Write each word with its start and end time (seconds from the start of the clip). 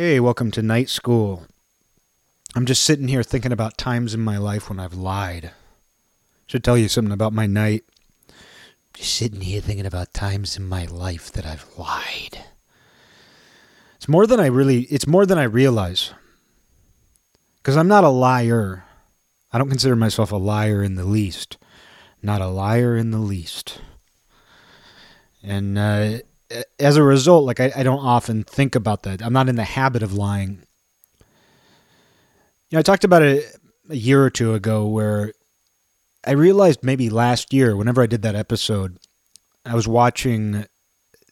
Hey, 0.00 0.20
welcome 0.20 0.52
to 0.52 0.62
night 0.62 0.88
school. 0.88 1.48
I'm 2.54 2.66
just 2.66 2.84
sitting 2.84 3.08
here 3.08 3.24
thinking 3.24 3.50
about 3.50 3.76
times 3.76 4.14
in 4.14 4.20
my 4.20 4.38
life 4.38 4.68
when 4.68 4.78
I've 4.78 4.94
lied. 4.94 5.50
Should 6.46 6.62
tell 6.62 6.78
you 6.78 6.86
something 6.86 7.10
about 7.10 7.32
my 7.32 7.48
night. 7.48 7.82
Just 8.94 9.12
sitting 9.12 9.40
here 9.40 9.60
thinking 9.60 9.86
about 9.86 10.14
times 10.14 10.56
in 10.56 10.68
my 10.68 10.84
life 10.84 11.32
that 11.32 11.44
I've 11.44 11.66
lied. 11.76 12.44
It's 13.96 14.08
more 14.08 14.24
than 14.24 14.38
I 14.38 14.46
really 14.46 14.82
it's 14.82 15.08
more 15.08 15.26
than 15.26 15.36
I 15.36 15.42
realize. 15.42 16.12
Cuz 17.64 17.76
I'm 17.76 17.88
not 17.88 18.04
a 18.04 18.08
liar. 18.08 18.84
I 19.52 19.58
don't 19.58 19.68
consider 19.68 19.96
myself 19.96 20.30
a 20.30 20.36
liar 20.36 20.80
in 20.80 20.94
the 20.94 21.02
least. 21.02 21.58
Not 22.22 22.40
a 22.40 22.46
liar 22.46 22.96
in 22.96 23.10
the 23.10 23.18
least. 23.18 23.80
And 25.42 25.76
uh, 25.76 26.18
as 26.78 26.96
a 26.96 27.02
result, 27.02 27.44
like 27.44 27.60
I, 27.60 27.72
I 27.76 27.82
don't 27.82 28.04
often 28.04 28.44
think 28.44 28.74
about 28.74 29.02
that. 29.02 29.22
I'm 29.22 29.32
not 29.32 29.48
in 29.48 29.56
the 29.56 29.64
habit 29.64 30.02
of 30.02 30.12
lying. 30.12 30.62
You 32.70 32.76
know, 32.76 32.78
I 32.80 32.82
talked 32.82 33.04
about 33.04 33.22
it 33.22 33.44
a 33.88 33.96
year 33.96 34.22
or 34.22 34.30
two 34.30 34.54
ago 34.54 34.86
where 34.86 35.32
I 36.26 36.32
realized 36.32 36.82
maybe 36.82 37.10
last 37.10 37.52
year, 37.52 37.76
whenever 37.76 38.02
I 38.02 38.06
did 38.06 38.22
that 38.22 38.34
episode, 38.34 38.98
I 39.64 39.74
was 39.74 39.88
watching 39.88 40.66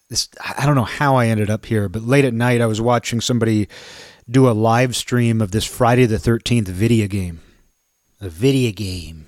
this. 0.08 0.28
I 0.58 0.64
don't 0.66 0.74
know 0.74 0.84
how 0.84 1.16
I 1.16 1.26
ended 1.26 1.50
up 1.50 1.66
here, 1.66 1.88
but 1.88 2.02
late 2.02 2.24
at 2.24 2.34
night, 2.34 2.60
I 2.60 2.66
was 2.66 2.80
watching 2.80 3.20
somebody 3.20 3.68
do 4.28 4.48
a 4.48 4.52
live 4.52 4.96
stream 4.96 5.40
of 5.40 5.50
this 5.50 5.64
Friday 5.64 6.06
the 6.06 6.16
13th 6.16 6.68
video 6.68 7.06
game. 7.06 7.40
A 8.20 8.28
video 8.28 8.72
game. 8.72 9.25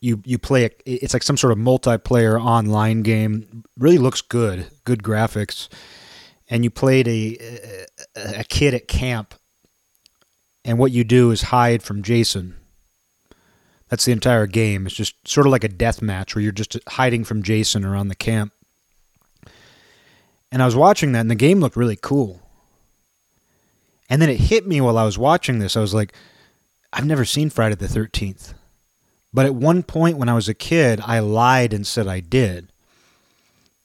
You 0.00 0.22
you 0.24 0.38
play 0.38 0.64
it. 0.64 0.82
It's 0.84 1.14
like 1.14 1.22
some 1.22 1.36
sort 1.36 1.52
of 1.52 1.58
multiplayer 1.58 2.40
online 2.40 3.02
game. 3.02 3.64
Really 3.78 3.98
looks 3.98 4.20
good. 4.20 4.66
Good 4.84 5.02
graphics. 5.02 5.68
And 6.50 6.64
you 6.64 6.70
played 6.70 7.08
a 7.08 7.86
a, 8.16 8.40
a 8.40 8.44
kid 8.44 8.74
at 8.74 8.88
camp 8.88 9.34
and 10.68 10.78
what 10.78 10.92
you 10.92 11.02
do 11.02 11.30
is 11.30 11.42
hide 11.44 11.82
from 11.82 12.02
Jason. 12.02 12.54
That's 13.88 14.04
the 14.04 14.12
entire 14.12 14.46
game. 14.46 14.86
It's 14.86 14.94
just 14.94 15.14
sort 15.26 15.46
of 15.46 15.50
like 15.50 15.64
a 15.64 15.68
death 15.68 16.02
match 16.02 16.34
where 16.34 16.42
you're 16.42 16.52
just 16.52 16.76
hiding 16.88 17.24
from 17.24 17.42
Jason 17.42 17.86
around 17.86 18.08
the 18.08 18.14
camp. 18.14 18.52
And 20.52 20.60
I 20.62 20.66
was 20.66 20.76
watching 20.76 21.12
that, 21.12 21.20
and 21.20 21.30
the 21.30 21.34
game 21.34 21.60
looked 21.60 21.76
really 21.76 21.96
cool. 21.96 22.42
And 24.10 24.20
then 24.20 24.28
it 24.28 24.40
hit 24.40 24.66
me 24.66 24.82
while 24.82 24.98
I 24.98 25.04
was 25.04 25.16
watching 25.16 25.58
this. 25.58 25.74
I 25.74 25.80
was 25.80 25.94
like, 25.94 26.12
I've 26.92 27.06
never 27.06 27.24
seen 27.24 27.48
Friday 27.48 27.74
the 27.74 27.86
13th. 27.86 28.52
But 29.32 29.46
at 29.46 29.54
one 29.54 29.82
point 29.82 30.16
when 30.18 30.28
I 30.28 30.34
was 30.34 30.48
a 30.48 30.54
kid, 30.54 31.00
I 31.04 31.18
lied 31.18 31.72
and 31.72 31.86
said 31.86 32.06
I 32.06 32.20
did. 32.20 32.72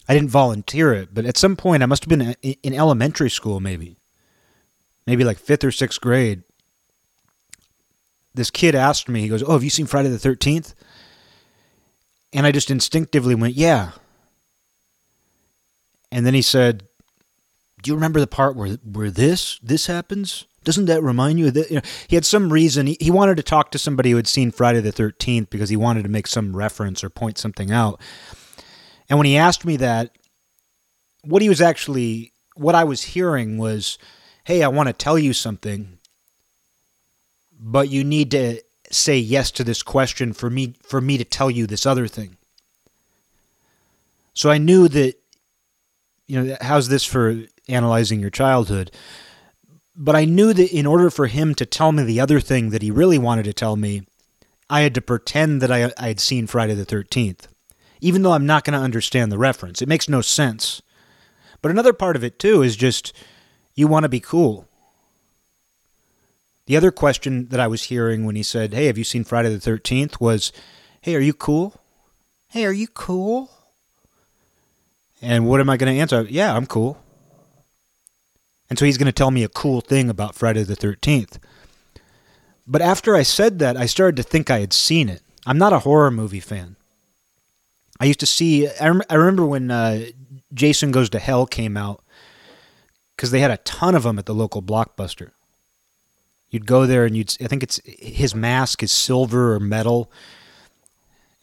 I 0.08 0.14
didn't 0.14 0.30
volunteer 0.30 0.94
it, 0.94 1.14
but 1.14 1.26
at 1.26 1.38
some 1.38 1.56
point 1.56 1.84
I 1.84 1.86
must 1.86 2.04
have 2.04 2.10
been 2.10 2.36
in 2.42 2.74
elementary 2.74 3.30
school, 3.30 3.60
maybe. 3.60 3.98
Maybe 5.06 5.24
like 5.24 5.38
fifth 5.38 5.64
or 5.64 5.72
sixth 5.72 6.00
grade 6.02 6.44
this 8.34 8.50
kid 8.50 8.76
asked 8.76 9.08
me, 9.08 9.22
he 9.22 9.28
goes, 9.28 9.44
Oh, 9.44 9.54
have 9.54 9.64
you 9.64 9.70
seen 9.70 9.86
Friday 9.86 10.10
the 10.10 10.18
13th? 10.18 10.74
And 12.32 12.46
I 12.46 12.52
just 12.52 12.72
instinctively 12.72 13.36
went, 13.36 13.56
Yeah. 13.56 13.92
And 16.12 16.26
then 16.26 16.34
he 16.34 16.42
said, 16.42 16.84
Do 17.82 17.92
you 17.92 17.96
remember 17.96 18.20
the 18.20 18.28
part 18.28 18.56
where, 18.56 18.78
where 18.84 19.12
this 19.12 19.60
this 19.62 19.88
happens? 19.88 20.46
Doesn't 20.64 20.86
that 20.86 21.04
remind 21.04 21.40
you 21.40 21.52
that? 21.52 21.70
You 21.70 21.76
know, 21.78 21.82
he 22.08 22.16
had 22.16 22.26
some 22.26 22.52
reason. 22.52 22.88
He, 22.88 22.98
he 23.00 23.12
wanted 23.12 23.38
to 23.38 23.44
talk 23.44 23.72
to 23.72 23.80
somebody 23.80 24.12
who 24.12 24.18
had 24.18 24.28
seen 24.28 24.52
Friday 24.52 24.82
the 24.82 24.92
13th 24.92 25.50
because 25.50 25.70
he 25.70 25.76
wanted 25.76 26.04
to 26.04 26.10
make 26.10 26.28
some 26.28 26.56
reference 26.56 27.04
or 27.04 27.10
point 27.10 27.38
something 27.38 27.72
out. 27.72 28.00
And 29.10 29.20
when 29.20 29.26
he 29.26 29.38
asked 29.38 29.66
me 29.66 29.78
that, 29.78 30.18
what 31.24 31.42
he 31.42 31.50
was 31.50 31.62
actually, 31.62 32.34
what 32.56 32.76
I 32.76 32.84
was 32.84 33.04
hearing 33.04 33.58
was, 33.58 33.98
Hey, 34.46 34.62
I 34.62 34.68
want 34.68 34.88
to 34.88 34.94
tell 34.94 35.18
you 35.18 35.32
something 35.32 36.00
but 37.64 37.90
you 37.90 38.04
need 38.04 38.30
to 38.32 38.62
say 38.92 39.18
yes 39.18 39.50
to 39.50 39.64
this 39.64 39.82
question 39.82 40.34
for 40.34 40.50
me 40.50 40.76
for 40.84 41.00
me 41.00 41.18
to 41.18 41.24
tell 41.24 41.50
you 41.50 41.66
this 41.66 41.86
other 41.86 42.08
thing. 42.08 42.38
So 44.34 44.52
I 44.52 44.58
knew 44.58 44.88
that 44.90 45.16
you 46.28 46.44
know 46.44 46.58
how's 46.62 46.90
this 46.90 47.06
for 47.06 47.44
analyzing 47.70 48.20
your 48.20 48.30
childhood? 48.30 48.92
But 49.96 50.16
I 50.16 50.26
knew 50.26 50.54
that 50.54 50.72
in 50.72 50.86
order 50.86 51.10
for 51.10 51.28
him 51.28 51.54
to 51.56 51.66
tell 51.66 51.92
me 51.92 52.04
the 52.04 52.20
other 52.20 52.40
thing 52.40 52.72
that 52.72 52.82
he 52.82 52.92
really 52.92 53.20
wanted 53.20 53.44
to 53.46 53.54
tell 53.54 53.76
me, 53.76 54.04
I 54.70 54.82
had 54.82 54.96
to 54.96 55.02
pretend 55.02 55.62
that 55.62 55.72
I, 55.72 55.92
I 55.98 56.08
had 56.08 56.20
seen 56.20 56.48
Friday 56.48 56.74
the 56.74 56.86
13th, 56.86 57.48
even 58.02 58.24
though 58.24 58.32
I'm 58.34 58.46
not 58.46 58.64
going 58.64 58.78
to 58.78 58.84
understand 58.84 59.32
the 59.32 59.38
reference. 59.38 59.82
It 59.82 59.90
makes 59.90 60.10
no 60.10 60.22
sense. 60.22 60.82
But 61.62 61.70
another 61.70 61.94
part 61.94 62.16
of 62.16 62.24
it, 62.24 62.40
too, 62.40 62.64
is 62.64 62.76
just 62.76 63.14
you 63.76 63.88
want 63.88 64.04
to 64.04 64.10
be 64.10 64.20
cool. 64.20 64.68
The 66.66 66.78
other 66.78 66.92
question 66.92 67.50
that 67.50 67.60
I 67.60 67.68
was 67.68 67.84
hearing 67.84 68.26
when 68.26 68.36
he 68.36 68.44
said, 68.44 68.74
Hey, 68.74 68.86
have 68.86 68.98
you 68.98 69.04
seen 69.04 69.24
Friday 69.24 69.54
the 69.56 69.72
13th? 69.72 70.20
was, 70.20 70.52
Hey, 71.02 71.16
are 71.16 71.20
you 71.20 71.34
cool? 71.34 71.80
Hey, 72.48 72.66
are 72.66 72.74
you 72.74 72.88
cool? 72.88 73.52
And 75.22 75.48
what 75.48 75.60
am 75.60 75.70
I 75.70 75.78
going 75.78 75.94
to 75.94 76.00
answer? 76.00 76.26
Yeah, 76.30 76.56
I'm 76.56 76.66
cool. 76.66 77.03
And 78.74 78.80
so 78.80 78.86
he's 78.86 78.98
going 78.98 79.06
to 79.06 79.12
tell 79.12 79.30
me 79.30 79.44
a 79.44 79.50
cool 79.50 79.82
thing 79.82 80.10
about 80.10 80.34
Friday 80.34 80.64
the 80.64 80.76
13th. 80.76 81.38
But 82.66 82.82
after 82.82 83.16
I 83.16 83.22
said 83.22 83.60
that, 83.60 83.78
I 83.78 83.86
started 83.86 84.16
to 84.16 84.24
think 84.24 84.50
I 84.50 84.62
had 84.62 84.74
seen 84.74 85.10
it. 85.10 85.22
I'm 85.46 85.60
not 85.60 85.74
a 85.74 85.80
horror 85.82 86.10
movie 86.10 86.40
fan. 86.40 86.76
I 88.00 88.06
used 88.06 88.20
to 88.22 88.26
see, 88.26 88.68
I, 88.68 88.88
rem- 88.88 89.04
I 89.12 89.14
remember 89.14 89.46
when 89.46 89.70
uh, 89.70 90.06
Jason 90.56 90.90
Goes 90.90 91.12
to 91.12 91.20
Hell 91.20 91.46
came 91.46 91.78
out 91.78 92.02
because 93.16 93.30
they 93.30 93.42
had 93.42 93.52
a 93.52 93.58
ton 93.58 93.94
of 93.94 94.02
them 94.02 94.18
at 94.18 94.26
the 94.26 94.34
local 94.34 94.64
blockbuster. 94.64 95.30
You'd 96.50 96.66
go 96.66 96.88
there 96.88 97.06
and 97.06 97.16
you'd. 97.16 97.38
I 97.42 97.46
think 97.46 97.62
it's 97.62 97.80
his 97.86 98.34
mask 98.34 98.82
is 98.82 98.92
silver 98.92 99.54
or 99.54 99.60
metal, 99.60 100.12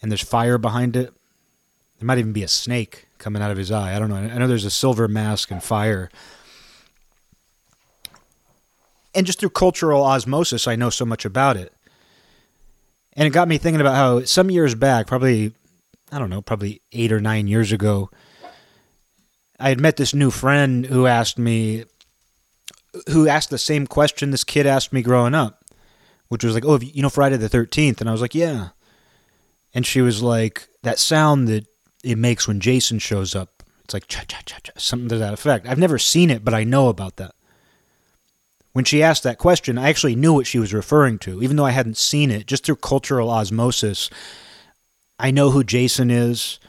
and 0.02 0.10
there's 0.10 0.20
fire 0.20 0.58
behind 0.58 0.97
it. 0.97 1.12
There 2.00 2.06
might 2.08 2.18
even 2.18 2.32
be 2.32 2.42
a 2.42 2.48
snake 2.48 3.06
coming 3.18 3.41
out 3.41 3.52
of 3.52 3.56
his 3.56 3.70
eye. 3.70 3.94
I 3.94 4.00
don't 4.00 4.08
know. 4.08 4.16
I 4.16 4.36
know 4.36 4.48
there's 4.48 4.64
a 4.64 4.70
silver 4.70 5.06
mask 5.06 5.52
and 5.52 5.62
fire. 5.62 6.10
And 9.15 9.26
just 9.26 9.41
through 9.41 9.50
cultural 9.50 10.04
osmosis, 10.04 10.69
I 10.69 10.76
know 10.76 10.91
so 10.91 11.04
much 11.04 11.25
about 11.25 11.56
it. 11.56 11.72
And 13.15 13.26
it 13.26 13.31
got 13.31 13.48
me 13.48 13.59
thinking 13.59 13.81
about 13.81 13.97
how 13.97 14.25
some 14.25 14.50
years 14.50 14.75
back, 14.75 15.06
probably, 15.06 15.53
I 16.12 16.19
don't 16.19 16.31
know, 16.31 16.43
probably 16.43 16.81
eight 16.93 17.12
or 17.12 17.21
nine 17.21 17.48
years 17.48 17.72
ago, 17.72 18.10
I 19.59 19.69
had 19.69 19.81
met 19.81 19.97
this 19.97 20.15
new 20.15 20.31
friend 20.31 20.87
who 20.87 21.06
asked 21.06 21.38
me, 21.38 21.84
who 23.09 23.28
asked 23.28 23.50
the 23.50 23.59
same 23.59 23.87
question 23.87 24.31
this 24.31 24.44
kid 24.44 24.66
asked 24.66 24.93
me 24.93 25.03
growing 25.03 25.34
up, 25.34 25.65
which 26.28 26.42
was 26.42 26.54
like, 26.54 26.65
"Oh, 26.65 26.78
you 26.81 27.03
know 27.03 27.10
Friday 27.10 27.37
the 27.37 27.48
13th?" 27.48 28.00
And 28.00 28.09
I 28.09 28.12
was 28.12 28.22
like, 28.22 28.34
"Yeah." 28.34 28.71
And 29.75 29.87
she 29.87 30.00
was 30.00 30.22
like, 30.22 30.69
"That 30.82 30.98
sound 30.98 31.47
that 31.48 31.66
it 32.03 32.16
makes 32.16 32.48
when 32.48 32.59
Jason 32.59 32.98
shows 32.98 33.34
up. 33.34 33.62
It's 33.84 33.92
like 33.92 34.09
cha 34.09 34.22
cha 34.27 34.41
cha 34.47 34.59
cha, 34.62 34.72
something 34.78 35.09
to 35.10 35.19
that 35.19 35.34
effect." 35.34 35.69
I've 35.69 35.78
never 35.78 35.98
seen 35.98 36.31
it, 36.31 36.44
but 36.44 36.54
I 36.54 36.65
know 36.65 36.88
about 36.88 37.16
that. 37.16 37.34
When 38.72 38.84
she 38.84 39.03
asked 39.03 39.25
that 39.25 39.38
question, 39.38 39.78
I 39.78 39.88
actually 39.88 40.14
knew 40.14 40.32
what 40.32 40.47
she 40.47 40.58
was 40.58 40.72
referring 40.72 41.19
to, 41.20 41.42
even 41.42 41.56
though 41.56 41.66
I 41.66 41.72
hadn't 41.72 41.97
seen 41.97 42.31
it. 42.31 42.47
Just 42.47 42.64
through 42.64 42.76
cultural 42.76 43.31
osmosis, 43.31 44.10
I 45.19 45.31
know 45.31 45.50
who 45.50 45.64
Jason 45.64 46.10
is. 46.10 46.60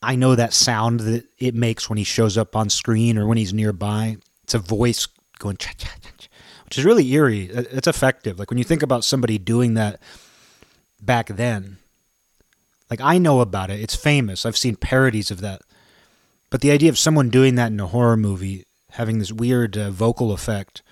I 0.00 0.16
know 0.16 0.34
that 0.34 0.52
sound 0.52 1.00
that 1.00 1.24
it 1.38 1.54
makes 1.54 1.88
when 1.88 1.98
he 1.98 2.04
shows 2.04 2.38
up 2.38 2.54
on 2.54 2.70
screen 2.70 3.18
or 3.18 3.26
when 3.26 3.38
he's 3.38 3.54
nearby. 3.54 4.18
It's 4.44 4.54
a 4.54 4.58
voice 4.58 5.08
going 5.38 5.56
cha 5.56 5.72
cha 5.76 5.88
cha, 6.02 6.28
which 6.66 6.78
is 6.78 6.84
really 6.84 7.10
eerie. 7.10 7.46
It's 7.46 7.88
effective. 7.88 8.38
Like 8.38 8.50
when 8.50 8.58
you 8.58 8.64
think 8.64 8.82
about 8.82 9.04
somebody 9.04 9.38
doing 9.38 9.74
that 9.74 10.00
back 11.00 11.28
then, 11.28 11.78
like 12.90 13.00
I 13.00 13.18
know 13.18 13.40
about 13.40 13.70
it. 13.70 13.80
It's 13.80 13.96
famous. 13.96 14.46
I've 14.46 14.56
seen 14.56 14.76
parodies 14.76 15.30
of 15.30 15.40
that. 15.40 15.62
But 16.50 16.60
the 16.60 16.70
idea 16.70 16.90
of 16.90 16.98
someone 16.98 17.30
doing 17.30 17.56
that 17.56 17.72
in 17.72 17.80
a 17.80 17.86
horror 17.86 18.16
movie, 18.16 18.66
having 18.92 19.18
this 19.18 19.32
weird 19.32 19.76
uh, 19.76 19.90
vocal 19.90 20.30
effect 20.30 20.82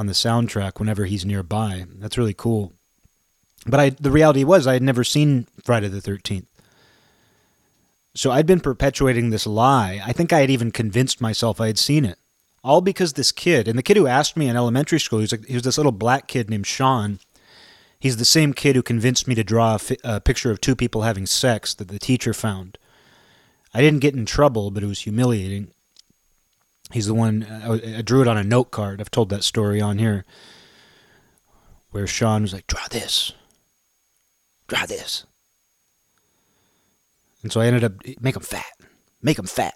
on 0.00 0.06
the 0.06 0.12
soundtrack 0.12 0.78
whenever 0.78 1.04
he's 1.04 1.24
nearby, 1.24 1.84
that's 1.98 2.18
really 2.18 2.34
cool. 2.34 2.72
But 3.66 3.80
I, 3.80 3.90
the 3.90 4.10
reality 4.10 4.42
was, 4.42 4.66
I 4.66 4.72
had 4.72 4.82
never 4.82 5.04
seen 5.04 5.46
Friday 5.62 5.88
the 5.88 6.00
13th. 6.00 6.46
So 8.14 8.30
I'd 8.30 8.46
been 8.46 8.60
perpetuating 8.60 9.30
this 9.30 9.46
lie. 9.46 10.00
I 10.04 10.12
think 10.12 10.32
I 10.32 10.40
had 10.40 10.50
even 10.50 10.72
convinced 10.72 11.20
myself 11.20 11.60
I 11.60 11.68
had 11.68 11.78
seen 11.78 12.04
it 12.04 12.18
all 12.62 12.80
because 12.80 13.14
this 13.14 13.32
kid 13.32 13.66
and 13.66 13.78
the 13.78 13.82
kid 13.82 13.96
who 13.96 14.06
asked 14.06 14.36
me 14.36 14.48
in 14.48 14.56
elementary 14.56 15.00
school 15.00 15.18
he 15.18 15.24
was 15.24 15.32
like 15.32 15.46
he 15.46 15.54
was 15.54 15.62
this 15.62 15.78
little 15.78 15.92
black 15.92 16.26
kid 16.26 16.50
named 16.50 16.66
Sean. 16.66 17.18
He's 17.98 18.16
the 18.16 18.24
same 18.24 18.54
kid 18.54 18.76
who 18.76 18.82
convinced 18.82 19.28
me 19.28 19.34
to 19.34 19.44
draw 19.44 19.74
a, 19.74 19.78
fi- 19.78 19.98
a 20.02 20.20
picture 20.20 20.50
of 20.50 20.60
two 20.60 20.74
people 20.74 21.02
having 21.02 21.26
sex 21.26 21.74
that 21.74 21.88
the 21.88 21.98
teacher 21.98 22.32
found. 22.32 22.78
I 23.74 23.82
didn't 23.82 24.00
get 24.00 24.14
in 24.14 24.24
trouble, 24.24 24.70
but 24.70 24.82
it 24.82 24.86
was 24.86 25.00
humiliating. 25.00 25.72
He's 26.92 27.06
the 27.06 27.14
one 27.14 27.44
uh, 27.44 27.78
I, 27.84 27.98
I 27.98 28.02
drew 28.02 28.22
it 28.22 28.28
on 28.28 28.36
a 28.36 28.44
note 28.44 28.70
card. 28.70 29.00
I've 29.00 29.10
told 29.10 29.28
that 29.30 29.44
story 29.44 29.80
on 29.80 29.98
here, 29.98 30.24
where 31.90 32.06
Sean 32.06 32.42
was 32.42 32.52
like, 32.52 32.66
"Draw 32.66 32.88
this, 32.90 33.32
draw 34.66 34.86
this," 34.86 35.24
and 37.42 37.52
so 37.52 37.60
I 37.60 37.66
ended 37.66 37.84
up 37.84 37.92
eh, 38.04 38.14
make 38.20 38.36
him 38.36 38.42
fat, 38.42 38.72
make 39.22 39.38
him 39.38 39.46
fat. 39.46 39.74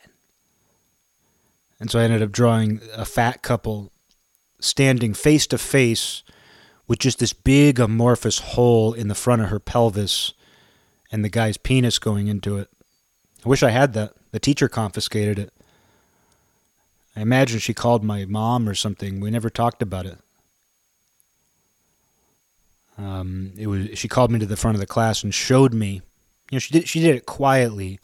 And 1.81 1.91
so 1.91 1.99
I 1.99 2.05
ended 2.05 2.23
up 2.23 2.33
drawing 2.33 2.81
a 2.95 3.05
fat 3.05 3.43
couple 3.43 3.93
standing 4.61 5.13
face 5.13 5.47
to 5.49 5.59
face 5.59 6.23
with 6.87 6.99
just 6.99 7.19
this 7.19 7.33
big 7.33 7.79
amorphous 7.81 8.39
hole 8.39 8.93
in 8.93 9.09
the 9.09 9.15
front 9.15 9.43
of 9.43 9.49
her 9.49 9.59
pelvis 9.59 10.33
and 11.11 11.25
the 11.25 11.29
guy's 11.29 11.57
penis 11.57 11.99
going 11.99 12.29
into 12.29 12.59
it. 12.59 12.69
I 13.45 13.49
wish 13.49 13.63
I 13.63 13.71
had 13.71 13.93
that. 13.95 14.15
The 14.33 14.41
teacher 14.41 14.69
confiscated 14.69 15.39
it. 15.39 15.53
I 17.17 17.21
imagine 17.21 17.61
she 17.61 17.75
called 17.75 18.03
my 18.03 18.25
mom 18.25 18.69
or 18.69 18.75
something. 18.75 19.21
We 19.21 19.31
never 19.31 19.51
talked 19.51 19.83
about 19.83 20.07
it. 20.07 20.19
Um, 22.97 23.53
it 23.57 23.67
was 23.67 23.99
she 23.99 24.09
called 24.09 24.31
me 24.31 24.39
to 24.39 24.47
the 24.47 24.57
front 24.57 24.77
of 24.77 24.81
the 24.81 24.87
class 24.87 25.23
and 25.23 25.35
showed 25.35 25.75
me. 25.75 26.03
You 26.51 26.57
know, 26.57 26.59
she 26.59 26.73
did 26.73 26.89
she 26.89 27.01
did 27.01 27.17
it 27.17 27.27
quietly, 27.27 27.99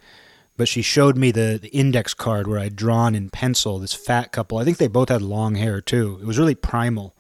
but 0.57 0.69
she 0.69 0.83
showed 0.83 1.17
me 1.17 1.31
the, 1.31 1.59
the 1.61 1.69
index 1.69 2.15
card 2.15 2.47
where 2.47 2.59
I'd 2.59 2.77
drawn 2.77 3.15
in 3.15 3.31
pencil 3.31 3.79
this 3.79 3.95
fat 3.95 4.33
couple. 4.33 4.59
I 4.59 4.65
think 4.65 4.79
they 4.79 4.89
both 4.89 5.09
had 5.09 5.23
long 5.23 5.55
hair 5.55 5.81
too. 5.81 6.19
It 6.21 6.27
was 6.27 6.39
really 6.39 6.55
primal. 6.55 7.15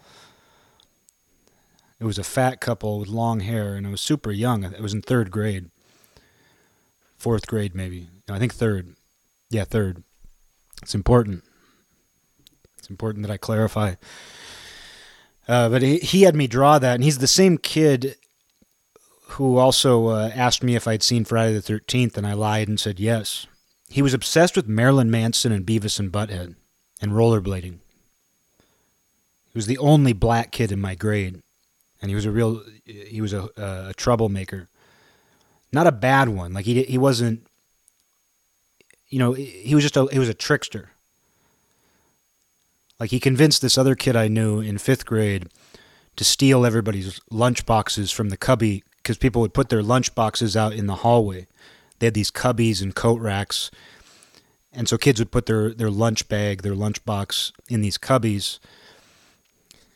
It 2.00 2.04
was 2.04 2.19
a 2.19 2.25
fat 2.25 2.60
couple 2.60 2.98
with 2.98 3.08
long 3.08 3.40
hair, 3.40 3.75
and 3.75 3.87
I 3.87 3.90
was 3.90 4.00
super 4.00 4.32
young. 4.32 4.64
It 4.64 4.81
was 4.81 4.94
in 4.94 5.02
third 5.02 5.31
grade, 5.31 5.70
fourth 7.19 7.46
grade 7.46 7.75
maybe. 7.75 8.08
No, 8.28 8.34
I 8.34 8.38
think 8.38 8.54
third. 8.54 8.94
Yeah, 9.50 9.64
third. 9.64 10.02
It's 10.82 10.94
important. 10.94 11.44
Important 12.90 13.26
that 13.26 13.32
I 13.32 13.37
clarify. 13.37 13.94
Uh, 15.48 15.69
but 15.69 15.82
he, 15.82 15.98
he 15.98 16.22
had 16.22 16.34
me 16.34 16.46
draw 16.46 16.78
that, 16.78 16.94
and 16.94 17.04
he's 17.04 17.19
the 17.19 17.26
same 17.26 17.56
kid 17.56 18.16
who 19.31 19.56
also 19.56 20.08
uh, 20.08 20.31
asked 20.34 20.62
me 20.62 20.75
if 20.75 20.87
I'd 20.87 21.02
seen 21.02 21.25
Friday 21.25 21.54
the 21.54 21.60
13th, 21.60 22.16
and 22.16 22.26
I 22.26 22.34
lied 22.34 22.69
and 22.69 22.78
said 22.78 23.00
yes. 23.00 23.46
He 23.88 24.02
was 24.02 24.14
obsessed 24.14 24.56
with 24.56 24.69
Marilyn 24.69 25.10
Manson 25.10 25.52
and 25.52 25.64
Beavis 25.64 25.98
and 25.98 26.12
Butthead 26.12 26.56
and 27.00 27.12
rollerblading. 27.12 27.78
He 29.52 29.58
was 29.58 29.66
the 29.66 29.78
only 29.78 30.12
black 30.12 30.52
kid 30.52 30.70
in 30.70 30.81
my 30.81 30.94
grade, 30.94 31.40
and 32.00 32.10
he 32.10 32.14
was 32.14 32.26
a 32.26 32.31
real 32.31 32.62
he 32.84 33.20
was 33.20 33.32
a, 33.32 33.48
a 33.56 33.94
troublemaker. 33.96 34.69
Not 35.72 35.88
a 35.88 35.92
bad 35.92 36.28
one. 36.28 36.52
Like 36.52 36.66
he 36.66 36.84
he 36.84 36.98
wasn't 36.98 37.46
you 39.10 39.19
know, 39.19 39.32
he 39.32 39.75
was 39.75 39.82
just 39.82 39.96
a 39.96 40.06
he 40.12 40.19
was 40.19 40.28
a 40.28 40.34
trickster. 40.34 40.90
Like 43.00 43.11
he 43.11 43.19
convinced 43.19 43.62
this 43.62 43.79
other 43.79 43.94
kid 43.94 44.14
I 44.14 44.29
knew 44.29 44.61
in 44.61 44.76
5th 44.76 45.06
grade 45.06 45.49
to 46.17 46.25
steal 46.25 46.67
everybody's 46.67 47.19
lunch 47.31 47.64
boxes 47.64 48.11
from 48.11 48.29
the 48.29 48.37
cubby 48.37 48.85
because 48.99 49.17
people 49.17 49.41
would 49.41 49.55
put 49.55 49.70
their 49.70 49.82
lunch 49.82 50.14
boxes 50.14 50.55
out 50.55 50.75
in 50.75 50.87
the 50.87 50.97
hallway. 50.97 51.47
They 51.99 52.06
had 52.06 52.14
these 52.14 52.31
cubbies 52.31 52.82
and 52.82 52.94
coat 52.94 53.20
racks. 53.20 53.70
And 54.73 54.87
so 54.87 54.99
kids 54.99 55.19
would 55.19 55.31
put 55.31 55.47
their, 55.47 55.73
their 55.73 55.91
lunch 55.91 56.29
bag, 56.29 56.61
their 56.61 56.75
lunch 56.75 57.02
box 57.06 57.52
in 57.69 57.81
these 57.81 57.97
cubbies 57.97 58.58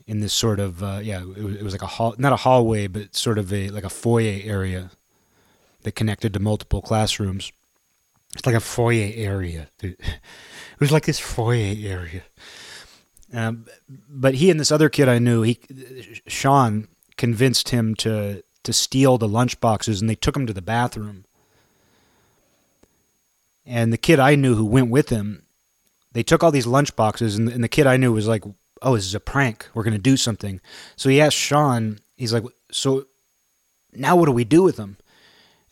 in 0.07 0.21
this 0.21 0.33
sort 0.33 0.59
of, 0.59 0.83
uh, 0.83 1.01
yeah, 1.03 1.21
it 1.21 1.45
was, 1.45 1.57
it 1.57 1.63
was 1.63 1.73
like 1.73 1.83
a 1.83 1.87
hall, 1.87 2.15
not 2.19 2.33
a 2.33 2.37
hallway, 2.37 2.87
but 2.87 3.15
sort 3.15 3.39
of 3.39 3.53
a, 3.53 3.69
like 3.69 3.85
a 3.85 3.91
foyer 3.91 4.41
area 4.43 4.91
that 5.83 5.93
connected 5.93 6.33
to 6.33 6.41
multiple 6.41 6.81
classrooms. 6.81 7.53
It's 8.35 8.47
like 8.47 8.57
a 8.57 8.61
foyer 8.61 9.13
area. 9.15 9.69
It 10.75 10.81
was 10.81 10.91
like 10.91 11.05
this 11.05 11.21
foyer 11.21 11.77
area. 11.79 12.25
Um, 13.35 13.67
but 14.09 14.35
he 14.35 14.51
and 14.51 14.61
this 14.61 14.71
other 14.71 14.89
kid 14.89 15.09
I 15.09 15.19
knew, 15.19 15.43
he 15.43 15.59
Sean 16.27 16.89
convinced 17.17 17.71
him 17.71 17.95
to 17.97 18.43
to 18.63 18.73
steal 18.73 19.19
the 19.19 19.29
lunch 19.29 19.61
boxes, 19.61 20.01
and 20.01 20.09
they 20.09 20.15
took 20.15 20.37
him 20.37 20.47
to 20.47 20.53
the 20.53 20.63
bathroom. 20.63 21.25
And 23.67 23.93
the 23.93 23.99
kid 23.99 24.21
I 24.21 24.37
knew 24.37 24.55
who 24.55 24.65
went 24.65 24.91
with 24.91 25.09
him, 25.09 25.43
they 26.13 26.23
took 26.23 26.43
all 26.45 26.51
these 26.51 26.67
lunch 26.67 26.95
boxes, 26.97 27.37
and, 27.37 27.49
and 27.49 27.65
the 27.65 27.69
kid 27.69 27.87
I 27.87 27.97
knew 27.97 28.13
was 28.13 28.29
like, 28.29 28.45
"Oh, 28.83 28.95
this 28.95 29.07
is 29.07 29.15
a 29.15 29.21
prank. 29.21 29.69
We're 29.75 29.85
gonna 29.85 29.99
do 29.99 30.17
something." 30.17 30.61
So 30.97 31.09
he 31.09 31.21
asked 31.21 31.37
Sean. 31.37 31.99
He's 32.17 32.33
like, 32.33 32.45
"So 32.71 33.07
now 33.93 34.17
what 34.17 34.27
do 34.27 34.33
we 34.33 34.45
do 34.45 34.63
with 34.63 34.77
them?" 34.77 34.97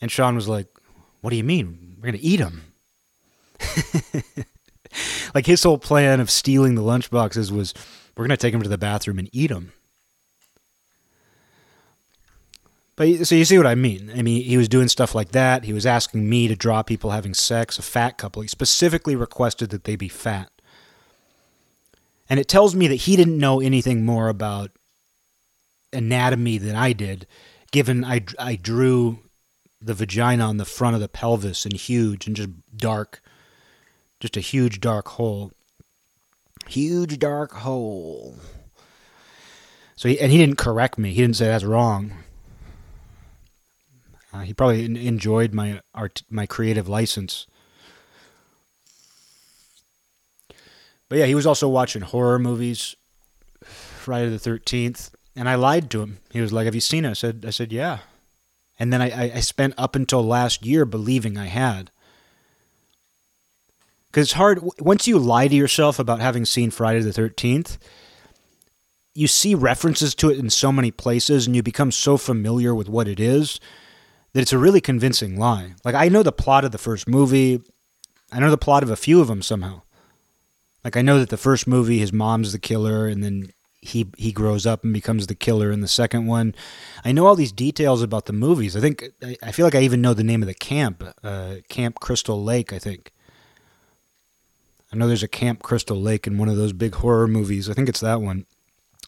And 0.01 0.11
Sean 0.11 0.35
was 0.35 0.49
like, 0.49 0.67
"What 1.21 1.31
do 1.31 1.37
you 1.37 1.45
mean? 1.45 1.97
We're 2.01 2.07
gonna 2.07 2.19
eat 2.21 2.39
them." 2.39 2.73
like 5.35 5.47
his 5.47 5.63
whole 5.63 5.79
plan 5.79 6.21
of 6.21 6.31
stealing 6.31 6.75
the 6.75 6.83
lunch 6.83 7.11
boxes 7.11 7.53
was, 7.53 7.75
"We're 8.17 8.25
gonna 8.25 8.37
take 8.37 8.53
them 8.53 8.63
to 8.63 8.69
the 8.69 8.79
bathroom 8.79 9.19
and 9.19 9.29
eat 9.33 9.49
them." 9.49 9.73
But 12.97 13.27
so 13.27 13.35
you 13.35 13.45
see 13.45 13.57
what 13.57 13.67
I 13.67 13.75
mean? 13.75 14.13
I 14.15 14.23
mean, 14.23 14.45
he 14.45 14.57
was 14.57 14.69
doing 14.69 14.89
stuff 14.89 15.15
like 15.15 15.33
that. 15.33 15.65
He 15.65 15.73
was 15.73 15.87
asking 15.87 16.29
me 16.29 16.47
to 16.49 16.55
draw 16.55 16.83
people 16.83 17.11
having 17.11 17.35
sex, 17.35 17.79
a 17.79 17.83
fat 17.83 18.19
couple. 18.19 18.43
He 18.43 18.49
specifically 18.49 19.17
requested 19.17 19.71
that 19.71 19.85
they 19.85 19.97
be 19.97 20.09
fat. 20.09 20.51
And 22.29 22.39
it 22.39 22.49
tells 22.49 22.75
me 22.75 22.87
that 22.89 22.97
he 22.97 23.17
didn't 23.17 23.39
know 23.39 23.61
anything 23.61 24.05
more 24.05 24.29
about 24.29 24.71
anatomy 25.93 26.59
than 26.59 26.77
I 26.77 26.93
did, 26.93 27.27
given 27.71 28.05
I, 28.05 28.25
I 28.39 28.57
drew 28.57 29.21
the 29.81 29.95
vagina 29.95 30.45
on 30.45 30.59
the 30.59 30.65
front 30.65 30.95
of 30.95 31.01
the 31.01 31.09
pelvis 31.09 31.65
and 31.65 31.75
huge 31.75 32.27
and 32.27 32.37
just 32.37 32.51
dark, 32.77 33.22
just 34.23 34.37
a 34.37 34.41
huge 34.41 34.81
dark 34.81 35.09
hole. 35.09 35.51
Huge 36.69 37.19
dark 37.19 37.53
hole. 37.55 38.37
So 39.97 40.09
he, 40.09 40.21
and 40.21 40.31
he 40.31 40.39
didn't 40.39 40.59
correct 40.59 40.97
me. 40.97 41.13
He 41.13 41.21
didn't 41.21 41.37
say 41.37 41.47
that's 41.47 41.65
wrong. 41.65 42.13
Uh, 44.33 44.43
he 44.43 44.55
probably 44.55 44.85
enjoyed 44.85 45.53
my 45.53 45.81
art, 45.93 46.23
my 46.31 46.47
creative 46.47 46.89
license. 46.89 47.49
But 51.09 51.19
yeah, 51.19 51.27
he 51.27 51.35
was 51.35 51.47
also 51.47 51.69
watching 51.69 52.03
horror 52.03 52.39
movies, 52.39 52.95
Friday 53.65 54.31
the 54.31 54.39
Thirteenth, 54.39 55.11
and 55.35 55.49
I 55.49 55.57
lied 55.57 55.91
to 55.91 56.01
him. 56.01 56.19
He 56.31 56.41
was 56.41 56.53
like, 56.53 56.67
"Have 56.67 56.77
you 56.77 56.81
seen 56.81 57.05
it?" 57.05 57.11
I 57.11 57.15
said, 57.15 57.45
"I 57.47 57.51
said 57.51 57.73
yeah," 57.73 57.99
and 58.79 58.93
then 58.93 59.03
I, 59.03 59.35
I 59.35 59.41
spent 59.41 59.75
up 59.77 59.97
until 59.97 60.23
last 60.25 60.65
year 60.65 60.85
believing 60.85 61.37
I 61.37 61.47
had. 61.47 61.91
Because 64.13 64.27
it's 64.27 64.35
hard 64.35 64.61
once 64.79 65.09
you 65.09 65.19
lie 65.19 65.49
to 65.49 65.55
yourself 65.55 65.99
about 65.99 66.21
having 66.21 66.45
seen 66.45 66.71
Friday 66.71 67.01
the 67.01 67.15
Thirteenth. 67.15 67.79
You 69.15 69.27
see 69.27 69.55
references 69.55 70.15
to 70.17 70.31
it 70.31 70.39
in 70.39 70.51
so 70.51 70.71
many 70.71 70.91
places, 70.91 71.47
and 71.47 71.57
you 71.57 71.63
become 71.63 71.91
so 71.91 72.19
familiar 72.19 72.75
with 72.75 72.89
what 72.91 73.09
it 73.09 73.19
is 73.19 73.59
that 74.33 74.41
it's 74.41 74.53
a 74.53 74.59
really 74.59 74.81
convincing 74.81 75.39
lie. 75.39 75.75
Like 75.83 75.95
I 75.95 76.09
know 76.09 76.23
the 76.23 76.33
plot 76.33 76.65
of 76.65 76.73
the 76.73 76.79
first 76.79 77.09
movie. 77.09 77.63
I 78.31 78.39
know 78.39 78.51
the 78.51 78.59
plot 78.59 78.83
of 78.83 78.91
a 78.91 78.97
few 78.97 79.21
of 79.21 79.29
them 79.29 79.41
somehow. 79.43 79.83
Like 80.85 80.97
I 80.97 81.03
know 81.03 81.19
that 81.19 81.31
the 81.31 81.37
first 81.37 81.67
movie 81.67 81.99
his 81.99 82.13
mom's 82.13 82.53
the 82.53 82.59
killer 82.59 83.07
and 83.07 83.23
then 83.25 83.51
he 83.81 84.07
he 84.17 84.31
grows 84.31 84.67
up 84.67 84.85
and 84.85 84.93
becomes 84.93 85.27
the 85.27 85.35
killer 85.35 85.71
in 85.71 85.81
the 85.81 85.89
second 85.89 86.27
one. 86.27 86.55
I 87.05 87.13
know 87.13 87.27
all 87.27 87.35
these 87.35 87.53
details 87.53 88.03
about 88.03 88.27
the 88.27 88.33
movies. 88.33 88.77
I 88.77 88.81
think 88.81 89.05
I, 89.23 89.37
I 89.43 89.53
feel 89.53 89.67
like 89.67 89.75
I 89.75 89.81
even 89.81 90.03
know 90.03 90.15
the 90.15 90.25
name 90.25 90.43
of 90.43 90.49
the 90.49 90.55
camp, 90.55 91.03
uh, 91.23 91.57
Camp 91.69 92.01
Crystal 92.01 92.43
Lake, 92.43 92.73
I 92.73 92.79
think. 92.79 93.11
I 94.93 94.97
know 94.97 95.09
there's 95.09 95.23
a 95.23 95.29
Camp 95.29 95.63
Crystal 95.63 96.01
Lake 96.01 96.27
in 96.27 96.39
one 96.39 96.49
of 96.49 96.57
those 96.57 96.73
big 96.73 96.97
horror 96.97 97.27
movies. 97.27 97.71
I 97.71 97.73
think 97.73 97.89
it's 97.89 98.01
that 98.01 98.21
one. 98.21 98.45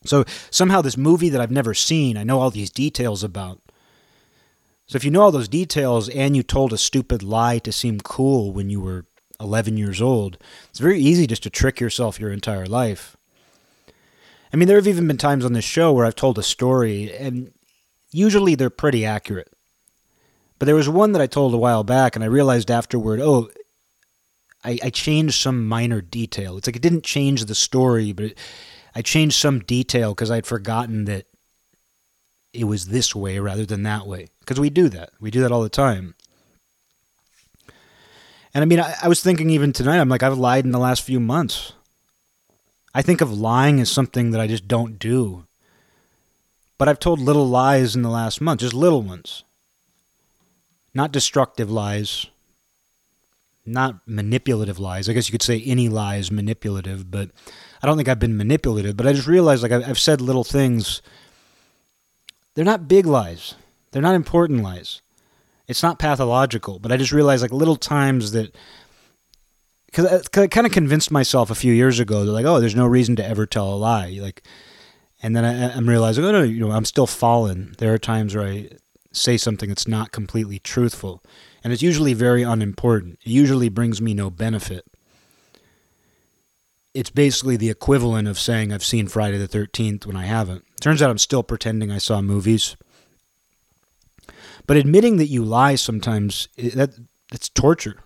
So 0.04 0.24
somehow 0.50 0.80
this 0.80 0.96
movie 0.96 1.28
that 1.28 1.40
I've 1.40 1.50
never 1.50 1.74
seen, 1.74 2.16
I 2.16 2.24
know 2.24 2.40
all 2.40 2.50
these 2.50 2.70
details 2.70 3.22
about. 3.22 3.60
So 4.86 4.96
if 4.96 5.04
you 5.04 5.10
know 5.10 5.22
all 5.22 5.32
those 5.32 5.48
details 5.48 6.08
and 6.10 6.36
you 6.36 6.42
told 6.42 6.72
a 6.72 6.78
stupid 6.78 7.22
lie 7.22 7.58
to 7.60 7.72
seem 7.72 8.00
cool 8.00 8.52
when 8.52 8.70
you 8.70 8.80
were 8.80 9.06
11 9.40 9.76
years 9.76 10.00
old, 10.00 10.38
it's 10.68 10.78
very 10.78 11.00
easy 11.00 11.26
just 11.26 11.42
to 11.44 11.50
trick 11.50 11.80
yourself 11.80 12.20
your 12.20 12.32
entire 12.32 12.66
life. 12.66 13.16
I 14.52 14.56
mean, 14.56 14.68
there 14.68 14.76
have 14.76 14.86
even 14.86 15.08
been 15.08 15.18
times 15.18 15.44
on 15.44 15.52
this 15.52 15.64
show 15.64 15.92
where 15.92 16.06
I've 16.06 16.14
told 16.14 16.38
a 16.38 16.42
story, 16.42 17.12
and 17.12 17.52
usually 18.12 18.54
they're 18.54 18.70
pretty 18.70 19.04
accurate. 19.04 19.52
But 20.58 20.66
there 20.66 20.76
was 20.76 20.88
one 20.88 21.12
that 21.12 21.22
I 21.22 21.26
told 21.26 21.52
a 21.54 21.58
while 21.58 21.82
back, 21.82 22.14
and 22.14 22.22
I 22.22 22.28
realized 22.28 22.70
afterward, 22.70 23.20
oh, 23.20 23.50
I, 24.64 24.78
I 24.82 24.90
changed 24.90 25.40
some 25.40 25.68
minor 25.68 26.00
detail. 26.00 26.56
It's 26.56 26.66
like 26.66 26.76
it 26.76 26.82
didn't 26.82 27.04
change 27.04 27.44
the 27.44 27.54
story, 27.54 28.12
but 28.12 28.26
it, 28.26 28.38
I 28.94 29.02
changed 29.02 29.36
some 29.36 29.60
detail 29.60 30.14
because 30.14 30.30
I'd 30.30 30.46
forgotten 30.46 31.04
that 31.04 31.26
it 32.52 32.64
was 32.64 32.86
this 32.86 33.14
way 33.14 33.38
rather 33.38 33.66
than 33.66 33.82
that 33.82 34.06
way. 34.06 34.28
Because 34.40 34.60
we 34.60 34.70
do 34.70 34.88
that. 34.88 35.10
We 35.20 35.30
do 35.30 35.40
that 35.40 35.52
all 35.52 35.62
the 35.62 35.68
time. 35.68 36.14
And 38.54 38.62
I 38.62 38.64
mean, 38.66 38.80
I, 38.80 38.94
I, 39.02 39.08
was 39.08 39.20
thinking 39.20 39.50
even 39.50 39.72
tonight, 39.72 39.98
I'm 39.98 40.08
like, 40.08 40.22
I've 40.22 40.38
lied 40.38 40.64
in 40.64 40.70
the 40.70 40.78
last 40.78 41.02
few 41.02 41.18
months. 41.18 41.72
I 42.94 43.02
think 43.02 43.20
of 43.20 43.32
lying 43.32 43.80
as 43.80 43.90
something 43.90 44.30
that 44.30 44.40
I 44.40 44.46
just 44.46 44.68
don't 44.68 44.98
do. 44.98 45.44
But 46.78 46.88
I've 46.88 47.00
told 47.00 47.18
little 47.18 47.48
lies 47.48 47.96
in 47.96 48.02
the 48.02 48.10
last 48.10 48.40
month, 48.40 48.60
just 48.60 48.74
little 48.74 49.02
ones. 49.02 49.42
Not 50.94 51.10
destructive 51.10 51.68
lies, 51.68 52.26
not 53.66 54.00
manipulative 54.06 54.78
lies. 54.78 55.08
I 55.08 55.12
guess 55.12 55.28
you 55.28 55.32
could 55.32 55.42
say 55.42 55.62
any 55.64 55.88
lie 55.88 56.16
is 56.16 56.30
manipulative, 56.30 57.10
but 57.10 57.30
I 57.82 57.86
don't 57.86 57.96
think 57.96 58.08
I've 58.08 58.18
been 58.18 58.36
manipulative. 58.36 58.96
But 58.96 59.06
I 59.06 59.12
just 59.12 59.26
realized, 59.26 59.62
like, 59.62 59.72
I've 59.72 59.98
said 59.98 60.20
little 60.20 60.44
things 60.44 61.02
they're 62.54 62.64
not 62.64 62.88
big 62.88 63.06
lies. 63.06 63.54
They're 63.90 64.02
not 64.02 64.14
important 64.14 64.62
lies. 64.62 65.00
It's 65.66 65.82
not 65.82 65.98
pathological, 65.98 66.78
but 66.78 66.92
I 66.92 66.96
just 66.96 67.12
realized 67.12 67.42
like 67.42 67.52
little 67.52 67.76
times 67.76 68.32
that 68.32 68.54
because 69.86 70.06
uh, 70.06 70.22
I, 70.36 70.42
I 70.42 70.46
kind 70.46 70.66
of 70.66 70.72
convinced 70.72 71.10
myself 71.10 71.50
a 71.50 71.54
few 71.54 71.72
years 71.72 72.00
ago 72.00 72.24
that 72.24 72.32
like, 72.32 72.44
oh, 72.44 72.60
there's 72.60 72.74
no 72.74 72.86
reason 72.86 73.16
to 73.16 73.26
ever 73.26 73.46
tell 73.46 73.72
a 73.72 73.76
lie. 73.76 74.18
Like, 74.20 74.42
and 75.22 75.34
then 75.34 75.44
I, 75.44 75.74
I'm 75.74 75.88
realizing, 75.88 76.24
oh 76.24 76.32
no, 76.32 76.42
you 76.42 76.60
know, 76.60 76.72
I'm 76.72 76.84
still 76.84 77.06
fallen. 77.06 77.74
There 77.78 77.94
are 77.94 77.98
times 77.98 78.34
where 78.34 78.46
I 78.46 78.68
say 79.12 79.36
something 79.36 79.68
that's 79.68 79.88
not 79.88 80.12
completely 80.12 80.58
truthful, 80.58 81.22
and 81.64 81.72
it's 81.72 81.82
usually 81.82 82.12
very 82.12 82.42
unimportant. 82.42 83.18
It 83.24 83.30
usually 83.30 83.68
brings 83.68 84.00
me 84.00 84.14
no 84.14 84.30
benefit. 84.30 84.84
It's 86.92 87.10
basically 87.10 87.56
the 87.56 87.70
equivalent 87.70 88.28
of 88.28 88.38
saying 88.38 88.72
I've 88.72 88.84
seen 88.84 89.08
Friday 89.08 89.38
the 89.38 89.48
13th 89.48 90.06
when 90.06 90.16
I 90.16 90.26
haven't. 90.26 90.64
Turns 90.80 91.02
out 91.02 91.10
I'm 91.10 91.18
still 91.18 91.42
pretending 91.42 91.90
I 91.90 91.98
saw 91.98 92.20
movies. 92.20 92.76
But 94.66 94.76
admitting 94.76 95.16
that 95.16 95.26
you 95.26 95.44
lie 95.44 95.74
sometimes 95.74 96.46
eh, 96.56 96.70
that 96.74 96.90
that's 97.30 97.48
torture 97.48 98.04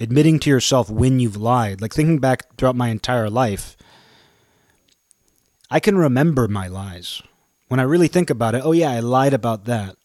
admitting 0.00 0.38
to 0.40 0.50
yourself 0.50 0.90
when 0.90 1.20
you've 1.20 1.36
lied, 1.36 1.80
like 1.80 1.92
thinking 1.92 2.18
back 2.18 2.56
throughout 2.56 2.76
my 2.76 2.88
entire 2.88 3.30
life, 3.30 3.76
I 5.70 5.80
can 5.80 5.96
remember 5.96 6.48
my 6.48 6.68
lies. 6.68 7.22
When 7.68 7.80
I 7.80 7.84
really 7.84 8.08
think 8.08 8.30
about 8.30 8.54
it, 8.54 8.62
oh 8.64 8.72
yeah, 8.72 8.90
I 8.90 9.00
lied 9.00 9.34
about 9.34 9.64
that. 9.64 9.96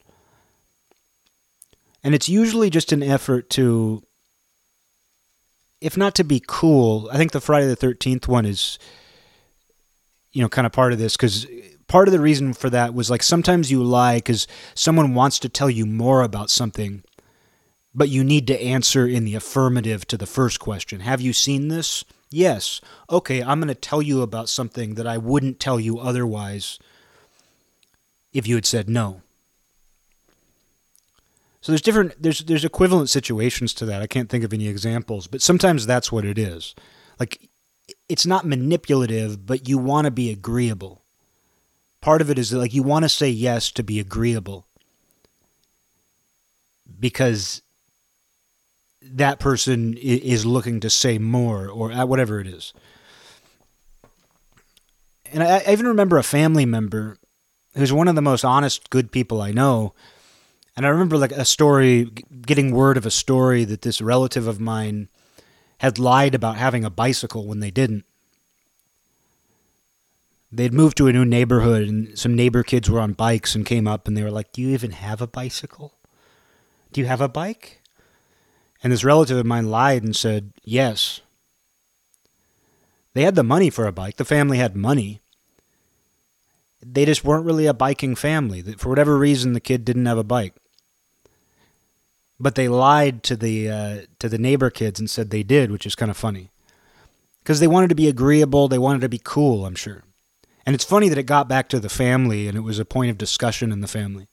And 2.03 2.15
it's 2.15 2.29
usually 2.29 2.70
just 2.70 2.91
an 2.91 3.03
effort 3.03 3.50
to, 3.51 4.03
if 5.82 5.98
not 5.98 6.15
to 6.15 6.24
be 6.24 6.41
cool, 6.46 7.10
I 7.12 7.18
think 7.18 7.32
the 7.32 7.41
Friday 7.41 7.68
the 7.68 7.75
13th 7.75 8.27
one 8.27 8.46
is, 8.46 8.79
you 10.32 10.41
know, 10.41 10.50
kind 10.50 10.65
of 10.65 10.72
part 10.72 10.94
of 10.94 11.00
this 11.00 11.18
because 11.18 11.46
part 11.88 12.08
of 12.08 12.12
the 12.12 12.20
reason 12.20 12.53
for 12.53 12.70
that 12.70 12.94
was 12.94 13.10
like 13.10 13.24
sometimes 13.24 13.72
you 13.72 13.84
lie 13.84 14.18
because 14.18 14.48
someone 14.75 15.13
wants 15.13 15.39
to 15.39 15.50
tell 15.50 15.70
you 15.70 15.86
more 15.86 16.22
about 16.22 16.50
something 16.50 17.03
but 17.94 18.10
you 18.10 18.24
need 18.24 18.48
to 18.48 18.62
answer 18.62 19.06
in 19.08 19.25
the 19.25 19.36
affirmative 19.36 20.06
to 20.08 20.18
the 20.18 20.25
first 20.25 20.60
question. 20.60 21.01
Have 21.01 21.22
you 21.22 21.34
seen 21.34 21.68
this? 21.68 22.03
Yes. 22.29 22.82
Okay, 23.10 23.41
I'm 23.41 23.60
going 23.60 23.68
to 23.70 23.75
tell 23.75 24.01
you 24.01 24.22
about 24.22 24.50
something 24.50 24.94
that 24.96 25.08
I 25.08 25.18
wouldn't 25.18 25.60
tell 25.60 25.79
you 25.79 26.00
otherwise 26.00 26.77
if 28.32 28.48
you 28.48 28.56
had 28.56 28.65
said 28.65 28.89
no. 28.89 29.22
So 31.62 31.72
there's 31.72 31.82
different 31.82 32.22
there's 32.22 32.39
there's 32.39 32.66
equivalent 32.66 33.10
situations 33.10 33.74
to 33.75 33.86
that. 33.86 34.01
I 34.01 34.08
can't 34.08 34.30
think 34.30 34.44
of 34.44 34.54
any 34.54 34.68
examples, 34.68 35.28
but 35.28 35.42
sometimes 35.42 35.86
that's 35.86 36.12
what 36.12 36.25
it 36.25 36.38
is. 36.38 36.74
Like 37.20 37.50
it's 38.08 38.25
not 38.25 38.46
manipulative, 38.46 39.46
but 39.46 39.68
you 39.68 39.78
want 39.78 40.06
to 40.06 40.12
be 40.12 40.32
agreeable. 40.32 41.04
Part 42.01 42.22
of 42.22 42.30
it 42.30 42.39
is 42.39 42.50
that, 42.50 42.60
like 42.60 42.74
you 42.74 42.84
want 42.84 43.04
to 43.04 43.10
say 43.10 43.30
yes 43.30 43.72
to 43.74 43.84
be 43.84 44.00
agreeable. 44.00 44.66
Because 47.00 47.62
that 49.01 49.39
person 49.39 49.96
is 49.96 50.46
looking 50.46 50.80
to 50.82 50.89
say 50.89 51.18
more 51.18 51.68
or 51.68 51.92
uh, 51.92 52.06
whatever 52.06 52.39
it 52.39 52.48
is. 52.48 52.74
And 55.32 55.44
I, 55.44 55.63
even 55.70 55.88
remember 55.88 56.18
a 56.18 56.24
family 56.24 56.66
member 56.66 57.18
who's 57.75 57.94
one 57.94 58.08
of 58.08 58.16
the 58.16 58.22
most 58.22 58.44
honest, 58.44 58.89
good 58.89 59.12
people 59.12 59.42
I 59.42 59.51
know. 59.51 59.94
And 60.79 60.86
I 60.86 60.91
remember 60.91 61.17
like 61.17 61.33
a 61.33 61.43
story, 61.43 62.09
getting 62.45 62.71
word 62.71 62.95
of 62.95 63.05
a 63.05 63.12
story 63.12 63.65
that 63.65 63.81
this 63.81 64.00
relative 64.00 64.48
of 64.48 64.62
mine 64.62 65.09
had 65.79 66.00
lied 66.00 66.33
about 66.33 66.55
having 66.55 66.86
a 66.86 66.89
bicycle 66.89 67.45
when 67.45 67.59
they 67.59 67.69
didn't. 67.69 68.05
They'd 70.53 70.71
moved 70.71 70.95
to 70.95 71.07
a 71.07 71.12
new 71.12 71.25
neighborhood 71.25 71.86
and 71.86 72.17
some 72.17 72.33
neighbor 72.33 72.63
kids 72.63 72.89
were 72.89 73.01
on 73.01 73.12
bikes 73.12 73.55
and 73.55 73.65
came 73.65 73.89
up 73.89 74.07
and 74.07 74.15
they 74.15 74.24
were 74.24 74.31
like, 74.31 74.53
Do 74.53 74.62
you 74.62 74.69
even 74.69 74.91
have 74.91 75.21
a 75.21 75.27
bicycle? 75.27 75.95
Do 76.93 77.01
you 77.01 77.07
have 77.07 77.19
a 77.19 77.27
bike? 77.27 77.81
And 78.81 78.93
this 78.93 79.03
relative 79.03 79.38
of 79.38 79.45
mine 79.45 79.69
lied 79.69 80.03
and 80.03 80.15
said, 80.15 80.53
yes. 80.63 81.19
They 83.13 83.24
had 83.24 83.36
the 83.36 83.43
money 83.43 83.69
for 83.69 83.86
a 83.86 83.91
bike. 83.91 84.15
The 84.15 84.24
family 84.24 84.59
had 84.59 84.77
money. 84.77 85.19
They 86.81 87.03
just 87.03 87.25
weren't 87.25 87.45
really 87.45 87.65
a 87.65 87.74
biking 87.74 88.15
family. 88.15 88.62
For 88.62 88.88
whatever 88.88 89.17
reason, 89.17 89.51
the 89.51 89.59
kid 89.59 89.83
didn't 89.83 90.05
have 90.05 90.17
a 90.17 90.24
bike. 90.24 90.53
But 92.39 92.55
they 92.55 92.69
lied 92.69 93.24
to 93.24 93.36
the 93.36 93.69
uh, 93.69 93.98
to 94.19 94.29
the 94.29 94.38
neighbor 94.38 94.69
kids 94.69 95.00
and 95.00 95.10
said 95.10 95.29
they 95.29 95.43
did, 95.43 95.72
which 95.72 95.86
is 95.86 95.96
kind 95.96 96.10
of 96.10 96.17
funny. 96.17 96.51
Because 97.43 97.60
they 97.60 97.67
wanted 97.67 97.89
to 97.89 97.96
be 97.96 98.08
agreeable, 98.08 98.67
they 98.67 98.77
wanted 98.77 99.01
to 99.01 99.10
be 99.10 99.22
cool, 99.24 99.65
I'm 99.65 99.75
sure. 99.75 100.03
And 100.65 100.75
it's 100.75 100.84
funny 100.84 101.10
that 101.10 101.17
it 101.17 101.24
got 101.24 101.48
back 101.48 101.67
to 101.69 101.79
the 101.79 101.89
family 101.89 102.48
and 102.48 102.55
it 102.55 102.62
was 102.62 102.79
a 102.79 102.86
point 102.86 103.10
of 103.10 103.17
discussion 103.17 103.72
in 103.72 103.81
the 103.81 103.88
family. 103.88 104.27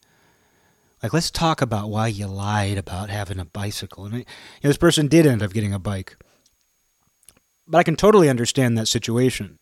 Like, 1.02 1.12
let's 1.12 1.30
talk 1.30 1.62
about 1.62 1.88
why 1.88 2.08
you 2.08 2.26
lied 2.26 2.78
about 2.78 3.10
having 3.10 3.38
a 3.38 3.44
bicycle. 3.44 4.04
And 4.04 4.14
you 4.14 4.20
know, 4.20 4.68
this 4.68 4.76
person 4.76 5.08
did 5.08 5.26
end 5.26 5.42
up 5.42 5.52
getting 5.52 5.72
a 5.72 5.78
bike. 5.78 6.16
But 7.66 7.78
I 7.78 7.82
can 7.82 7.96
totally 7.96 8.28
understand 8.28 8.76
that 8.76 8.86
situation. 8.86 9.58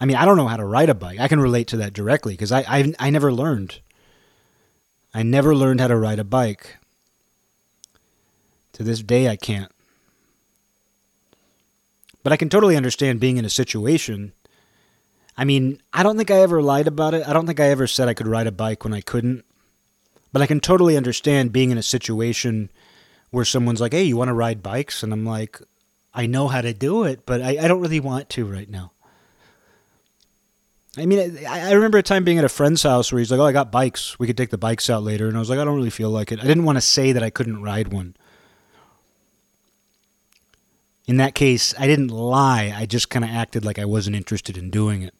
I 0.00 0.06
mean, 0.06 0.16
I 0.16 0.24
don't 0.24 0.36
know 0.36 0.48
how 0.48 0.56
to 0.56 0.64
ride 0.64 0.90
a 0.90 0.94
bike. 0.94 1.18
I 1.18 1.28
can 1.28 1.40
relate 1.40 1.66
to 1.68 1.76
that 1.78 1.92
directly 1.92 2.34
because 2.34 2.52
I, 2.52 2.60
I, 2.68 2.94
I 2.98 3.10
never 3.10 3.32
learned. 3.32 3.80
I 5.12 5.22
never 5.22 5.54
learned 5.54 5.80
how 5.80 5.88
to 5.88 5.96
ride 5.96 6.18
a 6.18 6.24
bike. 6.24 6.76
To 8.78 8.84
this 8.84 9.02
day, 9.02 9.28
I 9.28 9.36
can't. 9.36 9.72
But 12.22 12.32
I 12.32 12.36
can 12.36 12.48
totally 12.48 12.76
understand 12.76 13.20
being 13.20 13.36
in 13.36 13.44
a 13.44 13.50
situation. 13.50 14.32
I 15.36 15.44
mean, 15.44 15.80
I 15.92 16.02
don't 16.02 16.16
think 16.16 16.30
I 16.30 16.40
ever 16.40 16.62
lied 16.62 16.86
about 16.86 17.14
it. 17.14 17.26
I 17.26 17.32
don't 17.32 17.46
think 17.46 17.58
I 17.58 17.70
ever 17.70 17.86
said 17.86 18.08
I 18.08 18.14
could 18.14 18.28
ride 18.28 18.46
a 18.46 18.52
bike 18.52 18.84
when 18.84 18.94
I 18.94 19.00
couldn't. 19.00 19.44
But 20.32 20.42
I 20.42 20.46
can 20.46 20.60
totally 20.60 20.96
understand 20.96 21.52
being 21.52 21.70
in 21.70 21.78
a 21.78 21.82
situation 21.82 22.70
where 23.30 23.44
someone's 23.44 23.80
like, 23.80 23.92
hey, 23.92 24.04
you 24.04 24.16
want 24.16 24.28
to 24.28 24.34
ride 24.34 24.62
bikes? 24.62 25.02
And 25.02 25.12
I'm 25.12 25.26
like, 25.26 25.60
I 26.14 26.26
know 26.26 26.46
how 26.46 26.60
to 26.60 26.72
do 26.72 27.04
it, 27.04 27.26
but 27.26 27.42
I, 27.42 27.58
I 27.60 27.68
don't 27.68 27.80
really 27.80 28.00
want 28.00 28.28
to 28.30 28.46
right 28.46 28.68
now. 28.68 28.92
I 30.96 31.06
mean, 31.06 31.36
I, 31.48 31.70
I 31.70 31.72
remember 31.72 31.98
a 31.98 32.02
time 32.02 32.22
being 32.22 32.38
at 32.38 32.44
a 32.44 32.48
friend's 32.48 32.82
house 32.84 33.10
where 33.10 33.18
he's 33.18 33.30
like, 33.30 33.40
oh, 33.40 33.46
I 33.46 33.52
got 33.52 33.72
bikes. 33.72 34.18
We 34.18 34.28
could 34.28 34.36
take 34.36 34.50
the 34.50 34.58
bikes 34.58 34.88
out 34.88 35.02
later. 35.02 35.26
And 35.26 35.36
I 35.36 35.40
was 35.40 35.50
like, 35.50 35.58
I 35.58 35.64
don't 35.64 35.76
really 35.76 35.90
feel 35.90 36.10
like 36.10 36.30
it. 36.30 36.40
I 36.40 36.46
didn't 36.46 36.64
want 36.64 36.76
to 36.76 36.82
say 36.82 37.10
that 37.12 37.22
I 37.24 37.30
couldn't 37.30 37.62
ride 37.62 37.92
one. 37.92 38.14
In 41.08 41.16
that 41.16 41.34
case, 41.34 41.74
I 41.78 41.86
didn't 41.86 42.08
lie. 42.08 42.72
I 42.76 42.84
just 42.84 43.08
kind 43.08 43.24
of 43.24 43.30
acted 43.30 43.64
like 43.64 43.78
I 43.78 43.86
wasn't 43.86 44.14
interested 44.14 44.58
in 44.58 44.68
doing 44.68 45.00
it. 45.00 45.14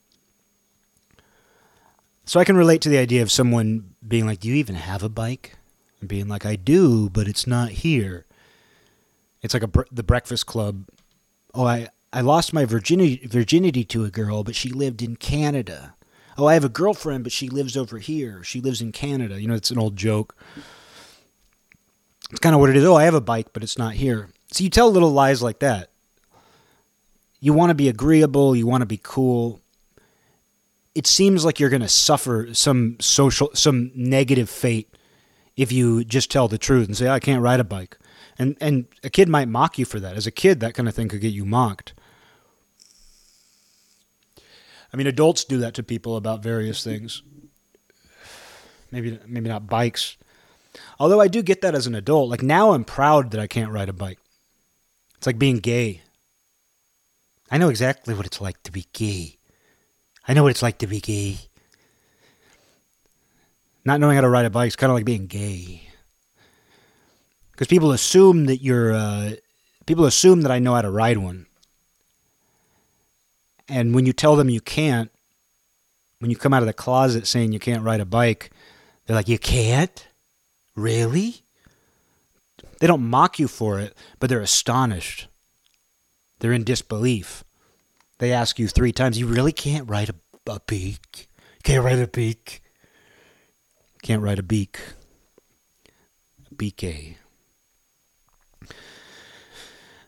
So 2.27 2.39
I 2.39 2.45
can 2.45 2.59
relate 2.59 2.83
to 2.83 2.91
the 2.91 2.99
idea 2.99 3.23
of 3.23 3.33
someone 3.33 3.95
being 4.07 4.27
like, 4.27 4.41
"Do 4.41 4.49
you 4.49 4.55
even 4.55 4.75
have 4.75 5.03
a 5.03 5.09
bike?" 5.09 5.57
and 6.01 6.09
being 6.09 6.29
like, 6.29 6.45
"I 6.45 6.57
do, 6.57 7.09
but 7.09 7.27
it's 7.27 7.47
not 7.47 7.71
here." 7.71 8.27
It's 9.41 9.55
like 9.55 9.63
a 9.63 9.71
the 9.91 10.03
Breakfast 10.03 10.45
Club. 10.45 10.85
Oh, 11.55 11.65
I 11.65 11.89
I 12.13 12.21
lost 12.21 12.53
my 12.53 12.67
virginity 12.67 13.27
virginity 13.27 13.83
to 13.85 14.05
a 14.05 14.11
girl, 14.11 14.45
but 14.45 14.55
she 14.55 14.69
lived 14.69 15.01
in 15.01 15.17
Canada. 15.17 15.95
Oh, 16.37 16.45
I 16.45 16.53
have 16.53 16.65
a 16.65 16.69
girlfriend, 16.69 17.25
but 17.25 17.33
she 17.33 17.49
lives 17.49 17.79
over 17.79 17.97
here. 17.99 18.45
She 18.45 18.61
lives 18.61 18.83
in 18.83 18.93
Canada. 18.93 19.41
You 19.41 19.49
know, 19.49 19.55
it's 19.55 19.71
an 19.71 19.79
old 19.79 19.97
joke. 19.97 20.37
It's 22.31 22.41
kind 22.41 22.55
of 22.55 22.61
what 22.61 22.69
it 22.69 22.77
is. 22.77 22.85
Oh, 22.85 22.97
I 22.97 23.05
have 23.05 23.15
a 23.15 23.23
bike, 23.23 23.55
but 23.55 23.63
it's 23.63 23.79
not 23.79 23.95
here. 23.95 24.29
So 24.53 24.65
you 24.65 24.71
tell 24.71 24.91
little 24.91 25.11
lies 25.11 25.43
like 25.43 25.59
that. 25.61 25.91
You 27.41 27.53
want 27.53 27.71
to 27.71 27.75
be 27.75 27.89
agreeable. 27.89 28.57
You 28.57 28.67
want 28.67 28.83
to 28.83 28.87
be 28.87 29.01
cool 29.03 29.61
it 30.99 31.07
seems 31.07 31.45
like 31.45 31.61
you're 31.61 31.71
going 31.71 31.81
to 31.81 31.89
suffer 31.89 32.53
some 32.53 32.97
social, 32.99 33.51
some 33.55 33.93
negative 33.95 34.51
fate 34.51 34.93
if 35.57 35.71
you 35.71 36.03
just 36.03 36.29
tell 36.29 36.49
the 36.49 36.59
truth 36.59 36.89
and 36.89 36.97
say, 36.97 37.09
I 37.09 37.21
can't 37.21 37.41
ride 37.41 37.61
a 37.61 37.65
bike. 37.65 37.97
And, 38.37 38.57
and 38.61 38.87
a 39.05 39.09
kid 39.09 39.29
might 39.29 39.47
mock 39.47 39.79
you 39.79 39.85
for 39.85 40.01
that. 40.01 40.17
As 40.17 40.27
a 40.27 40.33
kid, 40.33 40.59
that 40.59 40.75
kind 40.75 40.89
of 40.89 40.97
thing 40.97 41.07
could 41.07 41.21
get 41.21 41.33
you 41.33 41.45
mocked. 41.45 41.95
I 44.93 44.97
mean, 44.97 45.07
adults 45.07 45.45
do 45.45 45.59
that 45.59 45.75
to 45.75 45.85
people 45.85 46.17
about 46.17 46.43
various 46.43 46.83
things. 46.83 47.23
Maybe, 48.91 49.21
maybe 49.25 49.49
not 49.49 49.69
bikes. 49.69 50.17
Although 50.99 51.21
I 51.21 51.29
do 51.29 51.43
get 51.43 51.61
that 51.61 51.77
as 51.77 51.87
an 51.87 51.95
adult. 51.95 52.29
Like 52.29 52.43
now 52.43 52.73
I'm 52.73 52.83
proud 52.83 53.31
that 53.31 53.41
I 53.41 53.47
can't 53.47 53.71
ride 53.71 53.89
a 53.89 53.93
bike. 53.93 54.19
It's 55.19 55.27
like 55.27 55.39
being 55.39 55.59
gay. 55.59 56.03
I 57.51 57.59
know 57.59 57.69
exactly 57.69 58.15
what 58.15 58.25
it's 58.25 58.41
like 58.41 58.63
to 58.63 58.73
be 58.73 58.87
gay. 58.93 59.37
I 60.27 60.33
know 60.33 60.45
what 60.45 60.51
it's 60.51 60.63
like 60.63 60.79
to 60.79 60.87
be 60.87 61.01
gay. 61.01 61.39
Not 63.85 64.01
knowing 64.01 64.15
how 64.15 64.21
to 64.21 64.29
ride 64.29 64.47
a 64.47 64.51
bike 64.51 64.69
is 64.69 64.77
kind 64.77 64.91
of 64.91 64.97
like 64.97 65.05
being 65.05 65.27
gay. 65.27 65.83
Because 67.51 67.67
people 67.67 67.91
assume 67.91 68.47
that 68.47 68.63
you're, 68.63 68.93
uh, 68.93 69.33
people 69.87 70.05
assume 70.05 70.43
that 70.43 70.53
I 70.53 70.61
know 70.61 70.75
how 70.75 70.83
to 70.83 70.91
ride 70.91 71.19
one. 71.19 71.47
And 73.69 73.95
when 73.95 74.07
you 74.07 74.13
tell 74.13 74.37
them 74.37 74.49
you 74.49 74.61
can't, 74.61 75.11
when 76.21 76.31
you 76.31 76.37
come 76.37 76.55
out 76.55 76.63
of 76.63 76.67
the 76.67 76.73
closet 76.73 77.27
saying 77.27 77.53
you 77.53 77.59
can't 77.59 77.83
ride 77.83 78.01
a 78.01 78.07
bike, 78.07 78.51
they're 79.07 79.17
like, 79.17 79.29
You 79.29 79.39
can't? 79.39 80.07
Really? 80.77 81.43
They 82.81 82.87
don't 82.87 83.09
mock 83.09 83.39
you 83.39 83.49
for 83.49 83.79
it, 83.79 83.97
but 84.19 84.31
they're 84.31 84.41
astonished. 84.41 85.29
They're 86.39 86.53
in 86.53 86.65
disbelief. 86.65 87.45
They 88.19 88.33
ask 88.33 88.59
you 88.59 88.69
three 88.69 88.93
times, 88.93 89.19
you 89.19 89.27
really 89.27 89.53
can't 89.53 89.89
ride 89.89 90.11
a, 90.11 90.53
a 90.53 90.61
beak? 90.67 91.29
Can't 91.63 91.85
ride 91.85 91.99
a 91.99 92.07
beak? 92.07 92.63
Can't 94.03 94.23
ride 94.23 94.39
a 94.39 94.43
beak. 94.43 94.81
The 96.57 96.75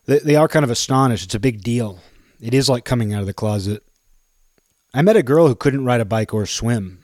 they, 0.05 0.19
they 0.19 0.35
are 0.35 0.47
kind 0.47 0.65
of 0.65 0.71
astonished. 0.71 1.25
It's 1.25 1.35
a 1.35 1.39
big 1.39 1.61
deal. 1.61 1.99
It 2.41 2.53
is 2.53 2.67
like 2.67 2.85
coming 2.85 3.13
out 3.13 3.21
of 3.21 3.27
the 3.27 3.33
closet. 3.33 3.83
I 4.93 5.01
met 5.01 5.15
a 5.15 5.23
girl 5.23 5.47
who 5.47 5.55
couldn't 5.55 5.85
ride 5.85 6.01
a 6.01 6.05
bike 6.05 6.33
or 6.33 6.45
swim. 6.45 7.03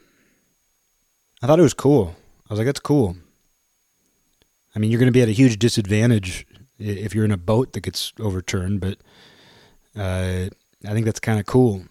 I 1.42 1.48
thought 1.48 1.60
it 1.60 1.64
was 1.64 1.74
cool. 1.74 2.16
I 2.50 2.54
was 2.54 2.60
like, 2.60 2.66
that's 2.66 2.80
cool. 2.80 3.16
I 4.78 4.80
mean, 4.80 4.92
you're 4.92 5.00
going 5.00 5.12
to 5.12 5.12
be 5.12 5.24
at 5.24 5.28
a 5.28 5.32
huge 5.32 5.58
disadvantage 5.58 6.46
if 6.78 7.16
you're 7.16 7.26
in 7.26 7.32
a 7.32 7.38
boat 7.38 7.74
that 7.74 7.80
gets 7.80 8.14
overturned, 8.20 8.80
but 8.80 9.00
uh, 10.00 10.52
I 10.86 10.94
think 10.94 11.04
that's 11.08 11.20
kind 11.20 11.40
of 11.40 11.48
cool 11.48 11.86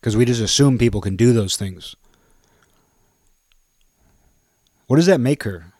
because 0.00 0.16
we 0.16 0.24
just 0.24 0.40
assume 0.40 0.76
people 0.76 1.00
can 1.00 1.14
do 1.14 1.32
those 1.32 1.56
things. 1.56 1.94
What 4.88 4.96
does 4.96 5.06
that 5.06 5.20
make 5.20 5.44
her? 5.44 5.72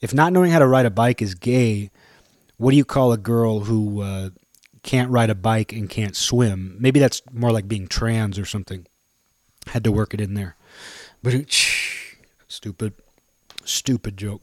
If 0.00 0.14
not 0.14 0.32
knowing 0.32 0.52
how 0.52 0.60
to 0.60 0.66
ride 0.68 0.86
a 0.86 0.90
bike 0.90 1.20
is 1.20 1.34
gay, 1.34 1.90
what 2.56 2.70
do 2.70 2.76
you 2.76 2.84
call 2.84 3.10
a 3.10 3.18
girl 3.18 3.64
who 3.64 4.02
uh, 4.02 4.30
can't 4.84 5.10
ride 5.10 5.30
a 5.30 5.34
bike 5.34 5.72
and 5.72 5.90
can't 5.90 6.14
swim? 6.14 6.76
Maybe 6.78 7.00
that's 7.00 7.20
more 7.32 7.50
like 7.50 7.66
being 7.66 7.88
trans 7.88 8.38
or 8.38 8.44
something. 8.44 8.86
Had 9.66 9.82
to 9.82 9.90
work 9.90 10.14
it 10.14 10.20
in 10.20 10.34
there. 10.34 10.54
But 11.20 11.34
stupid, 12.46 12.92
stupid 13.64 14.16
joke. 14.16 14.42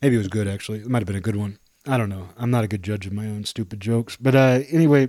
Maybe 0.00 0.14
it 0.14 0.18
was 0.18 0.28
good, 0.28 0.46
actually. 0.46 0.78
It 0.78 0.88
might 0.88 1.00
have 1.00 1.06
been 1.06 1.16
a 1.16 1.20
good 1.20 1.36
one. 1.36 1.58
I 1.86 1.96
don't 1.96 2.08
know. 2.08 2.28
I'm 2.36 2.50
not 2.50 2.64
a 2.64 2.68
good 2.68 2.82
judge 2.82 3.06
of 3.06 3.12
my 3.12 3.26
own 3.26 3.44
stupid 3.44 3.80
jokes. 3.80 4.16
But 4.16 4.34
uh, 4.34 4.60
anyway, 4.70 5.08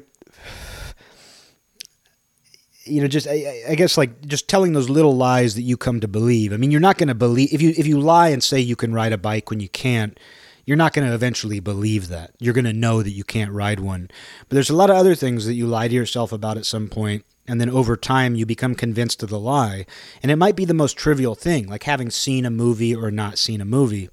you 2.86 3.01
know, 3.01 3.08
just 3.08 3.27
I, 3.27 3.63
I, 3.69 3.75
guess 3.75 3.98
like 3.98 4.25
just 4.25 4.48
telling 4.48 4.74
those 4.74 4.89
little 4.89 5.15
lies 5.15 5.55
that 5.55 5.62
you 5.62 5.77
come 5.77 6.00
to 6.00 6.08
believe. 6.08 6.53
I 6.53 6.58
mean, 6.58 6.72
you're 6.72 6.79
not 6.79 6.98
going 6.98 7.10
to 7.10 7.15
believe 7.15 7.53
if 7.53 7.62
you 7.62 7.74
if 7.77 7.86
you 7.86 8.00
lie 8.00 8.29
and 8.29 8.43
say 8.43 8.60
you 8.60 8.75
can 8.75 8.93
ride 8.93 9.13
a 9.13 9.17
bike 9.17 9.50
when 9.50 9.60
you 9.60 9.69
can't. 9.69 10.19
You're 10.65 10.77
not 10.77 10.93
going 10.93 11.08
to 11.08 11.15
eventually 11.15 11.60
believe 11.60 12.10
that. 12.10 12.31
You're 12.38 12.53
going 12.53 12.65
to 12.65 12.74
know 12.74 13.01
that 13.01 13.10
you 13.10 13.24
can't 13.24 13.51
ride 13.51 13.79
one. 13.79 14.08
But 14.48 14.53
there's 14.53 14.69
a 14.69 14.75
lot 14.75 14.91
of 14.91 14.98
other 14.98 15.15
things 15.15 15.48
that 15.48 15.55
you 15.55 15.65
lie 15.65 15.88
to 15.88 15.96
yourself 15.96 16.31
about 16.31 16.58
at 16.58 16.65
some 16.65 16.89
point, 16.89 17.25
and 17.48 17.60
then 17.60 17.72
over 17.72 17.98
time 17.98 18.36
you 18.36 18.46
become 18.46 18.75
convinced 18.75 19.24
of 19.24 19.29
the 19.29 19.39
lie. 19.39 19.88
And 20.22 20.31
it 20.31 20.36
might 20.36 20.55
be 20.55 20.65
the 20.65 20.75
most 20.75 20.96
trivial 20.96 21.34
thing, 21.34 21.67
like 21.67 21.84
having 21.84 22.12
seen 22.12 22.46
a 22.46 22.51
movie 22.51 22.96
or 22.96 23.10
not 23.10 23.39
seen 23.39 23.62
a 23.62 23.65
movie. 23.65 24.10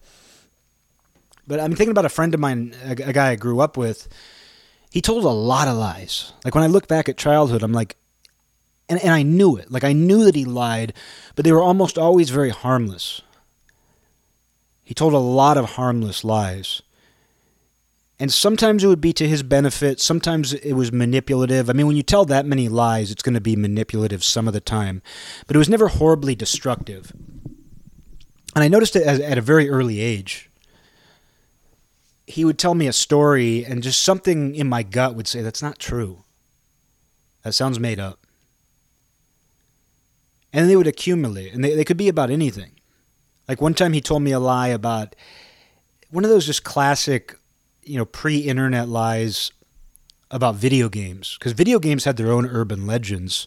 But 1.46 1.60
I'm 1.60 1.74
thinking 1.74 1.92
about 1.92 2.04
a 2.04 2.10
friend 2.10 2.34
of 2.34 2.40
mine, 2.40 2.74
a, 2.84 2.92
a 2.92 3.12
guy 3.12 3.30
I 3.30 3.36
grew 3.36 3.60
up 3.60 3.76
with. 3.76 4.08
He 4.90 5.00
told 5.00 5.24
a 5.24 5.28
lot 5.28 5.68
of 5.68 5.76
lies. 5.76 6.32
Like 6.44 6.54
when 6.54 6.64
I 6.64 6.68
look 6.68 6.88
back 6.88 7.08
at 7.08 7.16
childhood, 7.16 7.62
I'm 7.62 7.72
like, 7.72 7.96
and, 8.88 9.00
and 9.00 9.12
I 9.12 9.22
knew 9.22 9.56
it. 9.56 9.70
Like 9.70 9.84
I 9.84 9.92
knew 9.92 10.24
that 10.24 10.34
he 10.34 10.44
lied, 10.44 10.92
but 11.34 11.44
they 11.44 11.52
were 11.52 11.62
almost 11.62 11.98
always 11.98 12.30
very 12.30 12.50
harmless. 12.50 13.22
He 14.84 14.94
told 14.94 15.12
a 15.12 15.18
lot 15.18 15.58
of 15.58 15.70
harmless 15.70 16.24
lies. 16.24 16.82
And 18.18 18.32
sometimes 18.32 18.82
it 18.82 18.86
would 18.86 19.00
be 19.00 19.12
to 19.14 19.28
his 19.28 19.42
benefit, 19.42 20.00
sometimes 20.00 20.54
it 20.54 20.72
was 20.72 20.90
manipulative. 20.90 21.68
I 21.68 21.74
mean, 21.74 21.86
when 21.86 21.96
you 21.96 22.02
tell 22.02 22.24
that 22.24 22.46
many 22.46 22.68
lies, 22.68 23.10
it's 23.10 23.22
going 23.22 23.34
to 23.34 23.40
be 23.40 23.56
manipulative 23.56 24.24
some 24.24 24.48
of 24.48 24.54
the 24.54 24.60
time. 24.60 25.02
But 25.46 25.56
it 25.56 25.58
was 25.58 25.68
never 25.68 25.88
horribly 25.88 26.34
destructive. 26.34 27.12
And 28.54 28.64
I 28.64 28.68
noticed 28.68 28.96
it 28.96 29.06
at 29.06 29.36
a 29.36 29.42
very 29.42 29.68
early 29.68 30.00
age. 30.00 30.48
He 32.26 32.44
would 32.44 32.58
tell 32.58 32.74
me 32.74 32.86
a 32.86 32.92
story, 32.92 33.64
and 33.64 33.82
just 33.82 34.02
something 34.02 34.54
in 34.54 34.68
my 34.68 34.82
gut 34.82 35.14
would 35.14 35.28
say, 35.28 35.42
That's 35.42 35.62
not 35.62 35.78
true. 35.78 36.24
That 37.42 37.52
sounds 37.52 37.78
made 37.78 38.00
up 38.00 38.26
and 40.56 40.70
they 40.70 40.76
would 40.76 40.86
accumulate, 40.86 41.52
and 41.52 41.62
they, 41.62 41.74
they 41.74 41.84
could 41.84 41.98
be 41.98 42.08
about 42.08 42.30
anything. 42.30 42.72
Like 43.46 43.60
one 43.60 43.74
time 43.74 43.92
he 43.92 44.00
told 44.00 44.22
me 44.22 44.32
a 44.32 44.40
lie 44.40 44.68
about 44.68 45.14
one 46.10 46.24
of 46.24 46.30
those 46.30 46.46
just 46.46 46.64
classic, 46.64 47.38
you 47.82 47.98
know, 47.98 48.06
pre-internet 48.06 48.88
lies 48.88 49.52
about 50.30 50.54
video 50.54 50.88
games 50.88 51.36
because 51.38 51.52
video 51.52 51.78
games 51.78 52.04
had 52.04 52.16
their 52.16 52.32
own 52.32 52.46
urban 52.46 52.86
legends. 52.86 53.46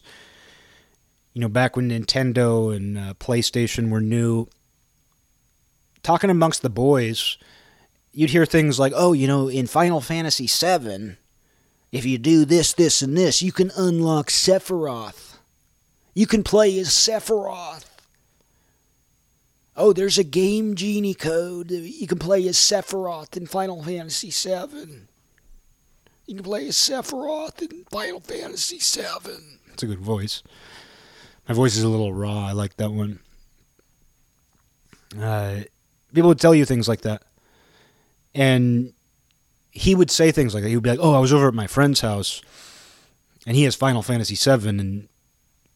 You 1.34 1.40
know, 1.40 1.48
back 1.48 1.74
when 1.74 1.90
Nintendo 1.90 2.74
and 2.74 2.96
uh, 2.96 3.14
PlayStation 3.14 3.90
were 3.90 4.00
new, 4.00 4.46
talking 6.04 6.30
amongst 6.30 6.62
the 6.62 6.70
boys, 6.70 7.38
you'd 8.12 8.30
hear 8.30 8.46
things 8.46 8.78
like, 8.78 8.92
"Oh, 8.94 9.12
you 9.12 9.26
know, 9.26 9.48
in 9.48 9.66
Final 9.66 10.00
Fantasy 10.00 10.46
VII, 10.46 11.16
if 11.92 12.04
you 12.04 12.18
do 12.18 12.44
this, 12.44 12.72
this, 12.72 13.02
and 13.02 13.16
this, 13.16 13.42
you 13.42 13.52
can 13.52 13.70
unlock 13.76 14.28
Sephiroth." 14.28 15.30
You 16.14 16.26
can 16.26 16.42
play 16.42 16.78
as 16.78 16.88
Sephiroth. 16.88 17.84
Oh, 19.76 19.92
there's 19.92 20.18
a 20.18 20.24
game 20.24 20.74
genie 20.74 21.14
code. 21.14 21.70
You 21.70 22.06
can 22.06 22.18
play 22.18 22.46
as 22.48 22.56
Sephiroth 22.56 23.36
in 23.36 23.46
Final 23.46 23.82
Fantasy 23.82 24.30
VII. 24.30 25.06
You 26.26 26.34
can 26.34 26.44
play 26.44 26.68
as 26.68 26.76
Sephiroth 26.76 27.62
in 27.62 27.84
Final 27.90 28.20
Fantasy 28.20 28.78
VII. 28.78 29.58
That's 29.68 29.82
a 29.82 29.86
good 29.86 30.00
voice. 30.00 30.42
My 31.48 31.54
voice 31.54 31.76
is 31.76 31.82
a 31.82 31.88
little 31.88 32.12
raw. 32.12 32.46
I 32.46 32.52
like 32.52 32.76
that 32.76 32.90
one. 32.90 33.20
Uh, 35.18 35.60
people 36.12 36.28
would 36.28 36.40
tell 36.40 36.54
you 36.54 36.64
things 36.64 36.88
like 36.88 37.00
that. 37.02 37.22
And 38.34 38.92
he 39.70 39.94
would 39.94 40.10
say 40.10 40.32
things 40.32 40.54
like 40.54 40.62
that. 40.62 40.68
He 40.68 40.76
would 40.76 40.82
be 40.82 40.90
like, 40.90 41.00
"Oh, 41.00 41.14
I 41.14 41.18
was 41.18 41.32
over 41.32 41.48
at 41.48 41.54
my 41.54 41.66
friend's 41.66 42.00
house, 42.00 42.42
and 43.46 43.56
he 43.56 43.64
has 43.64 43.74
Final 43.74 44.02
Fantasy 44.02 44.34
VII, 44.34 44.68
and 44.68 45.08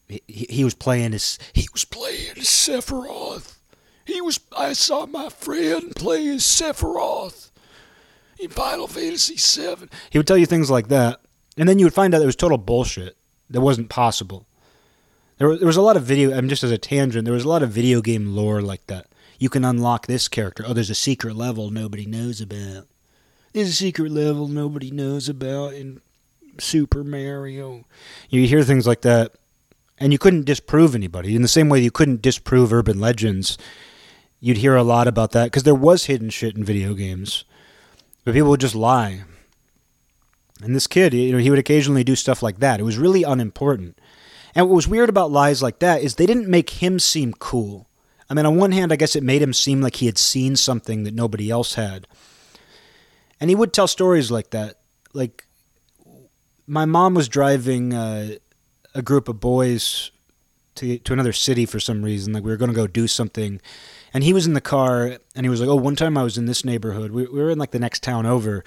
he, 0.07 0.21
he 0.27 0.63
was 0.63 0.73
playing 0.73 1.11
his 1.13 1.39
he 1.53 1.67
was 1.73 1.85
playing 1.85 2.35
Sephiroth. 2.35 3.57
He 4.05 4.21
was 4.21 4.39
I 4.55 4.73
saw 4.73 5.05
my 5.05 5.29
friend 5.29 5.95
play 5.95 6.25
his 6.25 6.43
Sephiroth 6.43 7.49
in 8.39 8.49
Final 8.49 8.87
Fantasy 8.87 9.35
VII. 9.35 9.87
He 10.09 10.19
would 10.19 10.27
tell 10.27 10.37
you 10.37 10.45
things 10.45 10.69
like 10.69 10.89
that, 10.89 11.21
and 11.57 11.67
then 11.67 11.79
you 11.79 11.85
would 11.85 11.93
find 11.93 12.13
out 12.13 12.21
it 12.21 12.25
was 12.25 12.35
total 12.35 12.57
bullshit. 12.57 13.17
That 13.49 13.61
wasn't 13.61 13.89
possible. 13.89 14.47
There 15.37 15.49
was, 15.49 15.59
there 15.59 15.67
was 15.67 15.77
a 15.77 15.81
lot 15.81 15.97
of 15.97 16.03
video. 16.03 16.31
I'm 16.31 16.45
mean, 16.45 16.49
just 16.49 16.63
as 16.63 16.71
a 16.71 16.77
tangent. 16.77 17.25
There 17.25 17.33
was 17.33 17.43
a 17.43 17.49
lot 17.49 17.63
of 17.63 17.69
video 17.69 18.01
game 18.01 18.35
lore 18.35 18.61
like 18.61 18.85
that. 18.87 19.07
You 19.39 19.49
can 19.49 19.65
unlock 19.65 20.07
this 20.07 20.27
character. 20.27 20.63
Oh, 20.65 20.73
there's 20.73 20.89
a 20.89 20.95
secret 20.95 21.35
level 21.35 21.69
nobody 21.69 22.05
knows 22.05 22.41
about. 22.41 22.87
There's 23.53 23.69
a 23.69 23.73
secret 23.73 24.11
level 24.11 24.47
nobody 24.47 24.91
knows 24.91 25.29
about 25.29 25.73
in 25.73 26.01
Super 26.59 27.03
Mario. 27.03 27.85
You 28.29 28.47
hear 28.47 28.63
things 28.63 28.87
like 28.87 29.01
that 29.01 29.33
and 29.97 30.11
you 30.11 30.19
couldn't 30.19 30.45
disprove 30.45 30.95
anybody 30.95 31.35
in 31.35 31.41
the 31.41 31.47
same 31.47 31.69
way 31.69 31.79
you 31.79 31.91
couldn't 31.91 32.21
disprove 32.21 32.73
urban 32.73 32.99
legends 32.99 33.57
you'd 34.39 34.57
hear 34.57 34.75
a 34.75 34.83
lot 34.83 35.07
about 35.07 35.31
that 35.31 35.45
because 35.45 35.63
there 35.63 35.75
was 35.75 36.05
hidden 36.05 36.29
shit 36.29 36.55
in 36.55 36.63
video 36.63 36.93
games 36.93 37.45
but 38.23 38.33
people 38.33 38.49
would 38.49 38.59
just 38.59 38.75
lie 38.75 39.23
and 40.61 40.75
this 40.75 40.87
kid 40.87 41.13
you 41.13 41.31
know 41.31 41.37
he 41.37 41.49
would 41.49 41.59
occasionally 41.59 42.03
do 42.03 42.15
stuff 42.15 42.43
like 42.43 42.59
that 42.59 42.79
it 42.79 42.83
was 42.83 42.97
really 42.97 43.23
unimportant 43.23 43.97
and 44.53 44.67
what 44.67 44.75
was 44.75 44.87
weird 44.87 45.09
about 45.09 45.31
lies 45.31 45.61
like 45.61 45.79
that 45.79 46.01
is 46.01 46.15
they 46.15 46.25
didn't 46.25 46.47
make 46.47 46.69
him 46.69 46.99
seem 46.99 47.33
cool 47.33 47.84
i 48.29 48.33
mean 48.33 48.45
on 48.45 48.55
one 48.55 48.71
hand 48.71 48.91
i 48.91 48.95
guess 48.95 49.15
it 49.15 49.23
made 49.23 49.41
him 49.41 49.53
seem 49.53 49.81
like 49.81 49.97
he 49.97 50.05
had 50.05 50.17
seen 50.17 50.55
something 50.55 51.03
that 51.03 51.13
nobody 51.13 51.49
else 51.49 51.75
had 51.75 52.07
and 53.39 53.49
he 53.49 53.55
would 53.55 53.73
tell 53.73 53.87
stories 53.87 54.31
like 54.31 54.49
that 54.51 54.79
like 55.13 55.45
my 56.67 56.85
mom 56.85 57.13
was 57.13 57.29
driving 57.29 57.93
uh, 57.93 58.35
a 58.93 59.01
group 59.01 59.27
of 59.27 59.39
boys 59.39 60.11
to 60.75 60.97
to 60.99 61.13
another 61.13 61.33
city 61.33 61.65
for 61.65 61.79
some 61.79 62.03
reason. 62.03 62.33
Like 62.33 62.43
we 62.43 62.51
were 62.51 62.57
going 62.57 62.71
to 62.71 62.75
go 62.75 62.87
do 62.87 63.07
something, 63.07 63.61
and 64.13 64.23
he 64.23 64.33
was 64.33 64.45
in 64.45 64.53
the 64.53 64.61
car, 64.61 65.17
and 65.35 65.45
he 65.45 65.49
was 65.49 65.61
like, 65.61 65.69
"Oh, 65.69 65.75
one 65.75 65.95
time 65.95 66.17
I 66.17 66.23
was 66.23 66.37
in 66.37 66.45
this 66.45 66.65
neighborhood. 66.65 67.11
We, 67.11 67.25
we 67.27 67.41
were 67.41 67.51
in 67.51 67.59
like 67.59 67.71
the 67.71 67.79
next 67.79 68.03
town 68.03 68.25
over." 68.25 68.63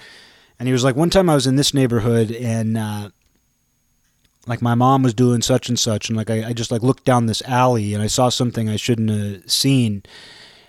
And 0.58 0.66
he 0.66 0.72
was 0.72 0.82
like, 0.82 0.96
one 0.96 1.10
time 1.10 1.30
I 1.30 1.36
was 1.36 1.46
in 1.46 1.54
this 1.54 1.72
neighborhood 1.72 2.32
and 2.32 2.76
uh, 2.76 3.10
like 4.48 4.62
my 4.62 4.74
mom 4.74 5.02
was 5.02 5.14
doing 5.14 5.42
such 5.42 5.68
and 5.68 5.78
such, 5.78 6.08
and 6.08 6.16
like 6.16 6.30
I, 6.30 6.48
I, 6.48 6.52
just 6.52 6.70
like 6.70 6.82
looked 6.82 7.04
down 7.04 7.26
this 7.26 7.42
alley 7.42 7.94
and 7.94 8.02
I 8.02 8.06
saw 8.06 8.28
something 8.28 8.68
I 8.68 8.76
shouldn't 8.76 9.10
have 9.10 9.50
seen, 9.50 10.02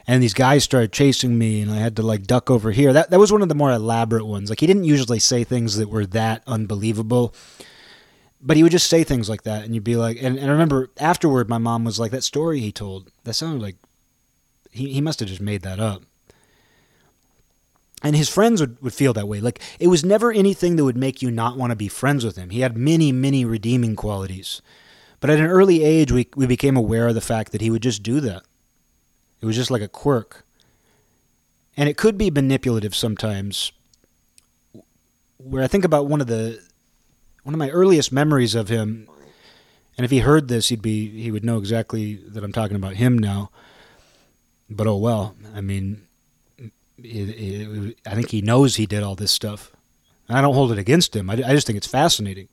and 0.06 0.22
these 0.22 0.34
guys 0.34 0.64
started 0.64 0.92
chasing 0.92 1.38
me, 1.38 1.62
and 1.62 1.72
I 1.72 1.78
had 1.78 1.96
to 1.96 2.04
like 2.04 2.28
duck 2.28 2.52
over 2.52 2.72
here. 2.72 2.94
That 2.94 3.10
that 3.10 3.20
was 3.20 3.32
one 3.32 3.42
of 3.42 3.50
the 3.50 3.56
more 3.56 3.72
elaborate 3.72 4.26
ones. 4.26 4.50
Like 4.50 4.60
he 4.60 4.68
didn't 4.68 4.84
usually 4.84 5.20
say 5.20 5.44
things 5.44 5.78
that 5.78 5.90
were 5.90 6.06
that 6.06 6.44
unbelievable 6.46 7.34
but 8.42 8.56
he 8.56 8.64
would 8.64 8.72
just 8.72 8.90
say 8.90 9.04
things 9.04 9.30
like 9.30 9.44
that, 9.44 9.64
and 9.64 9.76
you'd 9.76 9.84
be 9.84 9.98
like, 9.98 10.18
and, 10.22 10.38
and 10.38 10.48
I 10.48 10.52
remember 10.52 10.90
afterward, 10.98 11.50
my 11.50 11.58
mom 11.58 11.84
was 11.84 12.00
like, 12.00 12.12
that 12.12 12.24
story 12.24 12.60
he 12.60 12.72
told, 12.72 13.12
that 13.26 13.34
sounded 13.34 13.62
like 13.62 13.76
he, 14.72 14.94
he 14.94 15.02
must 15.02 15.20
have 15.20 15.30
just 15.30 15.42
made 15.42 15.62
that 15.64 15.80
up. 15.80 16.04
And 18.02 18.16
his 18.16 18.30
friends 18.30 18.62
would, 18.62 18.82
would 18.82 18.94
feel 18.94 19.14
that 19.14 19.28
way. 19.28 19.42
Like, 19.42 19.60
it 19.80 19.88
was 19.88 20.06
never 20.06 20.32
anything 20.32 20.78
that 20.78 20.86
would 20.86 20.98
make 20.98 21.22
you 21.22 21.30
not 21.30 21.58
want 21.58 21.72
to 21.72 21.76
be 21.76 21.90
friends 21.90 22.24
with 22.24 22.38
him. 22.38 22.50
He 22.50 22.62
had 22.62 22.78
many, 22.78 23.12
many 23.12 23.44
redeeming 23.44 23.96
qualities. 23.96 24.62
But 25.20 25.30
at 25.30 25.40
an 25.40 25.48
early 25.48 25.84
age, 25.84 26.12
we, 26.12 26.30
we 26.36 26.46
became 26.46 26.78
aware 26.78 27.10
of 27.10 27.16
the 27.16 27.22
fact 27.22 27.52
that 27.52 27.62
he 27.62 27.70
would 27.70 27.84
just 27.84 28.04
do 28.04 28.22
that. 28.22 28.44
It 29.42 29.46
was 29.46 29.56
just 29.56 29.72
like 29.72 29.82
a 29.82 29.88
quirk. 29.88 30.46
And 31.76 31.90
it 31.90 31.98
could 31.98 32.18
be 32.18 32.32
manipulative 32.32 32.96
sometimes. 32.96 33.72
Where 35.38 35.64
I 35.64 35.68
think 35.68 35.86
about 35.86 36.08
one 36.08 36.22
of 36.22 36.28
the 36.28 36.62
one 37.44 37.54
of 37.54 37.60
my 37.60 37.70
earliest 37.70 38.12
memories 38.12 38.54
of 38.54 38.68
him. 38.68 39.10
And 39.98 40.04
if 40.04 40.12
he 40.12 40.20
heard 40.20 40.50
this, 40.50 40.70
he'd 40.70 40.82
be 40.82 41.22
he 41.22 41.32
would 41.32 41.46
know 41.46 41.58
exactly 41.58 42.16
that 42.16 42.44
I'm 42.44 42.52
talking 42.52 42.76
about 42.76 42.96
him 42.96 43.18
now. 43.18 43.50
But 44.70 44.88
oh 44.88 44.98
well. 44.98 45.36
I 45.56 45.62
mean, 45.62 46.02
it, 47.06 47.30
it, 47.30 48.00
I 48.06 48.16
think 48.16 48.30
he 48.32 48.42
knows 48.42 48.76
he 48.76 48.86
did 48.86 49.04
all 49.04 49.16
this 49.16 49.32
stuff. 49.32 49.72
And 50.28 50.38
I 50.38 50.42
don't 50.42 50.54
hold 50.54 50.72
it 50.72 50.78
against 50.78 51.16
him. 51.16 51.30
I, 51.30 51.34
I 51.34 51.54
just 51.54 51.68
think 51.68 51.78
it's 51.78 51.88
fascinating 51.88 52.50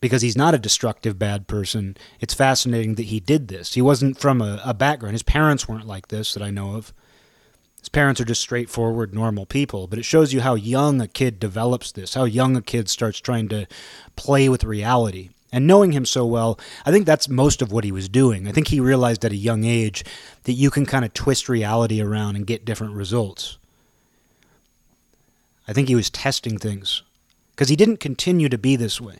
because 0.00 0.22
he's 0.22 0.36
not 0.36 0.54
a 0.54 0.58
destructive 0.58 1.18
bad 1.18 1.46
person. 1.46 1.96
It's 2.20 2.34
fascinating 2.34 2.94
that 2.96 3.06
he 3.06 3.20
did 3.20 3.48
this. 3.48 3.74
He 3.74 3.82
wasn't 3.82 4.18
from 4.18 4.40
a, 4.40 4.60
a 4.64 4.74
background. 4.74 5.14
His 5.14 5.22
parents 5.22 5.68
weren't 5.68 5.86
like 5.86 6.08
this 6.08 6.34
that 6.34 6.42
I 6.42 6.50
know 6.50 6.76
of. 6.76 6.92
His 7.80 7.88
parents 7.88 8.20
are 8.20 8.24
just 8.24 8.40
straightforward, 8.40 9.14
normal 9.14 9.46
people. 9.46 9.86
But 9.86 9.98
it 9.98 10.04
shows 10.04 10.32
you 10.32 10.40
how 10.40 10.54
young 10.54 11.00
a 11.00 11.08
kid 11.08 11.38
develops 11.38 11.92
this, 11.92 12.14
how 12.14 12.24
young 12.24 12.56
a 12.56 12.62
kid 12.62 12.88
starts 12.88 13.20
trying 13.20 13.48
to 13.48 13.66
play 14.16 14.48
with 14.48 14.64
reality. 14.64 15.30
And 15.50 15.66
knowing 15.66 15.92
him 15.92 16.04
so 16.04 16.26
well, 16.26 16.58
I 16.84 16.90
think 16.90 17.06
that's 17.06 17.28
most 17.28 17.62
of 17.62 17.72
what 17.72 17.84
he 17.84 17.92
was 17.92 18.08
doing. 18.08 18.46
I 18.46 18.52
think 18.52 18.68
he 18.68 18.80
realized 18.80 19.24
at 19.24 19.32
a 19.32 19.36
young 19.36 19.64
age 19.64 20.04
that 20.44 20.52
you 20.52 20.70
can 20.70 20.84
kind 20.84 21.04
of 21.04 21.14
twist 21.14 21.48
reality 21.48 22.02
around 22.02 22.36
and 22.36 22.46
get 22.46 22.66
different 22.66 22.94
results. 22.94 23.56
I 25.66 25.72
think 25.72 25.88
he 25.88 25.94
was 25.94 26.10
testing 26.10 26.58
things 26.58 27.02
because 27.50 27.68
he 27.68 27.76
didn't 27.76 27.98
continue 27.98 28.48
to 28.48 28.58
be 28.58 28.76
this 28.76 29.00
way. 29.00 29.18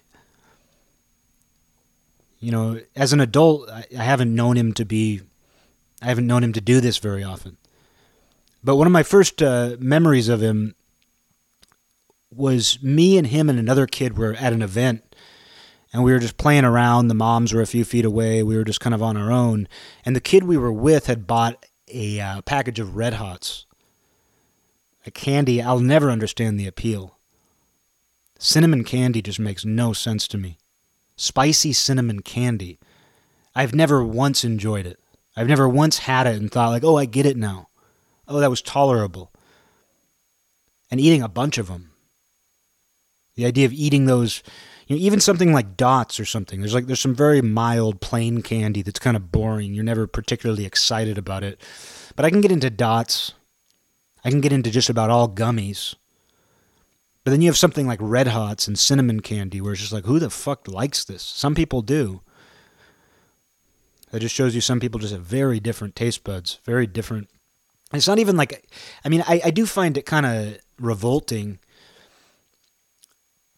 You 2.40 2.52
know, 2.52 2.80
as 2.94 3.12
an 3.12 3.20
adult, 3.20 3.68
I, 3.70 3.84
haven't 3.92 4.34
known 4.34 4.56
him 4.56 4.72
to 4.74 4.84
be, 4.84 5.22
I 6.00 6.06
haven't 6.06 6.26
known 6.26 6.44
him 6.44 6.52
to 6.52 6.60
do 6.60 6.80
this 6.80 6.98
very 6.98 7.24
often. 7.24 7.56
But 8.62 8.76
one 8.76 8.86
of 8.86 8.92
my 8.92 9.02
first 9.02 9.42
uh, 9.42 9.76
memories 9.80 10.28
of 10.28 10.40
him 10.40 10.74
was 12.30 12.78
me 12.82 13.18
and 13.18 13.26
him 13.26 13.48
and 13.48 13.58
another 13.58 13.86
kid 13.86 14.16
were 14.16 14.34
at 14.34 14.52
an 14.52 14.62
event 14.62 15.07
and 15.92 16.04
we 16.04 16.12
were 16.12 16.18
just 16.18 16.36
playing 16.36 16.64
around. 16.64 17.08
The 17.08 17.14
moms 17.14 17.52
were 17.52 17.62
a 17.62 17.66
few 17.66 17.84
feet 17.84 18.04
away. 18.04 18.42
We 18.42 18.56
were 18.56 18.64
just 18.64 18.80
kind 18.80 18.94
of 18.94 19.02
on 19.02 19.16
our 19.16 19.30
own. 19.30 19.68
And 20.04 20.14
the 20.14 20.20
kid 20.20 20.44
we 20.44 20.56
were 20.56 20.72
with 20.72 21.06
had 21.06 21.26
bought 21.26 21.64
a 21.88 22.20
uh, 22.20 22.42
package 22.42 22.78
of 22.78 22.96
Red 22.96 23.14
Hots, 23.14 23.64
a 25.06 25.10
candy. 25.10 25.62
I'll 25.62 25.80
never 25.80 26.10
understand 26.10 26.58
the 26.58 26.66
appeal. 26.66 27.16
Cinnamon 28.38 28.84
candy 28.84 29.22
just 29.22 29.40
makes 29.40 29.64
no 29.64 29.92
sense 29.92 30.28
to 30.28 30.38
me. 30.38 30.58
Spicy 31.16 31.72
cinnamon 31.72 32.20
candy. 32.20 32.78
I've 33.54 33.74
never 33.74 34.04
once 34.04 34.44
enjoyed 34.44 34.86
it. 34.86 35.00
I've 35.36 35.48
never 35.48 35.68
once 35.68 35.98
had 35.98 36.26
it 36.26 36.36
and 36.36 36.50
thought, 36.50 36.70
like, 36.70 36.84
oh, 36.84 36.96
I 36.96 37.04
get 37.04 37.26
it 37.26 37.36
now. 37.36 37.68
Oh, 38.28 38.38
that 38.40 38.50
was 38.50 38.62
tolerable. 38.62 39.32
And 40.90 41.00
eating 41.00 41.22
a 41.22 41.28
bunch 41.28 41.58
of 41.58 41.68
them. 41.68 41.90
The 43.34 43.46
idea 43.46 43.66
of 43.66 43.72
eating 43.72 44.06
those 44.06 44.42
you 44.88 44.96
know, 44.96 45.02
even 45.02 45.20
something 45.20 45.52
like 45.52 45.76
dots 45.76 46.18
or 46.18 46.24
something. 46.24 46.60
There's 46.60 46.74
like 46.74 46.86
there's 46.86 47.00
some 47.00 47.14
very 47.14 47.42
mild 47.42 48.00
plain 48.00 48.42
candy 48.42 48.80
that's 48.80 48.98
kind 48.98 49.16
of 49.16 49.30
boring. 49.30 49.74
You're 49.74 49.84
never 49.84 50.06
particularly 50.06 50.64
excited 50.64 51.18
about 51.18 51.44
it. 51.44 51.60
But 52.16 52.24
I 52.24 52.30
can 52.30 52.40
get 52.40 52.50
into 52.50 52.70
dots. 52.70 53.34
I 54.24 54.30
can 54.30 54.40
get 54.40 54.52
into 54.52 54.70
just 54.70 54.88
about 54.88 55.10
all 55.10 55.28
gummies. 55.28 55.94
But 57.22 57.32
then 57.32 57.42
you 57.42 57.48
have 57.50 57.58
something 57.58 57.86
like 57.86 57.98
red 58.00 58.28
hots 58.28 58.66
and 58.66 58.78
cinnamon 58.78 59.20
candy 59.20 59.60
where 59.60 59.72
it's 59.72 59.82
just 59.82 59.92
like 59.92 60.06
who 60.06 60.18
the 60.18 60.30
fuck 60.30 60.66
likes 60.66 61.04
this? 61.04 61.22
Some 61.22 61.54
people 61.54 61.82
do. 61.82 62.22
That 64.10 64.20
just 64.20 64.34
shows 64.34 64.54
you 64.54 64.62
some 64.62 64.80
people 64.80 64.98
just 64.98 65.12
have 65.12 65.22
very 65.22 65.60
different 65.60 65.94
taste 65.94 66.24
buds, 66.24 66.60
very 66.64 66.86
different. 66.86 67.28
It's 67.92 68.08
not 68.08 68.18
even 68.18 68.38
like, 68.38 68.66
I 69.04 69.10
mean, 69.10 69.22
I, 69.28 69.42
I 69.44 69.50
do 69.50 69.66
find 69.66 69.98
it 69.98 70.06
kind 70.06 70.24
of 70.24 70.58
revolting 70.80 71.58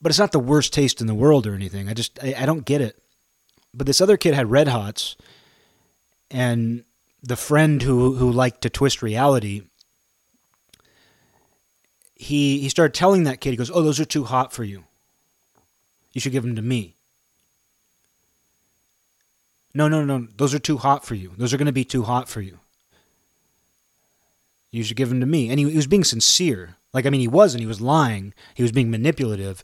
but 0.01 0.11
it's 0.11 0.19
not 0.19 0.33
the 0.33 0.39
worst 0.39 0.73
taste 0.73 1.01
in 1.01 1.07
the 1.07 1.15
world 1.15 1.47
or 1.47 1.55
anything. 1.55 1.89
I 1.89 1.95
just 1.95 2.19
I, 2.23 2.35
I 2.39 2.47
don't 2.47 2.65
get 2.65 2.81
it. 2.81 3.01
But 3.73 3.87
this 3.87 4.01
other 4.01 4.17
kid 4.17 4.35
had 4.35 4.51
red 4.51 4.69
hots, 4.69 5.17
and 6.31 6.85
the 7.23 7.37
friend 7.37 7.83
who 7.83 8.15
who 8.15 8.31
liked 8.31 8.63
to 8.63 8.71
twist 8.71 9.03
reality, 9.03 9.63
he 12.15 12.61
he 12.61 12.69
started 12.69 12.95
telling 12.95 13.25
that 13.25 13.41
kid, 13.41 13.51
he 13.51 13.57
goes, 13.57 13.71
"Oh, 13.71 13.83
those 13.83 14.01
are 14.01 14.05
too 14.05 14.25
hot 14.25 14.53
for 14.53 14.65
you. 14.65 14.85
You 16.13 16.21
should 16.21 16.33
give 16.33 16.43
them 16.43 16.57
to 16.57 16.63
me." 16.63 16.95
No, 19.73 19.87
no, 19.87 20.05
no, 20.05 20.27
those 20.37 20.53
are 20.53 20.59
too 20.59 20.79
hot 20.79 21.05
for 21.05 21.15
you. 21.15 21.33
Those 21.37 21.55
are 21.55 21.57
going 21.57 21.67
to 21.67 21.73
be 21.73 21.85
too 21.85 22.03
hot 22.03 22.29
for 22.29 22.41
you. 22.41 22.59
You 24.73 24.83
should 24.83 24.97
give 24.97 25.09
them 25.09 25.21
to 25.21 25.27
me. 25.27 25.49
And 25.49 25.59
he, 25.59 25.71
he 25.71 25.77
was 25.77 25.87
being 25.87 26.05
sincere. 26.05 26.77
Like, 26.93 27.07
I 27.07 27.11
mean, 27.11 27.21
he 27.21 27.29
wasn't. 27.29 27.61
He 27.61 27.67
was 27.67 27.81
lying. 27.81 28.35
He 28.55 28.63
was 28.63 28.73
being 28.73 28.91
manipulative. 28.91 29.63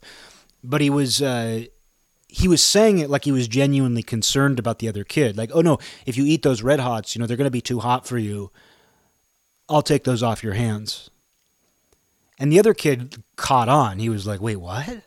But 0.63 0.81
he 0.81 0.89
was. 0.89 1.21
Uh, 1.21 1.65
he 2.29 2.47
was 2.47 2.61
saying 2.61 2.99
it 2.99 3.09
like 3.09 3.23
he 3.23 3.31
was 3.31 3.47
genuinely 3.47 4.03
concerned 4.03 4.59
about 4.59 4.79
the 4.79 4.89
other 4.89 5.03
kid. 5.03 5.37
Like, 5.37 5.49
oh 5.53 5.61
no, 5.61 5.77
if 6.05 6.17
you 6.17 6.25
eat 6.25 6.43
those 6.43 6.61
red 6.61 6.79
hots, 6.79 7.15
you 7.15 7.19
know, 7.19 7.25
they're 7.25 7.37
going 7.37 7.45
to 7.45 7.51
be 7.51 7.61
too 7.61 7.79
hot 7.79 8.05
for 8.05 8.17
you. 8.17 8.51
I'll 9.69 9.81
take 9.81 10.03
those 10.03 10.23
off 10.23 10.43
your 10.43 10.53
hands. 10.53 11.09
And 12.37 12.51
the 12.51 12.59
other 12.59 12.73
kid 12.73 13.23
caught 13.35 13.69
on. 13.69 13.99
He 13.99 14.09
was 14.09 14.27
like, 14.27 14.41
wait, 14.41 14.57
what? 14.57 15.03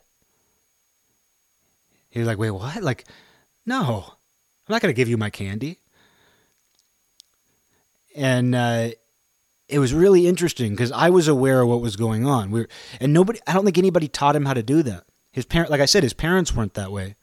He 2.11 2.19
was 2.19 2.27
like, 2.27 2.39
wait, 2.39 2.51
what? 2.51 2.83
Like, 2.83 3.05
no, 3.65 4.05
I'm 4.07 4.73
not 4.73 4.83
going 4.83 4.93
to 4.93 4.97
give 4.97 5.09
you 5.09 5.17
my 5.17 5.31
candy. 5.31 5.79
And 8.17 8.55
uh, 8.55 8.91
it 9.71 9.79
was 9.79 9.95
really 9.95 10.27
interesting 10.27 10.73
because 10.73 10.93
I 10.93 11.11
was 11.11 11.29
aware 11.29 11.63
of 11.63 11.69
what 11.69 11.81
was 11.81 11.97
going 11.97 12.27
on. 12.27 12.51
We 12.51 12.67
and 13.01 13.13
nobody, 13.13 13.41
I 13.47 13.53
don't 13.53 13.65
think 13.65 13.79
anybody 13.79 14.09
taught 14.09 14.37
him 14.37 14.45
how 14.45 14.55
to 14.55 14.63
do 14.63 14.83
that. 14.83 15.05
His 15.33 15.45
parent, 15.45 15.71
like 15.71 15.81
I 15.81 15.87
said, 15.87 16.03
his 16.03 16.13
parents 16.13 16.55
weren't 16.55 16.75
that 16.75 16.93
way. 16.93 17.15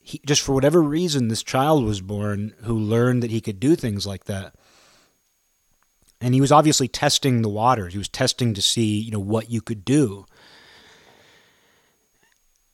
He 0.00 0.20
just 0.26 0.42
for 0.42 0.52
whatever 0.52 0.82
reason, 0.82 1.28
this 1.28 1.42
child 1.42 1.84
was 1.84 2.00
born 2.00 2.54
who 2.62 2.78
learned 2.78 3.22
that 3.22 3.30
he 3.30 3.40
could 3.40 3.60
do 3.60 3.76
things 3.76 4.06
like 4.06 4.24
that. 4.24 4.54
And 6.20 6.32
he 6.32 6.40
was 6.40 6.52
obviously 6.52 6.88
testing 6.88 7.42
the 7.42 7.48
waters. 7.48 7.92
He 7.92 7.98
was 7.98 8.08
testing 8.08 8.54
to 8.54 8.62
see, 8.62 8.98
you 8.98 9.10
know, 9.10 9.20
what 9.20 9.50
you 9.50 9.60
could 9.60 9.84
do. 9.84 10.24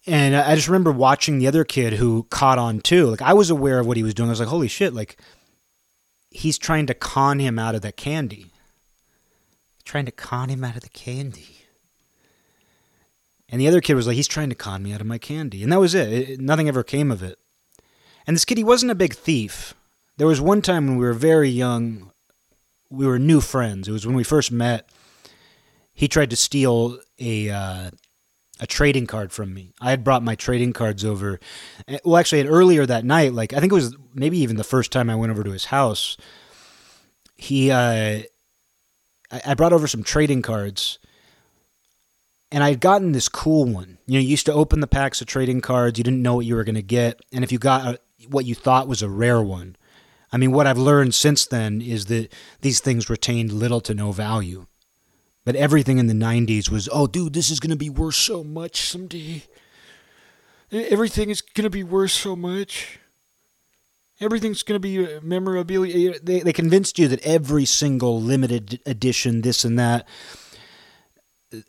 And 0.06 0.34
I 0.34 0.54
just 0.54 0.68
remember 0.68 0.92
watching 0.92 1.38
the 1.38 1.46
other 1.46 1.64
kid 1.64 1.94
who 1.94 2.24
caught 2.24 2.58
on 2.58 2.80
too. 2.80 3.06
Like 3.06 3.22
I 3.22 3.34
was 3.34 3.50
aware 3.50 3.78
of 3.80 3.86
what 3.86 3.96
he 3.96 4.02
was 4.02 4.14
doing. 4.14 4.28
I 4.28 4.32
was 4.32 4.40
like, 4.40 4.48
holy 4.48 4.68
shit, 4.68 4.94
like 4.94 5.16
he's 6.32 6.58
trying 6.58 6.86
to 6.86 6.94
con 6.94 7.38
him 7.38 7.58
out 7.58 7.74
of 7.74 7.82
that 7.82 7.96
candy. 7.96 8.46
Trying 9.84 10.06
to 10.06 10.12
con 10.12 10.48
him 10.48 10.64
out 10.64 10.76
of 10.76 10.82
the 10.82 10.88
candy. 10.88 11.58
And 13.48 13.60
the 13.60 13.68
other 13.68 13.80
kid 13.80 13.94
was 13.94 14.06
like, 14.06 14.16
he's 14.16 14.28
trying 14.28 14.48
to 14.48 14.54
con 14.54 14.82
me 14.82 14.92
out 14.92 15.00
of 15.00 15.06
my 15.06 15.18
candy. 15.18 15.62
And 15.62 15.70
that 15.70 15.80
was 15.80 15.94
it. 15.94 16.12
it. 16.12 16.40
Nothing 16.40 16.68
ever 16.68 16.82
came 16.82 17.10
of 17.10 17.22
it. 17.22 17.38
And 18.26 18.34
this 18.34 18.44
kid, 18.44 18.56
he 18.56 18.64
wasn't 18.64 18.92
a 18.92 18.96
big 18.96 19.14
thief. 19.14 19.74
There 20.16 20.26
was 20.26 20.40
one 20.40 20.62
time 20.62 20.86
when 20.86 20.96
we 20.96 21.04
were 21.04 21.12
very 21.12 21.50
young, 21.50 22.12
we 22.88 23.06
were 23.06 23.18
new 23.18 23.40
friends. 23.40 23.88
It 23.88 23.92
was 23.92 24.06
when 24.06 24.16
we 24.16 24.24
first 24.24 24.50
met. 24.50 24.88
He 25.92 26.08
tried 26.08 26.30
to 26.30 26.36
steal 26.36 26.98
a 27.18 27.50
uh, 27.50 27.90
a 28.62 28.66
trading 28.66 29.08
card 29.08 29.32
from 29.32 29.52
me. 29.52 29.74
I 29.80 29.90
had 29.90 30.04
brought 30.04 30.22
my 30.22 30.36
trading 30.36 30.72
cards 30.72 31.04
over. 31.04 31.40
Eh, 31.88 31.98
well, 32.04 32.16
actually, 32.16 32.46
earlier 32.46 32.86
that 32.86 33.04
night, 33.04 33.32
like 33.32 33.52
I 33.52 33.58
think 33.58 33.72
it 33.72 33.74
was 33.74 33.96
maybe 34.14 34.38
even 34.38 34.56
the 34.56 34.62
first 34.62 34.92
time 34.92 35.10
I 35.10 35.16
went 35.16 35.32
over 35.32 35.42
to 35.42 35.50
his 35.50 35.66
house. 35.66 36.16
He, 37.36 37.72
uh, 37.72 38.22
I 39.44 39.54
brought 39.54 39.72
over 39.72 39.88
some 39.88 40.04
trading 40.04 40.42
cards, 40.42 41.00
and 42.52 42.62
I 42.62 42.68
had 42.68 42.80
gotten 42.80 43.10
this 43.10 43.28
cool 43.28 43.64
one. 43.64 43.98
You 44.06 44.14
know, 44.14 44.22
you 44.22 44.28
used 44.28 44.46
to 44.46 44.52
open 44.52 44.78
the 44.78 44.86
packs 44.86 45.20
of 45.20 45.26
trading 45.26 45.60
cards. 45.60 45.98
You 45.98 46.04
didn't 46.04 46.22
know 46.22 46.36
what 46.36 46.46
you 46.46 46.54
were 46.54 46.64
going 46.64 46.76
to 46.76 46.82
get, 46.82 47.20
and 47.32 47.42
if 47.42 47.50
you 47.50 47.58
got 47.58 47.84
a, 47.84 48.00
what 48.28 48.44
you 48.44 48.54
thought 48.54 48.86
was 48.86 49.02
a 49.02 49.10
rare 49.10 49.42
one, 49.42 49.74
I 50.30 50.36
mean, 50.36 50.52
what 50.52 50.68
I've 50.68 50.78
learned 50.78 51.16
since 51.16 51.46
then 51.46 51.82
is 51.82 52.06
that 52.06 52.32
these 52.60 52.78
things 52.78 53.10
retained 53.10 53.52
little 53.52 53.80
to 53.80 53.92
no 53.92 54.12
value. 54.12 54.66
But 55.44 55.56
everything 55.56 55.98
in 55.98 56.06
the 56.06 56.14
90s 56.14 56.70
was, 56.70 56.88
oh, 56.92 57.06
dude, 57.06 57.32
this 57.32 57.50
is 57.50 57.58
going 57.58 57.70
to 57.70 57.76
be 57.76 57.90
worth 57.90 58.14
so 58.14 58.44
much 58.44 58.88
someday. 58.88 59.42
Everything 60.70 61.30
is 61.30 61.40
going 61.40 61.64
to 61.64 61.70
be 61.70 61.82
worth 61.82 62.12
so 62.12 62.36
much. 62.36 62.98
Everything's 64.20 64.62
going 64.62 64.80
to 64.80 64.80
be 64.80 65.04
uh, 65.04 65.20
memorabilia. 65.20 66.18
They, 66.22 66.40
they 66.40 66.52
convinced 66.52 66.98
you 66.98 67.08
that 67.08 67.20
every 67.26 67.64
single 67.64 68.22
limited 68.22 68.80
edition, 68.86 69.40
this 69.42 69.64
and 69.64 69.78
that, 69.78 70.06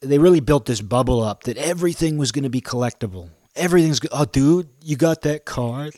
they 0.02 0.20
really 0.20 0.40
built 0.40 0.68
this 0.68 0.82
bubble 0.82 1.22
up 1.22 1.44
that 1.44 1.58
everything 1.58 2.18
was 2.18 2.32
going 2.32 2.44
to 2.44 2.50
be 2.50 2.62
collectible. 2.62 3.32
Everything's, 3.56 4.00
oh, 4.12 4.26
dude, 4.26 4.70
you 4.82 4.96
got 4.96 5.22
that 5.24 5.46
card? 5.46 5.96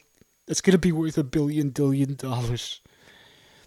That's 0.48 0.62
going 0.62 0.74
to 0.74 0.80
be 0.80 0.92
worth 0.92 1.18
a 1.18 1.24
billion, 1.24 1.70
billion 1.72 2.16
dollars. 2.16 2.82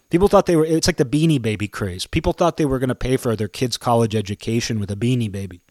People 0.09 0.27
thought 0.27 0.47
they 0.47 0.55
were, 0.55 0.65
it's 0.65 0.87
like 0.87 0.97
the 0.97 1.05
beanie 1.05 1.41
baby 1.41 1.67
craze. 1.67 2.07
People 2.07 2.33
thought 2.33 2.57
they 2.57 2.65
were 2.65 2.79
going 2.79 2.89
to 2.89 2.95
pay 2.95 3.15
for 3.15 3.35
their 3.35 3.47
kids' 3.47 3.77
college 3.77 4.15
education 4.15 4.79
with 4.79 4.89
a 4.89 4.95
beanie 4.95 5.31
baby. 5.31 5.61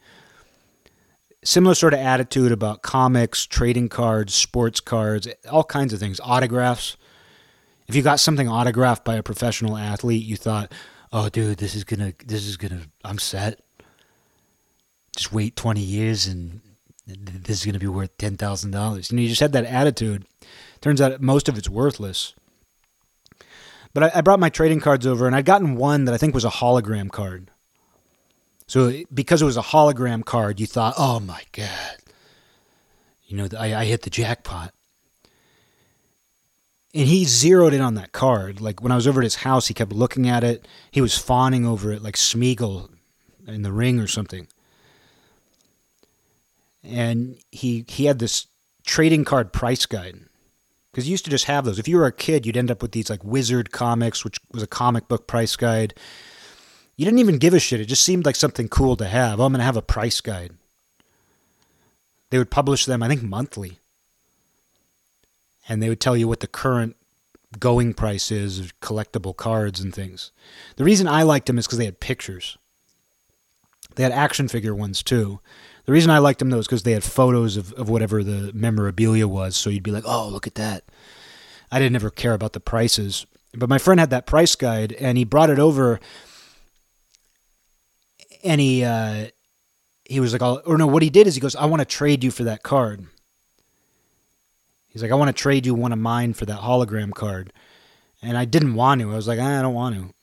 Similar 1.42 1.74
sort 1.74 1.94
of 1.94 2.00
attitude 2.00 2.52
about 2.52 2.82
comics, 2.82 3.46
trading 3.46 3.88
cards, 3.88 4.34
sports 4.34 4.80
cards, 4.80 5.26
all 5.50 5.64
kinds 5.64 5.92
of 5.92 5.98
things, 5.98 6.20
autographs. 6.22 6.96
If 7.88 7.96
you 7.96 8.02
got 8.02 8.20
something 8.20 8.48
autographed 8.48 9.04
by 9.04 9.16
a 9.16 9.22
professional 9.22 9.76
athlete, 9.76 10.24
you 10.24 10.36
thought, 10.36 10.72
oh, 11.12 11.28
dude, 11.28 11.58
this 11.58 11.74
is 11.74 11.84
going 11.84 12.00
to, 12.00 12.26
this 12.26 12.46
is 12.46 12.56
going 12.56 12.78
to, 12.78 12.88
I'm 13.04 13.18
set. 13.18 13.60
Just 15.16 15.32
wait 15.32 15.56
20 15.56 15.80
years 15.80 16.26
and 16.26 16.60
this 17.06 17.58
is 17.58 17.64
going 17.64 17.72
to 17.72 17.80
be 17.80 17.86
worth 17.86 18.16
$10,000. 18.18 19.10
You 19.10 19.16
know, 19.16 19.22
you 19.22 19.28
just 19.28 19.40
had 19.40 19.52
that 19.52 19.64
attitude. 19.64 20.26
Turns 20.80 21.00
out 21.00 21.20
most 21.20 21.48
of 21.48 21.56
it's 21.56 21.68
worthless. 21.68 22.34
But 23.94 24.04
I, 24.04 24.10
I 24.16 24.20
brought 24.20 24.40
my 24.40 24.50
trading 24.50 24.80
cards 24.80 25.06
over, 25.06 25.26
and 25.26 25.34
I'd 25.34 25.44
gotten 25.44 25.76
one 25.76 26.04
that 26.04 26.14
I 26.14 26.18
think 26.18 26.34
was 26.34 26.44
a 26.44 26.50
hologram 26.50 27.10
card. 27.10 27.50
So 28.66 28.92
because 29.12 29.40
it 29.40 29.46
was 29.46 29.56
a 29.56 29.62
hologram 29.62 30.24
card, 30.24 30.60
you 30.60 30.66
thought, 30.66 30.94
"Oh 30.98 31.20
my 31.20 31.42
god, 31.52 31.96
you 33.26 33.36
know, 33.36 33.48
I, 33.58 33.74
I 33.74 33.84
hit 33.86 34.02
the 34.02 34.10
jackpot." 34.10 34.74
And 36.94 37.06
he 37.06 37.24
zeroed 37.24 37.74
in 37.74 37.80
on 37.80 37.94
that 37.94 38.12
card. 38.12 38.60
Like 38.60 38.82
when 38.82 38.92
I 38.92 38.96
was 38.96 39.06
over 39.06 39.20
at 39.20 39.24
his 39.24 39.36
house, 39.36 39.68
he 39.68 39.74
kept 39.74 39.92
looking 39.92 40.28
at 40.28 40.44
it. 40.44 40.66
He 40.90 41.00
was 41.00 41.16
fawning 41.16 41.66
over 41.66 41.92
it, 41.92 42.02
like 42.02 42.16
Smeagol 42.16 42.90
in 43.46 43.62
the 43.62 43.72
ring 43.72 44.00
or 44.00 44.06
something. 44.06 44.48
And 46.82 47.36
he 47.50 47.84
he 47.88 48.04
had 48.04 48.18
this 48.18 48.46
trading 48.84 49.24
card 49.24 49.52
price 49.52 49.86
guide 49.86 50.20
because 50.90 51.06
you 51.06 51.12
used 51.12 51.24
to 51.24 51.30
just 51.30 51.44
have 51.46 51.64
those. 51.64 51.78
If 51.78 51.88
you 51.88 51.96
were 51.96 52.06
a 52.06 52.12
kid, 52.12 52.46
you'd 52.46 52.56
end 52.56 52.70
up 52.70 52.82
with 52.82 52.92
these 52.92 53.10
like 53.10 53.24
Wizard 53.24 53.70
comics, 53.70 54.24
which 54.24 54.38
was 54.52 54.62
a 54.62 54.66
comic 54.66 55.08
book 55.08 55.26
price 55.26 55.56
guide. 55.56 55.94
You 56.96 57.04
didn't 57.04 57.20
even 57.20 57.38
give 57.38 57.54
a 57.54 57.60
shit. 57.60 57.80
It 57.80 57.86
just 57.86 58.04
seemed 58.04 58.26
like 58.26 58.36
something 58.36 58.68
cool 58.68 58.96
to 58.96 59.06
have. 59.06 59.40
Oh, 59.40 59.44
I'm 59.44 59.52
going 59.52 59.60
to 59.60 59.64
have 59.64 59.76
a 59.76 59.82
price 59.82 60.20
guide. 60.20 60.52
They 62.30 62.38
would 62.38 62.50
publish 62.50 62.84
them, 62.84 63.02
I 63.02 63.08
think, 63.08 63.22
monthly. 63.22 63.78
And 65.68 65.82
they 65.82 65.88
would 65.88 66.00
tell 66.00 66.16
you 66.16 66.26
what 66.26 66.40
the 66.40 66.46
current 66.46 66.96
going 67.58 67.94
price 67.94 68.30
is 68.30 68.58
of 68.58 68.78
collectible 68.80 69.36
cards 69.36 69.80
and 69.80 69.94
things. 69.94 70.32
The 70.76 70.84
reason 70.84 71.06
I 71.06 71.22
liked 71.22 71.46
them 71.46 71.58
is 71.58 71.66
because 71.66 71.78
they 71.78 71.84
had 71.84 72.00
pictures. 72.00 72.58
They 73.94 74.02
had 74.02 74.12
action 74.12 74.48
figure 74.48 74.74
ones 74.74 75.02
too. 75.02 75.40
The 75.88 75.94
reason 75.94 76.10
I 76.10 76.18
liked 76.18 76.40
them 76.40 76.50
though 76.50 76.58
is 76.58 76.66
because 76.66 76.82
they 76.82 76.92
had 76.92 77.02
photos 77.02 77.56
of, 77.56 77.72
of 77.72 77.88
whatever 77.88 78.22
the 78.22 78.52
memorabilia 78.52 79.26
was. 79.26 79.56
So 79.56 79.70
you'd 79.70 79.82
be 79.82 79.90
like, 79.90 80.04
oh, 80.06 80.28
look 80.28 80.46
at 80.46 80.56
that. 80.56 80.84
I 81.72 81.78
didn't 81.78 81.96
ever 81.96 82.10
care 82.10 82.34
about 82.34 82.52
the 82.52 82.60
prices. 82.60 83.24
But 83.54 83.70
my 83.70 83.78
friend 83.78 83.98
had 83.98 84.10
that 84.10 84.26
price 84.26 84.54
guide 84.54 84.92
and 84.92 85.16
he 85.16 85.24
brought 85.24 85.48
it 85.48 85.58
over 85.58 85.98
and 88.44 88.60
he 88.60 88.84
uh, 88.84 89.28
he 90.04 90.20
was 90.20 90.34
like, 90.34 90.42
or 90.42 90.76
no, 90.76 90.86
what 90.86 91.02
he 91.02 91.08
did 91.08 91.26
is 91.26 91.36
he 91.36 91.40
goes, 91.40 91.56
I 91.56 91.64
want 91.64 91.80
to 91.80 91.86
trade 91.86 92.22
you 92.22 92.30
for 92.30 92.44
that 92.44 92.62
card. 92.62 93.06
He's 94.88 95.00
like, 95.00 95.10
I 95.10 95.14
want 95.14 95.34
to 95.34 95.42
trade 95.42 95.64
you 95.64 95.72
one 95.72 95.94
of 95.94 95.98
mine 95.98 96.34
for 96.34 96.44
that 96.44 96.60
hologram 96.60 97.14
card. 97.14 97.50
And 98.20 98.36
I 98.36 98.44
didn't 98.44 98.74
want 98.74 99.00
to. 99.00 99.10
I 99.10 99.16
was 99.16 99.26
like, 99.26 99.40
ah, 99.40 99.58
I 99.58 99.62
don't 99.62 99.72
want 99.72 99.94
to 99.94 100.14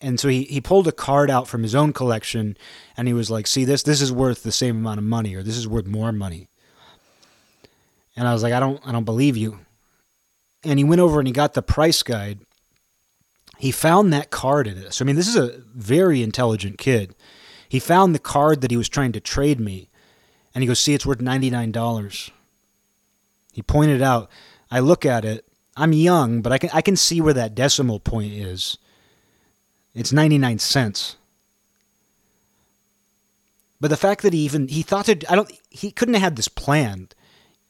and 0.00 0.18
so 0.18 0.28
he, 0.28 0.44
he 0.44 0.60
pulled 0.60 0.88
a 0.88 0.92
card 0.92 1.30
out 1.30 1.46
from 1.46 1.62
his 1.62 1.74
own 1.74 1.92
collection 1.92 2.56
and 2.96 3.06
he 3.06 3.14
was 3.14 3.30
like 3.30 3.46
see 3.46 3.64
this 3.64 3.82
this 3.82 4.00
is 4.00 4.12
worth 4.12 4.42
the 4.42 4.52
same 4.52 4.76
amount 4.76 4.98
of 4.98 5.04
money 5.04 5.34
or 5.34 5.42
this 5.42 5.56
is 5.56 5.68
worth 5.68 5.86
more 5.86 6.12
money. 6.12 6.48
And 8.16 8.26
i 8.26 8.32
was 8.32 8.42
like 8.42 8.52
i 8.52 8.60
don't 8.60 8.80
i 8.86 8.92
don't 8.92 9.04
believe 9.04 9.36
you. 9.36 9.60
And 10.64 10.78
he 10.78 10.84
went 10.84 11.00
over 11.00 11.20
and 11.20 11.26
he 11.26 11.32
got 11.32 11.54
the 11.54 11.62
price 11.62 12.02
guide. 12.02 12.40
He 13.58 13.70
found 13.70 14.12
that 14.12 14.30
card 14.30 14.66
in 14.66 14.78
it. 14.78 14.94
So 14.94 15.04
i 15.04 15.06
mean 15.06 15.16
this 15.16 15.28
is 15.28 15.36
a 15.36 15.60
very 15.74 16.22
intelligent 16.22 16.78
kid. 16.78 17.14
He 17.68 17.78
found 17.78 18.14
the 18.14 18.20
card 18.20 18.62
that 18.62 18.70
he 18.70 18.76
was 18.76 18.88
trying 18.88 19.12
to 19.12 19.20
trade 19.20 19.60
me 19.60 19.90
and 20.54 20.62
he 20.62 20.68
goes 20.68 20.80
see 20.80 20.94
it's 20.94 21.06
worth 21.06 21.18
$99 21.18 22.30
he 23.52 23.62
pointed 23.62 24.02
out 24.02 24.30
i 24.70 24.80
look 24.80 25.04
at 25.04 25.24
it 25.24 25.44
i'm 25.76 25.92
young 25.92 26.40
but 26.42 26.52
i 26.52 26.58
can 26.58 26.70
i 26.72 26.80
can 26.80 26.96
see 26.96 27.20
where 27.20 27.34
that 27.34 27.54
decimal 27.54 28.00
point 28.00 28.32
is 28.32 28.78
it's 29.94 30.12
99 30.12 30.58
cents. 30.58 31.16
But 33.80 33.88
the 33.88 33.96
fact 33.96 34.22
that 34.22 34.32
he 34.32 34.40
even 34.40 34.68
he 34.68 34.82
thought 34.82 35.06
to 35.06 35.18
I 35.30 35.34
don't 35.34 35.50
he 35.70 35.90
couldn't 35.90 36.14
have 36.14 36.22
had 36.22 36.36
this 36.36 36.48
planned. 36.48 37.14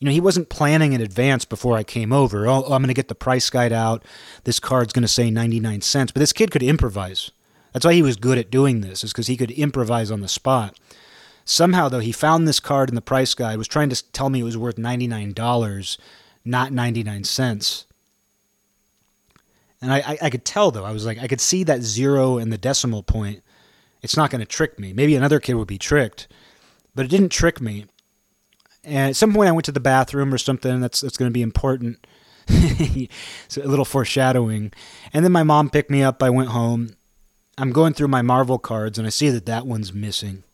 You 0.00 0.06
know, 0.06 0.12
he 0.12 0.20
wasn't 0.20 0.48
planning 0.48 0.94
in 0.94 1.02
advance 1.02 1.44
before 1.44 1.76
I 1.76 1.84
came 1.84 2.10
over. 2.10 2.46
Oh, 2.46 2.62
I'm 2.62 2.80
going 2.80 2.88
to 2.88 2.94
get 2.94 3.08
the 3.08 3.14
price 3.14 3.50
guide 3.50 3.72
out. 3.72 4.02
This 4.44 4.58
card's 4.58 4.94
going 4.94 5.02
to 5.02 5.08
say 5.08 5.30
99 5.30 5.82
cents. 5.82 6.10
But 6.10 6.20
this 6.20 6.32
kid 6.32 6.50
could 6.50 6.62
improvise. 6.62 7.30
That's 7.72 7.84
why 7.84 7.92
he 7.92 8.02
was 8.02 8.16
good 8.16 8.38
at 8.38 8.50
doing 8.50 8.80
this, 8.80 9.04
is 9.04 9.12
because 9.12 9.26
he 9.26 9.36
could 9.36 9.50
improvise 9.50 10.10
on 10.10 10.22
the 10.22 10.28
spot. 10.28 10.78
Somehow, 11.44 11.90
though, 11.90 12.00
he 12.00 12.12
found 12.12 12.48
this 12.48 12.60
card 12.60 12.88
in 12.88 12.94
the 12.94 13.02
price 13.02 13.34
guide, 13.34 13.58
was 13.58 13.68
trying 13.68 13.90
to 13.90 14.12
tell 14.12 14.30
me 14.30 14.40
it 14.40 14.44
was 14.44 14.56
worth 14.56 14.76
$99, 14.76 15.98
not 16.46 16.72
99 16.72 17.24
cents. 17.24 17.86
And 19.82 19.92
I, 19.92 19.98
I, 19.98 20.18
I 20.22 20.30
could 20.30 20.44
tell 20.44 20.70
though, 20.70 20.84
I 20.84 20.92
was 20.92 21.06
like, 21.06 21.18
I 21.18 21.28
could 21.28 21.40
see 21.40 21.64
that 21.64 21.82
zero 21.82 22.38
and 22.38 22.52
the 22.52 22.58
decimal 22.58 23.02
point. 23.02 23.42
It's 24.02 24.16
not 24.16 24.30
going 24.30 24.40
to 24.40 24.46
trick 24.46 24.78
me. 24.78 24.92
Maybe 24.92 25.14
another 25.14 25.40
kid 25.40 25.54
would 25.54 25.68
be 25.68 25.78
tricked, 25.78 26.28
but 26.94 27.04
it 27.04 27.08
didn't 27.08 27.30
trick 27.30 27.60
me. 27.60 27.86
And 28.82 29.10
at 29.10 29.16
some 29.16 29.34
point, 29.34 29.48
I 29.48 29.52
went 29.52 29.66
to 29.66 29.72
the 29.72 29.80
bathroom 29.80 30.32
or 30.32 30.38
something. 30.38 30.80
That's 30.80 31.00
that's 31.00 31.18
going 31.18 31.30
to 31.30 31.34
be 31.34 31.42
important. 31.42 32.06
so 33.48 33.62
a 33.62 33.68
little 33.68 33.84
foreshadowing. 33.84 34.72
And 35.12 35.24
then 35.24 35.32
my 35.32 35.42
mom 35.42 35.68
picked 35.68 35.90
me 35.90 36.02
up. 36.02 36.22
I 36.22 36.30
went 36.30 36.48
home. 36.48 36.96
I'm 37.58 37.72
going 37.72 37.92
through 37.92 38.08
my 38.08 38.22
Marvel 38.22 38.58
cards, 38.58 38.96
and 38.96 39.06
I 39.06 39.10
see 39.10 39.28
that 39.28 39.44
that 39.46 39.66
one's 39.66 39.92
missing. 39.92 40.44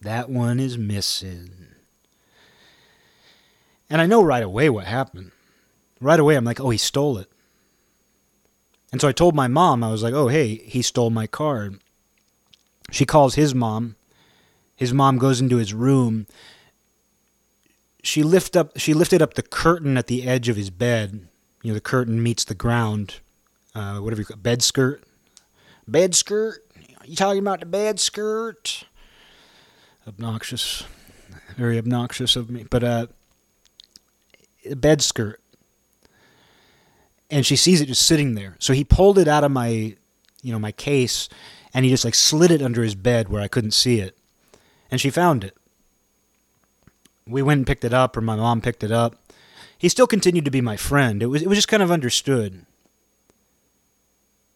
That 0.00 0.30
one 0.30 0.58
is 0.58 0.78
missing. 0.78 1.50
And 3.90 4.00
I 4.00 4.06
know 4.06 4.22
right 4.22 4.42
away 4.42 4.70
what 4.70 4.86
happened. 4.86 5.32
Right 6.00 6.18
away, 6.18 6.34
I'm 6.34 6.44
like, 6.44 6.60
oh, 6.60 6.70
he 6.70 6.78
stole 6.78 7.18
it. 7.18 7.30
And 8.92 9.00
so 9.00 9.08
I 9.08 9.12
told 9.12 9.34
my 9.34 9.48
mom, 9.48 9.82
I 9.82 9.90
was 9.90 10.02
like, 10.02 10.14
oh, 10.14 10.28
hey, 10.28 10.56
he 10.56 10.82
stole 10.82 11.10
my 11.10 11.26
card. 11.26 11.80
She 12.90 13.04
calls 13.04 13.34
his 13.34 13.54
mom. 13.54 13.96
His 14.76 14.92
mom 14.92 15.18
goes 15.18 15.40
into 15.40 15.56
his 15.56 15.74
room. 15.74 16.26
She 18.02 18.22
lift 18.22 18.56
up 18.56 18.78
she 18.78 18.94
lifted 18.94 19.20
up 19.20 19.34
the 19.34 19.42
curtain 19.42 19.96
at 19.96 20.06
the 20.06 20.28
edge 20.28 20.48
of 20.48 20.56
his 20.56 20.70
bed. 20.70 21.26
You 21.62 21.70
know, 21.70 21.74
the 21.74 21.80
curtain 21.80 22.22
meets 22.22 22.44
the 22.44 22.54
ground. 22.54 23.20
Uh, 23.74 23.98
whatever 23.98 24.22
you 24.22 24.26
call 24.26 24.36
bed 24.36 24.62
skirt. 24.62 25.02
Bed 25.88 26.14
skirt? 26.14 26.64
You 27.04 27.16
talking 27.16 27.40
about 27.40 27.60
the 27.60 27.66
bed 27.66 27.98
skirt? 27.98 28.84
Obnoxious. 30.06 30.84
Very 31.56 31.78
obnoxious 31.78 32.36
of 32.36 32.50
me. 32.50 32.66
But 32.68 32.84
uh 32.84 33.06
bed 34.76 35.02
skirt 35.02 35.40
and 37.30 37.44
she 37.44 37.56
sees 37.56 37.80
it 37.80 37.86
just 37.86 38.06
sitting 38.06 38.34
there. 38.34 38.56
So 38.58 38.72
he 38.72 38.84
pulled 38.84 39.18
it 39.18 39.28
out 39.28 39.44
of 39.44 39.50
my, 39.50 39.68
you 40.42 40.52
know, 40.52 40.58
my 40.58 40.72
case, 40.72 41.28
and 41.74 41.84
he 41.84 41.90
just 41.90 42.04
like 42.04 42.14
slid 42.14 42.50
it 42.50 42.62
under 42.62 42.82
his 42.82 42.94
bed 42.94 43.28
where 43.28 43.42
I 43.42 43.48
couldn't 43.48 43.72
see 43.72 44.00
it, 44.00 44.16
and 44.90 45.00
she 45.00 45.10
found 45.10 45.44
it. 45.44 45.56
We 47.26 47.42
went 47.42 47.58
and 47.58 47.66
picked 47.66 47.84
it 47.84 47.92
up, 47.92 48.16
or 48.16 48.20
my 48.20 48.36
mom 48.36 48.60
picked 48.60 48.84
it 48.84 48.92
up. 48.92 49.16
He 49.76 49.88
still 49.88 50.06
continued 50.06 50.44
to 50.44 50.50
be 50.50 50.60
my 50.60 50.76
friend. 50.76 51.22
It 51.22 51.26
was 51.26 51.42
it 51.42 51.48
was 51.48 51.58
just 51.58 51.68
kind 51.68 51.82
of 51.82 51.90
understood. 51.90 52.64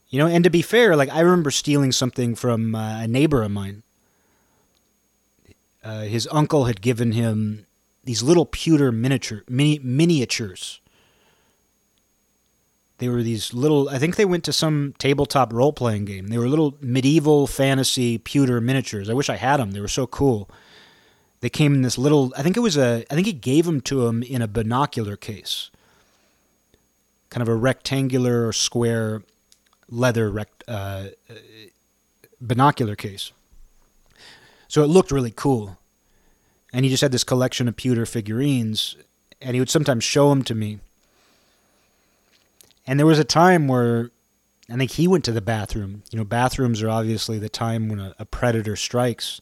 You 0.08 0.18
know, 0.18 0.26
and 0.26 0.42
to 0.44 0.50
be 0.50 0.62
fair, 0.62 0.96
like 0.96 1.10
I 1.10 1.20
remember 1.20 1.50
stealing 1.50 1.92
something 1.92 2.34
from 2.34 2.74
uh, 2.74 3.02
a 3.02 3.06
neighbor 3.06 3.42
of 3.42 3.50
mine. 3.50 3.82
Uh, 5.82 6.02
his 6.02 6.28
uncle 6.30 6.64
had 6.64 6.82
given 6.82 7.12
him 7.12 7.66
these 8.04 8.22
little 8.22 8.44
pewter 8.44 8.92
miniature 8.92 9.44
mini, 9.48 9.78
miniatures 9.82 10.80
they 13.00 13.08
were 13.08 13.22
these 13.22 13.54
little, 13.54 13.88
I 13.88 13.98
think 13.98 14.16
they 14.16 14.26
went 14.26 14.44
to 14.44 14.52
some 14.52 14.94
tabletop 14.98 15.54
role 15.54 15.72
playing 15.72 16.04
game. 16.04 16.28
They 16.28 16.36
were 16.36 16.48
little 16.48 16.76
medieval 16.82 17.46
fantasy 17.46 18.18
pewter 18.18 18.60
miniatures. 18.60 19.08
I 19.08 19.14
wish 19.14 19.30
I 19.30 19.36
had 19.36 19.56
them. 19.56 19.70
They 19.70 19.80
were 19.80 19.88
so 19.88 20.06
cool. 20.06 20.50
They 21.40 21.48
came 21.48 21.74
in 21.74 21.80
this 21.80 21.96
little, 21.96 22.34
I 22.36 22.42
think 22.42 22.58
it 22.58 22.60
was 22.60 22.76
a, 22.76 23.06
I 23.10 23.14
think 23.14 23.26
he 23.26 23.32
gave 23.32 23.64
them 23.64 23.80
to 23.82 24.06
him 24.06 24.22
in 24.22 24.42
a 24.42 24.46
binocular 24.46 25.16
case. 25.16 25.70
Kind 27.30 27.40
of 27.40 27.48
a 27.48 27.54
rectangular 27.54 28.46
or 28.46 28.52
square 28.52 29.22
leather 29.88 30.30
rect, 30.30 30.62
uh, 30.68 31.04
binocular 32.38 32.96
case. 32.96 33.32
So 34.68 34.84
it 34.84 34.88
looked 34.88 35.10
really 35.10 35.32
cool. 35.34 35.78
And 36.70 36.84
he 36.84 36.90
just 36.90 37.00
had 37.00 37.12
this 37.12 37.24
collection 37.24 37.66
of 37.66 37.76
pewter 37.76 38.04
figurines, 38.04 38.96
and 39.40 39.54
he 39.54 39.60
would 39.60 39.70
sometimes 39.70 40.04
show 40.04 40.28
them 40.28 40.44
to 40.44 40.54
me 40.54 40.80
and 42.90 42.98
there 42.98 43.06
was 43.06 43.20
a 43.20 43.24
time 43.24 43.68
where 43.68 44.10
I 44.68 44.74
think 44.74 44.90
he 44.90 45.06
went 45.06 45.24
to 45.26 45.32
the 45.32 45.40
bathroom. 45.40 46.02
You 46.10 46.18
know, 46.18 46.24
bathrooms 46.24 46.82
are 46.82 46.88
obviously 46.88 47.38
the 47.38 47.48
time 47.48 47.88
when 47.88 48.00
a, 48.00 48.16
a 48.18 48.24
predator 48.24 48.74
strikes, 48.74 49.40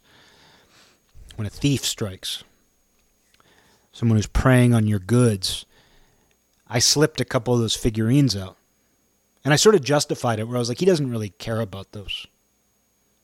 when 1.37 1.47
a 1.47 1.51
thief 1.51 1.83
strikes, 1.83 2.45
someone 3.91 4.19
who's 4.19 4.27
preying 4.27 4.75
on 4.75 4.87
your 4.87 4.99
goods. 4.99 5.65
I 6.69 6.79
slipped 6.79 7.23
a 7.23 7.25
couple 7.25 7.55
of 7.55 7.61
those 7.61 7.75
figurines 7.75 8.37
out. 8.37 8.59
And 9.47 9.55
I 9.55 9.57
sort 9.57 9.75
of 9.75 9.83
justified 9.83 10.39
it 10.39 10.47
where 10.47 10.57
I 10.57 10.61
was 10.61 10.69
like, 10.69 10.81
he 10.81 10.85
doesn't 10.85 11.11
really 11.11 11.31
care 11.31 11.63
about 11.63 11.93
those. 11.93 12.27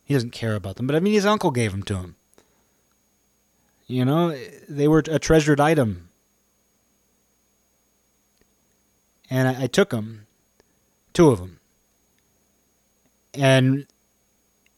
He 0.05 0.15
doesn't 0.15 0.31
care 0.31 0.55
about 0.55 0.77
them. 0.77 0.87
But 0.87 0.97
I 0.97 1.01
mean, 1.01 1.13
his 1.13 1.27
uncle 1.27 1.51
gave 1.51 1.73
them 1.73 1.83
to 1.83 1.97
him. 1.97 2.17
You 3.87 4.07
know, 4.07 4.35
they 4.71 4.89
were 4.89 5.03
a 5.07 5.19
treasured 5.19 5.61
item 5.61 6.04
and 9.31 9.49
I, 9.49 9.65
I 9.65 9.67
took 9.67 9.91
them, 9.91 10.27
two 11.13 11.31
of 11.31 11.39
them, 11.41 11.61
and 13.35 13.87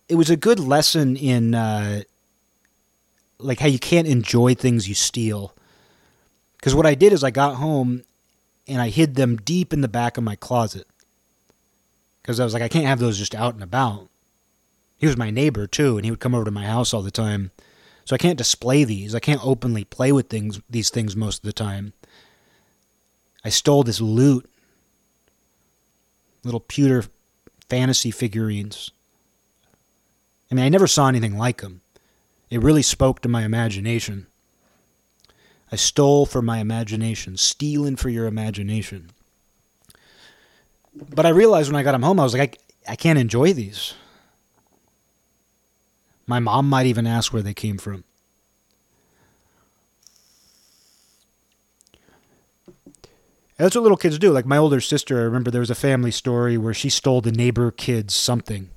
it 0.08 0.16
was 0.16 0.30
a 0.30 0.36
good 0.36 0.60
lesson 0.60 1.16
in 1.16 1.54
uh, 1.54 2.02
like 3.38 3.60
how 3.60 3.68
you 3.68 3.78
can't 3.78 4.06
enjoy 4.08 4.54
things 4.54 4.88
you 4.88 4.94
steal. 4.94 5.54
Because 6.56 6.74
what 6.74 6.86
I 6.86 6.94
did 6.94 7.12
is 7.12 7.24
I 7.24 7.30
got 7.30 7.56
home 7.56 8.04
and 8.66 8.80
I 8.82 8.88
hid 8.88 9.14
them 9.14 9.36
deep 9.36 9.72
in 9.72 9.80
the 9.82 9.88
back 9.88 10.16
of 10.16 10.24
my 10.24 10.36
closet. 10.36 10.86
because 12.22 12.40
I 12.40 12.44
was 12.44 12.54
like, 12.54 12.62
I 12.62 12.68
can't 12.68 12.86
have 12.86 12.98
those 12.98 13.18
just 13.18 13.34
out 13.36 13.54
and 13.54 13.62
about. 13.62 14.08
He 14.96 15.06
was 15.06 15.16
my 15.16 15.30
neighbor 15.30 15.66
too, 15.68 15.96
and 15.96 16.04
he 16.04 16.10
would 16.10 16.20
come 16.20 16.34
over 16.34 16.44
to 16.44 16.50
my 16.50 16.64
house 16.66 16.92
all 16.92 17.02
the 17.02 17.10
time. 17.10 17.52
So 18.04 18.14
I 18.14 18.18
can't 18.18 18.38
display 18.38 18.84
these. 18.84 19.14
I 19.14 19.20
can't 19.20 19.44
openly 19.46 19.84
play 19.84 20.10
with 20.12 20.28
things 20.28 20.60
these 20.68 20.90
things 20.90 21.14
most 21.14 21.38
of 21.38 21.42
the 21.44 21.52
time. 21.52 21.92
I 23.46 23.48
stole 23.48 23.84
this 23.84 24.00
loot. 24.00 24.50
Little 26.42 26.58
pewter 26.58 27.04
fantasy 27.70 28.10
figurines. 28.10 28.90
I 30.50 30.56
mean, 30.56 30.64
I 30.64 30.68
never 30.68 30.88
saw 30.88 31.06
anything 31.06 31.38
like 31.38 31.60
them. 31.60 31.80
It 32.50 32.60
really 32.60 32.82
spoke 32.82 33.20
to 33.20 33.28
my 33.28 33.44
imagination. 33.44 34.26
I 35.70 35.76
stole 35.76 36.26
for 36.26 36.42
my 36.42 36.58
imagination, 36.58 37.36
stealing 37.36 37.94
for 37.94 38.08
your 38.08 38.26
imagination. 38.26 39.10
But 40.92 41.24
I 41.24 41.28
realized 41.28 41.70
when 41.70 41.78
I 41.78 41.84
got 41.84 41.92
them 41.92 42.02
home, 42.02 42.18
I 42.18 42.24
was 42.24 42.34
like, 42.34 42.58
I, 42.88 42.92
I 42.94 42.96
can't 42.96 43.18
enjoy 43.18 43.52
these. 43.52 43.94
My 46.26 46.40
mom 46.40 46.68
might 46.68 46.86
even 46.86 47.06
ask 47.06 47.32
where 47.32 47.42
they 47.42 47.54
came 47.54 47.78
from. 47.78 48.02
That's 53.56 53.74
what 53.74 53.82
little 53.82 53.96
kids 53.96 54.18
do. 54.18 54.30
Like 54.30 54.46
my 54.46 54.56
older 54.56 54.80
sister, 54.80 55.18
I 55.18 55.24
remember 55.24 55.50
there 55.50 55.60
was 55.60 55.70
a 55.70 55.74
family 55.74 56.10
story 56.10 56.58
where 56.58 56.74
she 56.74 56.90
stole 56.90 57.20
the 57.20 57.32
neighbor 57.32 57.70
kid's 57.70 58.14
something. 58.14 58.70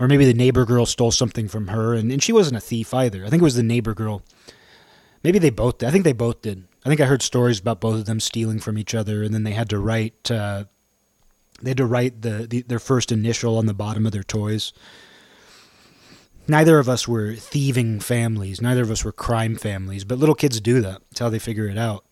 Or 0.00 0.08
maybe 0.08 0.24
the 0.24 0.34
neighbor 0.34 0.64
girl 0.64 0.86
stole 0.86 1.12
something 1.12 1.46
from 1.46 1.68
her, 1.68 1.94
and, 1.94 2.10
and 2.10 2.22
she 2.22 2.32
wasn't 2.32 2.56
a 2.56 2.60
thief 2.60 2.92
either. 2.92 3.24
I 3.24 3.30
think 3.30 3.40
it 3.40 3.44
was 3.44 3.54
the 3.54 3.62
neighbor 3.62 3.94
girl. 3.94 4.22
Maybe 5.22 5.38
they 5.38 5.50
both 5.50 5.78
did. 5.78 5.88
I 5.88 5.92
think 5.92 6.04
they 6.04 6.12
both 6.12 6.42
did. 6.42 6.64
I 6.84 6.88
think 6.88 7.00
I 7.00 7.06
heard 7.06 7.22
stories 7.22 7.60
about 7.60 7.80
both 7.80 8.00
of 8.00 8.04
them 8.04 8.20
stealing 8.20 8.60
from 8.60 8.76
each 8.76 8.94
other, 8.94 9.22
and 9.22 9.32
then 9.32 9.44
they 9.44 9.52
had 9.52 9.70
to 9.70 9.78
write 9.78 10.30
uh, 10.30 10.64
they 11.62 11.70
had 11.70 11.78
to 11.78 11.86
write 11.86 12.22
the, 12.22 12.46
the 12.48 12.62
their 12.62 12.78
first 12.78 13.12
initial 13.12 13.56
on 13.56 13.66
the 13.66 13.74
bottom 13.74 14.04
of 14.04 14.12
their 14.12 14.22
toys. 14.22 14.72
Neither 16.46 16.78
of 16.78 16.90
us 16.90 17.08
were 17.08 17.34
thieving 17.34 18.00
families. 18.00 18.60
Neither 18.60 18.82
of 18.82 18.90
us 18.90 19.02
were 19.02 19.12
crime 19.12 19.56
families, 19.56 20.04
but 20.04 20.18
little 20.18 20.34
kids 20.34 20.60
do 20.60 20.82
that. 20.82 21.00
It's 21.10 21.20
how 21.20 21.30
they 21.30 21.38
figure 21.38 21.68
it 21.68 21.78
out. 21.78 22.04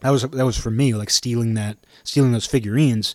That 0.00 0.10
was 0.10 0.22
that 0.22 0.44
was 0.44 0.56
for 0.56 0.70
me, 0.70 0.94
like 0.94 1.10
stealing 1.10 1.54
that, 1.54 1.76
stealing 2.04 2.32
those 2.32 2.46
figurines. 2.46 3.14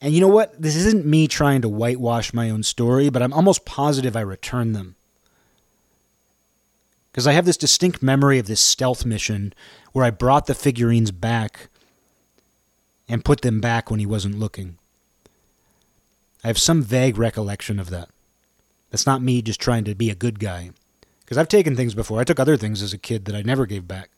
And 0.00 0.12
you 0.12 0.20
know 0.20 0.28
what? 0.28 0.60
This 0.60 0.76
isn't 0.76 1.06
me 1.06 1.28
trying 1.28 1.62
to 1.62 1.68
whitewash 1.68 2.32
my 2.34 2.50
own 2.50 2.62
story, 2.62 3.10
but 3.10 3.22
I'm 3.22 3.32
almost 3.32 3.64
positive 3.64 4.16
I 4.16 4.20
returned 4.20 4.74
them. 4.74 4.96
Because 7.10 7.26
I 7.26 7.32
have 7.32 7.44
this 7.44 7.56
distinct 7.56 8.02
memory 8.02 8.38
of 8.38 8.46
this 8.46 8.60
stealth 8.60 9.06
mission 9.06 9.54
where 9.92 10.04
I 10.04 10.10
brought 10.10 10.46
the 10.46 10.54
figurines 10.54 11.10
back 11.10 11.68
and 13.08 13.24
put 13.24 13.42
them 13.42 13.60
back 13.60 13.90
when 13.90 14.00
he 14.00 14.06
wasn't 14.06 14.38
looking. 14.38 14.78
I 16.42 16.48
have 16.48 16.58
some 16.58 16.82
vague 16.82 17.16
recollection 17.16 17.78
of 17.78 17.90
that. 17.90 18.08
That's 18.90 19.06
not 19.06 19.22
me 19.22 19.42
just 19.42 19.60
trying 19.60 19.84
to 19.84 19.94
be 19.94 20.10
a 20.10 20.14
good 20.14 20.38
guy. 20.38 20.70
Because 21.20 21.38
I've 21.38 21.48
taken 21.48 21.76
things 21.76 21.94
before. 21.94 22.20
I 22.20 22.24
took 22.24 22.38
other 22.38 22.56
things 22.56 22.82
as 22.82 22.92
a 22.92 22.98
kid 22.98 23.24
that 23.24 23.34
I 23.34 23.42
never 23.42 23.64
gave 23.64 23.88
back. 23.88 24.10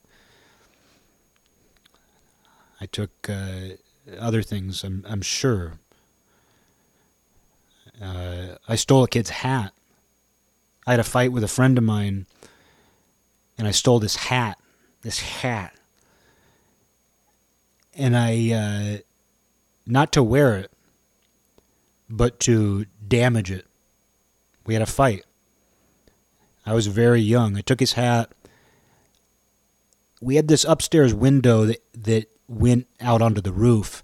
I 2.80 2.86
took 2.86 3.28
uh, 3.28 3.76
other 4.18 4.42
things, 4.42 4.84
I'm, 4.84 5.04
I'm 5.08 5.22
sure. 5.22 5.74
Uh, 8.00 8.56
I 8.68 8.76
stole 8.76 9.04
a 9.04 9.08
kid's 9.08 9.30
hat. 9.30 9.72
I 10.86 10.92
had 10.92 11.00
a 11.00 11.04
fight 11.04 11.32
with 11.32 11.42
a 11.42 11.48
friend 11.48 11.78
of 11.78 11.84
mine, 11.84 12.26
and 13.58 13.66
I 13.66 13.70
stole 13.70 13.98
this 13.98 14.16
hat. 14.16 14.58
This 15.02 15.20
hat. 15.20 15.74
And 17.94 18.16
I, 18.16 18.50
uh, 18.52 18.98
not 19.86 20.12
to 20.12 20.22
wear 20.22 20.56
it, 20.56 20.70
but 22.08 22.38
to 22.40 22.86
damage 23.06 23.50
it. 23.50 23.66
We 24.66 24.74
had 24.74 24.82
a 24.82 24.86
fight. 24.86 25.24
I 26.64 26.74
was 26.74 26.88
very 26.88 27.20
young. 27.20 27.56
I 27.56 27.60
took 27.60 27.80
his 27.80 27.94
hat. 27.94 28.30
We 30.20 30.36
had 30.36 30.48
this 30.48 30.64
upstairs 30.64 31.14
window 31.14 31.64
that, 31.64 31.82
that 31.94 32.28
went 32.48 32.87
out 33.00 33.22
onto 33.22 33.40
the 33.40 33.52
roof. 33.52 34.02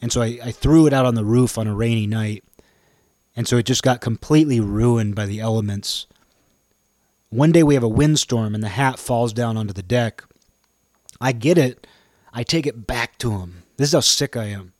And 0.00 0.12
so 0.12 0.22
I, 0.22 0.38
I 0.44 0.50
threw 0.50 0.86
it 0.86 0.92
out 0.92 1.06
on 1.06 1.14
the 1.14 1.24
roof 1.24 1.58
on 1.58 1.66
a 1.66 1.74
rainy 1.74 2.06
night. 2.06 2.44
And 3.36 3.48
so 3.48 3.56
it 3.56 3.66
just 3.66 3.82
got 3.82 4.00
completely 4.00 4.60
ruined 4.60 5.14
by 5.14 5.26
the 5.26 5.40
elements. 5.40 6.06
One 7.30 7.52
day 7.52 7.62
we 7.62 7.74
have 7.74 7.82
a 7.82 7.88
windstorm 7.88 8.54
and 8.54 8.62
the 8.62 8.68
hat 8.68 8.98
falls 8.98 9.32
down 9.32 9.56
onto 9.56 9.72
the 9.72 9.82
deck. 9.82 10.22
I 11.20 11.32
get 11.32 11.58
it. 11.58 11.86
I 12.32 12.42
take 12.42 12.66
it 12.66 12.86
back 12.86 13.18
to 13.18 13.38
him. 13.38 13.62
This 13.76 13.88
is 13.88 13.94
how 13.94 14.00
sick 14.00 14.36
I 14.36 14.44
am. 14.44 14.72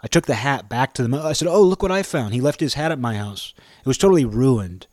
I 0.00 0.06
took 0.06 0.26
the 0.26 0.34
hat 0.34 0.68
back 0.68 0.92
to 0.94 1.02
them. 1.02 1.14
I 1.14 1.32
said, 1.32 1.48
Oh, 1.48 1.62
look 1.62 1.82
what 1.82 1.92
I 1.92 2.02
found. 2.02 2.34
He 2.34 2.40
left 2.40 2.60
his 2.60 2.74
hat 2.74 2.92
at 2.92 2.98
my 2.98 3.16
house. 3.16 3.54
It 3.80 3.86
was 3.86 3.98
totally 3.98 4.24
ruined. 4.24 4.86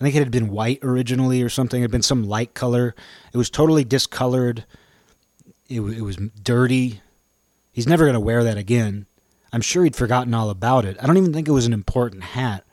I 0.00 0.04
think 0.04 0.14
it 0.14 0.18
had 0.18 0.30
been 0.30 0.48
white 0.48 0.80
originally 0.82 1.42
or 1.42 1.48
something. 1.48 1.80
It 1.80 1.84
had 1.84 1.90
been 1.90 2.02
some 2.02 2.28
light 2.28 2.52
color. 2.52 2.94
It 3.32 3.38
was 3.38 3.48
totally 3.48 3.84
discolored. 3.84 4.64
It, 5.68 5.80
it 5.80 6.02
was 6.02 6.16
dirty. 6.16 7.00
He's 7.72 7.86
never 7.86 8.04
going 8.04 8.14
to 8.14 8.20
wear 8.20 8.44
that 8.44 8.56
again. 8.56 9.06
I'm 9.52 9.60
sure 9.60 9.84
he'd 9.84 9.96
forgotten 9.96 10.34
all 10.34 10.50
about 10.50 10.84
it. 10.84 10.96
I 11.00 11.06
don't 11.06 11.16
even 11.16 11.32
think 11.32 11.48
it 11.48 11.52
was 11.52 11.66
an 11.66 11.72
important 11.72 12.22
hat. 12.22 12.64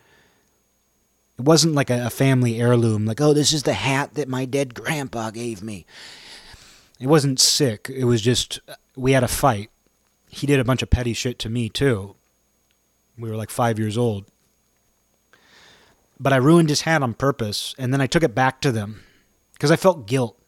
It 1.38 1.45
wasn't 1.45 1.75
like 1.75 1.89
a, 1.89 2.06
a 2.06 2.10
family 2.10 2.60
heirloom, 2.60 3.06
like, 3.06 3.19
oh, 3.19 3.34
this 3.34 3.53
is 3.53 3.63
the 3.63 3.73
hat 3.73 4.13
that 4.13 4.27
my 4.27 4.45
dead 4.45 4.75
grandpa 4.75 5.32
gave 5.32 5.63
me. 5.63 5.86
It 6.99 7.08
wasn't 7.08 7.39
sick. 7.39 7.89
It 7.93 8.06
was 8.06 8.21
just, 8.21 8.60
uh, 8.67 8.75
we 8.95 9.13
had 9.13 9.23
a 9.23 9.27
fight. 9.27 9.71
He 10.29 10.47
did 10.47 10.60
a 10.60 10.63
bunch 10.63 10.82
of 10.82 10.89
petty 10.89 11.13
shit 11.13 11.39
to 11.39 11.49
me, 11.49 11.69
too. 11.69 12.15
We 13.17 13.29
were 13.29 13.36
like 13.36 13.49
five 13.49 13.79
years 13.79 13.97
old. 13.97 14.25
But 16.19 16.34
I 16.34 16.38
ruined 16.38 16.69
his 16.69 16.82
hat 16.82 17.03
on 17.03 17.13
purpose, 17.13 17.75
and 17.77 17.91
then 17.91 18.01
I 18.01 18.08
took 18.08 18.23
it 18.23 18.36
back 18.36 18.62
to 18.62 18.71
them 18.71 19.03
because 19.53 19.71
I 19.71 19.75
felt 19.75 20.08
guilt. 20.08 20.39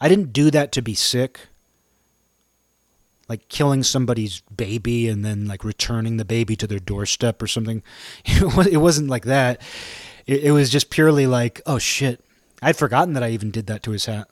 I 0.00 0.08
didn't 0.08 0.32
do 0.32 0.50
that 0.50 0.72
to 0.72 0.82
be 0.82 0.94
sick 0.94 1.40
like 3.28 3.48
killing 3.48 3.82
somebody's 3.82 4.40
baby 4.54 5.08
and 5.08 5.24
then 5.24 5.46
like 5.46 5.64
returning 5.64 6.16
the 6.16 6.24
baby 6.24 6.56
to 6.56 6.66
their 6.66 6.78
doorstep 6.78 7.42
or 7.42 7.46
something. 7.46 7.82
It 8.26 8.80
wasn't 8.80 9.08
like 9.08 9.24
that. 9.24 9.60
It, 10.26 10.52
was 10.52 10.70
just 10.70 10.90
purely 10.90 11.26
like, 11.26 11.60
oh 11.66 11.78
shit, 11.78 12.24
I'd 12.60 12.76
forgotten 12.76 13.14
that 13.14 13.22
I 13.22 13.30
even 13.30 13.50
did 13.50 13.66
that 13.68 13.82
to 13.84 13.92
his 13.92 14.06
hat. 14.06 14.28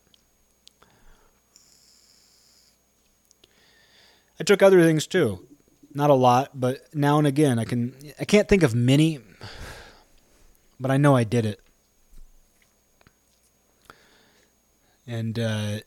I 4.41 4.45
took 4.45 4.63
other 4.63 4.83
things 4.83 5.07
too, 5.07 5.47
not 5.95 6.11
a 6.11 6.15
lot, 6.15 6.51
but 6.55 6.93
now 6.93 7.19
and 7.19 7.27
again 7.27 7.61
I 7.61 7.65
can 7.65 7.95
I 8.19 8.25
can't 8.25 8.49
think 8.49 8.65
of 8.65 8.75
many, 8.75 9.21
but 10.81 10.91
I 10.91 10.97
know 10.97 11.15
I 11.15 11.23
did 11.23 11.47
it. 11.47 11.61
And 15.07 15.39
uh, 15.39 15.79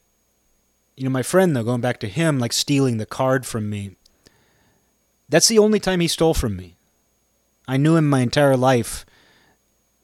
you 0.98 1.04
know, 1.04 1.12
my 1.12 1.22
friend, 1.22 1.56
though, 1.56 1.64
going 1.64 1.80
back 1.80 2.00
to 2.00 2.10
him, 2.10 2.40
like 2.40 2.52
stealing 2.52 2.98
the 2.98 3.06
card 3.06 3.46
from 3.46 3.70
me, 3.70 3.96
that's 5.30 5.48
the 5.48 5.60
only 5.60 5.80
time 5.80 6.00
he 6.00 6.08
stole 6.08 6.34
from 6.34 6.58
me. 6.58 6.76
I 7.68 7.78
knew 7.78 7.96
him 7.96 8.10
my 8.10 8.22
entire 8.22 8.58
life, 8.58 9.06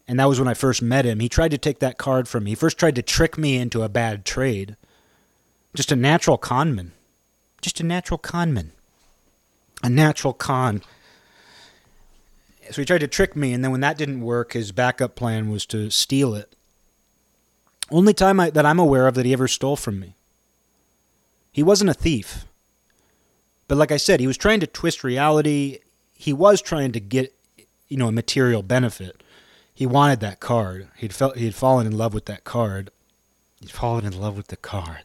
and 0.08 0.20
that 0.20 0.30
was 0.30 0.38
when 0.38 0.48
I 0.48 0.54
first 0.54 0.84
met 0.84 1.06
him. 1.06 1.20
He 1.20 1.30
tried 1.30 1.52
to 1.52 1.58
take 1.58 1.80
that 1.80 1.98
card 1.98 2.28
from 2.28 2.44
me. 2.44 2.52
He 2.52 2.56
first 2.56 2.78
tried 2.78 2.96
to 2.96 3.02
trick 3.02 3.38
me 3.38 3.58
into 3.58 3.82
a 3.82 3.90
bad 3.90 4.24
trade. 4.24 4.78
Just 5.74 5.92
a 5.92 5.96
natural 5.96 6.38
conman. 6.38 6.92
Just 7.60 7.80
a 7.80 7.84
natural 7.84 8.20
conman. 8.20 8.74
A 9.82 9.90
natural 9.90 10.34
con. 10.34 10.84
So 12.70 12.82
he 12.82 12.86
tried 12.86 13.00
to 13.00 13.08
trick 13.08 13.36
me, 13.36 13.52
and 13.52 13.64
then 13.64 13.72
when 13.72 13.82
that 13.82 13.98
didn't 13.98 14.22
work, 14.22 14.54
his 14.54 14.72
backup 14.72 15.16
plan 15.16 15.50
was 15.50 15.66
to 15.68 15.90
steal 15.90 16.36
it. 16.36 16.56
Only 17.90 18.14
time 18.14 18.40
I, 18.40 18.52
that 18.52 18.66
I'm 18.66 18.80
aware 18.80 19.08
of 19.08 19.16
that 19.16 19.26
he 19.26 19.34
ever 19.34 19.48
stole 19.48 19.76
from 19.76 20.00
me. 20.00 20.16
He 21.54 21.64
wasn't 21.64 21.92
a 21.92 21.94
thief. 21.94 22.46
But 23.68 23.78
like 23.78 23.92
I 23.92 23.98
said, 23.98 24.20
he 24.20 24.28
was 24.28 24.38
trying 24.38 24.60
to 24.60 24.68
twist 24.68 25.04
reality. 25.04 25.80
He 26.14 26.34
was 26.34 26.62
trying 26.62 26.92
to 26.94 27.00
get, 27.00 27.34
you 27.88 27.96
know, 27.96 28.08
a 28.08 28.12
material 28.12 28.64
benefit. 28.64 29.24
He 29.74 29.86
wanted 29.86 30.20
that 30.20 30.40
card. 30.40 30.90
He'd 30.98 31.14
felt 31.14 31.38
he'd 31.38 31.56
fallen 31.56 31.88
in 31.88 31.98
love 31.98 32.14
with 32.14 32.26
that 32.26 32.44
card. 32.44 32.90
He'd 33.62 33.72
fallen 33.72 34.04
in 34.06 34.20
love 34.20 34.36
with 34.36 34.48
the 34.48 34.58
card. 34.58 35.04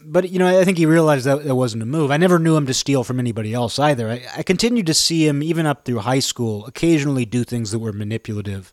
But 0.00 0.30
you 0.30 0.38
know, 0.38 0.60
I 0.60 0.64
think 0.64 0.78
he 0.78 0.86
realized 0.86 1.26
that 1.26 1.44
that 1.44 1.54
wasn't 1.56 1.82
a 1.82 1.86
move. 1.86 2.10
I 2.10 2.16
never 2.16 2.38
knew 2.38 2.56
him 2.56 2.66
to 2.66 2.74
steal 2.74 3.02
from 3.02 3.18
anybody 3.18 3.52
else 3.52 3.78
either. 3.78 4.08
I, 4.10 4.22
I 4.38 4.42
continued 4.42 4.86
to 4.86 4.94
see 4.94 5.26
him 5.26 5.42
even 5.42 5.66
up 5.66 5.84
through 5.84 5.98
high 6.00 6.20
school, 6.20 6.66
occasionally 6.66 7.24
do 7.24 7.42
things 7.44 7.70
that 7.70 7.80
were 7.80 7.92
manipulative. 7.92 8.72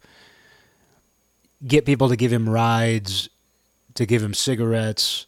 Get 1.66 1.86
people 1.86 2.10
to 2.10 2.16
give 2.16 2.32
him 2.32 2.48
rides, 2.48 3.30
to 3.96 4.06
give 4.06 4.22
him 4.22 4.36
cigarettes, 4.36 5.26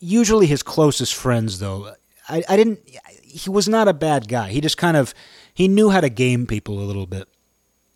usually 0.00 0.46
his 0.46 0.62
closest 0.62 1.14
friends 1.14 1.58
though 1.58 1.94
I, 2.28 2.42
I 2.48 2.56
didn't 2.56 2.80
he 3.22 3.48
was 3.48 3.68
not 3.68 3.86
a 3.86 3.94
bad 3.94 4.28
guy 4.28 4.50
he 4.50 4.60
just 4.60 4.76
kind 4.76 4.96
of 4.96 5.14
he 5.54 5.68
knew 5.68 5.90
how 5.90 6.00
to 6.00 6.08
game 6.08 6.46
people 6.46 6.80
a 6.80 6.84
little 6.84 7.06
bit 7.06 7.28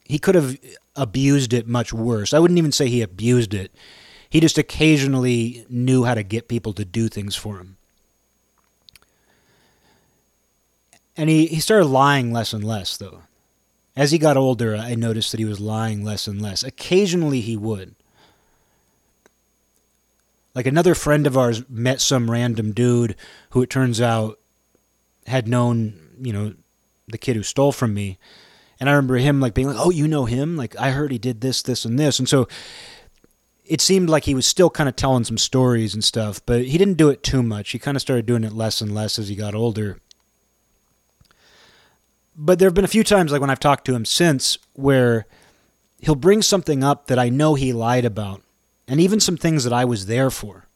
he 0.05 0.19
could 0.19 0.35
have 0.35 0.57
abused 0.95 1.53
it 1.53 1.67
much 1.67 1.93
worse 1.93 2.33
i 2.33 2.39
wouldn't 2.39 2.59
even 2.59 2.73
say 2.73 2.89
he 2.89 3.03
abused 3.03 3.55
it 3.55 3.73
he 4.31 4.41
just 4.41 4.59
occasionally 4.59 5.65
knew 5.69 6.05
how 6.05 6.15
to 6.15 6.23
get 6.23 6.49
people 6.49 6.73
to 6.75 6.85
do 6.85 7.09
things 7.09 7.35
for 7.35 7.59
him 7.59 7.77
And 11.17 11.31
he, 11.31 11.47
he 11.47 11.61
started 11.61 11.87
lying 11.87 12.33
less 12.33 12.53
and 12.53 12.65
less, 12.65 12.97
though. 12.97 13.23
As 13.97 14.11
he 14.11 14.19
got 14.19 14.37
older, 14.37 14.75
I 14.77 14.95
noticed 14.95 15.31
that 15.31 15.39
he 15.39 15.47
was 15.47 15.61
lying 15.61 16.05
less 16.05 16.27
and 16.27 16.43
less. 16.43 16.63
Occasionally, 16.65 17.41
he 17.41 17.57
would. 17.57 17.95
Like 20.55 20.67
another 20.67 20.95
friend 20.95 21.27
of 21.27 21.37
ours 21.37 21.69
met 21.69 22.01
some 22.01 22.31
random 22.31 22.73
dude 22.73 23.17
who 23.51 23.63
it 23.63 23.71
turns 23.71 24.01
out 24.01 24.39
had 25.27 25.49
known, 25.49 25.99
you 26.21 26.33
know, 26.33 26.55
the 27.09 27.19
kid 27.19 27.37
who 27.37 27.43
stole 27.43 27.73
from 27.73 27.93
me. 27.93 28.19
And 28.79 28.89
I 28.89 28.93
remember 28.93 29.17
him 29.17 29.41
like 29.41 29.55
being 29.55 29.69
like, 29.69 29.79
"Oh, 29.79 29.91
you 29.91 30.07
know 30.07 30.25
him? 30.27 30.57
Like 30.57 30.79
I 30.79 30.91
heard 30.91 31.13
he 31.13 31.19
did 31.19 31.41
this, 31.41 31.63
this, 31.63 31.85
and 31.85 31.99
this." 31.99 32.19
And 32.19 32.29
so 32.29 32.49
it 33.65 33.81
seemed 33.81 34.09
like 34.11 34.25
he 34.25 34.35
was 34.35 34.47
still 34.47 34.71
kind 34.71 34.89
of 34.89 34.97
telling 34.97 35.25
some 35.25 35.39
stories 35.39 35.95
and 35.95 36.05
stuff, 36.05 36.45
but 36.45 36.67
he 36.67 36.77
didn't 36.77 36.99
do 36.99 37.09
it 37.09 37.23
too 37.23 37.43
much. 37.43 37.71
He 37.71 37.79
kind 37.79 37.97
of 37.97 38.03
started 38.03 38.27
doing 38.27 38.45
it 38.45 38.53
less 38.53 38.81
and 38.81 38.95
less 38.95 39.19
as 39.19 39.29
he 39.29 39.37
got 39.37 39.55
older. 39.55 39.99
But 42.37 42.59
there 42.59 42.67
have 42.67 42.75
been 42.75 42.85
a 42.85 42.89
few 42.89 43.05
times, 43.05 43.33
like 43.33 43.41
when 43.41 43.51
I've 43.51 43.61
talked 43.61 43.85
to 43.87 43.95
him 43.95 44.05
since, 44.05 44.59
where 44.75 45.27
he'll 46.01 46.15
bring 46.15 46.43
something 46.43 46.83
up 46.85 47.07
that 47.07 47.19
I 47.19 47.29
know 47.29 47.55
he 47.55 47.73
lied 47.73 48.05
about, 48.05 48.43
and 48.87 49.01
even 49.01 49.21
some 49.21 49.37
things 49.37 49.65
that 49.65 49.73
I 49.73 49.85
was 49.85 50.07
there 50.07 50.31
for. 50.31 50.67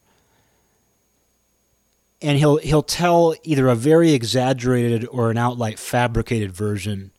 And 2.21 2.37
he'll 2.37 2.57
he'll 2.57 2.83
tell 2.83 3.33
either 3.43 3.69
a 3.69 3.75
very 3.75 4.11
exaggerated 4.11 5.07
or 5.09 5.31
an 5.31 5.37
outright 5.37 5.79
fabricated 5.79 6.51
version. 6.51 7.11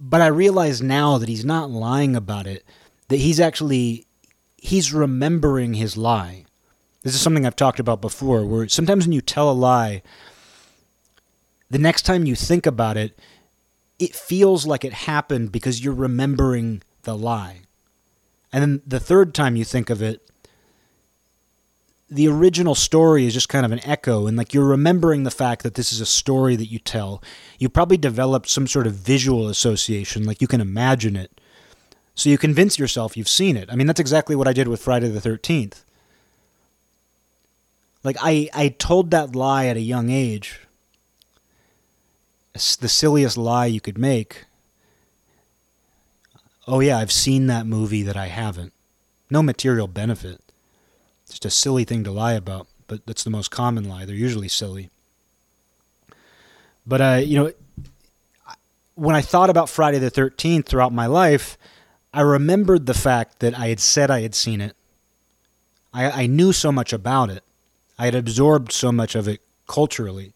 But 0.00 0.20
I 0.20 0.26
realize 0.26 0.82
now 0.82 1.18
that 1.18 1.28
he's 1.28 1.44
not 1.44 1.70
lying 1.70 2.16
about 2.16 2.46
it, 2.46 2.64
that 3.08 3.18
he's 3.18 3.38
actually 3.38 4.06
he's 4.56 4.92
remembering 4.92 5.74
his 5.74 5.96
lie. 5.96 6.46
This 7.02 7.14
is 7.14 7.20
something 7.20 7.46
I've 7.46 7.54
talked 7.54 7.78
about 7.78 8.00
before, 8.00 8.44
where 8.44 8.66
sometimes 8.68 9.04
when 9.04 9.12
you 9.12 9.20
tell 9.20 9.50
a 9.50 9.52
lie, 9.52 10.02
the 11.70 11.78
next 11.78 12.02
time 12.02 12.24
you 12.24 12.34
think 12.34 12.66
about 12.66 12.96
it, 12.96 13.18
it 13.98 14.14
feels 14.14 14.66
like 14.66 14.84
it 14.84 14.92
happened 14.92 15.52
because 15.52 15.84
you're 15.84 15.94
remembering 15.94 16.82
the 17.02 17.16
lie. 17.16 17.60
And 18.54 18.62
then 18.62 18.82
the 18.86 19.00
third 19.00 19.34
time 19.34 19.56
you 19.56 19.64
think 19.64 19.90
of 19.90 20.00
it, 20.00 20.30
the 22.08 22.28
original 22.28 22.76
story 22.76 23.26
is 23.26 23.34
just 23.34 23.48
kind 23.48 23.66
of 23.66 23.72
an 23.72 23.84
echo 23.84 24.28
and 24.28 24.36
like 24.36 24.54
you're 24.54 24.64
remembering 24.64 25.24
the 25.24 25.30
fact 25.32 25.64
that 25.64 25.74
this 25.74 25.92
is 25.92 26.00
a 26.00 26.06
story 26.06 26.54
that 26.54 26.70
you 26.70 26.78
tell. 26.78 27.20
You 27.58 27.68
probably 27.68 27.96
developed 27.96 28.48
some 28.48 28.68
sort 28.68 28.86
of 28.86 28.94
visual 28.94 29.48
association, 29.48 30.22
like 30.22 30.40
you 30.40 30.46
can 30.46 30.60
imagine 30.60 31.16
it. 31.16 31.40
So 32.14 32.30
you 32.30 32.38
convince 32.38 32.78
yourself 32.78 33.16
you've 33.16 33.28
seen 33.28 33.56
it. 33.56 33.68
I 33.72 33.74
mean, 33.74 33.88
that's 33.88 33.98
exactly 33.98 34.36
what 34.36 34.46
I 34.46 34.52
did 34.52 34.68
with 34.68 34.80
Friday 34.80 35.08
the 35.08 35.18
13th. 35.18 35.82
Like 38.04 38.18
I 38.20 38.48
I 38.54 38.68
told 38.68 39.10
that 39.10 39.34
lie 39.34 39.66
at 39.66 39.76
a 39.76 39.80
young 39.80 40.10
age 40.10 40.60
the 42.52 42.88
silliest 42.88 43.36
lie 43.36 43.66
you 43.66 43.80
could 43.80 43.98
make. 43.98 44.44
Oh, 46.66 46.80
yeah, 46.80 46.98
I've 46.98 47.12
seen 47.12 47.46
that 47.48 47.66
movie 47.66 48.02
that 48.02 48.16
I 48.16 48.26
haven't. 48.26 48.72
No 49.30 49.42
material 49.42 49.86
benefit. 49.86 50.40
Just 51.28 51.44
a 51.44 51.50
silly 51.50 51.84
thing 51.84 52.04
to 52.04 52.10
lie 52.10 52.32
about, 52.32 52.66
but 52.86 53.06
that's 53.06 53.24
the 53.24 53.30
most 53.30 53.50
common 53.50 53.88
lie. 53.88 54.04
They're 54.04 54.14
usually 54.14 54.48
silly. 54.48 54.90
But, 56.86 57.00
uh, 57.00 57.20
you 57.24 57.38
know, 57.38 57.52
when 58.94 59.16
I 59.16 59.20
thought 59.22 59.50
about 59.50 59.68
Friday 59.68 59.98
the 59.98 60.10
13th 60.10 60.66
throughout 60.66 60.92
my 60.92 61.06
life, 61.06 61.58
I 62.12 62.20
remembered 62.20 62.86
the 62.86 62.94
fact 62.94 63.40
that 63.40 63.58
I 63.58 63.68
had 63.68 63.80
said 63.80 64.10
I 64.10 64.20
had 64.20 64.34
seen 64.34 64.60
it. 64.60 64.76
I, 65.92 66.22
I 66.22 66.26
knew 66.26 66.52
so 66.52 66.70
much 66.70 66.92
about 66.92 67.30
it. 67.30 67.42
I 67.98 68.06
had 68.06 68.14
absorbed 68.14 68.72
so 68.72 68.92
much 68.92 69.14
of 69.14 69.28
it 69.28 69.40
culturally 69.66 70.32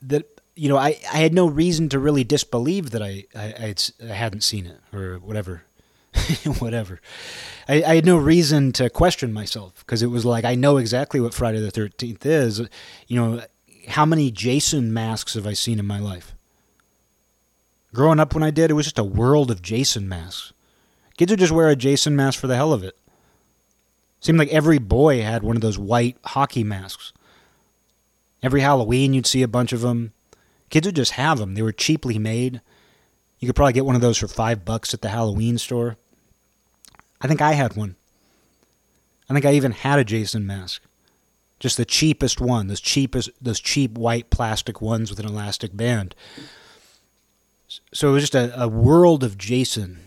that 0.00 0.40
you 0.54 0.68
know 0.68 0.76
I, 0.76 0.98
I 1.12 1.18
had 1.18 1.34
no 1.34 1.46
reason 1.46 1.88
to 1.90 1.98
really 1.98 2.24
disbelieve 2.24 2.90
that 2.90 3.02
I 3.02 3.24
I, 3.34 3.74
I 4.02 4.12
hadn't 4.12 4.42
seen 4.42 4.66
it 4.66 4.80
or 4.92 5.18
whatever 5.18 5.64
whatever. 6.58 7.00
I, 7.68 7.82
I 7.82 7.94
had 7.96 8.06
no 8.06 8.16
reason 8.16 8.72
to 8.72 8.90
question 8.90 9.32
myself 9.32 9.78
because 9.80 10.02
it 10.02 10.08
was 10.08 10.24
like 10.24 10.44
I 10.44 10.54
know 10.54 10.76
exactly 10.76 11.20
what 11.20 11.34
Friday 11.34 11.60
the 11.60 11.72
13th 11.72 12.26
is. 12.26 12.60
You 13.06 13.20
know 13.20 13.42
how 13.88 14.04
many 14.04 14.30
Jason 14.30 14.92
masks 14.92 15.34
have 15.34 15.46
I 15.46 15.54
seen 15.54 15.78
in 15.78 15.86
my 15.86 15.98
life? 15.98 16.34
Growing 17.94 18.20
up 18.20 18.34
when 18.34 18.42
I 18.42 18.50
did 18.50 18.70
it 18.70 18.74
was 18.74 18.86
just 18.86 18.98
a 18.98 19.04
world 19.04 19.50
of 19.50 19.62
Jason 19.62 20.08
masks. 20.08 20.52
Kids 21.16 21.30
would 21.30 21.40
just 21.40 21.52
wear 21.52 21.68
a 21.68 21.76
Jason 21.76 22.16
mask 22.16 22.38
for 22.40 22.46
the 22.46 22.56
hell 22.56 22.72
of 22.72 22.84
it. 22.84 22.96
Seemed 24.20 24.38
like 24.38 24.48
every 24.48 24.78
boy 24.78 25.22
had 25.22 25.42
one 25.42 25.56
of 25.56 25.62
those 25.62 25.78
white 25.78 26.16
hockey 26.24 26.64
masks. 26.64 27.12
Every 28.42 28.60
Halloween, 28.60 29.14
you'd 29.14 29.26
see 29.26 29.42
a 29.42 29.48
bunch 29.48 29.72
of 29.72 29.82
them. 29.82 30.12
Kids 30.72 30.88
would 30.88 30.96
just 30.96 31.12
have 31.12 31.38
them. 31.38 31.54
They 31.54 31.62
were 31.62 31.70
cheaply 31.70 32.18
made. 32.18 32.60
You 33.38 33.46
could 33.46 33.54
probably 33.54 33.74
get 33.74 33.86
one 33.86 33.94
of 33.94 34.00
those 34.00 34.18
for 34.18 34.26
five 34.26 34.64
bucks 34.64 34.92
at 34.92 35.02
the 35.02 35.10
Halloween 35.10 35.56
store. 35.56 35.96
I 37.20 37.28
think 37.28 37.40
I 37.40 37.52
had 37.52 37.76
one. 37.76 37.94
I 39.30 39.34
think 39.34 39.46
I 39.46 39.52
even 39.52 39.70
had 39.70 40.00
a 40.00 40.04
Jason 40.04 40.44
mask. 40.44 40.82
Just 41.60 41.76
the 41.76 41.84
cheapest 41.84 42.40
one, 42.40 42.66
those 42.66 42.80
cheapest, 42.80 43.30
those 43.40 43.60
cheap 43.60 43.92
white 43.92 44.30
plastic 44.30 44.82
ones 44.82 45.10
with 45.10 45.20
an 45.20 45.26
elastic 45.26 45.76
band. 45.76 46.16
So 47.92 48.08
it 48.08 48.12
was 48.14 48.24
just 48.24 48.34
a, 48.34 48.60
a 48.60 48.66
world 48.66 49.22
of 49.22 49.38
Jason 49.38 50.00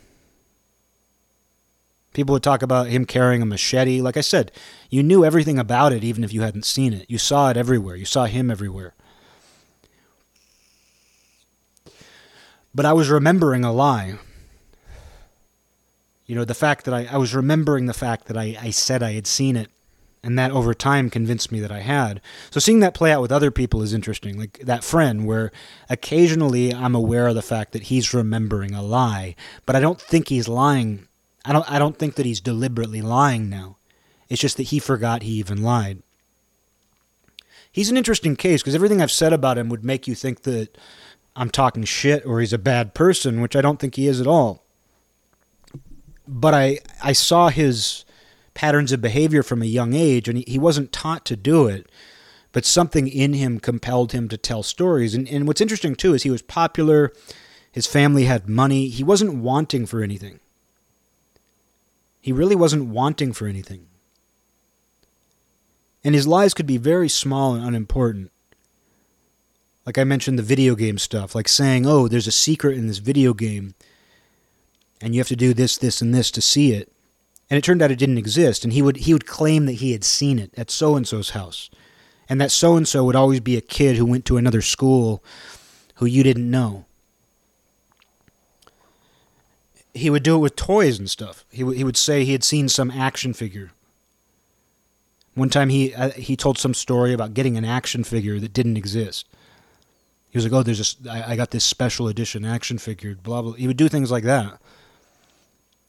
People 2.15 2.31
would 2.31 2.43
talk 2.43 2.61
about 2.61 2.87
him 2.87 3.03
carrying 3.03 3.41
a 3.41 3.45
machete. 3.45 4.01
Like 4.01 4.15
I 4.15 4.21
said, 4.21 4.49
you 4.89 5.03
knew 5.03 5.25
everything 5.25 5.59
about 5.59 5.91
it 5.91 6.01
even 6.01 6.23
if 6.23 6.31
you 6.31 6.43
hadn't 6.43 6.63
seen 6.63 6.93
it. 6.93 7.05
You 7.09 7.17
saw 7.17 7.49
it 7.49 7.57
everywhere. 7.57 7.97
You 7.97 8.05
saw 8.05 8.23
him 8.23 8.49
everywhere. 8.49 8.93
But 12.75 12.85
I 12.85 12.93
was 12.93 13.09
remembering 13.09 13.63
a 13.63 13.71
lie. 13.71 14.19
You 16.27 16.35
know, 16.35 16.45
the 16.45 16.53
fact 16.53 16.85
that 16.85 16.93
I, 16.93 17.07
I 17.09 17.17
was 17.17 17.33
remembering 17.33 17.85
the 17.85 17.93
fact 17.93 18.25
that 18.25 18.37
I, 18.37 18.57
I 18.61 18.69
said 18.69 19.01
I 19.01 19.13
had 19.13 19.25
seen 19.25 19.55
it, 19.55 19.69
and 20.21 20.37
that 20.37 20.51
over 20.51 20.73
time 20.73 21.09
convinced 21.09 21.51
me 21.51 21.59
that 21.61 21.71
I 21.71 21.79
had. 21.79 22.19
So 22.51 22.59
seeing 22.59 22.81
that 22.81 22.93
play 22.93 23.11
out 23.11 23.21
with 23.21 23.31
other 23.31 23.51
people 23.51 23.81
is 23.81 23.93
interesting. 23.93 24.37
Like 24.37 24.59
that 24.59 24.83
friend, 24.83 25.25
where 25.25 25.51
occasionally 25.89 26.73
I'm 26.73 26.95
aware 26.95 27.27
of 27.27 27.35
the 27.35 27.41
fact 27.41 27.71
that 27.71 27.83
he's 27.83 28.13
remembering 28.13 28.73
a 28.73 28.83
lie, 28.83 29.35
but 29.65 29.75
I 29.75 29.79
don't 29.79 30.01
think 30.01 30.27
he's 30.27 30.47
lying 30.47 31.07
I 31.45 31.53
don't 31.53 31.71
I 31.71 31.79
don't 31.79 31.97
think 31.97 32.15
that 32.15 32.25
he's 32.25 32.41
deliberately 32.41 33.01
lying 33.01 33.49
now. 33.49 33.77
It's 34.27 34.41
just 34.41 34.57
that 34.57 34.63
he 34.63 34.79
forgot 34.79 35.21
he 35.21 35.33
even 35.33 35.61
lied. 35.61 36.01
He's 37.71 37.91
an 37.91 37.97
interesting 37.97 38.35
case 38.35 38.61
because 38.61 38.73
everything 38.73 39.01
I've 39.01 39.11
said 39.11 39.31
about 39.31 39.57
him 39.57 39.69
would 39.69 39.83
make 39.83 40.07
you 40.07 40.15
think 40.15 40.41
that 40.43 40.75
I'm 41.35 41.49
talking 41.49 41.83
shit 41.83 42.25
or 42.25 42.39
he's 42.39 42.53
a 42.53 42.57
bad 42.57 42.93
person, 42.93 43.41
which 43.41 43.55
I 43.55 43.61
don't 43.61 43.79
think 43.79 43.95
he 43.95 44.07
is 44.07 44.21
at 44.21 44.27
all. 44.27 44.63
But 46.27 46.53
I 46.53 46.79
I 47.03 47.13
saw 47.13 47.49
his 47.49 48.05
patterns 48.53 48.91
of 48.91 49.01
behavior 49.01 49.43
from 49.43 49.61
a 49.61 49.65
young 49.65 49.93
age 49.93 50.29
and 50.29 50.37
he, 50.47 50.57
wasn't 50.57 50.93
taught 50.93 51.25
to 51.25 51.35
do 51.35 51.67
it 51.67 51.89
but 52.55 52.63
something 52.63 53.09
in 53.09 53.33
him 53.33 53.59
compelled 53.59 54.13
him 54.13 54.29
to 54.29 54.37
tell 54.37 54.63
stories. 54.63 55.13
And, 55.13 55.27
and 55.27 55.45
what's 55.45 55.59
interesting 55.59 55.93
too 55.93 56.13
is 56.13 56.23
he 56.23 56.29
was 56.29 56.41
popular, 56.41 57.11
his 57.69 57.85
family 57.85 58.23
had 58.23 58.47
money, 58.47 58.87
he 58.87 59.03
wasn't 59.03 59.35
wanting 59.35 59.85
for 59.85 60.01
anything. 60.01 60.39
He 62.21 62.31
really 62.31 62.55
wasn't 62.55 62.85
wanting 62.85 63.33
for 63.33 63.45
anything. 63.45 63.87
And 66.01 66.15
his 66.15 66.27
lies 66.27 66.53
could 66.53 66.65
be 66.65 66.77
very 66.77 67.09
small 67.09 67.55
and 67.55 67.65
unimportant. 67.65 68.31
Like 69.85 69.97
I 69.97 70.03
mentioned, 70.03 70.39
the 70.39 70.43
video 70.43 70.75
game 70.75 70.97
stuff, 70.97 71.35
like 71.35 71.47
saying, 71.47 71.85
oh, 71.85 72.07
there's 72.07 72.27
a 72.27 72.31
secret 72.31 72.77
in 72.77 72.87
this 72.87 72.97
video 72.97 73.33
game, 73.33 73.75
and 74.99 75.13
you 75.13 75.19
have 75.19 75.27
to 75.27 75.35
do 75.35 75.53
this, 75.53 75.77
this, 75.77 76.01
and 76.01 76.13
this 76.13 76.31
to 76.31 76.41
see 76.41 76.71
it. 76.71 76.91
And 77.49 77.57
it 77.57 77.63
turned 77.63 77.81
out 77.81 77.91
it 77.91 77.99
didn't 77.99 78.17
exist, 78.17 78.63
and 78.63 78.73
he 78.73 78.81
would 78.81 78.97
he 78.97 79.13
would 79.13 79.27
claim 79.27 79.67
that 79.67 79.73
he 79.73 79.91
had 79.91 80.03
seen 80.03 80.39
it 80.39 80.51
at 80.57 80.71
so 80.71 80.95
and 80.95 81.07
so's 81.07 81.31
house. 81.31 81.69
And 82.27 82.41
that 82.41 82.49
so 82.49 82.75
and 82.75 82.87
so 82.87 83.03
would 83.03 83.15
always 83.15 83.39
be 83.39 83.55
a 83.55 83.61
kid 83.61 83.97
who 83.97 84.05
went 84.05 84.25
to 84.25 84.37
another 84.37 84.63
school 84.63 85.23
who 85.95 86.07
you 86.07 86.23
didn't 86.23 86.49
know 86.49 86.85
he 89.95 90.09
would 90.09 90.23
do 90.23 90.35
it 90.35 90.39
with 90.39 90.55
toys 90.55 90.99
and 90.99 91.09
stuff. 91.09 91.45
He 91.49 91.61
w- 91.61 91.77
he 91.77 91.83
would 91.83 91.97
say 91.97 92.23
he 92.23 92.33
had 92.33 92.43
seen 92.43 92.67
some 92.67 92.91
action 92.91 93.33
figure. 93.33 93.71
One 95.33 95.49
time 95.49 95.69
he 95.69 95.93
uh, 95.95 96.11
he 96.11 96.35
told 96.35 96.57
some 96.57 96.73
story 96.73 97.13
about 97.13 97.33
getting 97.33 97.57
an 97.57 97.65
action 97.65 98.03
figure 98.03 98.39
that 98.39 98.53
didn't 98.53 98.77
exist. 98.77 99.25
He 100.35 100.37
was 100.37 100.43
like, 100.43 100.53
"Oh, 100.53 100.63
there's 100.63 100.97
I, 101.09 101.31
I 101.31 101.35
got 101.37 101.51
this 101.51 101.63
special 101.63 102.09
edition 102.09 102.43
action 102.43 102.77
figure." 102.77 103.15
Blah 103.15 103.41
blah. 103.41 103.51
He 103.53 103.67
would 103.67 103.77
do 103.77 103.87
things 103.87 104.11
like 104.11 104.25
that, 104.25 104.59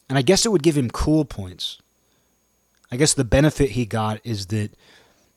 and 0.09 0.17
I 0.17 0.23
guess 0.23 0.47
it 0.47 0.53
would 0.53 0.63
give 0.63 0.79
him 0.79 0.89
cool 0.89 1.25
points. 1.25 1.83
I 2.93 2.97
guess 2.97 3.13
the 3.13 3.25
benefit 3.25 3.71
he 3.71 3.87
got 3.87 4.21
is 4.23 4.47
that 4.47 4.71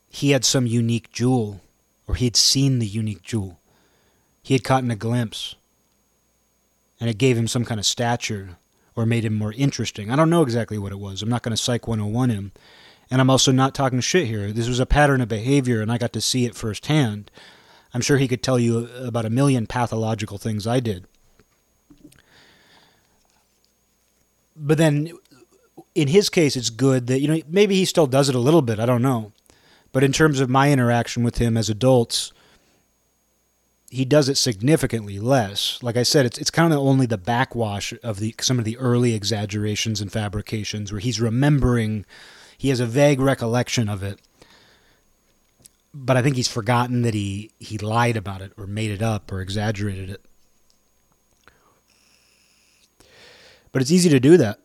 he 0.08 0.30
had 0.30 0.44
some 0.44 0.64
unique 0.64 1.10
jewel, 1.10 1.60
or 2.06 2.14
he 2.14 2.26
had 2.26 2.36
seen 2.36 2.78
the 2.78 2.86
unique 2.86 3.22
jewel. 3.22 3.58
He 4.44 4.54
had 4.54 4.62
caught 4.62 4.84
in 4.84 4.92
a 4.92 4.96
glimpse 4.96 5.56
and 7.00 7.10
it 7.10 7.18
gave 7.18 7.36
him 7.36 7.48
some 7.48 7.64
kind 7.64 7.80
of 7.80 7.86
stature 7.86 8.58
or 8.94 9.06
made 9.06 9.24
him 9.24 9.34
more 9.34 9.54
interesting. 9.54 10.08
I 10.08 10.14
don't 10.14 10.30
know 10.30 10.42
exactly 10.42 10.78
what 10.78 10.92
it 10.92 11.00
was. 11.00 11.20
I'm 11.20 11.28
not 11.28 11.42
going 11.42 11.56
to 11.56 11.60
psych 11.60 11.88
101 11.88 12.30
him. 12.30 12.52
And 13.10 13.20
I'm 13.20 13.30
also 13.30 13.50
not 13.50 13.74
talking 13.74 13.98
shit 13.98 14.28
here. 14.28 14.52
This 14.52 14.68
was 14.68 14.78
a 14.78 14.86
pattern 14.86 15.20
of 15.20 15.26
behavior, 15.26 15.82
and 15.82 15.90
I 15.90 15.98
got 15.98 16.12
to 16.12 16.20
see 16.20 16.44
it 16.44 16.54
firsthand. 16.54 17.28
I'm 17.92 18.00
sure 18.00 18.18
he 18.18 18.28
could 18.28 18.42
tell 18.42 18.58
you 18.58 18.88
about 19.02 19.24
a 19.24 19.30
million 19.30 19.66
pathological 19.66 20.38
things 20.38 20.66
I 20.66 20.80
did. 20.80 21.06
But 24.56 24.78
then, 24.78 25.12
in 25.94 26.08
his 26.08 26.28
case, 26.28 26.56
it's 26.56 26.70
good 26.70 27.06
that, 27.08 27.20
you 27.20 27.28
know, 27.28 27.40
maybe 27.48 27.74
he 27.74 27.84
still 27.84 28.06
does 28.06 28.28
it 28.28 28.34
a 28.34 28.40
little 28.40 28.62
bit. 28.62 28.78
I 28.78 28.86
don't 28.86 29.02
know. 29.02 29.32
But 29.92 30.04
in 30.04 30.12
terms 30.12 30.40
of 30.40 30.48
my 30.48 30.70
interaction 30.70 31.24
with 31.24 31.38
him 31.38 31.56
as 31.56 31.68
adults, 31.68 32.32
he 33.90 34.04
does 34.04 34.28
it 34.28 34.36
significantly 34.36 35.18
less. 35.18 35.82
Like 35.82 35.96
I 35.96 36.04
said, 36.04 36.24
it's 36.24 36.38
it's 36.38 36.50
kind 36.50 36.72
of 36.72 36.78
only 36.78 37.06
the 37.06 37.18
backwash 37.18 37.92
of 38.04 38.20
the 38.20 38.34
some 38.40 38.60
of 38.60 38.64
the 38.64 38.76
early 38.78 39.14
exaggerations 39.14 40.00
and 40.00 40.12
fabrications 40.12 40.92
where 40.92 41.00
he's 41.00 41.20
remembering, 41.20 42.06
he 42.56 42.68
has 42.68 42.78
a 42.78 42.86
vague 42.86 43.18
recollection 43.18 43.88
of 43.88 44.04
it, 44.04 44.20
but 45.92 46.16
I 46.16 46.22
think 46.22 46.36
he's 46.36 46.48
forgotten 46.48 47.02
that 47.02 47.14
he 47.14 47.50
he 47.58 47.78
lied 47.78 48.16
about 48.16 48.42
it 48.42 48.52
or 48.56 48.66
made 48.66 48.90
it 48.90 49.02
up 49.02 49.30
or 49.32 49.40
exaggerated 49.40 50.10
it. 50.10 50.24
But 53.72 53.82
it's 53.82 53.90
easy 53.90 54.08
to 54.10 54.20
do 54.20 54.36
that. 54.36 54.58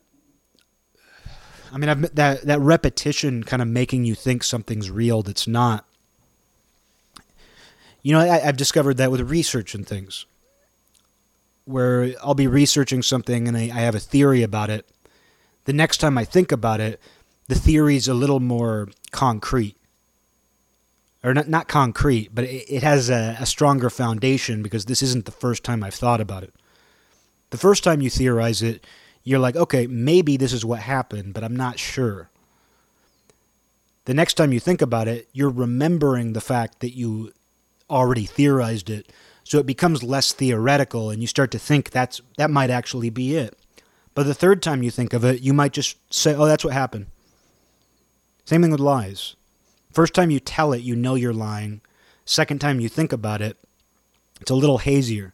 I 1.72 1.78
mean, 1.78 1.90
I've, 1.90 2.16
that 2.16 2.44
that 2.44 2.60
repetition 2.60 3.44
kind 3.44 3.62
of 3.62 3.68
making 3.68 4.06
you 4.06 4.16
think 4.16 4.44
something's 4.44 4.90
real 4.90 5.22
that's 5.22 5.48
not 5.48 5.86
you 8.06 8.12
know, 8.12 8.20
I, 8.20 8.38
have 8.38 8.56
discovered 8.56 8.98
that 8.98 9.10
with 9.10 9.32
research 9.32 9.74
and 9.74 9.88
things, 9.88 10.28
where 11.64 12.14
I'll 12.22 12.36
be 12.36 12.46
researching 12.46 13.02
something 13.02 13.48
and 13.48 13.58
I, 13.58 13.62
I 13.62 13.80
have 13.80 13.96
a 13.96 14.00
theory 14.00 14.44
about 14.44 14.70
it. 14.70 14.88
The 15.64 15.74
next 15.74 15.98
time 15.98 16.16
I 16.16 16.24
think 16.24 16.52
about 16.52 16.80
it, 16.80 17.02
the 17.48 17.56
theory's 17.56 18.08
a 18.08 18.14
little 18.14 18.40
more 18.40 18.90
concrete. 19.10 19.76
Or 21.26 21.34
not, 21.34 21.48
not 21.48 21.68
concrete, 21.68 22.30
but 22.36 22.44
it, 22.44 22.66
it 22.70 22.84
has 22.84 23.10
a, 23.10 23.36
a 23.40 23.48
stronger 23.48 23.90
foundation 23.90 24.62
because 24.62 24.86
this 24.86 25.02
isn't 25.02 25.26
the 25.26 25.32
first 25.32 25.64
time 25.64 25.84
I've 25.84 25.96
thought 25.96 26.22
about 26.22 26.44
it. 26.44 26.54
The 27.50 27.58
first 27.58 27.84
time 27.84 28.00
you 28.00 28.12
theorize 28.12 28.62
it, 28.62 28.86
you're 29.24 29.40
like, 29.40 29.56
okay, 29.56 29.88
maybe 29.88 30.38
this 30.38 30.54
is 30.54 30.64
what 30.64 30.82
happened, 30.82 31.34
but 31.34 31.44
I'm 31.44 31.56
not 31.56 31.80
sure. 31.80 32.30
The 34.06 34.14
next 34.14 34.36
time 34.36 34.54
you 34.54 34.60
think 34.60 34.84
about 34.84 35.08
it, 35.08 35.28
you're 35.34 35.50
remembering 35.50 36.34
the 36.34 36.42
fact 36.42 36.82
that 36.82 36.96
you 36.96 37.34
already 37.90 38.26
theorized 38.26 38.92
it. 38.92 39.12
So 39.44 39.58
it 39.58 39.66
becomes 39.66 40.04
less 40.04 40.32
theoretical 40.32 41.10
and 41.10 41.22
you 41.22 41.28
start 41.28 41.50
to 41.52 41.60
think 41.60 41.90
that's 41.90 42.22
that 42.38 42.52
might 42.52 42.70
actually 42.70 43.10
be 43.10 43.36
it. 43.36 43.58
But 44.14 44.28
the 44.28 44.34
third 44.36 44.62
time 44.62 44.84
you 44.84 44.92
think 44.92 45.12
of 45.14 45.26
it, 45.26 45.42
you 45.42 45.54
might 45.54 45.74
just 45.74 45.98
say, 46.14 46.36
"Oh, 46.36 46.46
that's 46.46 46.64
what 46.64 46.74
happened." 46.74 47.08
Same 48.46 48.62
thing 48.62 48.72
with 48.72 48.80
lies. 48.80 49.36
First 49.96 50.14
time 50.14 50.30
you 50.30 50.40
tell 50.40 50.74
it, 50.74 50.84
you 50.84 50.96
know 50.96 51.16
you're 51.16 51.34
lying. 51.34 51.82
Second 52.26 52.62
time 52.62 52.80
you 52.80 52.90
think 52.90 53.12
about 53.12 53.42
it, 53.42 53.58
it's 54.40 54.52
a 54.52 54.56
little 54.56 54.78
hazier. 54.78 55.34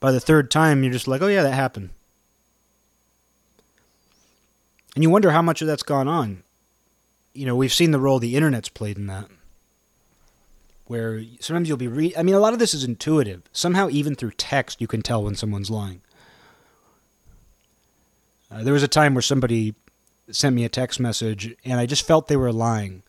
By 0.00 0.12
the 0.12 0.20
third 0.20 0.50
time, 0.50 0.82
you're 0.82 0.92
just 0.92 1.08
like, 1.08 1.20
"Oh 1.20 1.28
yeah, 1.28 1.42
that 1.42 1.52
happened." 1.52 1.90
And 4.94 5.02
you 5.02 5.10
wonder 5.10 5.32
how 5.32 5.42
much 5.42 5.60
of 5.60 5.68
that's 5.68 5.82
gone 5.82 6.08
on. 6.08 6.42
You 7.34 7.46
know, 7.46 7.56
we've 7.56 7.72
seen 7.72 7.90
the 7.90 8.00
role 8.00 8.18
the 8.18 8.36
internet's 8.36 8.68
played 8.68 8.96
in 8.96 9.06
that 9.06 9.28
where 10.92 11.24
sometimes 11.40 11.68
you'll 11.68 11.78
be 11.78 11.88
re- 11.88 12.14
I 12.18 12.22
mean, 12.22 12.34
a 12.34 12.38
lot 12.38 12.52
of 12.52 12.58
this 12.58 12.74
is 12.74 12.84
intuitive. 12.84 13.42
Somehow, 13.50 13.88
even 13.88 14.14
through 14.14 14.32
text, 14.32 14.78
you 14.78 14.86
can 14.86 15.00
tell 15.00 15.24
when 15.24 15.34
someone's 15.34 15.70
lying. 15.70 16.02
Uh, 18.50 18.62
there 18.62 18.74
was 18.74 18.82
a 18.82 18.88
time 18.88 19.14
where 19.14 19.22
somebody 19.22 19.74
sent 20.30 20.54
me 20.54 20.66
a 20.66 20.68
text 20.68 21.00
message, 21.00 21.56
and 21.64 21.80
I 21.80 21.86
just 21.86 22.06
felt 22.06 22.28
they 22.28 22.36
were 22.36 22.52
lying. 22.52 23.01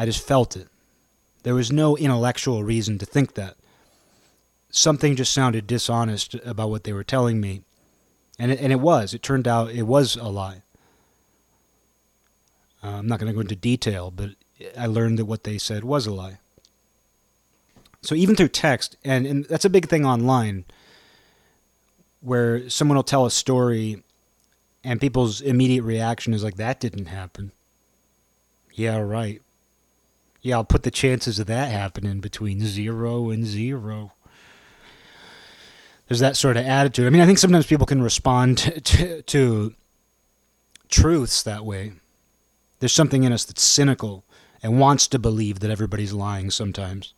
I 0.00 0.06
just 0.06 0.26
felt 0.26 0.56
it. 0.56 0.68
There 1.42 1.54
was 1.54 1.70
no 1.70 1.94
intellectual 1.94 2.64
reason 2.64 2.96
to 2.96 3.04
think 3.04 3.34
that. 3.34 3.56
Something 4.70 5.14
just 5.14 5.30
sounded 5.30 5.66
dishonest 5.66 6.36
about 6.36 6.70
what 6.70 6.84
they 6.84 6.94
were 6.94 7.04
telling 7.04 7.38
me. 7.38 7.64
And 8.38 8.50
it, 8.50 8.60
and 8.62 8.72
it 8.72 8.80
was. 8.80 9.12
It 9.12 9.22
turned 9.22 9.46
out 9.46 9.72
it 9.72 9.82
was 9.82 10.16
a 10.16 10.28
lie. 10.28 10.62
Uh, 12.82 12.92
I'm 12.92 13.06
not 13.06 13.18
going 13.18 13.26
to 13.26 13.34
go 13.34 13.42
into 13.42 13.56
detail, 13.56 14.10
but 14.10 14.30
I 14.74 14.86
learned 14.86 15.18
that 15.18 15.26
what 15.26 15.44
they 15.44 15.58
said 15.58 15.84
was 15.84 16.06
a 16.06 16.14
lie. 16.14 16.38
So 18.00 18.14
even 18.14 18.36
through 18.36 18.48
text, 18.48 18.96
and, 19.04 19.26
and 19.26 19.44
that's 19.44 19.66
a 19.66 19.70
big 19.70 19.86
thing 19.86 20.06
online, 20.06 20.64
where 22.22 22.70
someone 22.70 22.96
will 22.96 23.02
tell 23.02 23.26
a 23.26 23.30
story 23.30 24.02
and 24.82 24.98
people's 24.98 25.42
immediate 25.42 25.82
reaction 25.82 26.32
is 26.32 26.42
like, 26.42 26.56
that 26.56 26.80
didn't 26.80 27.08
happen. 27.08 27.52
Yeah, 28.72 28.96
right. 29.00 29.42
Yeah, 30.42 30.56
I'll 30.56 30.64
put 30.64 30.84
the 30.84 30.90
chances 30.90 31.38
of 31.38 31.46
that 31.46 31.70
happening 31.70 32.20
between 32.20 32.60
zero 32.60 33.30
and 33.30 33.44
zero. 33.44 34.12
There's 36.08 36.20
that 36.20 36.36
sort 36.36 36.56
of 36.56 36.66
attitude. 36.66 37.06
I 37.06 37.10
mean, 37.10 37.20
I 37.22 37.26
think 37.26 37.38
sometimes 37.38 37.66
people 37.66 37.86
can 37.86 38.02
respond 38.02 38.58
to, 38.58 38.80
to, 38.80 39.22
to 39.22 39.74
truths 40.88 41.42
that 41.42 41.64
way. 41.64 41.92
There's 42.80 42.92
something 42.92 43.24
in 43.24 43.32
us 43.32 43.44
that's 43.44 43.62
cynical 43.62 44.24
and 44.62 44.80
wants 44.80 45.06
to 45.08 45.18
believe 45.18 45.60
that 45.60 45.70
everybody's 45.70 46.12
lying 46.12 46.50
sometimes. 46.50 47.14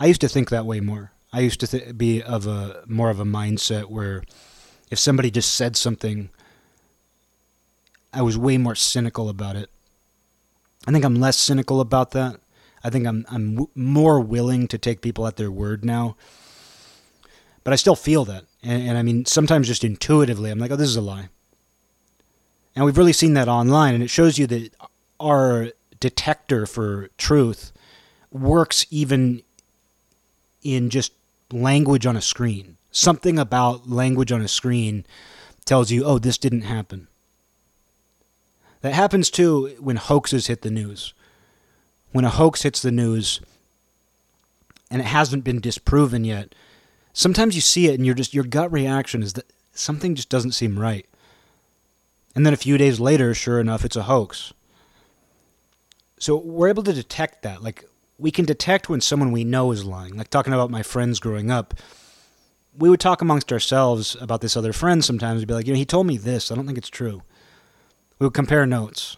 I 0.00 0.06
used 0.06 0.20
to 0.20 0.28
think 0.28 0.50
that 0.50 0.66
way 0.66 0.80
more. 0.80 1.12
I 1.32 1.40
used 1.40 1.60
to 1.60 1.66
th- 1.66 1.96
be 1.96 2.22
of 2.22 2.46
a 2.46 2.82
more 2.86 3.10
of 3.10 3.20
a 3.20 3.24
mindset 3.24 3.86
where 3.86 4.22
if 4.90 4.98
somebody 4.98 5.30
just 5.30 5.54
said 5.54 5.76
something, 5.76 6.30
I 8.12 8.22
was 8.22 8.38
way 8.38 8.58
more 8.58 8.74
cynical 8.74 9.28
about 9.28 9.56
it. 9.56 9.70
I 10.86 10.92
think 10.92 11.04
I'm 11.04 11.16
less 11.16 11.36
cynical 11.36 11.80
about 11.80 12.12
that. 12.12 12.40
I 12.84 12.90
think 12.90 13.06
I'm 13.06 13.26
I'm 13.30 13.54
w- 13.54 13.70
more 13.74 14.20
willing 14.20 14.68
to 14.68 14.78
take 14.78 15.00
people 15.00 15.26
at 15.26 15.36
their 15.36 15.50
word 15.50 15.84
now. 15.84 16.16
But 17.64 17.72
I 17.72 17.76
still 17.76 17.96
feel 17.96 18.24
that, 18.26 18.44
and, 18.62 18.88
and 18.88 18.98
I 18.98 19.02
mean 19.02 19.24
sometimes 19.26 19.66
just 19.66 19.84
intuitively, 19.84 20.50
I'm 20.50 20.58
like, 20.58 20.70
oh, 20.70 20.76
this 20.76 20.88
is 20.88 20.96
a 20.96 21.02
lie. 21.02 21.28
And 22.74 22.84
we've 22.84 22.96
really 22.96 23.12
seen 23.12 23.34
that 23.34 23.48
online, 23.48 23.94
and 23.94 24.02
it 24.02 24.08
shows 24.10 24.38
you 24.38 24.46
that 24.46 24.72
our 25.18 25.72
detector 26.00 26.64
for 26.64 27.08
truth 27.18 27.72
works 28.30 28.86
even 28.90 29.42
in 30.62 30.90
just 30.90 31.12
language 31.52 32.06
on 32.06 32.16
a 32.16 32.22
screen. 32.22 32.76
Something 32.90 33.38
about 33.38 33.88
language 33.88 34.32
on 34.32 34.40
a 34.40 34.48
screen 34.48 35.04
tells 35.64 35.90
you, 35.90 36.04
oh, 36.04 36.18
this 36.18 36.38
didn't 36.38 36.62
happen. 36.62 37.08
That 38.80 38.94
happens 38.94 39.30
too 39.30 39.76
when 39.80 39.96
hoaxes 39.96 40.46
hit 40.46 40.62
the 40.62 40.70
news. 40.70 41.14
When 42.12 42.24
a 42.24 42.30
hoax 42.30 42.62
hits 42.62 42.80
the 42.80 42.92
news 42.92 43.40
and 44.90 45.00
it 45.00 45.06
hasn't 45.06 45.44
been 45.44 45.60
disproven 45.60 46.24
yet, 46.24 46.54
sometimes 47.12 47.54
you 47.54 47.60
see 47.60 47.88
it 47.88 47.94
and 47.94 48.06
you're 48.06 48.14
just 48.14 48.34
your 48.34 48.44
gut 48.44 48.72
reaction 48.72 49.22
is 49.22 49.34
that 49.34 49.52
something 49.72 50.14
just 50.14 50.28
doesn't 50.28 50.52
seem 50.52 50.78
right. 50.78 51.06
And 52.34 52.46
then 52.46 52.54
a 52.54 52.58
few 52.58 52.78
days 52.78 53.00
later, 53.00 53.34
sure 53.34 53.60
enough, 53.60 53.84
it's 53.84 53.96
a 53.96 54.04
hoax. 54.04 54.52
So 56.18 56.36
we're 56.36 56.68
able 56.68 56.82
to 56.84 56.92
detect 56.92 57.42
that. 57.42 57.62
Like 57.62 57.84
we 58.18 58.30
can 58.30 58.44
detect 58.44 58.88
when 58.88 59.00
someone 59.00 59.32
we 59.32 59.44
know 59.44 59.72
is 59.72 59.84
lying. 59.84 60.16
Like 60.16 60.28
talking 60.28 60.52
about 60.52 60.70
my 60.70 60.82
friends 60.82 61.20
growing 61.20 61.50
up, 61.50 61.74
we 62.76 62.88
would 62.88 63.00
talk 63.00 63.20
amongst 63.20 63.52
ourselves 63.52 64.16
about 64.20 64.40
this 64.40 64.56
other 64.56 64.72
friend 64.72 65.04
sometimes. 65.04 65.40
We'd 65.40 65.48
be 65.48 65.54
like, 65.54 65.66
you 65.66 65.72
know, 65.72 65.78
he 65.78 65.84
told 65.84 66.06
me 66.06 66.16
this. 66.16 66.50
I 66.50 66.54
don't 66.54 66.66
think 66.66 66.78
it's 66.78 66.88
true. 66.88 67.22
We 68.18 68.26
would 68.26 68.34
compare 68.34 68.66
notes. 68.66 69.16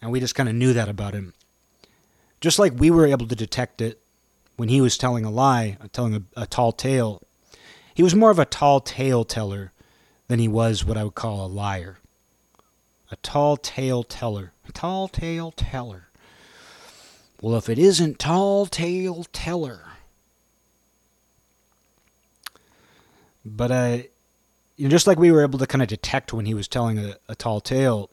And 0.00 0.10
we 0.10 0.20
just 0.20 0.34
kind 0.34 0.48
of 0.48 0.54
knew 0.54 0.72
that 0.72 0.88
about 0.88 1.14
him. 1.14 1.32
Just 2.40 2.58
like 2.58 2.72
we 2.76 2.90
were 2.90 3.06
able 3.06 3.28
to 3.28 3.36
detect 3.36 3.80
it 3.80 4.00
when 4.56 4.68
he 4.68 4.80
was 4.80 4.98
telling 4.98 5.24
a 5.24 5.30
lie, 5.30 5.78
telling 5.92 6.14
a, 6.14 6.42
a 6.42 6.46
tall 6.46 6.72
tale. 6.72 7.22
He 7.94 8.02
was 8.02 8.14
more 8.14 8.30
of 8.30 8.38
a 8.38 8.44
tall 8.44 8.80
tale 8.80 9.24
teller 9.24 9.72
than 10.26 10.40
he 10.40 10.48
was 10.48 10.84
what 10.84 10.96
I 10.96 11.04
would 11.04 11.14
call 11.14 11.44
a 11.44 11.46
liar. 11.46 11.98
A 13.10 13.16
tall 13.16 13.56
tale 13.56 14.02
teller. 14.02 14.52
A 14.68 14.72
tall 14.72 15.06
tale 15.06 15.52
teller. 15.52 16.08
Well, 17.40 17.56
if 17.56 17.68
it 17.68 17.78
isn't 17.78 18.18
tall 18.18 18.66
tale 18.66 19.24
teller. 19.32 19.82
But 23.44 23.70
uh, 23.70 23.98
you 24.82 24.88
know, 24.88 24.90
just 24.90 25.06
like 25.06 25.20
we 25.20 25.30
were 25.30 25.44
able 25.44 25.60
to 25.60 25.66
kind 25.68 25.80
of 25.80 25.86
detect 25.86 26.32
when 26.32 26.44
he 26.44 26.54
was 26.54 26.66
telling 26.66 26.98
a, 26.98 27.14
a 27.28 27.36
tall 27.36 27.60
tale, 27.60 28.10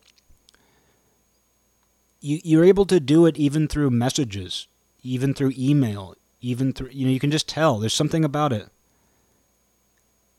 you 2.21 2.39
you're 2.43 2.63
able 2.63 2.85
to 2.85 2.99
do 2.99 3.25
it 3.25 3.37
even 3.37 3.67
through 3.67 3.89
messages, 3.89 4.67
even 5.01 5.33
through 5.33 5.53
email, 5.57 6.13
even 6.41 6.71
through 6.71 6.89
you 6.91 7.07
know 7.07 7.11
you 7.11 7.19
can 7.19 7.31
just 7.31 7.49
tell 7.49 7.79
there's 7.79 7.95
something 7.95 8.23
about 8.23 8.53
it. 8.53 8.67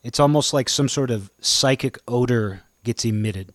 It's 0.05 0.20
almost 0.20 0.55
like 0.55 0.68
some 0.68 0.89
sort 0.89 1.11
of 1.11 1.33
psychic 1.41 1.99
odor 2.07 2.62
gets 2.85 3.05
emitted 3.05 3.53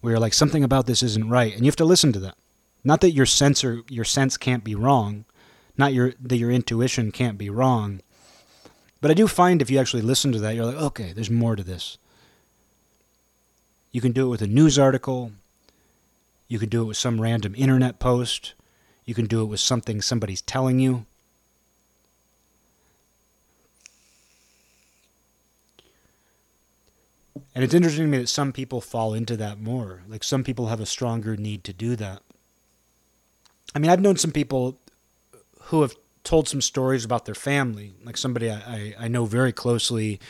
where 0.00 0.18
like 0.18 0.34
something 0.34 0.64
about 0.64 0.86
this 0.86 1.04
isn't 1.04 1.30
right, 1.30 1.54
and 1.54 1.64
you 1.64 1.68
have 1.68 1.76
to 1.76 1.84
listen 1.84 2.12
to 2.14 2.18
that. 2.18 2.34
Not 2.82 3.00
that 3.00 3.12
your 3.12 3.26
sense 3.26 3.62
or 3.62 3.82
your 3.88 4.04
sense 4.04 4.36
can't 4.36 4.64
be 4.64 4.74
wrong, 4.74 5.24
not 5.78 5.94
your 5.94 6.14
that 6.20 6.38
your 6.38 6.50
intuition 6.50 7.12
can't 7.12 7.38
be 7.38 7.48
wrong, 7.48 8.00
but 9.02 9.10
I 9.10 9.14
do 9.14 9.26
find 9.26 9.60
if 9.60 9.68
you 9.68 9.80
actually 9.80 10.02
listen 10.02 10.30
to 10.30 10.38
that, 10.38 10.54
you're 10.54 10.64
like, 10.64 10.76
okay, 10.76 11.12
there's 11.12 11.28
more 11.28 11.56
to 11.56 11.64
this. 11.64 11.98
You 13.90 14.00
can 14.00 14.12
do 14.12 14.26
it 14.26 14.30
with 14.30 14.40
a 14.42 14.46
news 14.46 14.78
article. 14.78 15.32
You 16.46 16.60
can 16.60 16.68
do 16.68 16.82
it 16.82 16.86
with 16.86 16.96
some 16.96 17.20
random 17.20 17.54
internet 17.56 17.98
post. 17.98 18.54
You 19.04 19.12
can 19.12 19.26
do 19.26 19.42
it 19.42 19.46
with 19.46 19.58
something 19.58 20.00
somebody's 20.00 20.40
telling 20.40 20.78
you. 20.78 21.04
And 27.56 27.64
it's 27.64 27.74
interesting 27.74 28.04
to 28.04 28.10
me 28.10 28.18
that 28.18 28.28
some 28.28 28.52
people 28.52 28.80
fall 28.80 29.14
into 29.14 29.36
that 29.36 29.60
more. 29.60 30.02
Like 30.08 30.22
some 30.22 30.44
people 30.44 30.68
have 30.68 30.80
a 30.80 30.86
stronger 30.86 31.36
need 31.36 31.64
to 31.64 31.72
do 31.72 31.96
that. 31.96 32.22
I 33.74 33.80
mean, 33.80 33.90
I've 33.90 34.00
known 34.00 34.16
some 34.16 34.30
people 34.30 34.78
who 35.64 35.82
have 35.82 35.96
told 36.24 36.48
some 36.48 36.60
stories 36.60 37.04
about 37.04 37.24
their 37.24 37.34
family. 37.34 37.94
Like 38.04 38.16
somebody 38.16 38.50
I, 38.50 38.56
I, 38.56 38.94
I 39.00 39.08
know 39.08 39.24
very 39.24 39.52
closely. 39.52 40.20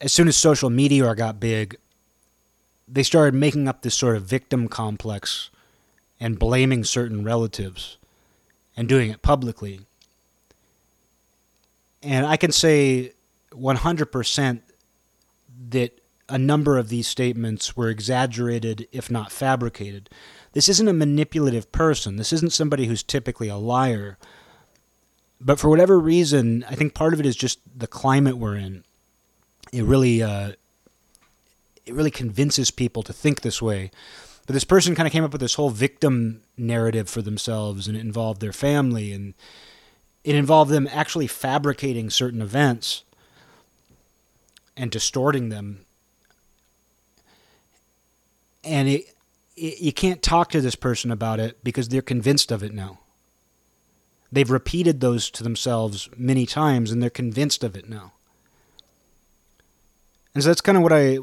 As 0.00 0.12
soon 0.12 0.28
as 0.28 0.36
social 0.36 0.70
media 0.70 1.14
got 1.14 1.40
big, 1.40 1.76
they 2.88 3.02
started 3.02 3.34
making 3.34 3.68
up 3.68 3.82
this 3.82 3.94
sort 3.94 4.16
of 4.16 4.24
victim 4.24 4.68
complex 4.68 5.50
and 6.20 6.38
blaming 6.38 6.84
certain 6.84 7.24
relatives 7.24 7.96
and 8.76 8.88
doing 8.88 9.10
it 9.10 9.22
publicly. 9.22 9.80
And 12.02 12.26
I 12.26 12.36
can 12.36 12.52
say 12.52 13.12
100% 13.52 14.60
that 15.70 16.00
a 16.28 16.38
number 16.38 16.78
of 16.78 16.88
these 16.88 17.06
statements 17.06 17.76
were 17.76 17.88
exaggerated, 17.88 18.88
if 18.92 19.10
not 19.10 19.30
fabricated. 19.30 20.08
This 20.52 20.68
isn't 20.68 20.88
a 20.88 20.92
manipulative 20.92 21.72
person. 21.72 22.16
This 22.16 22.32
isn't 22.32 22.52
somebody 22.52 22.86
who's 22.86 23.02
typically 23.02 23.48
a 23.48 23.56
liar. 23.56 24.18
But 25.40 25.58
for 25.58 25.68
whatever 25.68 25.98
reason, 25.98 26.64
I 26.68 26.74
think 26.74 26.94
part 26.94 27.14
of 27.14 27.20
it 27.20 27.26
is 27.26 27.36
just 27.36 27.58
the 27.76 27.86
climate 27.86 28.36
we're 28.36 28.56
in. 28.56 28.84
It 29.72 29.84
really, 29.84 30.22
uh, 30.22 30.52
it 31.86 31.94
really 31.94 32.10
convinces 32.10 32.70
people 32.70 33.02
to 33.02 33.12
think 33.12 33.40
this 33.40 33.60
way. 33.60 33.90
But 34.46 34.54
this 34.54 34.64
person 34.64 34.94
kind 34.94 35.06
of 35.06 35.12
came 35.12 35.24
up 35.24 35.32
with 35.32 35.40
this 35.40 35.54
whole 35.54 35.70
victim 35.70 36.42
narrative 36.56 37.08
for 37.08 37.22
themselves, 37.22 37.88
and 37.88 37.96
it 37.96 38.00
involved 38.00 38.40
their 38.40 38.52
family, 38.52 39.12
and 39.12 39.34
it 40.24 40.34
involved 40.34 40.70
them 40.70 40.88
actually 40.92 41.26
fabricating 41.26 42.10
certain 42.10 42.42
events 42.42 43.04
and 44.76 44.90
distorting 44.90 45.48
them. 45.48 45.84
And 48.64 48.88
it, 48.88 49.14
you 49.54 49.92
can't 49.92 50.22
talk 50.22 50.50
to 50.50 50.60
this 50.60 50.74
person 50.74 51.10
about 51.10 51.40
it 51.40 51.62
because 51.62 51.88
they're 51.88 52.02
convinced 52.02 52.50
of 52.50 52.62
it 52.62 52.72
now. 52.72 52.98
They've 54.30 54.50
repeated 54.50 55.00
those 55.00 55.30
to 55.32 55.42
themselves 55.42 56.08
many 56.16 56.46
times 56.46 56.90
and 56.90 57.02
they're 57.02 57.10
convinced 57.10 57.62
of 57.62 57.76
it 57.76 57.88
now. 57.88 58.12
And 60.34 60.42
so 60.42 60.48
that's 60.48 60.62
kind 60.62 60.78
of 60.78 60.82
what 60.82 60.92
I 60.92 61.18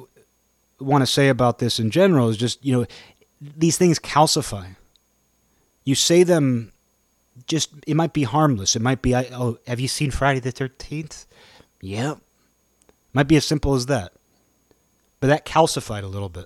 want 0.80 1.02
to 1.02 1.08
say 1.08 1.30
about 1.30 1.58
this 1.58 1.80
in 1.80 1.90
general 1.90 2.30
is 2.30 2.38
just, 2.38 2.64
you 2.64 2.74
know, 2.74 2.86
these 3.42 3.78
things 3.78 3.98
calcify. 3.98 4.76
You 5.84 5.96
say 5.96 6.22
them 6.22 6.72
just, 7.48 7.72
it 7.88 7.96
might 7.96 8.14
be 8.14 8.24
harmless. 8.24 8.76
It 8.76 8.82
might 8.82 9.02
be, 9.02 9.16
oh, 9.16 9.58
have 9.66 9.80
you 9.80 9.88
seen 9.88 10.12
Friday 10.12 10.40
the 10.40 10.52
13th? 10.52 11.26
Yep. 11.82 12.20
Might 13.14 13.28
be 13.28 13.38
as 13.38 13.46
simple 13.46 13.74
as 13.74 13.88
that. 13.88 14.14
But 15.20 15.28
that 15.28 15.46
calcified 15.46 16.04
a 16.04 16.08
little 16.08 16.30
bit. 16.30 16.46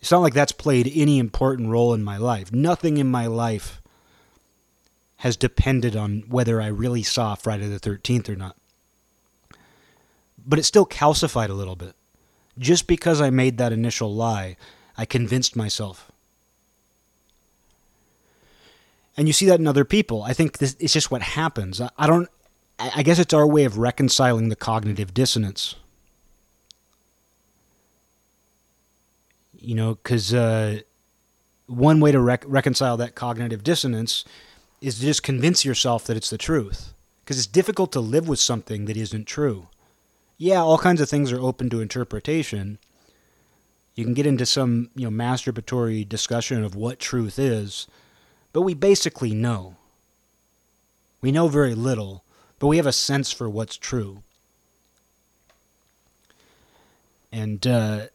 It's 0.00 0.10
not 0.10 0.20
like 0.20 0.34
that's 0.34 0.52
played 0.52 0.90
any 0.94 1.18
important 1.18 1.68
role 1.68 1.92
in 1.92 2.02
my 2.02 2.16
life. 2.16 2.52
Nothing 2.52 2.96
in 2.96 3.06
my 3.06 3.26
life 3.26 3.80
has 5.18 5.36
depended 5.36 5.94
on 5.94 6.24
whether 6.28 6.60
I 6.60 6.68
really 6.68 7.02
saw 7.02 7.34
Friday 7.34 7.68
the 7.68 7.78
13th 7.78 8.28
or 8.28 8.36
not. 8.36 8.56
But 10.46 10.58
it 10.58 10.64
still 10.64 10.86
calcified 10.86 11.50
a 11.50 11.54
little 11.54 11.76
bit. 11.76 11.94
Just 12.58 12.86
because 12.86 13.20
I 13.20 13.28
made 13.28 13.58
that 13.58 13.72
initial 13.72 14.14
lie, 14.14 14.56
I 14.96 15.04
convinced 15.04 15.54
myself. 15.54 16.10
And 19.16 19.26
you 19.26 19.34
see 19.34 19.46
that 19.46 19.60
in 19.60 19.66
other 19.66 19.84
people. 19.84 20.22
I 20.22 20.32
think 20.32 20.58
this, 20.58 20.76
it's 20.80 20.94
just 20.94 21.10
what 21.10 21.20
happens. 21.20 21.80
I, 21.80 21.90
I 21.98 22.06
don't 22.06 22.28
I 22.80 23.02
guess 23.02 23.18
it's 23.18 23.34
our 23.34 23.46
way 23.46 23.64
of 23.64 23.76
reconciling 23.76 24.48
the 24.48 24.56
cognitive 24.56 25.12
dissonance. 25.12 25.74
You 29.60 29.74
know, 29.74 29.94
because 29.94 30.32
uh, 30.32 30.80
one 31.66 32.00
way 32.00 32.12
to 32.12 32.20
rec- 32.20 32.44
reconcile 32.46 32.96
that 32.96 33.14
cognitive 33.14 33.62
dissonance 33.62 34.24
is 34.80 34.98
to 34.98 35.04
just 35.04 35.22
convince 35.22 35.64
yourself 35.64 36.04
that 36.04 36.16
it's 36.16 36.30
the 36.30 36.38
truth. 36.38 36.94
Because 37.22 37.38
it's 37.38 37.46
difficult 37.46 37.92
to 37.92 38.00
live 38.00 38.26
with 38.26 38.40
something 38.40 38.86
that 38.86 38.96
isn't 38.96 39.26
true. 39.26 39.68
Yeah, 40.38 40.62
all 40.62 40.78
kinds 40.78 41.00
of 41.00 41.08
things 41.08 41.30
are 41.30 41.40
open 41.40 41.68
to 41.70 41.80
interpretation. 41.80 42.78
You 43.94 44.04
can 44.04 44.14
get 44.14 44.26
into 44.26 44.46
some, 44.46 44.90
you 44.96 45.08
know, 45.08 45.24
masturbatory 45.24 46.08
discussion 46.08 46.64
of 46.64 46.74
what 46.74 46.98
truth 46.98 47.38
is, 47.38 47.86
but 48.52 48.62
we 48.62 48.72
basically 48.72 49.34
know. 49.34 49.76
We 51.20 51.30
know 51.30 51.48
very 51.48 51.74
little 51.74 52.24
but 52.60 52.68
we 52.68 52.76
have 52.76 52.86
a 52.86 52.92
sense 52.92 53.32
for 53.32 53.50
what's 53.50 53.76
true. 53.76 54.22
And 57.32 57.66
uh, 57.66 58.06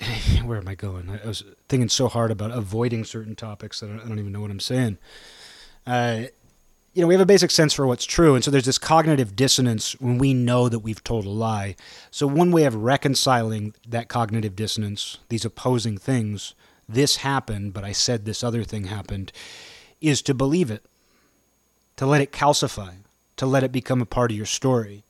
where 0.44 0.58
am 0.58 0.68
I 0.68 0.74
going? 0.74 1.10
I, 1.10 1.26
was 1.26 1.44
thinking 1.68 1.88
so 1.88 2.08
hard 2.08 2.30
about 2.30 2.50
avoiding 2.50 3.04
certain 3.04 3.36
topics 3.36 3.80
that 3.80 3.90
I 3.90 3.96
don't, 3.96 4.18
even 4.18 4.32
know 4.32 4.40
what 4.40 4.50
I'm 4.50 4.60
saying. 4.60 4.98
Uh, 5.86 6.24
you 6.92 7.02
know, 7.02 7.06
we 7.06 7.14
have 7.14 7.20
a 7.20 7.26
basic 7.26 7.50
sense 7.50 7.72
for 7.72 7.86
what's 7.86 8.04
true, 8.04 8.34
and 8.34 8.42
so 8.42 8.50
there's 8.50 8.64
this 8.64 8.78
cognitive 8.78 9.36
dissonance 9.36 9.92
when 10.00 10.18
we 10.18 10.34
know 10.34 10.68
that 10.68 10.80
we've 10.80 11.04
told 11.04 11.24
a 11.24 11.30
lie. 11.30 11.76
So 12.10 12.26
one 12.26 12.50
way 12.50 12.64
of 12.64 12.74
reconciling 12.74 13.74
that 13.86 14.08
cognitive 14.08 14.56
dissonance, 14.56 15.18
these 15.28 15.44
opposing 15.44 15.98
things, 15.98 16.54
this 16.88 17.16
happened, 17.16 17.72
but 17.72 17.84
I 17.84 17.92
said 17.92 18.24
this 18.24 18.42
other 18.42 18.64
thing 18.64 18.84
happened, 18.84 19.30
is 20.00 20.22
to 20.22 20.34
believe 20.34 20.70
it 20.70 20.84
to 22.00 22.06
let 22.06 22.22
it 22.22 22.32
calcify, 22.32 22.94
to 23.36 23.44
let 23.44 23.62
it 23.62 23.70
become 23.70 24.00
a 24.00 24.06
part 24.06 24.30
of 24.30 24.36
your 24.38 24.46
story. 24.46 25.04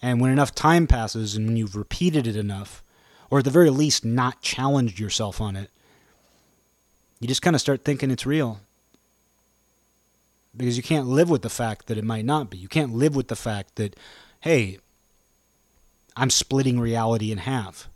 And 0.00 0.20
when 0.20 0.30
enough 0.30 0.54
time 0.54 0.86
passes 0.86 1.34
and 1.34 1.48
when 1.48 1.56
you've 1.56 1.74
repeated 1.74 2.28
it 2.28 2.36
enough, 2.36 2.84
or 3.30 3.38
at 3.38 3.44
the 3.44 3.50
very 3.50 3.70
least 3.70 4.04
not 4.04 4.40
challenged 4.40 4.98
yourself 4.98 5.40
on 5.40 5.56
it, 5.56 5.70
you 7.20 7.28
just 7.28 7.42
kind 7.42 7.56
of 7.56 7.60
start 7.60 7.84
thinking 7.84 8.10
it's 8.10 8.26
real. 8.26 8.60
Because 10.56 10.76
you 10.76 10.82
can't 10.82 11.06
live 11.06 11.30
with 11.30 11.42
the 11.42 11.50
fact 11.50 11.86
that 11.86 11.98
it 11.98 12.04
might 12.04 12.24
not 12.24 12.50
be. 12.50 12.58
You 12.58 12.68
can't 12.68 12.94
live 12.94 13.14
with 13.14 13.28
the 13.28 13.36
fact 13.36 13.76
that, 13.76 13.94
hey, 14.40 14.78
I'm 16.16 16.30
splitting 16.30 16.80
reality 16.80 17.30
in 17.30 17.38
half. 17.38 17.88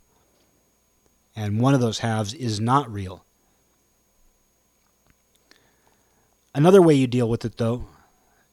And 1.35 1.59
one 1.59 1.73
of 1.73 1.81
those 1.81 1.99
halves 1.99 2.33
is 2.33 2.59
not 2.59 2.91
real. 2.91 3.25
Another 6.55 6.81
way 6.81 6.93
you 6.93 7.07
deal 7.07 7.27
with 7.27 7.43
it, 7.43 7.57
though, 7.57 7.85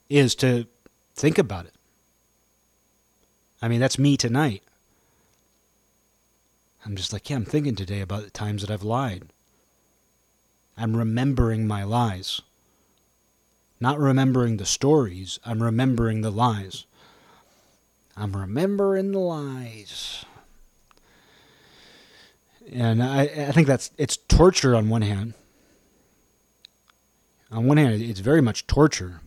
is 0.09 0.35
to 0.37 0.67
think 1.15 1.37
about 1.39 1.67
it. 1.67 1.75
I 3.61 3.69
mean, 3.69 3.81
that's 3.81 3.99
me 3.99 4.17
tonight. 4.17 4.63
I'm 6.85 6.97
just 6.97 7.13
like, 7.13 7.29
yeah, 7.29 7.37
I'm 7.37 7.45
thinking 7.45 7.75
today 7.75 8.01
about 8.01 8.25
the 8.25 8.31
times 8.31 8.63
that 8.63 8.71
I've 8.71 8.83
lied. 8.83 9.25
I'm 10.77 10.97
remembering 10.97 11.67
my 11.67 11.85
lies. 11.85 12.41
Not 13.81 13.99
remembering 13.99 14.57
the 14.57 14.67
stories, 14.67 15.39
I'm 15.45 15.63
remembering 15.63 16.21
the 16.21 16.31
lies. 16.31 16.85
I'm 18.17 18.37
remembering 18.37 19.13
the 19.13 19.19
lies. 19.19 20.25
And 22.71 23.03
I, 23.03 23.23
I 23.23 23.53
think 23.53 23.67
that's 23.67 23.91
it's 23.97 24.17
torture 24.17 24.77
on 24.77 24.89
one 24.89 25.03
hand. 25.03 25.35
On 27.51 27.67
one 27.67 27.79
hand, 27.79 28.01
it's 28.01 28.21
very 28.21 28.41
much 28.41 28.67
torture 28.67 29.21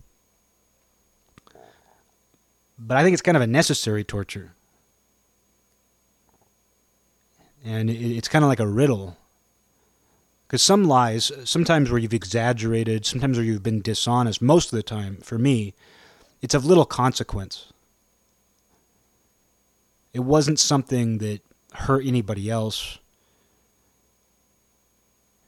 but 2.85 2.97
I 2.97 3.03
think 3.03 3.13
it's 3.13 3.21
kind 3.21 3.37
of 3.37 3.43
a 3.43 3.47
necessary 3.47 4.03
torture. 4.03 4.53
And 7.65 7.89
it's 7.89 8.27
kind 8.27 8.43
of 8.43 8.49
like 8.49 8.59
a 8.59 8.67
riddle. 8.67 9.17
Because 10.47 10.61
some 10.61 10.83
lies, 10.83 11.31
sometimes 11.45 11.89
where 11.89 11.99
you've 11.99 12.13
exaggerated, 12.13 13.05
sometimes 13.05 13.37
where 13.37 13.45
you've 13.45 13.63
been 13.63 13.81
dishonest, 13.81 14.41
most 14.41 14.71
of 14.71 14.77
the 14.77 14.83
time, 14.83 15.17
for 15.17 15.37
me, 15.37 15.73
it's 16.41 16.53
of 16.53 16.65
little 16.65 16.85
consequence. 16.85 17.71
It 20.13 20.19
wasn't 20.19 20.59
something 20.59 21.17
that 21.19 21.39
hurt 21.73 22.05
anybody 22.05 22.51
else. 22.51 22.99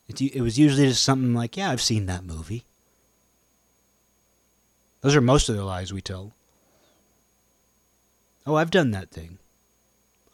It, 0.08 0.22
it 0.22 0.42
was 0.42 0.58
usually 0.58 0.88
just 0.88 1.04
something 1.04 1.34
like, 1.34 1.58
yeah, 1.58 1.70
I've 1.70 1.82
seen 1.82 2.06
that 2.06 2.24
movie. 2.24 2.64
Those 5.02 5.16
are 5.16 5.22
most 5.22 5.50
of 5.50 5.56
the 5.56 5.64
lies 5.64 5.94
we 5.94 6.02
tell. 6.02 6.34
Oh, 8.48 8.56
I've 8.56 8.72
done 8.72 8.92
that 8.92 9.12
thing. 9.12 9.38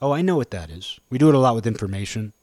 Oh, 0.01 0.11
I 0.11 0.21
know 0.21 0.35
what 0.35 0.51
that 0.51 0.69
is. 0.69 0.99
We 1.09 1.17
do 1.17 1.29
it 1.29 1.35
a 1.35 1.39
lot 1.39 1.55
with 1.55 1.67
information. 1.67 2.33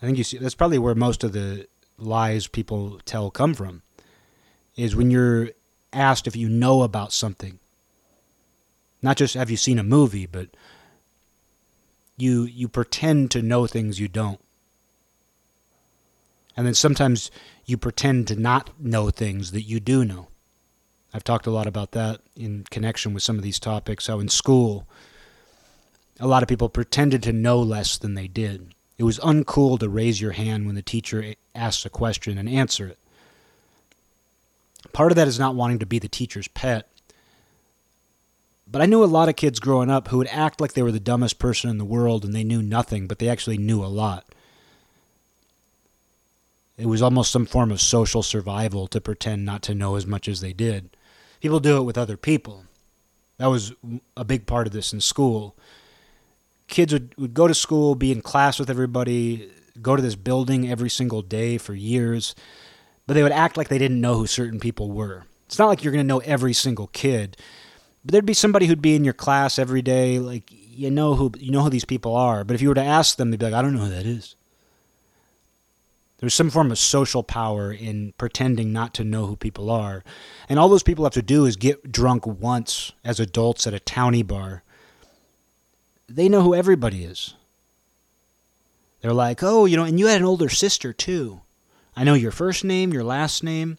I 0.00 0.06
think 0.06 0.18
you 0.18 0.24
see 0.24 0.38
that's 0.38 0.54
probably 0.54 0.78
where 0.78 0.94
most 0.94 1.24
of 1.24 1.32
the 1.32 1.66
lies 1.98 2.46
people 2.46 3.00
tell 3.04 3.30
come 3.30 3.54
from. 3.54 3.82
Is 4.76 4.94
when 4.94 5.10
you're 5.10 5.50
asked 5.92 6.26
if 6.26 6.36
you 6.36 6.48
know 6.48 6.82
about 6.82 7.12
something. 7.12 7.58
Not 9.02 9.16
just 9.16 9.34
have 9.34 9.50
you 9.50 9.56
seen 9.56 9.78
a 9.78 9.82
movie, 9.82 10.26
but 10.26 10.48
You 12.18 12.44
you 12.44 12.68
pretend 12.68 13.30
to 13.32 13.42
know 13.42 13.66
things 13.66 14.00
you 14.00 14.08
don't. 14.08 14.40
And 16.56 16.66
then 16.66 16.74
sometimes 16.74 17.30
you 17.66 17.76
pretend 17.76 18.28
to 18.28 18.36
not 18.36 18.70
know 18.80 19.10
things 19.10 19.52
that 19.52 19.62
you 19.62 19.80
do 19.80 20.04
know. 20.04 20.28
I've 21.12 21.24
talked 21.24 21.46
a 21.46 21.50
lot 21.50 21.66
about 21.66 21.92
that 21.92 22.20
in 22.34 22.64
connection 22.70 23.12
with 23.12 23.22
some 23.22 23.36
of 23.36 23.42
these 23.42 23.58
topics. 23.60 24.06
How 24.06 24.18
in 24.20 24.28
school, 24.28 24.86
a 26.18 26.26
lot 26.26 26.42
of 26.42 26.48
people 26.48 26.68
pretended 26.68 27.22
to 27.22 27.32
know 27.32 27.60
less 27.60 27.98
than 27.98 28.14
they 28.14 28.28
did. 28.28 28.74
It 28.98 29.04
was 29.04 29.18
uncool 29.18 29.78
to 29.78 29.88
raise 29.88 30.20
your 30.20 30.32
hand 30.32 30.66
when 30.66 30.74
the 30.74 30.82
teacher 30.82 31.34
asks 31.54 31.84
a 31.84 31.90
question 31.90 32.38
and 32.38 32.48
answer 32.48 32.86
it. 32.86 32.98
Part 34.92 35.12
of 35.12 35.16
that 35.16 35.28
is 35.28 35.38
not 35.38 35.54
wanting 35.54 35.78
to 35.80 35.86
be 35.86 35.98
the 35.98 36.08
teacher's 36.08 36.48
pet. 36.48 36.88
But 38.66 38.82
I 38.82 38.86
knew 38.86 39.04
a 39.04 39.06
lot 39.06 39.28
of 39.28 39.36
kids 39.36 39.60
growing 39.60 39.90
up 39.90 40.08
who 40.08 40.18
would 40.18 40.28
act 40.28 40.60
like 40.60 40.72
they 40.72 40.82
were 40.82 40.92
the 40.92 40.98
dumbest 40.98 41.38
person 41.38 41.70
in 41.70 41.78
the 41.78 41.84
world 41.84 42.24
and 42.24 42.34
they 42.34 42.44
knew 42.44 42.62
nothing, 42.62 43.06
but 43.06 43.18
they 43.18 43.28
actually 43.28 43.58
knew 43.58 43.84
a 43.84 43.86
lot. 43.86 44.24
It 46.78 46.86
was 46.86 47.00
almost 47.00 47.30
some 47.30 47.46
form 47.46 47.70
of 47.70 47.80
social 47.80 48.22
survival 48.22 48.86
to 48.88 49.00
pretend 49.00 49.44
not 49.44 49.62
to 49.62 49.74
know 49.74 49.96
as 49.96 50.06
much 50.06 50.28
as 50.28 50.40
they 50.40 50.52
did. 50.52 50.90
People 51.40 51.60
do 51.60 51.78
it 51.78 51.84
with 51.84 51.96
other 51.96 52.16
people. 52.16 52.64
That 53.38 53.46
was 53.46 53.72
a 54.16 54.24
big 54.24 54.46
part 54.46 54.66
of 54.66 54.72
this 54.72 54.92
in 54.92 55.00
school. 55.00 55.54
Kids 56.68 56.92
would, 56.92 57.14
would 57.16 57.34
go 57.34 57.46
to 57.46 57.54
school, 57.54 57.94
be 57.94 58.12
in 58.12 58.22
class 58.22 58.58
with 58.58 58.70
everybody, 58.70 59.50
go 59.80 59.96
to 59.96 60.02
this 60.02 60.16
building 60.16 60.68
every 60.68 60.90
single 60.90 61.22
day 61.22 61.58
for 61.58 61.74
years, 61.74 62.34
but 63.06 63.14
they 63.14 63.22
would 63.22 63.32
act 63.32 63.56
like 63.56 63.68
they 63.68 63.78
didn't 63.78 64.00
know 64.00 64.14
who 64.14 64.26
certain 64.26 64.58
people 64.58 64.90
were. 64.90 65.24
It's 65.46 65.58
not 65.58 65.68
like 65.68 65.84
you're 65.84 65.92
going 65.92 66.04
to 66.04 66.08
know 66.08 66.18
every 66.18 66.52
single 66.52 66.88
kid, 66.88 67.36
but 68.04 68.12
there'd 68.12 68.26
be 68.26 68.34
somebody 68.34 68.66
who'd 68.66 68.82
be 68.82 68.96
in 68.96 69.04
your 69.04 69.14
class 69.14 69.58
every 69.58 69.82
day, 69.82 70.18
like 70.18 70.50
you 70.50 70.90
know 70.90 71.14
who 71.14 71.32
you 71.38 71.50
know 71.50 71.62
who 71.62 71.70
these 71.70 71.84
people 71.84 72.14
are. 72.14 72.44
But 72.44 72.54
if 72.54 72.62
you 72.62 72.68
were 72.68 72.74
to 72.74 72.82
ask 72.82 73.16
them, 73.16 73.30
they'd 73.30 73.38
be 73.38 73.46
like, 73.46 73.54
"I 73.54 73.62
don't 73.62 73.74
know 73.74 73.84
who 73.84 73.90
that 73.90 74.06
is." 74.06 74.34
There's 76.18 76.34
some 76.34 76.50
form 76.50 76.70
of 76.70 76.78
social 76.78 77.22
power 77.22 77.72
in 77.72 78.14
pretending 78.16 78.72
not 78.72 78.94
to 78.94 79.04
know 79.04 79.26
who 79.26 79.36
people 79.36 79.70
are. 79.70 80.02
And 80.48 80.58
all 80.58 80.68
those 80.68 80.82
people 80.82 81.04
have 81.04 81.12
to 81.12 81.22
do 81.22 81.44
is 81.44 81.56
get 81.56 81.92
drunk 81.92 82.26
once 82.26 82.92
as 83.04 83.20
adults 83.20 83.66
at 83.66 83.74
a 83.74 83.80
towny 83.80 84.22
bar. 84.22 84.62
They 86.08 86.28
know 86.28 86.42
who 86.42 86.54
everybody 86.54 87.04
is. 87.04 87.34
They're 89.00 89.12
like, 89.12 89.42
oh, 89.42 89.66
you 89.66 89.76
know, 89.76 89.84
and 89.84 89.98
you 89.98 90.06
had 90.06 90.20
an 90.20 90.26
older 90.26 90.48
sister 90.48 90.92
too. 90.92 91.40
I 91.96 92.04
know 92.04 92.14
your 92.14 92.30
first 92.30 92.64
name, 92.64 92.92
your 92.92 93.04
last 93.04 93.42
name. 93.42 93.78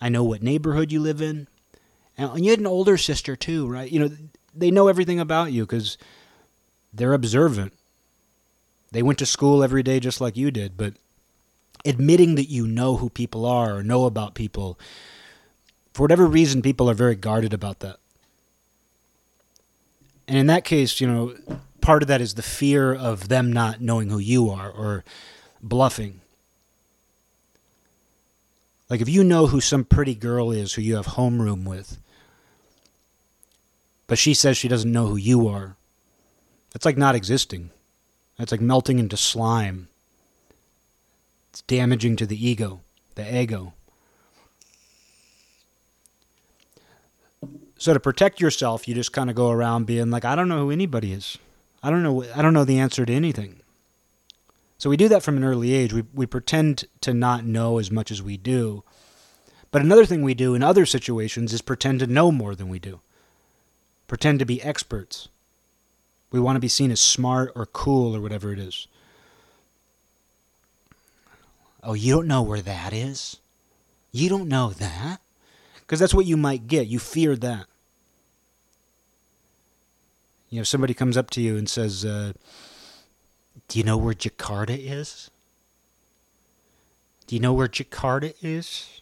I 0.00 0.08
know 0.08 0.24
what 0.24 0.42
neighborhood 0.42 0.92
you 0.92 1.00
live 1.00 1.20
in. 1.22 1.48
And 2.16 2.44
you 2.44 2.50
had 2.50 2.60
an 2.60 2.66
older 2.66 2.96
sister 2.96 3.36
too, 3.36 3.66
right? 3.66 3.90
You 3.90 4.00
know, 4.00 4.10
they 4.54 4.70
know 4.70 4.88
everything 4.88 5.20
about 5.20 5.52
you 5.52 5.64
because 5.64 5.96
they're 6.92 7.14
observant. 7.14 7.72
They 8.90 9.02
went 9.02 9.18
to 9.20 9.26
school 9.26 9.64
every 9.64 9.82
day 9.82 10.00
just 10.00 10.20
like 10.20 10.36
you 10.36 10.50
did, 10.50 10.76
but 10.76 10.94
admitting 11.84 12.34
that 12.34 12.50
you 12.50 12.66
know 12.66 12.96
who 12.96 13.08
people 13.08 13.46
are 13.46 13.76
or 13.76 13.82
know 13.82 14.04
about 14.04 14.34
people. 14.34 14.78
For 15.94 16.02
whatever 16.02 16.26
reason, 16.26 16.62
people 16.62 16.90
are 16.90 16.94
very 16.94 17.16
guarded 17.16 17.54
about 17.54 17.80
that. 17.80 17.96
And 20.28 20.38
in 20.38 20.46
that 20.46 20.64
case, 20.64 21.00
you 21.00 21.06
know, 21.06 21.34
part 21.80 22.02
of 22.02 22.08
that 22.08 22.20
is 22.20 22.34
the 22.34 22.42
fear 22.42 22.94
of 22.94 23.28
them 23.28 23.52
not 23.52 23.80
knowing 23.80 24.08
who 24.08 24.18
you 24.18 24.50
are 24.50 24.70
or 24.70 25.04
bluffing. 25.62 26.20
Like 28.88 29.00
if 29.00 29.08
you 29.08 29.24
know 29.24 29.46
who 29.46 29.60
some 29.60 29.84
pretty 29.84 30.14
girl 30.14 30.50
is 30.50 30.74
who 30.74 30.82
you 30.82 30.96
have 30.96 31.06
homeroom 31.06 31.64
with, 31.64 31.98
but 34.06 34.18
she 34.18 34.34
says 34.34 34.56
she 34.56 34.68
doesn't 34.68 34.92
know 34.92 35.06
who 35.06 35.16
you 35.16 35.48
are, 35.48 35.76
that's 36.72 36.84
like 36.84 36.98
not 36.98 37.14
existing. 37.14 37.70
That's 38.38 38.52
like 38.52 38.60
melting 38.60 38.98
into 38.98 39.16
slime. 39.16 39.88
It's 41.50 41.62
damaging 41.62 42.16
to 42.16 42.26
the 42.26 42.48
ego, 42.48 42.80
the 43.14 43.40
ego. 43.40 43.74
So 47.82 47.92
to 47.92 47.98
protect 47.98 48.40
yourself, 48.40 48.86
you 48.86 48.94
just 48.94 49.12
kind 49.12 49.28
of 49.28 49.34
go 49.34 49.50
around 49.50 49.86
being 49.86 50.08
like, 50.08 50.24
I 50.24 50.36
don't 50.36 50.46
know 50.46 50.60
who 50.60 50.70
anybody 50.70 51.12
is. 51.12 51.36
I 51.82 51.90
don't 51.90 52.04
know. 52.04 52.24
I 52.32 52.40
don't 52.40 52.54
know 52.54 52.64
the 52.64 52.78
answer 52.78 53.04
to 53.04 53.12
anything. 53.12 53.60
So 54.78 54.88
we 54.88 54.96
do 54.96 55.08
that 55.08 55.24
from 55.24 55.36
an 55.36 55.42
early 55.42 55.72
age. 55.74 55.92
We 55.92 56.04
we 56.14 56.26
pretend 56.26 56.84
to 57.00 57.12
not 57.12 57.44
know 57.44 57.80
as 57.80 57.90
much 57.90 58.12
as 58.12 58.22
we 58.22 58.36
do. 58.36 58.84
But 59.72 59.82
another 59.82 60.06
thing 60.06 60.22
we 60.22 60.32
do 60.32 60.54
in 60.54 60.62
other 60.62 60.86
situations 60.86 61.52
is 61.52 61.60
pretend 61.60 61.98
to 61.98 62.06
know 62.06 62.30
more 62.30 62.54
than 62.54 62.68
we 62.68 62.78
do. 62.78 63.00
Pretend 64.06 64.38
to 64.38 64.44
be 64.44 64.62
experts. 64.62 65.26
We 66.30 66.38
want 66.38 66.54
to 66.54 66.60
be 66.60 66.68
seen 66.68 66.92
as 66.92 67.00
smart 67.00 67.50
or 67.56 67.66
cool 67.66 68.14
or 68.14 68.20
whatever 68.20 68.52
it 68.52 68.60
is. 68.60 68.86
Oh, 71.82 71.94
you 71.94 72.14
don't 72.14 72.28
know 72.28 72.42
where 72.42 72.62
that 72.62 72.92
is? 72.92 73.38
You 74.12 74.28
don't 74.28 74.46
know 74.46 74.70
that? 74.70 75.20
Because 75.80 75.98
that's 75.98 76.14
what 76.14 76.26
you 76.26 76.36
might 76.36 76.68
get. 76.68 76.86
You 76.86 77.00
fear 77.00 77.34
that. 77.34 77.66
You 80.52 80.58
know, 80.58 80.64
somebody 80.64 80.92
comes 80.92 81.16
up 81.16 81.30
to 81.30 81.40
you 81.40 81.56
and 81.56 81.66
says, 81.66 82.04
uh, 82.04 82.34
Do 83.68 83.78
you 83.78 83.84
know 83.84 83.96
where 83.96 84.12
Jakarta 84.12 84.78
is? 84.78 85.30
Do 87.26 87.34
you 87.34 87.40
know 87.40 87.54
where 87.54 87.68
Jakarta 87.68 88.34
is? 88.42 89.00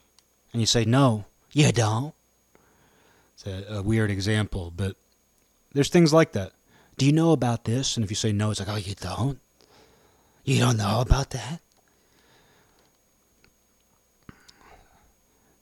And 0.52 0.62
you 0.62 0.66
say, 0.66 0.84
No, 0.84 1.24
you 1.50 1.72
don't. 1.72 2.14
It's 3.34 3.48
a, 3.48 3.78
a 3.78 3.82
weird 3.82 4.12
example, 4.12 4.72
but 4.76 4.94
there's 5.72 5.88
things 5.88 6.12
like 6.12 6.30
that. 6.32 6.52
Do 6.96 7.04
you 7.04 7.10
know 7.10 7.32
about 7.32 7.64
this? 7.64 7.96
And 7.96 8.04
if 8.04 8.10
you 8.10 8.16
say 8.16 8.30
no, 8.30 8.52
it's 8.52 8.60
like, 8.60 8.68
Oh, 8.68 8.76
you 8.76 8.94
don't? 8.94 9.40
You 10.44 10.60
don't 10.60 10.76
know 10.76 11.00
about 11.00 11.30
that? 11.30 11.60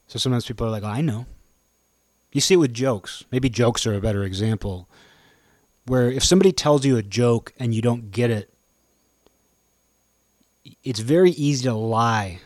So 0.07 0.19
sometimes 0.19 0.47
people 0.47 0.67
are 0.67 0.71
like, 0.71 0.83
oh, 0.83 0.89
I 0.89 1.03
know. 1.03 1.27
You 2.33 2.41
see 2.41 2.55
it 2.55 2.59
with 2.59 2.73
jokes. 2.73 3.25
Maybe 3.31 3.49
jokes 3.49 3.87
are 3.87 3.95
a 3.95 4.01
better 4.01 4.25
example. 4.25 4.88
Where 5.89 6.11
if 6.11 6.25
somebody 6.25 6.53
tells 6.53 6.85
you 6.85 6.97
a 6.97 7.03
joke 7.03 7.53
and 7.59 7.75
you 7.75 7.83
don't 7.83 8.11
get 8.11 8.31
it, 8.31 8.53
it's 10.85 11.01
very 11.01 11.31
easy 11.31 11.65
to 11.65 11.75
lie 11.75 12.41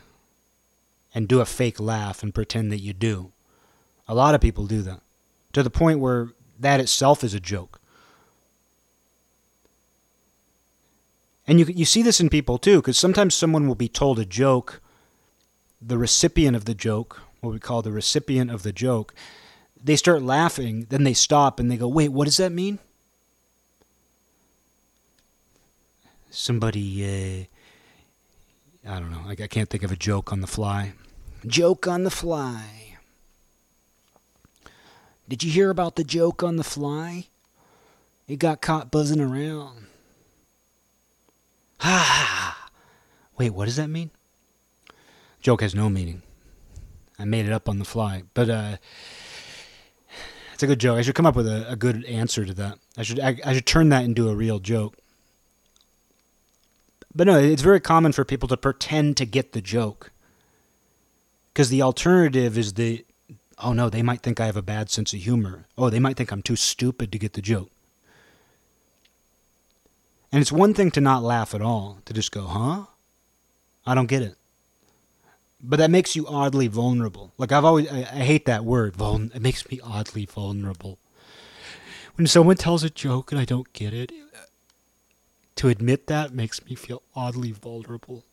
and 1.14 1.28
do 1.28 1.40
a 1.40 1.44
fake 1.44 1.78
laugh 1.80 2.22
and 2.22 2.34
pretend 2.34 2.72
that 2.72 2.80
you 2.80 2.92
do. 2.92 3.32
A 4.08 4.14
lot 4.14 4.34
of 4.34 4.40
people 4.40 4.66
do 4.66 4.82
that 4.82 5.00
to 5.52 5.62
the 5.62 5.70
point 5.70 5.98
where 5.98 6.28
that 6.58 6.80
itself 6.80 7.22
is 7.22 7.34
a 7.34 7.40
joke. 7.40 7.80
And 11.46 11.58
you, 11.58 11.66
you 11.66 11.84
see 11.84 12.02
this 12.02 12.20
in 12.20 12.30
people 12.30 12.56
too, 12.56 12.76
because 12.76 12.98
sometimes 12.98 13.34
someone 13.34 13.66
will 13.66 13.74
be 13.74 13.88
told 13.88 14.18
a 14.18 14.24
joke, 14.24 14.80
the 15.80 15.98
recipient 15.98 16.56
of 16.56 16.64
the 16.64 16.74
joke 16.74 17.20
what 17.42 17.52
we 17.52 17.58
call 17.58 17.82
the 17.82 17.92
recipient 17.92 18.50
of 18.50 18.62
the 18.62 18.72
joke, 18.72 19.12
they 19.82 19.96
start 19.96 20.22
laughing, 20.22 20.86
then 20.90 21.02
they 21.02 21.12
stop 21.12 21.58
and 21.58 21.70
they 21.70 21.76
go, 21.76 21.88
wait, 21.88 22.10
what 22.10 22.24
does 22.24 22.36
that 22.36 22.52
mean? 22.52 22.78
Somebody, 26.34 27.48
uh, 28.86 28.90
I 28.90 28.98
don't 28.98 29.10
know, 29.10 29.20
I, 29.26 29.32
I 29.32 29.46
can't 29.46 29.68
think 29.68 29.82
of 29.82 29.92
a 29.92 29.96
joke 29.96 30.32
on 30.32 30.40
the 30.40 30.46
fly. 30.46 30.94
Joke 31.46 31.86
on 31.86 32.04
the 32.04 32.10
fly. 32.10 32.96
Did 35.28 35.42
you 35.42 35.50
hear 35.50 35.68
about 35.68 35.96
the 35.96 36.04
joke 36.04 36.42
on 36.42 36.56
the 36.56 36.64
fly? 36.64 37.26
It 38.26 38.38
got 38.38 38.62
caught 38.62 38.90
buzzing 38.90 39.20
around. 39.20 39.88
Ha! 41.80 42.70
Wait, 43.36 43.50
what 43.50 43.66
does 43.66 43.76
that 43.76 43.88
mean? 43.88 44.10
Joke 45.42 45.60
has 45.60 45.74
no 45.74 45.90
meaning. 45.90 46.22
I 47.18 47.26
made 47.26 47.44
it 47.44 47.52
up 47.52 47.68
on 47.68 47.78
the 47.78 47.84
fly, 47.84 48.22
but 48.32 48.48
uh, 48.48 48.76
it's 50.54 50.62
a 50.62 50.66
good 50.66 50.80
joke. 50.80 50.96
I 50.96 51.02
should 51.02 51.14
come 51.14 51.26
up 51.26 51.36
with 51.36 51.46
a, 51.46 51.70
a 51.70 51.76
good 51.76 52.06
answer 52.06 52.46
to 52.46 52.54
that. 52.54 52.78
I 52.96 53.02
should 53.02 53.20
I, 53.20 53.36
I 53.44 53.52
should 53.52 53.66
turn 53.66 53.90
that 53.90 54.04
into 54.04 54.30
a 54.30 54.34
real 54.34 54.60
joke. 54.60 54.96
But 57.14 57.26
no, 57.26 57.38
it's 57.38 57.62
very 57.62 57.80
common 57.80 58.12
for 58.12 58.24
people 58.24 58.48
to 58.48 58.56
pretend 58.56 59.16
to 59.18 59.26
get 59.26 59.52
the 59.52 59.60
joke. 59.60 60.12
Because 61.52 61.68
the 61.68 61.82
alternative 61.82 62.56
is 62.56 62.74
the, 62.74 63.04
oh 63.58 63.72
no, 63.72 63.90
they 63.90 64.02
might 64.02 64.22
think 64.22 64.40
I 64.40 64.46
have 64.46 64.56
a 64.56 64.62
bad 64.62 64.90
sense 64.90 65.12
of 65.12 65.20
humor. 65.20 65.66
Oh, 65.76 65.90
they 65.90 65.98
might 65.98 66.16
think 66.16 66.32
I'm 66.32 66.42
too 66.42 66.56
stupid 66.56 67.12
to 67.12 67.18
get 67.18 67.34
the 67.34 67.42
joke. 67.42 67.70
And 70.30 70.40
it's 70.40 70.52
one 70.52 70.72
thing 70.72 70.90
to 70.92 71.00
not 71.02 71.22
laugh 71.22 71.54
at 71.54 71.60
all, 71.60 71.98
to 72.06 72.14
just 72.14 72.32
go, 72.32 72.46
huh? 72.46 72.84
I 73.84 73.94
don't 73.94 74.06
get 74.06 74.22
it 74.22 74.36
but 75.62 75.78
that 75.78 75.90
makes 75.90 76.16
you 76.16 76.26
oddly 76.26 76.66
vulnerable. 76.66 77.32
Like 77.38 77.52
I've 77.52 77.64
always, 77.64 77.90
I, 77.90 77.98
I 78.00 78.24
hate 78.24 78.46
that 78.46 78.64
word. 78.64 78.96
Vul- 78.96 79.30
it 79.34 79.40
makes 79.40 79.68
me 79.70 79.80
oddly 79.82 80.26
vulnerable. 80.26 80.98
When 82.16 82.26
someone 82.26 82.56
tells 82.56 82.82
a 82.82 82.90
joke 82.90 83.32
and 83.32 83.40
I 83.40 83.44
don't 83.44 83.72
get 83.72 83.94
it, 83.94 84.12
to 85.56 85.68
admit 85.68 86.06
that 86.06 86.32
makes 86.32 86.64
me 86.64 86.74
feel 86.74 87.02
oddly 87.14 87.52
vulnerable. 87.52 88.24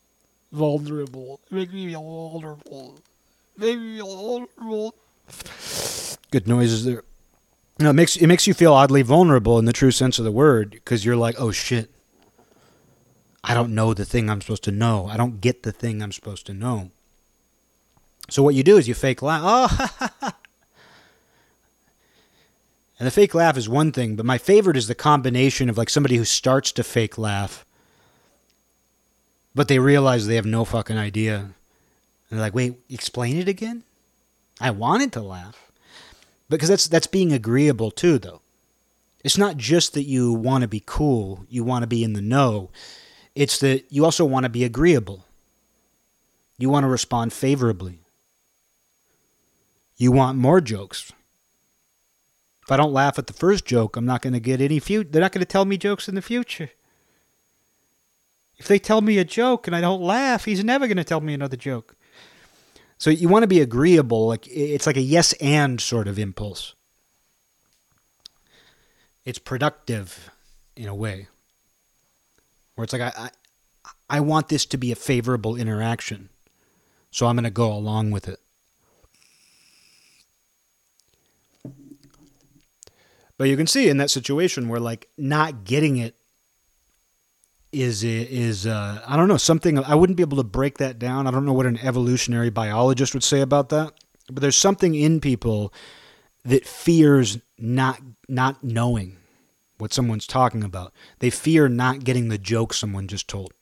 Vulnerable. 0.51 1.39
It 1.49 1.53
makes 1.53 1.73
me 1.73 1.89
feel 1.89 2.01
vulnerable. 2.01 2.99
Make 3.57 3.79
me 3.79 3.97
feel 3.97 4.15
vulnerable. 4.15 4.95
Good 6.31 6.47
noises 6.47 6.85
there. 6.85 7.03
No, 7.79 7.91
it 7.91 7.93
makes 7.93 8.15
it 8.17 8.27
makes 8.27 8.45
you 8.45 8.53
feel 8.53 8.73
oddly 8.73 9.01
vulnerable 9.03 9.57
in 9.57 9.65
the 9.65 9.73
true 9.73 9.91
sense 9.91 10.19
of 10.19 10.25
the 10.25 10.31
word 10.31 10.71
because 10.71 11.05
you're 11.05 11.15
like, 11.15 11.35
oh 11.39 11.51
shit, 11.51 11.89
I 13.43 13.53
don't 13.53 13.73
know 13.73 13.93
the 13.93 14.05
thing 14.05 14.29
I'm 14.29 14.41
supposed 14.41 14.63
to 14.65 14.71
know. 14.71 15.07
I 15.07 15.17
don't 15.17 15.39
get 15.39 15.63
the 15.63 15.71
thing 15.71 16.01
I'm 16.01 16.11
supposed 16.11 16.45
to 16.47 16.53
know. 16.53 16.91
So 18.29 18.43
what 18.43 18.53
you 18.53 18.63
do 18.63 18.77
is 18.77 18.87
you 18.87 18.93
fake 18.93 19.21
laugh. 19.21 19.41
Oh, 20.21 20.31
and 22.99 23.07
the 23.07 23.11
fake 23.11 23.33
laugh 23.33 23.55
is 23.55 23.69
one 23.69 23.93
thing, 23.93 24.17
but 24.17 24.25
my 24.25 24.37
favorite 24.37 24.75
is 24.75 24.87
the 24.87 24.95
combination 24.95 25.69
of 25.69 25.77
like 25.77 25.89
somebody 25.89 26.17
who 26.17 26.25
starts 26.25 26.73
to 26.73 26.83
fake 26.83 27.17
laugh, 27.17 27.65
but 29.55 29.69
they 29.69 29.79
realize 29.79 30.27
they 30.27 30.35
have 30.35 30.45
no 30.45 30.65
fucking 30.65 30.97
idea. 30.97 31.37
And 32.29 32.37
they're 32.37 32.39
like, 32.39 32.53
"Wait, 32.53 32.75
explain 32.89 33.37
it 33.37 33.47
again." 33.47 33.83
I 34.59 34.71
wanted 34.71 35.13
to 35.13 35.21
laugh 35.21 35.71
because 36.49 36.67
that's 36.67 36.87
that's 36.87 37.07
being 37.07 37.31
agreeable 37.31 37.89
too, 37.89 38.19
though. 38.19 38.41
It's 39.23 39.37
not 39.37 39.57
just 39.57 39.93
that 39.93 40.03
you 40.03 40.33
want 40.33 40.63
to 40.63 40.67
be 40.67 40.83
cool, 40.85 41.45
you 41.49 41.63
want 41.63 41.83
to 41.83 41.87
be 41.87 42.03
in 42.03 42.13
the 42.13 42.21
know. 42.21 42.69
It's 43.35 43.59
that 43.59 43.85
you 43.89 44.03
also 44.03 44.25
want 44.25 44.43
to 44.43 44.49
be 44.49 44.63
agreeable. 44.63 45.25
You 46.57 46.69
want 46.69 46.83
to 46.83 46.89
respond 46.89 47.31
favorably. 47.31 47.99
You 49.97 50.11
want 50.11 50.37
more 50.37 50.59
jokes. 50.61 51.13
If 52.69 52.73
I 52.73 52.77
don't 52.77 52.93
laugh 52.93 53.17
at 53.17 53.25
the 53.25 53.33
first 53.33 53.65
joke, 53.65 53.95
I'm 53.95 54.05
not 54.05 54.21
going 54.21 54.33
to 54.33 54.39
get 54.39 54.61
any. 54.61 54.77
They're 54.77 55.21
not 55.23 55.31
going 55.31 55.39
to 55.39 55.45
tell 55.45 55.65
me 55.65 55.75
jokes 55.75 56.07
in 56.07 56.13
the 56.13 56.21
future. 56.21 56.69
If 58.59 58.67
they 58.67 58.77
tell 58.77 59.01
me 59.01 59.17
a 59.17 59.25
joke 59.25 59.65
and 59.65 59.75
I 59.75 59.81
don't 59.81 60.03
laugh, 60.03 60.45
he's 60.45 60.63
never 60.63 60.85
going 60.85 60.97
to 60.97 61.03
tell 61.03 61.19
me 61.19 61.33
another 61.33 61.57
joke. 61.57 61.95
So 62.99 63.09
you 63.09 63.27
want 63.27 63.41
to 63.41 63.47
be 63.47 63.59
agreeable, 63.59 64.27
like 64.27 64.47
it's 64.47 64.85
like 64.85 64.97
a 64.97 65.01
yes 65.01 65.33
and 65.41 65.81
sort 65.81 66.07
of 66.07 66.19
impulse. 66.19 66.75
It's 69.25 69.39
productive 69.39 70.29
in 70.75 70.87
a 70.87 70.93
way. 70.93 71.27
Where 72.75 72.83
it's 72.83 72.93
like 72.93 73.01
I 73.01 73.31
I, 73.83 73.89
I 74.11 74.19
want 74.19 74.49
this 74.49 74.67
to 74.67 74.77
be 74.77 74.91
a 74.91 74.95
favorable 74.95 75.55
interaction. 75.55 76.29
So 77.09 77.25
I'm 77.25 77.35
going 77.35 77.45
to 77.45 77.49
go 77.49 77.73
along 77.73 78.11
with 78.11 78.27
it. 78.27 78.39
But 83.39 83.47
you 83.47 83.55
can 83.55 83.67
see 83.67 83.87
in 83.87 83.97
that 83.97 84.11
situation 84.11 84.67
where 84.67 84.81
like 84.81 85.07
not 85.17 85.63
getting 85.63 85.95
it 85.95 86.13
is 87.71 88.03
is 88.03 88.67
uh, 88.67 89.01
I 89.07 89.15
don't 89.15 89.29
know 89.29 89.37
something 89.37 89.79
I 89.79 89.95
wouldn't 89.95 90.17
be 90.17 90.23
able 90.23 90.37
to 90.37 90.43
break 90.43 90.77
that 90.79 90.99
down. 90.99 91.25
I 91.25 91.31
don't 91.31 91.45
know 91.45 91.53
what 91.53 91.65
an 91.65 91.79
evolutionary 91.81 92.49
biologist 92.49 93.13
would 93.13 93.23
say 93.23 93.39
about 93.39 93.69
that. 93.69 93.93
But 94.29 94.41
there's 94.41 94.57
something 94.57 94.93
in 94.93 95.21
people 95.21 95.73
that 96.43 96.67
fears 96.67 97.37
not 97.57 98.01
not 98.27 98.61
knowing 98.61 99.15
what 99.77 99.93
someone's 99.93 100.27
talking 100.27 100.61
about. 100.61 100.93
They 101.19 101.29
fear 101.29 101.69
not 101.69 102.03
getting 102.03 102.27
the 102.27 102.37
joke 102.37 102.73
someone 102.73 103.07
just 103.07 103.29
told. 103.29 103.53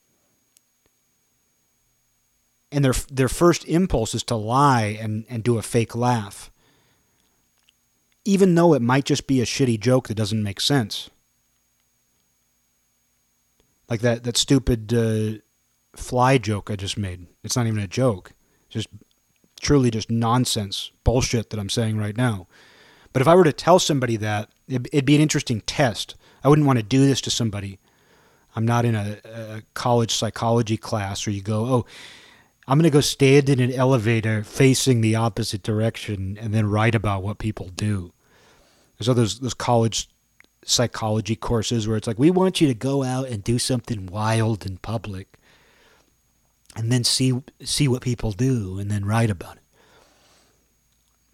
And 2.72 2.84
their 2.84 2.94
their 3.12 3.28
first 3.28 3.64
impulse 3.66 4.12
is 4.12 4.24
to 4.24 4.34
lie 4.34 4.98
and, 5.00 5.24
and 5.28 5.44
do 5.44 5.56
a 5.56 5.62
fake 5.62 5.94
laugh 5.94 6.50
even 8.28 8.56
though 8.56 8.74
it 8.74 8.82
might 8.82 9.06
just 9.06 9.26
be 9.26 9.40
a 9.40 9.46
shitty 9.46 9.80
joke 9.80 10.06
that 10.06 10.14
doesn't 10.14 10.42
make 10.42 10.60
sense. 10.60 11.08
Like 13.88 14.02
that, 14.02 14.22
that 14.24 14.36
stupid 14.36 14.92
uh, 14.92 15.38
fly 15.96 16.36
joke 16.36 16.70
I 16.70 16.76
just 16.76 16.98
made. 16.98 17.26
It's 17.42 17.56
not 17.56 17.66
even 17.66 17.78
a 17.78 17.86
joke. 17.86 18.32
It's 18.66 18.74
just 18.74 18.88
truly 19.62 19.90
just 19.90 20.10
nonsense, 20.10 20.90
bullshit 21.04 21.48
that 21.48 21.58
I'm 21.58 21.70
saying 21.70 21.96
right 21.96 22.14
now. 22.14 22.48
But 23.14 23.22
if 23.22 23.28
I 23.28 23.34
were 23.34 23.44
to 23.44 23.52
tell 23.52 23.78
somebody 23.78 24.16
that, 24.16 24.50
it'd, 24.68 25.06
be 25.06 25.14
an 25.14 25.22
interesting 25.22 25.62
test. 25.62 26.14
I 26.44 26.50
wouldn't 26.50 26.66
want 26.66 26.78
to 26.78 26.84
do 26.84 27.06
this 27.06 27.22
to 27.22 27.30
somebody. 27.30 27.78
I'm 28.54 28.66
not 28.66 28.84
in 28.84 28.94
a, 28.94 29.16
a 29.24 29.62
college 29.72 30.14
psychology 30.14 30.76
class 30.76 31.26
where 31.26 31.34
you 31.34 31.40
go, 31.40 31.64
oh, 31.64 31.86
I'm 32.66 32.76
going 32.78 32.90
to 32.90 32.94
go 32.94 33.00
stand 33.00 33.48
in 33.48 33.58
an 33.58 33.72
elevator 33.72 34.44
facing 34.44 35.00
the 35.00 35.14
opposite 35.14 35.62
direction 35.62 36.36
and 36.38 36.52
then 36.52 36.68
write 36.68 36.94
about 36.94 37.22
what 37.22 37.38
people 37.38 37.70
do. 37.74 38.12
There's 38.98 39.14
those 39.14 39.38
those 39.40 39.54
college 39.54 40.08
psychology 40.64 41.36
courses 41.36 41.86
where 41.86 41.96
it's 41.96 42.06
like 42.06 42.18
we 42.18 42.30
want 42.30 42.60
you 42.60 42.66
to 42.68 42.74
go 42.74 43.02
out 43.02 43.28
and 43.28 43.42
do 43.42 43.58
something 43.58 44.06
wild 44.06 44.66
in 44.66 44.76
public 44.78 45.38
and 46.76 46.92
then 46.92 47.04
see 47.04 47.42
see 47.64 47.88
what 47.88 48.02
people 48.02 48.32
do 48.32 48.78
and 48.78 48.90
then 48.90 49.04
write 49.04 49.30
about 49.30 49.56
it. 49.56 49.62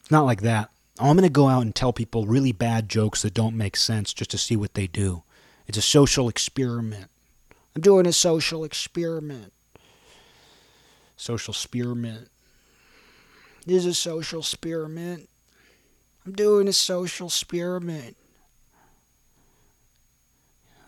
It's 0.00 0.10
not 0.10 0.24
like 0.24 0.42
that. 0.42 0.70
Oh, 1.00 1.10
I'm 1.10 1.16
going 1.16 1.26
to 1.26 1.32
go 1.32 1.48
out 1.48 1.62
and 1.62 1.74
tell 1.74 1.92
people 1.92 2.26
really 2.26 2.52
bad 2.52 2.88
jokes 2.88 3.22
that 3.22 3.34
don't 3.34 3.56
make 3.56 3.76
sense 3.76 4.12
just 4.12 4.30
to 4.30 4.38
see 4.38 4.54
what 4.54 4.74
they 4.74 4.86
do. 4.86 5.24
It's 5.66 5.78
a 5.78 5.82
social 5.82 6.28
experiment. 6.28 7.10
I'm 7.74 7.82
doing 7.82 8.06
a 8.06 8.12
social 8.12 8.62
experiment. 8.62 9.52
Social 11.16 11.52
experiment. 11.52 12.28
This 13.66 13.78
is 13.78 13.86
a 13.86 13.94
social 13.94 14.40
experiment. 14.40 15.28
I'm 16.26 16.32
doing 16.32 16.68
a 16.68 16.72
social 16.72 17.26
experiment. 17.26 18.16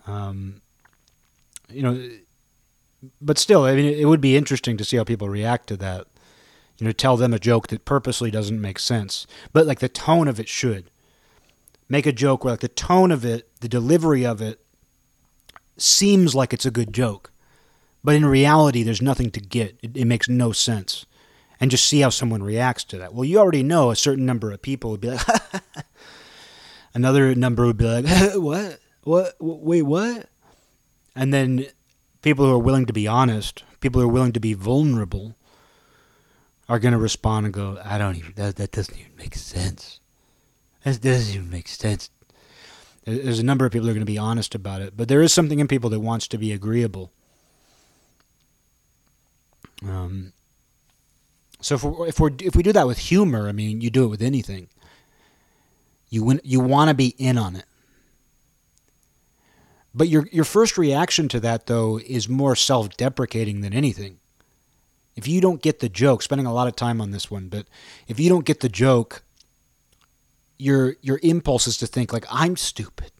Um, 0.07 0.61
you 1.69 1.83
know, 1.83 2.09
but 3.21 3.37
still, 3.37 3.63
I 3.65 3.75
mean, 3.75 3.93
it 3.93 4.05
would 4.05 4.21
be 4.21 4.37
interesting 4.37 4.77
to 4.77 4.85
see 4.85 4.97
how 4.97 5.03
people 5.03 5.29
react 5.29 5.67
to 5.67 5.77
that. 5.77 6.07
You 6.77 6.85
know, 6.85 6.91
tell 6.91 7.17
them 7.17 7.33
a 7.33 7.39
joke 7.39 7.67
that 7.67 7.85
purposely 7.85 8.31
doesn't 8.31 8.61
make 8.61 8.79
sense, 8.79 9.27
but 9.51 9.65
like 9.65 9.79
the 9.79 9.89
tone 9.89 10.27
of 10.27 10.39
it 10.39 10.47
should. 10.47 10.89
Make 11.89 12.05
a 12.05 12.11
joke 12.11 12.43
where 12.43 12.53
like 12.53 12.59
the 12.61 12.67
tone 12.67 13.11
of 13.11 13.25
it, 13.25 13.49
the 13.61 13.69
delivery 13.69 14.25
of 14.25 14.41
it, 14.41 14.59
seems 15.77 16.35
like 16.35 16.53
it's 16.53 16.65
a 16.65 16.71
good 16.71 16.93
joke, 16.93 17.31
but 18.03 18.15
in 18.15 18.25
reality, 18.25 18.83
there's 18.83 19.01
nothing 19.01 19.31
to 19.31 19.39
get. 19.39 19.77
It, 19.81 19.95
it 19.95 20.05
makes 20.05 20.27
no 20.27 20.51
sense 20.51 21.05
and 21.59 21.71
just 21.71 21.85
see 21.85 22.01
how 22.01 22.09
someone 22.09 22.43
reacts 22.43 22.83
to 22.85 22.97
that. 22.99 23.13
Well, 23.13 23.25
you 23.25 23.39
already 23.39 23.63
know 23.63 23.91
a 23.91 23.95
certain 23.95 24.25
number 24.25 24.51
of 24.51 24.61
people 24.61 24.91
would 24.91 25.01
be 25.01 25.11
like, 25.11 25.25
another 26.93 27.33
number 27.35 27.65
would 27.65 27.77
be 27.77 27.85
like, 27.85 28.05
what? 28.35 28.79
What? 29.03 29.35
Wait, 29.39 29.83
what? 29.83 30.29
And 31.15 31.33
then 31.33 31.65
people 32.21 32.45
who 32.45 32.51
are 32.51 32.59
willing 32.59 32.85
to 32.85 32.93
be 32.93 33.07
honest, 33.07 33.63
people 33.79 34.01
who 34.01 34.07
are 34.07 34.11
willing 34.11 34.33
to 34.33 34.39
be 34.39 34.53
vulnerable, 34.53 35.35
are 36.69 36.79
going 36.79 36.91
to 36.91 36.97
respond 36.97 37.45
and 37.45 37.53
go, 37.53 37.79
I 37.83 37.97
don't 37.97 38.17
even, 38.17 38.33
that, 38.35 38.57
that 38.57 38.71
doesn't 38.71 38.97
even 38.97 39.15
make 39.17 39.35
sense. 39.35 39.99
That 40.83 41.01
doesn't 41.01 41.33
even 41.33 41.49
make 41.49 41.67
sense. 41.67 42.09
There's 43.05 43.39
a 43.39 43.43
number 43.43 43.65
of 43.65 43.71
people 43.71 43.85
who 43.85 43.91
are 43.91 43.93
going 43.93 44.05
to 44.05 44.11
be 44.11 44.17
honest 44.17 44.53
about 44.53 44.81
it, 44.81 44.97
but 44.97 45.07
there 45.07 45.21
is 45.21 45.31
something 45.31 45.59
in 45.59 45.67
people 45.67 45.89
that 45.91 46.01
wants 46.01 46.27
to 46.27 46.37
be 46.37 46.51
agreeable. 46.51 47.11
Um, 49.81 50.33
so 51.61 51.75
if 51.75 52.19
we 52.19 52.29
if 52.29 52.41
if 52.41 52.55
we 52.55 52.63
do 52.63 52.73
that 52.73 52.87
with 52.87 52.99
humor, 52.99 53.47
I 53.47 53.51
mean, 53.51 53.81
you 53.81 53.89
do 53.89 54.05
it 54.05 54.09
with 54.09 54.21
anything. 54.21 54.69
You 56.09 56.23
win, 56.23 56.41
you 56.43 56.59
want 56.59 56.89
to 56.89 56.93
be 56.93 57.15
in 57.17 57.37
on 57.37 57.55
it. 57.55 57.65
But 59.93 60.07
your 60.07 60.27
your 60.31 60.45
first 60.45 60.77
reaction 60.77 61.27
to 61.29 61.39
that 61.39 61.65
though 61.65 61.99
is 61.99 62.29
more 62.29 62.55
self-deprecating 62.55 63.61
than 63.61 63.73
anything. 63.73 64.19
If 65.15 65.27
you 65.27 65.41
don't 65.41 65.61
get 65.63 65.79
the 65.79 65.89
joke, 65.89 66.21
spending 66.21 66.45
a 66.45 66.53
lot 66.53 66.67
of 66.67 66.75
time 66.75 67.01
on 67.01 67.09
this 67.09 67.31
one, 67.31 67.47
but 67.49 67.65
if 68.07 68.19
you 68.19 68.29
don't 68.29 68.45
get 68.45 68.59
the 68.59 68.69
joke, 68.69 69.23
your 70.59 70.95
your 71.01 71.19
impulse 71.23 71.65
is 71.65 71.77
to 71.77 71.87
think 71.87 72.13
like 72.13 72.25
I'm 72.29 72.55
stupid. 72.55 73.11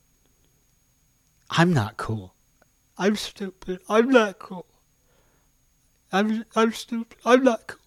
I'm 1.50 1.74
not 1.74 1.98
cool. 1.98 2.36
I'm 3.00 3.16
stupid. 3.16 3.80
I'm 3.90 4.10
not 4.12 4.38
cool. 4.38 4.68
I'm 6.12 6.46
I'm 6.56 6.72
stupid. 6.72 7.18
I'm 7.26 7.44
not 7.44 7.66
cool 7.66 7.87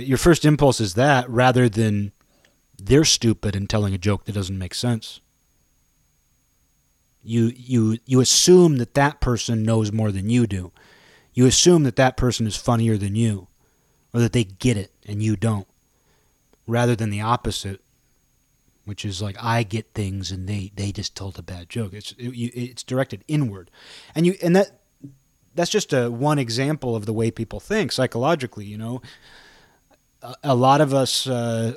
your 0.00 0.18
first 0.18 0.44
impulse 0.44 0.80
is 0.80 0.94
that 0.94 1.28
rather 1.28 1.68
than 1.68 2.12
they're 2.78 3.04
stupid 3.04 3.54
and 3.54 3.68
telling 3.68 3.94
a 3.94 3.98
joke 3.98 4.24
that 4.24 4.32
doesn't 4.32 4.58
make 4.58 4.74
sense. 4.74 5.20
You 7.22 7.52
you 7.54 7.98
you 8.06 8.20
assume 8.20 8.78
that 8.78 8.94
that 8.94 9.20
person 9.20 9.62
knows 9.62 9.92
more 9.92 10.10
than 10.10 10.30
you 10.30 10.46
do. 10.46 10.72
You 11.34 11.46
assume 11.46 11.82
that 11.84 11.96
that 11.96 12.16
person 12.16 12.46
is 12.46 12.56
funnier 12.56 12.96
than 12.96 13.14
you, 13.14 13.48
or 14.14 14.20
that 14.20 14.32
they 14.32 14.44
get 14.44 14.76
it 14.76 14.90
and 15.06 15.22
you 15.22 15.36
don't, 15.36 15.66
rather 16.66 16.96
than 16.96 17.10
the 17.10 17.20
opposite, 17.20 17.82
which 18.84 19.04
is 19.04 19.20
like 19.20 19.36
I 19.38 19.62
get 19.62 19.92
things 19.94 20.30
and 20.30 20.48
they 20.48 20.72
they 20.74 20.92
just 20.92 21.14
told 21.14 21.38
a 21.38 21.42
bad 21.42 21.68
joke. 21.68 21.92
It's 21.92 22.12
it, 22.12 22.30
it's 22.30 22.82
directed 22.82 23.22
inward, 23.28 23.70
and 24.14 24.26
you 24.26 24.36
and 24.42 24.56
that 24.56 24.80
that's 25.54 25.70
just 25.70 25.92
a 25.92 26.10
one 26.10 26.38
example 26.38 26.96
of 26.96 27.04
the 27.04 27.12
way 27.12 27.30
people 27.30 27.60
think 27.60 27.92
psychologically. 27.92 28.64
You 28.64 28.78
know, 28.78 29.02
a 30.42 30.54
lot 30.54 30.80
of 30.80 30.92
us 30.92 31.26
uh, 31.26 31.74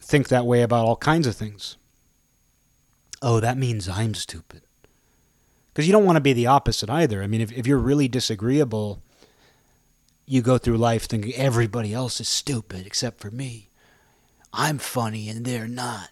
think 0.00 0.28
that 0.28 0.46
way 0.46 0.62
about 0.62 0.86
all 0.86 0.96
kinds 0.96 1.26
of 1.26 1.36
things. 1.36 1.76
Oh, 3.22 3.40
that 3.40 3.58
means 3.58 3.88
I'm 3.88 4.14
stupid. 4.14 4.62
Because 5.72 5.86
you 5.86 5.92
don't 5.92 6.04
want 6.04 6.16
to 6.16 6.20
be 6.20 6.32
the 6.32 6.46
opposite 6.46 6.90
either. 6.90 7.22
I 7.22 7.26
mean, 7.26 7.40
if, 7.40 7.52
if 7.52 7.66
you're 7.66 7.78
really 7.78 8.08
disagreeable, 8.08 9.02
you 10.26 10.42
go 10.42 10.58
through 10.58 10.78
life 10.78 11.06
thinking 11.06 11.32
everybody 11.34 11.92
else 11.92 12.20
is 12.20 12.28
stupid 12.28 12.86
except 12.86 13.20
for 13.20 13.30
me. 13.30 13.68
I'm 14.52 14.78
funny 14.78 15.28
and 15.28 15.44
they're 15.44 15.68
not. 15.68 16.10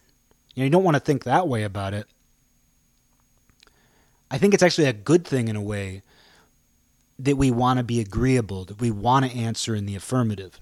You 0.54 0.62
know, 0.62 0.64
you 0.64 0.70
don't 0.70 0.84
want 0.84 0.96
to 0.96 1.00
think 1.00 1.24
that 1.24 1.48
way 1.48 1.62
about 1.64 1.94
it. 1.94 2.06
I 4.30 4.38
think 4.38 4.54
it's 4.54 4.62
actually 4.62 4.86
a 4.86 4.92
good 4.92 5.26
thing 5.26 5.48
in 5.48 5.56
a 5.56 5.62
way 5.62 6.02
that 7.18 7.36
we 7.36 7.50
want 7.50 7.78
to 7.78 7.84
be 7.84 8.00
agreeable, 8.00 8.64
that 8.66 8.80
we 8.80 8.90
want 8.90 9.24
to 9.24 9.36
answer 9.36 9.74
in 9.74 9.86
the 9.86 9.96
affirmative. 9.96 10.60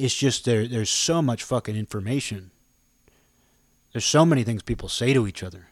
It's 0.00 0.14
just 0.14 0.46
there 0.46 0.66
there's 0.66 0.88
so 0.88 1.20
much 1.20 1.42
fucking 1.44 1.76
information. 1.76 2.52
There's 3.92 4.06
so 4.06 4.24
many 4.24 4.44
things 4.44 4.62
people 4.62 4.88
say 4.88 5.12
to 5.12 5.28
each 5.28 5.42
other. 5.42 5.66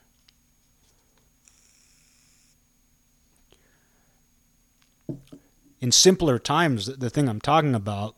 In 5.81 5.93
simpler 5.93 6.39
times, 6.39 6.99
the 6.99 7.09
thing 7.09 7.27
I'm 7.27 7.41
talking 7.41 7.75
about 7.75 8.17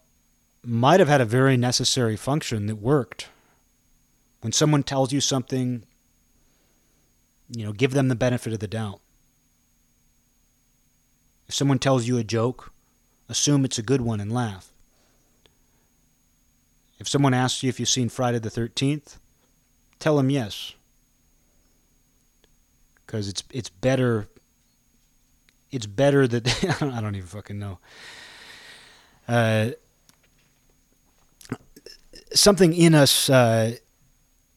might 0.65 0.99
have 0.99 1.09
had 1.09 1.21
a 1.21 1.25
very 1.25 1.57
necessary 1.57 2.17
function 2.17 2.67
that 2.67 2.77
worked. 2.77 3.29
When 4.41 4.53
someone 4.53 4.83
tells 4.83 5.13
you 5.13 5.21
something, 5.21 5.85
you 7.55 7.65
know, 7.65 7.73
give 7.73 7.93
them 7.93 8.09
the 8.09 8.17
benefit 8.17 8.53
of 8.53 8.59
the 8.59 8.67
doubt. 8.67 8.99
If 11.47 11.55
someone 11.55 11.79
tells 11.79 12.09
you 12.09 12.19
a 12.19 12.25
joke, 12.25 12.73
assume 13.29 13.65
it's 13.65 13.79
a 13.79 13.83
good 13.83 14.01
one 14.01 14.21
and 14.21 14.33
laugh. 14.33 14.70
If 17.01 17.09
someone 17.09 17.35
asks 17.35 17.63
you 17.63 17.69
if 17.69 17.81
you've 17.81 17.89
seen 17.89 18.09
Friday 18.09 18.39
the 18.39 18.51
13th, 18.51 19.17
tell 19.99 20.17
them 20.17 20.31
yes. 20.31 20.75
Cuz 23.07 23.27
it's 23.27 23.43
it's 23.51 23.71
better 23.71 24.29
it's 25.71 25.87
better 25.87 26.29
that 26.29 26.65
I 26.83 27.01
don't 27.01 27.17
even 27.17 27.27
fucking 27.27 27.59
know. 27.59 27.79
Uh, 29.27 29.71
something 32.33 32.73
in 32.73 32.95
us 32.95 33.31
uh, 33.31 33.77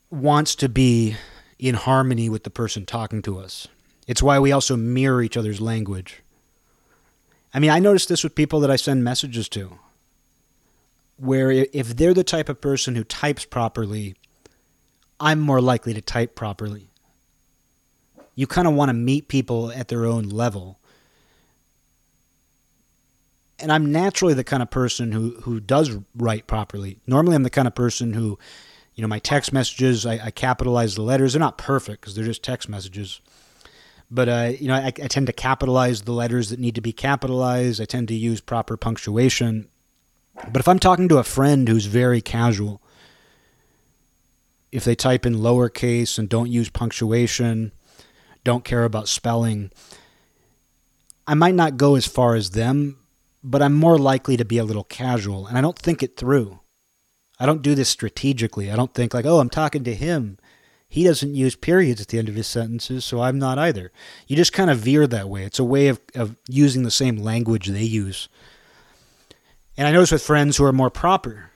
wants 0.09 0.55
to 0.55 0.69
be 0.69 1.15
in 1.59 1.75
harmony 1.75 2.29
with 2.29 2.43
the 2.43 2.49
person 2.49 2.85
talking 2.85 3.21
to 3.21 3.39
us. 3.39 3.67
It's 4.07 4.21
why 4.21 4.39
we 4.39 4.51
also 4.51 4.75
mirror 4.75 5.21
each 5.21 5.37
other's 5.37 5.61
language. 5.61 6.21
I 7.53 7.59
mean, 7.59 7.69
I 7.69 7.79
notice 7.79 8.05
this 8.05 8.23
with 8.23 8.35
people 8.35 8.59
that 8.61 8.71
I 8.71 8.75
send 8.75 9.03
messages 9.03 9.47
to, 9.49 9.77
where 11.23 11.51
if 11.51 11.95
they're 11.95 12.13
the 12.13 12.23
type 12.23 12.49
of 12.49 12.61
person 12.61 12.95
who 12.95 13.03
types 13.03 13.45
properly, 13.45 14.15
I'm 15.19 15.39
more 15.39 15.61
likely 15.61 15.93
to 15.93 16.01
type 16.01 16.35
properly. 16.35 16.89
You 18.35 18.47
kind 18.47 18.67
of 18.67 18.73
want 18.73 18.89
to 18.89 18.93
meet 18.93 19.27
people 19.27 19.71
at 19.71 19.87
their 19.87 20.05
own 20.05 20.29
level. 20.29 20.79
And 23.59 23.71
I'm 23.71 23.91
naturally 23.91 24.33
the 24.33 24.43
kind 24.43 24.61
of 24.63 24.69
person 24.69 25.11
who, 25.11 25.35
who 25.41 25.59
does 25.59 25.97
write 26.15 26.47
properly. 26.47 26.97
Normally, 27.07 27.35
I'm 27.35 27.43
the 27.43 27.49
kind 27.49 27.67
of 27.67 27.75
person 27.75 28.13
who 28.13 28.37
you 28.95 29.01
know, 29.01 29.07
my 29.07 29.19
text 29.19 29.51
messages, 29.51 30.05
I, 30.05 30.19
I 30.25 30.31
capitalize 30.31 30.95
the 30.95 31.01
letters. 31.01 31.33
They're 31.33 31.39
not 31.39 31.57
perfect 31.57 32.01
because 32.01 32.15
they're 32.15 32.25
just 32.25 32.43
text 32.43 32.69
messages. 32.69 33.21
But, 34.11 34.29
uh, 34.29 34.51
you 34.59 34.67
know, 34.67 34.75
I, 34.75 34.87
I 34.87 35.07
tend 35.07 35.27
to 35.27 35.33
capitalize 35.33 36.03
the 36.03 36.11
letters 36.11 36.49
that 36.49 36.59
need 36.59 36.75
to 36.75 36.81
be 36.81 36.93
capitalized. 36.93 37.81
I 37.81 37.85
tend 37.85 38.07
to 38.09 38.13
use 38.13 38.41
proper 38.41 38.77
punctuation. 38.77 39.67
But 40.35 40.59
if 40.59 40.67
I'm 40.67 40.79
talking 40.79 41.07
to 41.09 41.17
a 41.17 41.23
friend 41.23 41.67
who's 41.67 41.85
very 41.85 42.21
casual, 42.21 42.81
if 44.71 44.83
they 44.83 44.95
type 44.95 45.25
in 45.25 45.35
lowercase 45.35 46.17
and 46.17 46.27
don't 46.27 46.51
use 46.51 46.69
punctuation, 46.69 47.71
don't 48.43 48.65
care 48.65 48.83
about 48.83 49.07
spelling, 49.07 49.71
I 51.27 51.35
might 51.35 51.55
not 51.55 51.77
go 51.77 51.95
as 51.95 52.07
far 52.07 52.35
as 52.35 52.51
them, 52.51 52.97
but 53.43 53.61
I'm 53.61 53.73
more 53.73 53.97
likely 53.97 54.35
to 54.37 54.45
be 54.45 54.57
a 54.57 54.63
little 54.63 54.83
casual 54.83 55.47
and 55.47 55.57
I 55.57 55.61
don't 55.61 55.77
think 55.77 56.01
it 56.01 56.17
through. 56.17 56.59
I 57.39 57.45
don't 57.45 57.61
do 57.61 57.75
this 57.75 57.89
strategically. 57.89 58.71
I 58.71 58.75
don't 58.75 58.93
think 58.93 59.13
like, 59.13 59.25
oh, 59.25 59.39
I'm 59.39 59.49
talking 59.49 59.83
to 59.83 59.95
him. 59.95 60.37
He 60.87 61.03
doesn't 61.03 61.33
use 61.33 61.55
periods 61.55 62.01
at 62.01 62.09
the 62.09 62.19
end 62.19 62.29
of 62.29 62.35
his 62.35 62.47
sentences, 62.47 63.03
so 63.03 63.21
I'm 63.21 63.39
not 63.39 63.57
either. 63.57 63.91
You 64.27 64.35
just 64.35 64.53
kind 64.53 64.69
of 64.69 64.77
veer 64.79 65.07
that 65.07 65.27
way. 65.27 65.43
It's 65.43 65.59
a 65.59 65.63
way 65.63 65.87
of, 65.87 65.99
of 66.13 66.35
using 66.47 66.83
the 66.83 66.91
same 66.91 67.17
language 67.17 67.67
they 67.67 67.83
use. 67.83 68.29
And 69.77 69.87
I 69.87 69.91
notice 69.91 70.11
with 70.11 70.23
friends 70.23 70.57
who 70.57 70.65
are 70.65 70.73
more 70.73 70.89
proper. 70.89 71.51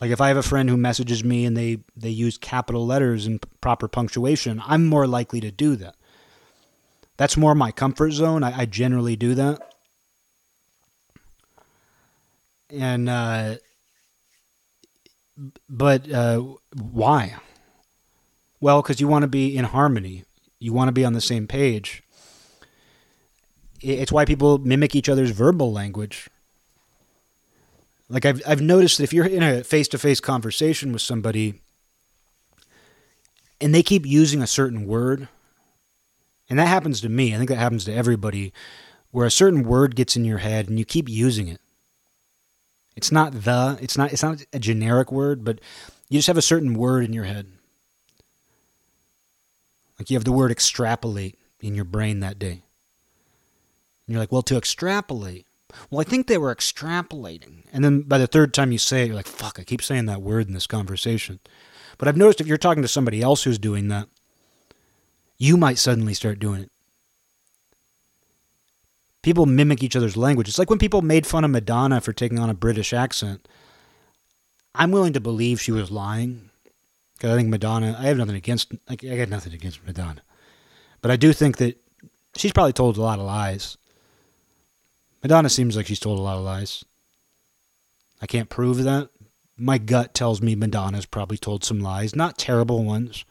Like 0.00 0.10
if 0.10 0.20
I 0.20 0.28
have 0.28 0.36
a 0.36 0.42
friend 0.42 0.68
who 0.68 0.76
messages 0.76 1.22
me 1.24 1.44
and 1.44 1.56
they, 1.56 1.78
they 1.96 2.10
use 2.10 2.38
capital 2.38 2.86
letters 2.86 3.26
and 3.26 3.44
proper 3.60 3.88
punctuation, 3.88 4.62
I'm 4.66 4.86
more 4.86 5.06
likely 5.06 5.40
to 5.40 5.50
do 5.50 5.76
that. 5.76 5.94
That's 7.16 7.36
more 7.36 7.54
my 7.54 7.70
comfort 7.70 8.12
zone. 8.12 8.42
I, 8.42 8.60
I 8.60 8.64
generally 8.64 9.16
do 9.16 9.34
that. 9.34 9.74
And 12.70 13.08
uh, 13.08 13.56
but 15.68 16.10
uh, 16.10 16.44
why? 16.74 17.36
Well, 18.60 18.80
because 18.82 19.00
you 19.00 19.08
want 19.08 19.22
to 19.22 19.28
be 19.28 19.56
in 19.56 19.64
harmony. 19.64 20.24
You 20.58 20.72
want 20.72 20.88
to 20.88 20.92
be 20.92 21.04
on 21.04 21.14
the 21.14 21.20
same 21.20 21.46
page. 21.46 22.02
It's 23.80 24.12
why 24.12 24.24
people 24.24 24.58
mimic 24.58 24.94
each 24.94 25.08
other's 25.08 25.30
verbal 25.30 25.72
language. 25.72 26.28
Like 28.10 28.26
I've 28.26 28.42
I've 28.46 28.60
noticed 28.60 28.98
that 28.98 29.04
if 29.04 29.12
you're 29.12 29.24
in 29.24 29.42
a 29.42 29.62
face-to-face 29.62 30.20
conversation 30.20 30.92
with 30.92 31.00
somebody 31.00 31.60
and 33.60 33.72
they 33.72 33.84
keep 33.84 34.04
using 34.04 34.42
a 34.42 34.48
certain 34.48 34.86
word, 34.86 35.28
and 36.48 36.58
that 36.58 36.66
happens 36.66 37.00
to 37.02 37.08
me. 37.08 37.32
I 37.32 37.38
think 37.38 37.50
that 37.50 37.56
happens 37.56 37.84
to 37.84 37.94
everybody 37.94 38.52
where 39.12 39.26
a 39.26 39.30
certain 39.30 39.62
word 39.62 39.94
gets 39.94 40.16
in 40.16 40.24
your 40.24 40.38
head 40.38 40.68
and 40.68 40.78
you 40.78 40.84
keep 40.84 41.08
using 41.08 41.46
it. 41.46 41.60
It's 42.96 43.12
not 43.12 43.44
the, 43.44 43.78
it's 43.80 43.96
not 43.96 44.12
it's 44.12 44.22
not 44.22 44.44
a 44.52 44.58
generic 44.58 45.12
word, 45.12 45.44
but 45.44 45.60
you 46.08 46.18
just 46.18 46.26
have 46.26 46.36
a 46.36 46.42
certain 46.42 46.74
word 46.74 47.04
in 47.04 47.12
your 47.12 47.24
head. 47.24 47.46
Like 49.98 50.10
you 50.10 50.16
have 50.16 50.24
the 50.24 50.32
word 50.32 50.50
extrapolate 50.50 51.38
in 51.60 51.76
your 51.76 51.84
brain 51.84 52.20
that 52.20 52.38
day. 52.38 52.62
And 54.06 54.14
you're 54.14 54.18
like, 54.18 54.32
well, 54.32 54.42
to 54.42 54.56
extrapolate. 54.56 55.46
Well, 55.90 56.00
I 56.00 56.04
think 56.04 56.26
they 56.26 56.38
were 56.38 56.54
extrapolating. 56.54 57.64
And 57.72 57.84
then 57.84 58.02
by 58.02 58.18
the 58.18 58.26
third 58.26 58.52
time 58.54 58.72
you 58.72 58.78
say 58.78 59.02
it, 59.02 59.06
you're 59.06 59.16
like, 59.16 59.26
fuck, 59.26 59.58
I 59.58 59.64
keep 59.64 59.82
saying 59.82 60.06
that 60.06 60.22
word 60.22 60.48
in 60.48 60.54
this 60.54 60.66
conversation. 60.66 61.40
But 61.98 62.08
I've 62.08 62.16
noticed 62.16 62.40
if 62.40 62.46
you're 62.46 62.56
talking 62.56 62.82
to 62.82 62.88
somebody 62.88 63.22
else 63.22 63.42
who's 63.42 63.58
doing 63.58 63.88
that, 63.88 64.08
you 65.38 65.56
might 65.56 65.78
suddenly 65.78 66.14
start 66.14 66.38
doing 66.38 66.62
it. 66.62 66.70
People 69.22 69.46
mimic 69.46 69.82
each 69.82 69.96
other's 69.96 70.16
language. 70.16 70.48
It's 70.48 70.58
like 70.58 70.70
when 70.70 70.78
people 70.78 71.02
made 71.02 71.26
fun 71.26 71.44
of 71.44 71.50
Madonna 71.50 72.00
for 72.00 72.12
taking 72.12 72.38
on 72.38 72.48
a 72.48 72.54
British 72.54 72.92
accent. 72.92 73.46
I'm 74.74 74.92
willing 74.92 75.12
to 75.12 75.20
believe 75.20 75.60
she 75.60 75.72
was 75.72 75.90
lying 75.90 76.50
because 77.14 77.30
I 77.30 77.36
think 77.36 77.48
Madonna. 77.48 77.96
I 77.98 78.04
have 78.04 78.16
nothing 78.16 78.36
against. 78.36 78.72
I 78.88 78.96
got 78.96 79.28
nothing 79.28 79.52
against 79.52 79.84
Madonna, 79.84 80.22
but 81.02 81.10
I 81.10 81.16
do 81.16 81.32
think 81.32 81.58
that 81.58 81.78
she's 82.36 82.52
probably 82.52 82.72
told 82.72 82.96
a 82.96 83.02
lot 83.02 83.18
of 83.18 83.26
lies. 83.26 83.76
Madonna 85.22 85.48
seems 85.48 85.76
like 85.76 85.86
she's 85.86 86.00
told 86.00 86.18
a 86.18 86.22
lot 86.22 86.38
of 86.38 86.44
lies. 86.44 86.84
I 88.22 88.26
can't 88.26 88.48
prove 88.48 88.82
that. 88.84 89.10
My 89.56 89.78
gut 89.78 90.14
tells 90.14 90.40
me 90.40 90.54
Madonna's 90.54 91.06
probably 91.06 91.36
told 91.36 91.64
some 91.64 91.80
lies, 91.80 92.16
not 92.16 92.38
terrible 92.38 92.84
ones. 92.84 93.24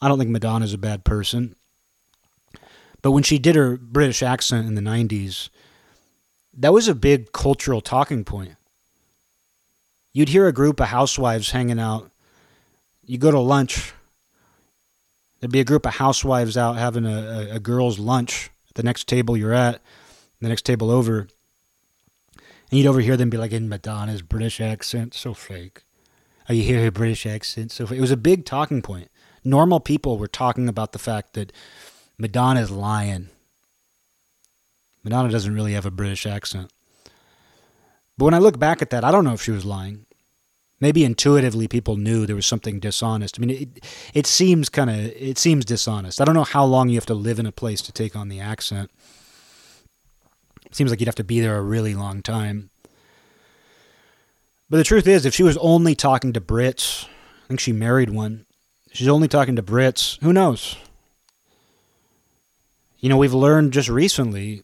I 0.00 0.08
don't 0.08 0.18
think 0.18 0.30
Madonna's 0.30 0.74
a 0.74 0.78
bad 0.78 1.04
person. 1.04 1.56
But 3.00 3.12
when 3.12 3.22
she 3.22 3.38
did 3.38 3.56
her 3.56 3.76
British 3.76 4.22
accent 4.22 4.66
in 4.66 4.74
the 4.74 4.82
90s, 4.82 5.48
that 6.54 6.72
was 6.72 6.88
a 6.88 6.94
big 6.94 7.32
cultural 7.32 7.80
talking 7.80 8.24
point. 8.24 8.56
You'd 10.12 10.30
hear 10.30 10.46
a 10.46 10.52
group 10.52 10.80
of 10.80 10.88
housewives 10.88 11.52
hanging 11.52 11.78
out. 11.78 12.10
You 13.04 13.18
go 13.18 13.30
to 13.30 13.38
lunch, 13.38 13.92
there'd 15.40 15.52
be 15.52 15.60
a 15.60 15.64
group 15.64 15.86
of 15.86 15.94
housewives 15.94 16.56
out 16.56 16.76
having 16.76 17.06
a, 17.06 17.48
a, 17.50 17.54
a 17.56 17.60
girl's 17.60 17.98
lunch 17.98 18.50
at 18.68 18.74
the 18.74 18.82
next 18.82 19.06
table 19.06 19.36
you're 19.36 19.54
at, 19.54 19.80
the 20.40 20.48
next 20.48 20.62
table 20.62 20.90
over. 20.90 21.28
And 22.70 22.78
you'd 22.78 22.86
overhear 22.86 23.16
them 23.16 23.30
be 23.30 23.36
like 23.36 23.52
in 23.52 23.68
Madonna's 23.68 24.22
British 24.22 24.60
accent, 24.60 25.14
so 25.14 25.34
fake. 25.34 25.82
Oh, 26.48 26.52
you 26.52 26.62
hear 26.62 26.82
her 26.82 26.90
British 26.90 27.26
accent, 27.26 27.72
so 27.72 27.86
fake. 27.86 27.98
It 27.98 28.02
was 28.02 28.10
a 28.10 28.16
big 28.16 28.44
talking 28.44 28.82
point. 28.82 29.10
Normal 29.44 29.80
people 29.80 30.18
were 30.18 30.28
talking 30.28 30.68
about 30.68 30.92
the 30.92 30.98
fact 30.98 31.34
that 31.34 31.52
Madonna's 32.18 32.70
lying. 32.70 33.28
Madonna 35.04 35.30
doesn't 35.30 35.54
really 35.54 35.72
have 35.72 35.86
a 35.86 35.90
British 35.90 36.26
accent. 36.26 36.70
But 38.18 38.26
when 38.26 38.34
I 38.34 38.38
look 38.38 38.58
back 38.58 38.82
at 38.82 38.90
that, 38.90 39.04
I 39.04 39.12
don't 39.12 39.24
know 39.24 39.32
if 39.32 39.42
she 39.42 39.52
was 39.52 39.64
lying. 39.64 40.04
Maybe 40.80 41.04
intuitively 41.04 41.66
people 41.66 41.96
knew 41.96 42.26
there 42.26 42.36
was 42.36 42.46
something 42.46 42.78
dishonest. 42.78 43.38
I 43.38 43.40
mean, 43.40 43.50
it, 43.50 43.84
it 44.14 44.26
seems 44.26 44.68
kind 44.68 44.90
of 44.90 44.96
it 44.96 45.38
seems 45.38 45.64
dishonest. 45.64 46.20
I 46.20 46.24
don't 46.24 46.34
know 46.34 46.44
how 46.44 46.64
long 46.64 46.88
you 46.88 46.96
have 46.96 47.06
to 47.06 47.14
live 47.14 47.38
in 47.38 47.46
a 47.46 47.52
place 47.52 47.80
to 47.82 47.92
take 47.92 48.14
on 48.14 48.28
the 48.28 48.40
accent. 48.40 48.90
Seems 50.70 50.90
like 50.90 51.00
you'd 51.00 51.08
have 51.08 51.14
to 51.16 51.24
be 51.24 51.40
there 51.40 51.56
a 51.56 51.62
really 51.62 51.94
long 51.94 52.22
time. 52.22 52.70
But 54.70 54.76
the 54.76 54.84
truth 54.84 55.06
is, 55.06 55.24
if 55.24 55.34
she 55.34 55.42
was 55.42 55.56
only 55.58 55.94
talking 55.94 56.32
to 56.34 56.40
Brits, 56.40 57.06
I 57.06 57.48
think 57.48 57.60
she 57.60 57.72
married 57.72 58.10
one. 58.10 58.44
She's 58.92 59.08
only 59.08 59.28
talking 59.28 59.56
to 59.56 59.62
Brits. 59.62 60.20
Who 60.20 60.32
knows? 60.32 60.76
you 63.00 63.08
know, 63.08 63.16
we've 63.16 63.34
learned 63.34 63.72
just 63.72 63.88
recently 63.88 64.62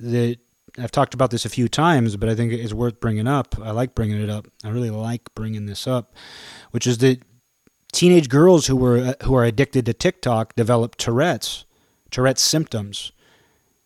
that 0.00 0.38
I've 0.78 0.90
talked 0.90 1.14
about 1.14 1.30
this 1.30 1.44
a 1.44 1.50
few 1.50 1.68
times, 1.68 2.16
but 2.16 2.28
I 2.28 2.34
think 2.34 2.52
it's 2.52 2.72
worth 2.72 3.00
bringing 3.00 3.26
up. 3.26 3.54
I 3.62 3.70
like 3.72 3.94
bringing 3.94 4.20
it 4.20 4.30
up. 4.30 4.46
I 4.64 4.70
really 4.70 4.90
like 4.90 5.22
bringing 5.34 5.66
this 5.66 5.86
up, 5.86 6.14
which 6.70 6.86
is 6.86 6.98
that 6.98 7.20
teenage 7.92 8.28
girls 8.28 8.66
who 8.66 8.76
were 8.76 8.98
uh, 8.98 9.24
who 9.24 9.34
are 9.34 9.44
addicted 9.44 9.84
to 9.86 9.92
TikTok 9.92 10.54
develop 10.54 10.96
Tourette's 10.96 11.66
Tourette's 12.10 12.42
symptoms. 12.42 13.12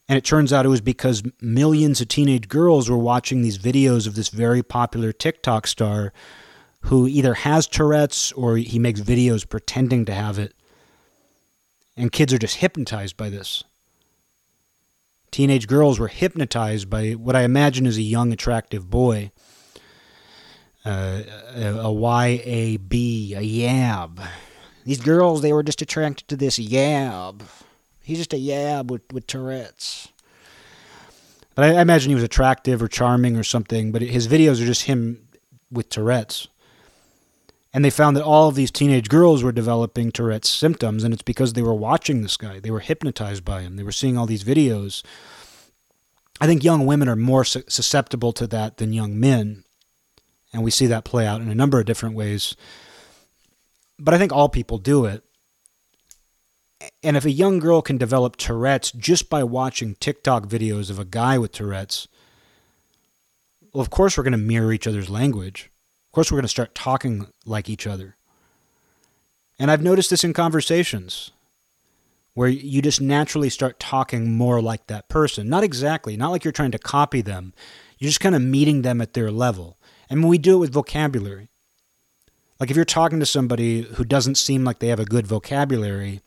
And 0.09 0.17
it 0.17 0.25
turns 0.25 0.53
out 0.53 0.65
it 0.65 0.71
was 0.71 0.81
because 0.81 1.23
millions 1.41 2.01
of 2.01 2.09
teenage 2.09 2.49
girls 2.49 2.89
were 2.89 2.99
watching 2.99 3.43
these 3.43 3.59
videos 3.59 4.07
of 4.07 4.15
this 4.15 4.29
very 4.29 4.63
popular 4.63 5.13
TikTok 5.13 5.67
star 5.67 6.13
who 6.83 7.09
either 7.09 7.35
has 7.35 7.67
Tourette's 7.67 8.31
or 8.33 8.57
he 8.57 8.79
makes 8.79 9.01
videos 9.01 9.49
pretending 9.49 10.05
to 10.05 10.15
have 10.15 10.39
it. 10.39 10.55
And 11.97 12.13
kids 12.13 12.33
are 12.33 12.39
just 12.39 12.57
hypnotized 12.57 13.17
by 13.17 13.31
this. 13.31 13.65
Teenage 15.33 15.67
girls 15.67 15.99
were 15.99 16.09
hypnotized 16.09 16.89
by 16.89 17.13
what 17.13 17.35
I 17.35 17.43
imagine 17.43 17.87
is 17.87 17.97
a 17.97 18.03
young, 18.03 18.33
attractive 18.33 18.89
boy. 18.89 19.33
Uh, 20.85 21.23
a, 21.55 21.63
a 21.81 21.93
YAB, 21.93 22.93
a 23.33 23.43
yab. 23.43 24.25
These 24.85 25.01
girls, 25.01 25.43
they 25.43 25.53
were 25.53 25.65
just 25.65 25.83
attracted 25.83 26.29
to 26.29 26.37
this 26.37 26.61
yab. 26.61 27.43
He's 28.07 28.19
just 28.19 28.33
a 28.33 28.37
yab 28.37 28.87
with, 28.87 29.03
with 29.13 29.27
Tourette's. 29.27 30.13
But 31.57 31.65
I, 31.65 31.79
I 31.79 31.81
imagine 31.81 32.11
he 32.11 32.15
was 32.15 32.23
attractive 32.23 32.81
or 32.81 32.87
charming 32.87 33.37
or 33.37 33.43
something, 33.43 33.91
but 33.91 34.01
his 34.01 34.29
videos 34.29 34.63
are 34.63 34.67
just 34.67 34.85
him 34.85 35.27
with 35.73 35.89
Tourette's. 35.89 36.47
And 37.75 37.85
they 37.85 37.91
found 37.91 38.17
that 38.17 38.23
all 38.23 38.49
of 38.49 38.55
these 38.55 38.71
teenage 38.71 39.09
girls 39.09 39.43
were 39.43 39.51
developing 39.51 40.13
Tourette's 40.13 40.49
symptoms, 40.49 41.03
and 41.03 41.13
it's 41.13 41.25
because 41.25 41.55
they 41.55 41.63
were 41.63 41.75
watching 41.75 42.23
this 42.23 42.37
guy. 42.37 42.61
They 42.61 42.71
were 42.71 42.79
hypnotized 42.79 43.45
by 43.45 43.63
him. 43.63 43.75
They 43.75 43.83
were 43.83 43.91
seeing 43.91 44.17
all 44.17 44.27
these 44.27 44.45
videos. 44.45 45.03
I 46.41 46.47
think 46.47 46.63
young 46.63 46.87
women 46.87 47.09
are 47.09 47.17
more 47.17 47.45
susceptible 47.45 48.33
to 48.35 48.47
that 48.47 48.77
than 48.77 48.93
young 48.93 49.19
men. 49.19 49.65
And 50.53 50.63
we 50.63 50.71
see 50.71 50.87
that 50.87 51.05
play 51.05 51.27
out 51.27 51.41
in 51.41 51.49
a 51.49 51.57
number 51.57 51.81
of 51.81 51.87
different 51.87 52.15
ways. 52.15 52.55
But 53.99 54.15
I 54.15 54.19
think 54.19 54.33
all 54.33 54.49
people 54.49 54.79
do 54.79 55.07
it. 55.07 55.25
And 57.03 57.17
if 57.17 57.25
a 57.25 57.31
young 57.31 57.59
girl 57.59 57.81
can 57.83 57.97
develop 57.97 58.37
Tourette's 58.37 58.93
just 58.93 59.31
by 59.31 59.43
watching 59.43 59.95
TikTok 59.95 60.47
videos 60.47 60.91
of 60.91 60.99
a 60.99 61.05
guy 61.05 61.39
with 61.39 61.53
Tourette's, 61.53 62.07
well, 63.73 63.81
of 63.81 63.91
course 63.91 64.17
we're 64.17 64.25
going 64.25 64.33
to 64.33 64.39
mirror 64.39 64.73
each 64.73 64.87
other's 64.87 65.11
language 65.11 65.71
Of 66.09 66.13
course, 66.13 66.31
we're 66.31 66.37
going 66.37 66.45
to 66.45 66.49
start 66.49 66.75
talking 66.75 67.27
like 67.45 67.69
each 67.69 67.87
other. 67.87 68.17
And 69.59 69.71
I've 69.71 69.83
noticed 69.83 70.11
this 70.11 70.25
in 70.25 70.33
conversations 70.33 71.31
where 72.35 72.49
you 72.49 72.83
just 72.83 73.01
naturally 73.01 73.49
start 73.49 73.81
talking 73.81 74.31
more 74.31 74.61
like 74.61 74.87
that 74.87 75.09
person. 75.09 75.49
Not 75.49 75.65
exactly, 75.65 76.17
not 76.17 76.31
like 76.31 76.45
you're 76.45 76.53
trying 76.53 76.73
to 76.73 76.79
copy 76.79 77.23
them. 77.23 77.55
You're 77.99 78.09
just 78.09 78.21
kind 78.21 78.35
of 78.35 78.43
meeting 78.43 78.83
them 78.83 79.01
at 79.01 79.15
their 79.15 79.31
level. 79.31 79.79
And 80.11 80.21
when 80.21 80.29
we 80.29 80.37
do 80.37 80.57
it 80.57 80.61
with 80.61 80.73
vocabulary. 80.73 81.49
Like 82.61 82.71
if 82.71 82.77
you're 82.77 82.85
talking 82.85 83.21
to 83.21 83.27
somebody 83.27 83.83
who 83.83 84.05
doesn't 84.05 84.37
seem 84.37 84.65
like 84.65 84.79
they 84.79 84.89
have 84.89 85.01
a 85.01 85.07
good 85.07 85.27
vocabulary, 85.27 86.21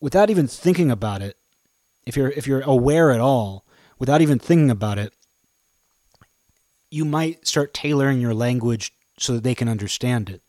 without 0.00 0.30
even 0.30 0.46
thinking 0.46 0.90
about 0.90 1.22
it, 1.22 1.36
if 2.06 2.16
you're 2.16 2.30
if 2.30 2.46
you're 2.46 2.62
aware 2.62 3.10
at 3.10 3.20
all, 3.20 3.64
without 3.98 4.22
even 4.22 4.38
thinking 4.38 4.70
about 4.70 4.98
it, 4.98 5.12
you 6.90 7.04
might 7.04 7.46
start 7.46 7.74
tailoring 7.74 8.20
your 8.20 8.34
language 8.34 8.92
so 9.18 9.34
that 9.34 9.44
they 9.44 9.54
can 9.54 9.68
understand 9.68 10.30
it. 10.30 10.42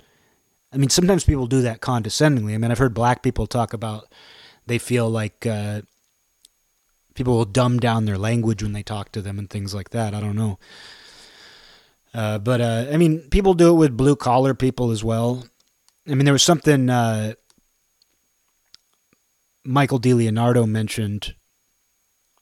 I 0.73 0.77
mean, 0.77 0.89
sometimes 0.89 1.25
people 1.25 1.47
do 1.47 1.61
that 1.61 1.81
condescendingly. 1.81 2.55
I 2.55 2.57
mean, 2.57 2.71
I've 2.71 2.77
heard 2.77 2.93
black 2.93 3.21
people 3.21 3.45
talk 3.45 3.73
about 3.73 4.07
they 4.67 4.77
feel 4.77 5.09
like 5.09 5.45
uh, 5.45 5.81
people 7.13 7.35
will 7.35 7.45
dumb 7.45 7.79
down 7.79 8.05
their 8.05 8.17
language 8.17 8.63
when 8.63 8.73
they 8.73 8.83
talk 8.83 9.11
to 9.11 9.21
them 9.21 9.37
and 9.37 9.49
things 9.49 9.73
like 9.73 9.89
that. 9.89 10.13
I 10.13 10.21
don't 10.21 10.35
know. 10.35 10.59
Uh, 12.13 12.37
but 12.39 12.61
uh, 12.61 12.87
I 12.91 12.97
mean, 12.97 13.19
people 13.29 13.53
do 13.53 13.69
it 13.69 13.77
with 13.77 13.97
blue 13.97 14.15
collar 14.15 14.53
people 14.53 14.91
as 14.91 15.03
well. 15.03 15.45
I 16.07 16.15
mean, 16.15 16.25
there 16.25 16.33
was 16.33 16.43
something 16.43 16.89
uh, 16.89 17.33
Michael 19.63 19.99
DiLeonardo 19.99 20.67
mentioned, 20.67 21.35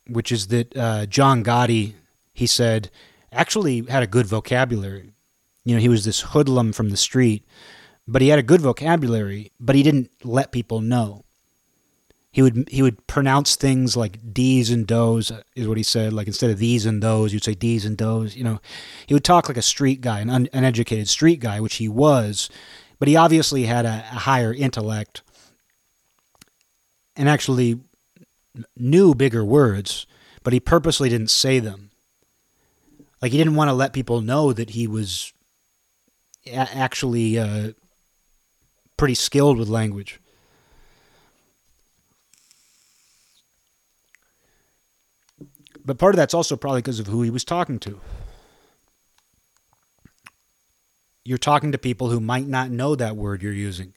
which 0.06 0.32
is 0.32 0.48
that 0.48 0.76
uh, 0.76 1.06
John 1.06 1.44
Gotti, 1.44 1.94
he 2.32 2.46
said, 2.46 2.90
actually 3.32 3.82
had 3.82 4.02
a 4.02 4.08
good 4.08 4.26
vocabulary. 4.26 5.12
You 5.64 5.74
know, 5.74 5.80
he 5.80 5.88
was 5.88 6.04
this 6.04 6.20
hoodlum 6.20 6.72
from 6.72 6.90
the 6.90 6.96
street, 6.96 7.44
but 8.08 8.22
he 8.22 8.28
had 8.28 8.38
a 8.38 8.44
good 8.44 8.60
vocabulary, 8.60 9.52
but 9.60 9.76
he 9.76 9.82
didn't 9.82 10.10
let 10.24 10.52
people 10.52 10.80
know. 10.80 11.24
He 12.32 12.42
would 12.42 12.68
he 12.70 12.80
would 12.80 13.06
pronounce 13.08 13.56
things 13.56 13.96
like 13.96 14.32
D's 14.32 14.70
and 14.70 14.86
does 14.86 15.32
is 15.56 15.66
what 15.66 15.76
he 15.76 15.82
said. 15.82 16.12
Like 16.12 16.28
instead 16.28 16.50
of 16.50 16.58
these 16.58 16.86
and 16.86 17.02
those, 17.02 17.32
you'd 17.32 17.42
say 17.42 17.54
D's 17.54 17.84
and 17.84 17.96
does. 17.96 18.36
You 18.36 18.44
know, 18.44 18.60
he 19.06 19.14
would 19.14 19.24
talk 19.24 19.48
like 19.48 19.56
a 19.56 19.62
street 19.62 20.00
guy, 20.00 20.20
an 20.20 20.48
uneducated 20.52 21.08
street 21.08 21.40
guy, 21.40 21.58
which 21.58 21.76
he 21.76 21.88
was, 21.88 22.48
but 23.00 23.08
he 23.08 23.16
obviously 23.16 23.64
had 23.64 23.84
a, 23.84 24.04
a 24.12 24.20
higher 24.20 24.54
intellect 24.54 25.22
and 27.20 27.28
actually 27.28 27.78
knew 28.76 29.14
bigger 29.14 29.44
words, 29.44 30.06
but 30.42 30.52
he 30.52 30.58
purposely 30.58 31.10
didn't 31.10 31.30
say 31.30 31.58
them 31.58 31.90
like 33.20 33.32
he 33.32 33.38
didn't 33.38 33.54
want 33.54 33.68
to 33.68 33.74
let 33.74 33.92
people 33.92 34.20
know 34.20 34.52
that 34.52 34.70
he 34.70 34.86
was 34.86 35.32
a- 36.46 36.54
actually 36.54 37.38
uh, 37.38 37.72
pretty 38.96 39.14
skilled 39.14 39.58
with 39.58 39.68
language. 39.68 40.20
But 45.84 45.98
part 45.98 46.14
of 46.14 46.16
that's 46.16 46.34
also 46.34 46.56
probably 46.56 46.80
because 46.80 47.00
of 47.00 47.06
who 47.06 47.22
he 47.22 47.30
was 47.30 47.44
talking 47.44 47.78
to. 47.80 48.00
You're 51.24 51.38
talking 51.38 51.72
to 51.72 51.78
people 51.78 52.08
who 52.10 52.20
might 52.20 52.46
not 52.46 52.70
know 52.70 52.94
that 52.94 53.16
word 53.16 53.42
you're 53.42 53.52
using. 53.52 53.94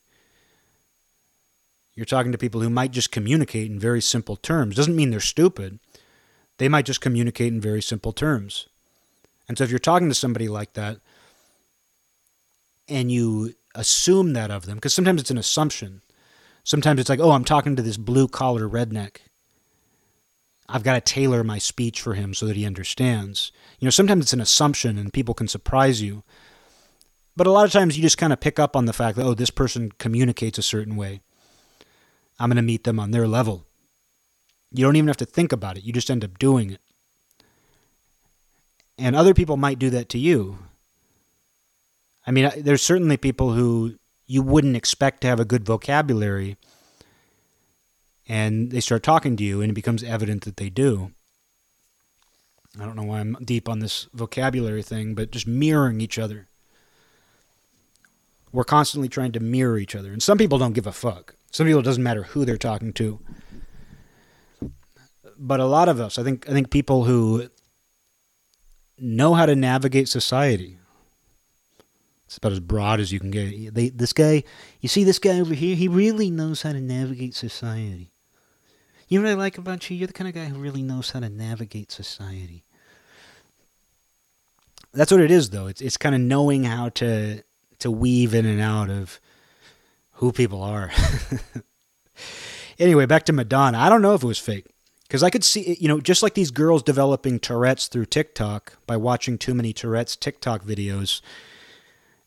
You're 1.95 2.05
talking 2.05 2.31
to 2.31 2.37
people 2.37 2.61
who 2.61 2.69
might 2.69 2.91
just 2.91 3.11
communicate 3.11 3.69
in 3.69 3.79
very 3.79 4.01
simple 4.01 4.35
terms. 4.35 4.75
Doesn't 4.75 4.95
mean 4.95 5.11
they're 5.11 5.19
stupid. 5.19 5.79
They 6.57 6.69
might 6.69 6.85
just 6.85 7.01
communicate 7.01 7.53
in 7.53 7.61
very 7.61 7.81
simple 7.81 8.11
terms. 8.11 8.67
And 9.47 9.57
so 9.57 9.63
if 9.63 9.69
you're 9.69 9.79
talking 9.79 10.09
to 10.09 10.15
somebody 10.15 10.47
like 10.47 10.73
that 10.73 10.97
and 12.87 13.11
you 13.11 13.53
assume 13.75 14.33
that 14.33 14.51
of 14.51 14.65
them, 14.65 14.75
because 14.75 14.93
sometimes 14.93 15.21
it's 15.21 15.31
an 15.31 15.37
assumption. 15.37 16.01
Sometimes 16.63 16.99
it's 16.99 17.09
like, 17.09 17.19
oh, 17.19 17.31
I'm 17.31 17.43
talking 17.43 17.75
to 17.75 17.81
this 17.81 17.97
blue 17.97 18.27
collar 18.27 18.67
redneck. 18.67 19.17
I've 20.69 20.83
got 20.83 20.93
to 20.93 21.01
tailor 21.01 21.43
my 21.43 21.57
speech 21.57 22.01
for 22.01 22.13
him 22.13 22.33
so 22.33 22.45
that 22.47 22.55
he 22.55 22.65
understands. 22.65 23.51
You 23.79 23.85
know, 23.85 23.91
sometimes 23.91 24.24
it's 24.24 24.33
an 24.33 24.41
assumption 24.41 24.97
and 24.97 25.13
people 25.13 25.33
can 25.33 25.47
surprise 25.47 26.01
you. 26.01 26.24
But 27.36 27.47
a 27.47 27.51
lot 27.51 27.65
of 27.65 27.71
times 27.71 27.97
you 27.97 28.01
just 28.01 28.17
kind 28.17 28.32
of 28.32 28.39
pick 28.39 28.59
up 28.59 28.75
on 28.75 28.86
the 28.86 28.93
fact 28.93 29.17
that, 29.17 29.25
oh, 29.25 29.33
this 29.33 29.49
person 29.49 29.91
communicates 29.97 30.57
a 30.57 30.63
certain 30.63 30.95
way. 30.95 31.21
I'm 32.43 32.49
going 32.49 32.57
to 32.57 32.61
meet 32.61 32.83
them 32.83 32.99
on 32.99 33.11
their 33.11 33.25
level. 33.25 33.65
You 34.70 34.83
don't 34.83 34.97
even 34.97 35.07
have 35.07 35.15
to 35.17 35.25
think 35.25 35.53
about 35.53 35.78
it, 35.78 35.86
you 35.86 35.93
just 35.93 36.11
end 36.11 36.25
up 36.25 36.37
doing 36.37 36.71
it. 36.71 36.82
And 38.97 39.15
other 39.15 39.33
people 39.33 39.55
might 39.55 39.79
do 39.79 39.89
that 39.91 40.09
to 40.09 40.17
you. 40.17 40.57
I 42.28 42.32
mean, 42.32 42.51
there's 42.57 42.82
certainly 42.82 43.15
people 43.15 43.53
who 43.53 43.95
you 44.28 44.41
wouldn't 44.41 44.75
expect 44.75 45.21
to 45.21 45.28
have 45.28 45.39
a 45.39 45.45
good 45.45 45.65
vocabulary, 45.65 46.57
and 48.28 48.71
they 48.71 48.82
start 48.82 49.03
talking 49.03 49.37
to 49.37 49.43
you, 49.43 49.61
and 49.61 49.71
it 49.71 49.75
becomes 49.75 50.03
evident 50.03 50.43
that 50.43 50.57
they 50.57 50.70
do. 50.70 51.13
I 52.78 52.83
don't 52.83 52.97
know 52.97 53.03
why 53.03 53.21
I'm 53.21 53.37
deep 53.41 53.70
on 53.70 53.79
this 53.79 54.09
vocabulary 54.13 54.83
thing, 54.83 55.15
but 55.15 55.32
just 55.32 55.47
mirroring 55.47 56.01
each 56.01 56.20
other. 56.20 56.47
We're 58.51 58.65
constantly 58.65 59.07
trying 59.07 59.32
to 59.32 59.39
mirror 59.39 59.78
each 59.78 59.95
other, 59.95 60.11
and 60.11 60.21
some 60.21 60.37
people 60.37 60.57
don't 60.57 60.74
give 60.74 60.87
a 60.87 60.91
fuck. 60.91 61.36
Some 61.54 61.67
people 61.67 61.82
it 61.82 61.84
doesn't 61.84 62.04
matter 62.04 62.24
who 62.24 62.46
they're 62.46 62.58
talking 62.58 62.93
to. 62.93 63.20
But 65.38 65.59
a 65.59 65.66
lot 65.66 65.88
of 65.88 66.00
us, 66.00 66.17
I 66.17 66.24
think, 66.24 66.50
I 66.50 66.51
think 66.51 66.71
people 66.71 67.04
who 67.04 67.47
know 68.97 69.36
how 69.36 69.46
to 69.46 69.55
navigate 69.55 70.09
society. 70.09 70.80
It's 72.25 72.38
about 72.38 72.54
as 72.54 72.59
broad 72.59 73.00
as 73.00 73.12
you 73.12 73.20
can 73.20 73.30
get. 73.30 73.75
They, 73.75 73.89
this 73.89 74.13
guy, 74.13 74.43
you 74.82 74.89
see 74.89 75.04
this 75.04 75.20
guy 75.20 75.39
over 75.39 75.54
here, 75.54 75.75
he 75.75 75.88
really 75.88 76.32
knows 76.32 76.63
how 76.63 76.71
to 76.71 76.82
navigate 76.82 77.36
society. 77.36 78.12
You 79.08 79.20
know 79.20 79.28
what 79.28 79.34
I 79.34 79.36
like 79.36 79.59
about 79.59 79.88
you? 79.89 79.97
You're 79.97 80.08
the 80.08 80.13
kind 80.13 80.28
of 80.28 80.34
guy 80.34 80.46
who 80.46 80.58
really 80.58 80.82
knows 80.82 81.12
how 81.12 81.20
to 81.20 81.30
navigate 81.30 81.92
society. 81.92 82.63
That's 84.92 85.12
what 85.12 85.21
it 85.21 85.30
is, 85.30 85.51
though. 85.51 85.67
It's 85.67 85.82
it's 85.82 85.97
kind 85.97 86.16
of 86.16 86.21
knowing 86.21 86.63
how 86.63 86.89
to 86.89 87.43
to 87.80 87.92
weave 87.92 88.34
in 88.34 88.46
and 88.46 88.62
out 88.62 88.89
of 88.89 89.20
who 90.24 90.32
people 90.32 90.63
are. 90.63 90.89
anyway, 92.79 93.05
back 93.05 93.25
to 93.25 93.33
Madonna. 93.33 93.78
I 93.78 93.89
don't 93.89 94.01
know 94.01 94.13
if 94.13 94.24
it 94.24 94.28
was 94.28 94.39
fake. 94.39 94.66
Because 95.04 95.21
I 95.21 95.29
could 95.29 95.43
see, 95.43 95.78
you 95.79 95.87
know, 95.87 96.00
just 96.00 96.24
like 96.24 96.33
these 96.33 96.50
girls 96.50 96.82
developing 96.82 97.39
Tourette's 97.39 97.87
through 97.87 98.05
TikTok 98.05 98.78
by 98.87 98.97
watching 98.97 99.37
too 99.37 99.54
many 99.54 99.74
Tourette's 99.74 100.16
TikTok 100.16 100.63
videos. 100.63 101.21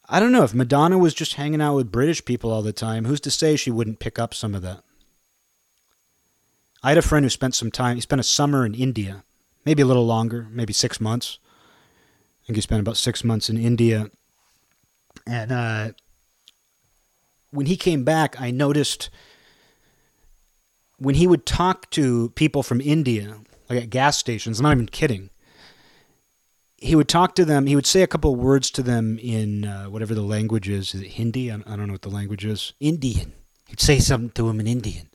I 0.08 0.20
don't 0.20 0.30
know 0.30 0.44
if 0.44 0.54
Madonna 0.54 0.98
was 0.98 1.14
just 1.14 1.34
hanging 1.34 1.60
out 1.60 1.74
with 1.74 1.90
British 1.90 2.24
people 2.24 2.52
all 2.52 2.62
the 2.62 2.72
time. 2.72 3.06
Who's 3.06 3.20
to 3.22 3.30
say 3.30 3.56
she 3.56 3.70
wouldn't 3.70 3.98
pick 3.98 4.18
up 4.18 4.34
some 4.34 4.54
of 4.54 4.62
that? 4.62 4.84
I 6.82 6.90
had 6.90 6.98
a 6.98 7.02
friend 7.02 7.24
who 7.24 7.30
spent 7.30 7.54
some 7.54 7.70
time, 7.70 7.96
he 7.96 8.02
spent 8.02 8.20
a 8.20 8.24
summer 8.24 8.64
in 8.64 8.74
India, 8.74 9.24
maybe 9.64 9.82
a 9.82 9.86
little 9.86 10.06
longer, 10.06 10.46
maybe 10.50 10.72
six 10.72 11.00
months. 11.00 11.38
I 12.42 12.46
think 12.46 12.56
he 12.56 12.60
spent 12.60 12.80
about 12.80 12.98
six 12.98 13.24
months 13.24 13.48
in 13.50 13.56
India. 13.56 14.10
And 15.26 15.50
uh, 15.50 15.90
when 17.56 17.66
he 17.66 17.76
came 17.76 18.04
back, 18.04 18.40
I 18.40 18.50
noticed 18.50 19.10
when 20.98 21.14
he 21.14 21.26
would 21.26 21.46
talk 21.46 21.90
to 21.90 22.30
people 22.30 22.62
from 22.62 22.80
India, 22.80 23.38
like 23.68 23.82
at 23.82 23.90
gas 23.90 24.18
stations, 24.18 24.58
I'm 24.58 24.64
not 24.64 24.72
even 24.72 24.86
kidding. 24.86 25.30
He 26.76 26.94
would 26.94 27.08
talk 27.08 27.34
to 27.36 27.44
them. 27.44 27.66
He 27.66 27.74
would 27.74 27.86
say 27.86 28.02
a 28.02 28.06
couple 28.06 28.36
words 28.36 28.70
to 28.72 28.82
them 28.82 29.18
in 29.18 29.64
uh, 29.64 29.86
whatever 29.86 30.14
the 30.14 30.22
language 30.22 30.68
is. 30.68 30.94
Is 30.94 31.00
it 31.00 31.12
Hindi? 31.12 31.50
I 31.50 31.56
don't 31.56 31.86
know 31.86 31.94
what 31.94 32.02
the 32.02 32.10
language 32.10 32.44
is. 32.44 32.74
Indian. 32.80 33.32
He'd 33.66 33.80
say 33.80 33.98
something 33.98 34.30
to 34.30 34.48
him 34.48 34.60
in 34.60 34.66
Indian. 34.66 35.08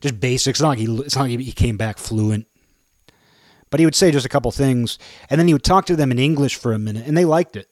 Just 0.00 0.20
basics. 0.20 0.58
It's 0.58 0.62
not 0.62 0.70
like 0.70 0.78
he, 0.78 0.86
it's 1.00 1.16
not 1.16 1.22
like 1.22 1.40
he 1.40 1.52
came 1.52 1.76
back 1.76 1.98
fluent. 1.98 2.46
But 3.68 3.80
he 3.80 3.86
would 3.86 3.96
say 3.96 4.12
just 4.12 4.24
a 4.24 4.30
couple 4.30 4.52
things, 4.52 4.96
and 5.28 5.40
then 5.40 5.48
he 5.48 5.52
would 5.52 5.64
talk 5.64 5.86
to 5.86 5.96
them 5.96 6.12
in 6.12 6.20
English 6.20 6.54
for 6.54 6.72
a 6.72 6.78
minute, 6.78 7.04
and 7.06 7.16
they 7.16 7.24
liked 7.24 7.56
it. 7.56 7.68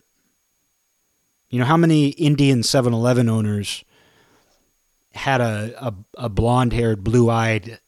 You 1.55 1.61
know, 1.61 1.67
how 1.67 1.77
many 1.77 2.09
Indian 2.09 2.65
7 2.65 2.93
Eleven 2.93 3.29
owners 3.29 3.85
had 5.13 5.41
a, 5.41 5.73
a, 5.87 5.95
a 6.25 6.29
blonde 6.29 6.73
haired, 6.73 7.05
blue 7.05 7.31
eyed, 7.31 7.79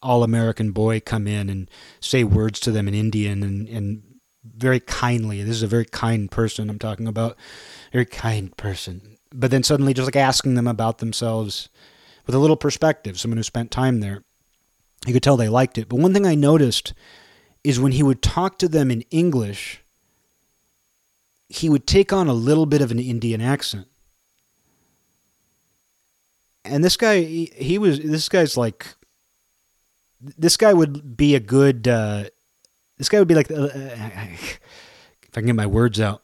all 0.00 0.22
American 0.22 0.70
boy 0.70 1.00
come 1.00 1.26
in 1.26 1.50
and 1.50 1.68
say 1.98 2.22
words 2.22 2.60
to 2.60 2.70
them 2.70 2.86
in 2.86 2.94
Indian 2.94 3.42
and, 3.42 3.68
and 3.68 4.04
very 4.44 4.78
kindly. 4.78 5.42
This 5.42 5.56
is 5.56 5.64
a 5.64 5.66
very 5.66 5.86
kind 5.86 6.30
person 6.30 6.70
I'm 6.70 6.78
talking 6.78 7.08
about. 7.08 7.36
Very 7.92 8.06
kind 8.06 8.56
person. 8.56 9.18
But 9.34 9.50
then 9.50 9.64
suddenly 9.64 9.92
just 9.92 10.06
like 10.06 10.14
asking 10.14 10.54
them 10.54 10.68
about 10.68 10.98
themselves 10.98 11.68
with 12.26 12.36
a 12.36 12.38
little 12.38 12.56
perspective, 12.56 13.18
someone 13.18 13.38
who 13.38 13.42
spent 13.42 13.72
time 13.72 13.98
there. 13.98 14.22
You 15.04 15.12
could 15.12 15.24
tell 15.24 15.36
they 15.36 15.48
liked 15.48 15.78
it. 15.78 15.88
But 15.88 15.98
one 15.98 16.14
thing 16.14 16.26
I 16.26 16.36
noticed 16.36 16.94
is 17.64 17.80
when 17.80 17.90
he 17.90 18.04
would 18.04 18.22
talk 18.22 18.56
to 18.58 18.68
them 18.68 18.88
in 18.88 19.00
English, 19.10 19.82
he 21.48 21.68
would 21.68 21.86
take 21.86 22.12
on 22.12 22.28
a 22.28 22.32
little 22.32 22.66
bit 22.66 22.82
of 22.82 22.90
an 22.90 22.98
Indian 22.98 23.40
accent. 23.40 23.86
And 26.64 26.82
this 26.82 26.96
guy 26.96 27.20
he, 27.20 27.52
he, 27.54 27.78
was 27.78 28.00
this 28.00 28.28
guy's 28.28 28.56
like 28.56 28.94
this 30.20 30.56
guy 30.56 30.74
would 30.74 31.16
be 31.16 31.34
a 31.34 31.40
good 31.40 31.86
uh, 31.86 32.24
this 32.98 33.08
guy 33.08 33.20
would 33.20 33.28
be 33.28 33.36
like 33.36 33.50
uh, 33.50 33.68
if 33.74 34.60
I 35.32 35.40
can 35.40 35.46
get 35.46 35.54
my 35.54 35.66
words 35.66 36.00
out. 36.00 36.22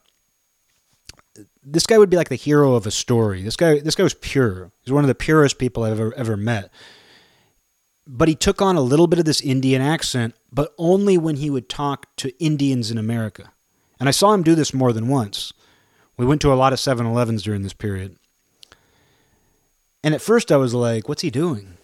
This 1.65 1.85
guy 1.85 1.97
would 1.97 2.09
be 2.09 2.17
like 2.17 2.27
the 2.27 2.35
hero 2.35 2.73
of 2.73 2.85
a 2.85 2.91
story. 2.91 3.41
This 3.41 3.55
guy 3.55 3.79
this 3.79 3.95
guy 3.95 4.03
was 4.03 4.13
pure. 4.13 4.71
He's 4.81 4.91
one 4.91 5.05
of 5.05 5.07
the 5.07 5.15
purest 5.15 5.57
people 5.57 5.83
I've 5.83 5.93
ever 5.93 6.13
ever 6.15 6.35
met. 6.35 6.71
But 8.05 8.27
he 8.27 8.35
took 8.35 8.61
on 8.61 8.75
a 8.75 8.81
little 8.81 9.07
bit 9.07 9.19
of 9.19 9.23
this 9.23 9.39
Indian 9.39 9.81
accent 9.81 10.35
but 10.51 10.73
only 10.77 11.17
when 11.17 11.37
he 11.37 11.49
would 11.49 11.67
talk 11.67 12.15
to 12.17 12.31
Indians 12.43 12.91
in 12.91 12.97
America 12.97 13.52
and 14.03 14.09
I 14.09 14.11
saw 14.11 14.33
him 14.33 14.43
do 14.43 14.53
this 14.53 14.73
more 14.73 14.91
than 14.91 15.07
once 15.07 15.53
we 16.17 16.25
went 16.25 16.41
to 16.41 16.51
a 16.51 16.55
lot 16.55 16.73
of 16.73 16.79
7-Elevens 16.79 17.41
during 17.41 17.61
this 17.61 17.71
period 17.71 18.17
and 20.03 20.13
at 20.13 20.21
first 20.21 20.51
I 20.51 20.57
was 20.57 20.73
like, 20.73 21.07
what's 21.07 21.21
he 21.21 21.29
doing? 21.29 21.77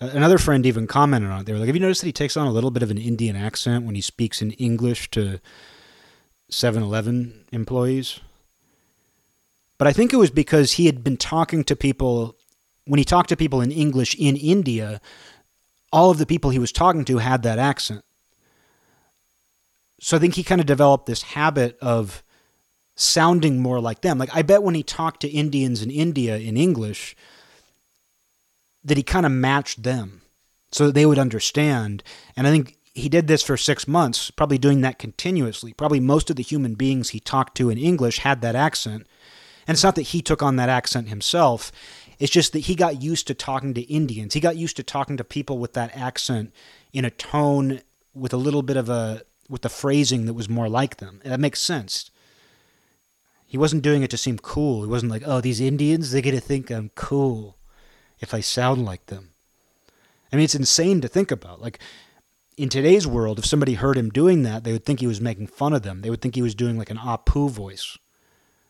Another 0.00 0.38
friend 0.38 0.64
even 0.64 0.86
commented 0.86 1.32
on 1.32 1.40
it. 1.40 1.46
They 1.46 1.52
were 1.52 1.58
like, 1.58 1.66
have 1.66 1.74
you 1.74 1.82
noticed 1.82 2.02
that 2.02 2.06
he 2.06 2.12
takes 2.12 2.36
on 2.36 2.46
a 2.46 2.52
little 2.52 2.70
bit 2.70 2.84
of 2.84 2.92
an 2.92 2.98
Indian 2.98 3.34
accent 3.34 3.84
when 3.84 3.96
he 3.96 4.00
speaks 4.00 4.40
in 4.40 4.52
English 4.52 5.10
to 5.10 5.40
7 6.48 6.80
Eleven 6.82 7.44
employees? 7.50 8.20
But 9.78 9.88
I 9.88 9.92
think 9.92 10.12
it 10.12 10.18
was 10.18 10.30
because 10.30 10.72
he 10.74 10.86
had 10.86 11.02
been 11.02 11.16
talking 11.16 11.64
to 11.64 11.74
people, 11.74 12.36
when 12.84 12.98
he 12.98 13.04
talked 13.04 13.30
to 13.30 13.36
people 13.36 13.60
in 13.60 13.72
English 13.72 14.14
in 14.14 14.36
India, 14.36 15.00
all 15.92 16.10
of 16.10 16.18
the 16.18 16.26
people 16.26 16.50
he 16.50 16.60
was 16.60 16.70
talking 16.70 17.04
to 17.06 17.18
had 17.18 17.42
that 17.42 17.58
accent. 17.58 18.04
So 20.04 20.18
I 20.18 20.20
think 20.20 20.34
he 20.34 20.42
kind 20.42 20.60
of 20.60 20.66
developed 20.66 21.06
this 21.06 21.22
habit 21.22 21.78
of 21.80 22.22
sounding 22.94 23.62
more 23.62 23.80
like 23.80 24.02
them. 24.02 24.18
Like 24.18 24.28
I 24.36 24.42
bet 24.42 24.62
when 24.62 24.74
he 24.74 24.82
talked 24.82 25.22
to 25.22 25.30
Indians 25.30 25.80
in 25.80 25.90
India 25.90 26.36
in 26.36 26.58
English, 26.58 27.16
that 28.84 28.98
he 28.98 29.02
kind 29.02 29.24
of 29.24 29.32
matched 29.32 29.82
them 29.82 30.20
so 30.70 30.84
that 30.84 30.92
they 30.92 31.06
would 31.06 31.18
understand. 31.18 32.02
And 32.36 32.46
I 32.46 32.50
think 32.50 32.76
he 32.92 33.08
did 33.08 33.28
this 33.28 33.42
for 33.42 33.56
six 33.56 33.88
months, 33.88 34.30
probably 34.30 34.58
doing 34.58 34.82
that 34.82 34.98
continuously. 34.98 35.72
Probably 35.72 36.00
most 36.00 36.28
of 36.28 36.36
the 36.36 36.42
human 36.42 36.74
beings 36.74 37.08
he 37.08 37.18
talked 37.18 37.56
to 37.56 37.70
in 37.70 37.78
English 37.78 38.18
had 38.18 38.42
that 38.42 38.54
accent. 38.54 39.06
And 39.66 39.74
it's 39.74 39.84
not 39.84 39.94
that 39.94 40.02
he 40.02 40.20
took 40.20 40.42
on 40.42 40.56
that 40.56 40.68
accent 40.68 41.08
himself. 41.08 41.72
It's 42.18 42.30
just 42.30 42.52
that 42.52 42.58
he 42.58 42.74
got 42.74 43.00
used 43.00 43.26
to 43.28 43.34
talking 43.34 43.72
to 43.72 43.80
Indians. 43.80 44.34
He 44.34 44.40
got 44.40 44.56
used 44.56 44.76
to 44.76 44.82
talking 44.82 45.16
to 45.16 45.24
people 45.24 45.58
with 45.58 45.72
that 45.72 45.96
accent 45.96 46.52
in 46.92 47.06
a 47.06 47.10
tone 47.10 47.80
with 48.12 48.34
a 48.34 48.36
little 48.36 48.62
bit 48.62 48.76
of 48.76 48.90
a 48.90 49.22
with 49.48 49.62
the 49.62 49.68
phrasing 49.68 50.26
that 50.26 50.34
was 50.34 50.48
more 50.48 50.68
like 50.68 50.96
them. 50.96 51.20
That 51.24 51.40
makes 51.40 51.60
sense. 51.60 52.10
He 53.46 53.58
wasn't 53.58 53.82
doing 53.82 54.02
it 54.02 54.10
to 54.10 54.16
seem 54.16 54.38
cool. 54.38 54.82
He 54.82 54.88
wasn't 54.88 55.12
like, 55.12 55.22
oh, 55.24 55.40
these 55.40 55.60
Indians, 55.60 56.10
they're 56.10 56.22
going 56.22 56.34
to 56.34 56.40
think 56.40 56.70
I'm 56.70 56.90
cool 56.94 57.56
if 58.18 58.34
I 58.34 58.40
sound 58.40 58.84
like 58.84 59.06
them. 59.06 59.30
I 60.32 60.36
mean, 60.36 60.44
it's 60.44 60.54
insane 60.54 61.00
to 61.02 61.08
think 61.08 61.30
about. 61.30 61.60
Like, 61.60 61.78
in 62.56 62.68
today's 62.68 63.06
world, 63.06 63.38
if 63.38 63.46
somebody 63.46 63.74
heard 63.74 63.96
him 63.96 64.10
doing 64.10 64.42
that, 64.42 64.64
they 64.64 64.72
would 64.72 64.84
think 64.84 65.00
he 65.00 65.06
was 65.06 65.20
making 65.20 65.48
fun 65.48 65.72
of 65.72 65.82
them. 65.82 66.00
They 66.00 66.10
would 66.10 66.20
think 66.20 66.34
he 66.34 66.42
was 66.42 66.54
doing 66.54 66.78
like 66.78 66.90
an 66.90 66.98
Apu 66.98 67.50
voice, 67.50 67.98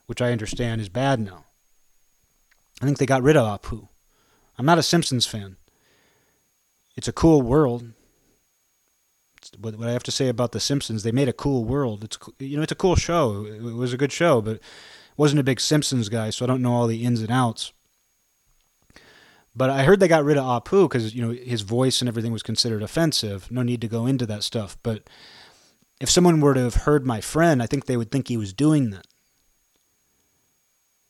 which 0.06 0.20
I 0.20 0.32
understand 0.32 0.80
is 0.80 0.88
bad 0.88 1.20
now. 1.20 1.44
I 2.82 2.84
think 2.84 2.98
they 2.98 3.06
got 3.06 3.22
rid 3.22 3.36
of 3.36 3.60
Apu. 3.60 3.88
I'm 4.58 4.66
not 4.66 4.78
a 4.78 4.82
Simpsons 4.82 5.26
fan. 5.26 5.56
It's 6.96 7.08
a 7.08 7.12
cool 7.12 7.42
world 7.42 7.92
what, 9.58 9.76
what 9.76 9.88
I 9.88 9.92
have 9.92 10.02
to 10.04 10.10
say 10.10 10.28
about 10.28 10.52
The 10.52 10.60
Simpsons. 10.60 11.02
They 11.02 11.12
made 11.12 11.28
a 11.28 11.32
cool 11.32 11.64
world. 11.64 12.04
It's 12.04 12.18
you 12.38 12.56
know 12.56 12.62
it's 12.62 12.72
a 12.72 12.76
cool 12.76 12.96
show. 12.96 13.46
It, 13.46 13.62
was 13.62 13.92
a 13.92 13.98
good 13.98 14.12
show, 14.12 14.40
but 14.40 14.60
wasn't 15.16 15.40
a 15.40 15.44
big 15.44 15.60
Simpsons 15.60 16.08
guy, 16.08 16.30
so 16.30 16.44
I 16.44 16.48
don't 16.48 16.62
know 16.62 16.72
all 16.72 16.86
the 16.86 17.04
ins 17.04 17.20
and 17.20 17.30
outs. 17.30 17.72
But 19.56 19.70
I 19.70 19.84
heard 19.84 20.00
they 20.00 20.08
got 20.08 20.24
rid 20.24 20.36
of 20.36 20.44
ah 20.44 20.60
Apu 20.60 20.88
because 20.88 21.14
you 21.14 21.22
know 21.22 21.32
his 21.32 21.62
voice 21.62 22.00
and 22.00 22.08
everything 22.08 22.32
was 22.32 22.42
considered 22.42 22.82
offensive. 22.82 23.50
No 23.50 23.62
need 23.62 23.80
to 23.82 23.88
go 23.88 24.06
into 24.06 24.26
that 24.26 24.42
stuff. 24.42 24.76
But 24.82 25.08
if 26.00 26.10
someone 26.10 26.40
were 26.40 26.54
to 26.54 26.60
have 26.60 26.74
heard 26.74 27.06
my 27.06 27.20
friend, 27.20 27.62
I 27.62 27.66
think 27.66 27.86
they 27.86 27.96
would 27.96 28.10
think 28.10 28.28
he 28.28 28.36
was 28.36 28.52
doing 28.52 28.90
that. 28.90 29.06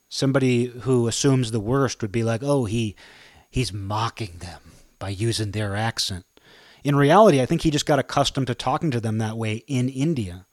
Somebody 0.09 0.67
who 0.67 1.09
assumes 1.09 1.51
the 1.51 1.61
worst 1.61 2.03
would 2.03 2.13
be 2.13 2.23
like, 2.23 2.43
"Oh, 2.43 2.67
he 2.67 2.95
he's 3.51 3.73
mocking 3.73 4.39
them 4.39 4.61
by 4.99 5.09
using 5.09 5.53
their 5.53 5.75
accent." 5.75 6.27
In 6.85 6.95
reality, 6.95 7.41
I 7.41 7.47
think 7.47 7.63
he 7.63 7.71
just 7.71 7.87
got 7.87 7.99
accustomed 7.99 8.47
to 8.49 8.55
talking 8.55 8.91
to 8.91 9.01
them 9.01 9.17
that 9.17 9.39
way 9.39 9.65
in 9.67 9.89
India. 9.89 10.45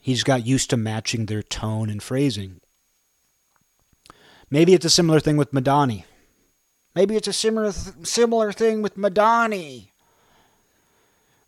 He 0.00 0.14
just 0.14 0.24
got 0.24 0.46
used 0.46 0.70
to 0.70 0.76
matching 0.76 1.26
their 1.26 1.42
tone 1.42 1.90
and 1.90 2.00
phrasing. 2.00 2.60
Maybe 4.48 4.74
it's 4.74 4.84
a 4.84 4.90
similar 4.90 5.18
thing 5.18 5.36
with 5.36 5.52
Madani. 5.52 6.04
Maybe 6.94 7.16
it's 7.16 7.28
a 7.28 7.32
similar 7.32 7.72
th- 7.72 8.06
similar 8.06 8.52
thing 8.52 8.80
with 8.80 8.96
Madani. 8.96 9.90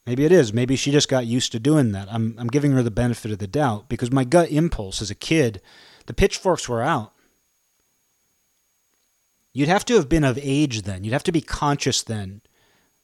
Maybe 0.05 0.25
it 0.25 0.33
is. 0.33 0.53
Maybe 0.53 0.75
she 0.75 0.91
just 0.91 1.09
got 1.09 1.27
used 1.27 1.53
to 1.53 1.61
doing 1.61 1.93
that. 1.93 2.09
I'm 2.11 2.35
I'm 2.39 2.49
giving 2.49 2.73
her 2.73 2.83
the 2.83 2.91
benefit 2.91 3.31
of 3.31 3.39
the 3.39 3.47
doubt 3.47 3.89
because 3.89 4.11
my 4.11 4.25
gut 4.25 4.51
impulse 4.51 5.01
as 5.01 5.11
a 5.11 5.15
kid, 5.15 5.63
the 6.07 6.13
pitchforks 6.13 6.69
were 6.69 6.83
out. 6.83 7.13
You'd 9.53 9.69
have 9.69 9.85
to 9.87 9.95
have 9.95 10.09
been 10.09 10.25
of 10.25 10.39
age 10.43 10.83
then. 10.83 11.05
You'd 11.05 11.13
have 11.13 11.25
to 11.25 11.33
be 11.33 11.41
conscious 11.41 12.03
then 12.03 12.43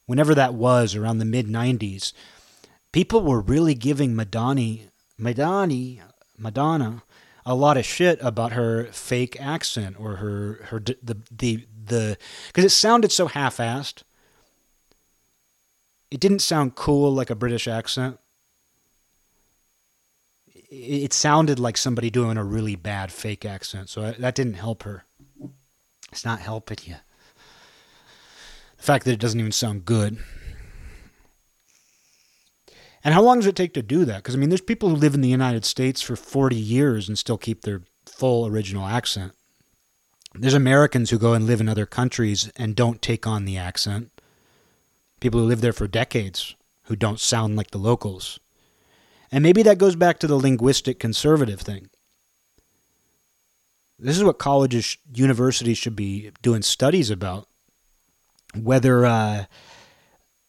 whenever 0.07 0.35
that 0.35 0.55
was 0.55 0.95
around 0.95 1.19
the 1.19 1.24
mid 1.24 1.47
90s, 1.47 2.12
people 2.93 3.23
were 3.23 3.41
really 3.41 3.74
giving 3.74 4.15
Madani, 4.15 4.89
Madani, 5.20 6.01
Madonna 6.39 7.03
a 7.47 7.55
lot 7.55 7.77
of 7.77 7.85
shit 7.85 8.19
about 8.20 8.53
her 8.53 8.85
fake 8.87 9.41
accent 9.41 9.97
or 9.99 10.16
her 10.16 10.61
her 10.65 10.81
the 10.81 11.16
the 11.31 11.66
the 11.87 12.19
because 12.49 12.65
it 12.65 12.70
sounded 12.70 13.12
so 13.12 13.28
half-assed. 13.28 14.03
It 16.11 16.20
didn't 16.20 16.41
sound 16.41 16.74
cool 16.74 17.12
like 17.12 17.31
a 17.31 17.37
British 17.37 17.69
accent. 17.69 18.19
It 20.69 21.12
sounded 21.12 21.61
like 21.61 21.77
somebody 21.77 22.11
doing 22.11 22.37
a 22.37 22.45
really 22.45 22.74
bad 22.74 23.12
fake 23.12 23.45
accent, 23.45 23.89
so 23.89 24.03
uh, 24.03 24.15
that 24.19 24.35
didn't 24.35 24.55
help 24.55 24.83
her. 24.83 25.05
It's 26.11 26.24
not 26.24 26.41
helping 26.41 26.78
you. 26.85 26.97
Fact 28.87 29.05
that 29.05 29.15
it 29.15 29.19
doesn't 29.19 29.41
even 29.41 29.51
sound 29.51 29.85
good. 29.85 30.17
And 33.03 33.13
how 33.13 33.21
long 33.21 33.39
does 33.39 33.49
it 33.49 33.57
take 33.57 33.75
to 33.75 33.83
do 33.83 34.05
that? 34.05 34.19
Because, 34.19 34.37
I 34.37 34.39
mean, 34.39 34.49
there's 34.49 34.61
people 34.61 34.89
who 34.89 34.95
live 34.95 35.13
in 35.13 35.23
the 35.23 35.29
United 35.29 35.65
States 35.65 36.01
for 36.01 36.15
40 36.15 36.55
years 36.55 37.09
and 37.09 37.19
still 37.19 37.37
keep 37.37 37.63
their 37.63 37.83
full 38.05 38.47
original 38.47 38.87
accent. 38.87 39.33
There's 40.37 40.55
Americans 40.55 41.11
who 41.11 41.19
go 41.19 41.33
and 41.33 41.49
live 41.49 41.61
in 41.61 41.69
other 41.69 41.85
countries 41.85 42.49
and 42.57 42.77
don't 42.77 43.03
take 43.03 43.27
on 43.27 43.45
the 43.45 43.57
accent. 43.57 44.13
People 45.19 45.41
who 45.41 45.47
live 45.47 45.63
there 45.63 45.73
for 45.73 45.89
decades 45.89 46.55
who 46.85 46.95
don't 46.95 47.19
sound 47.19 47.57
like 47.57 47.73
the 47.73 47.79
locals. 47.79 48.39
And 49.33 49.43
maybe 49.43 49.65
that 49.65 49.79
goes 49.79 49.97
back 49.97 50.21
to 50.21 50.29
the 50.29 50.37
linguistic 50.37 51.01
conservative 51.01 51.61
thing. 51.61 51.91
This 53.99 54.17
is 54.17 54.23
what 54.23 54.39
colleges, 54.39 54.97
universities 55.13 55.77
should 55.77 55.97
be 55.97 56.31
doing 56.41 56.63
studies 56.63 57.11
about 57.11 57.49
whether 58.65 59.07
uh, 59.07 59.45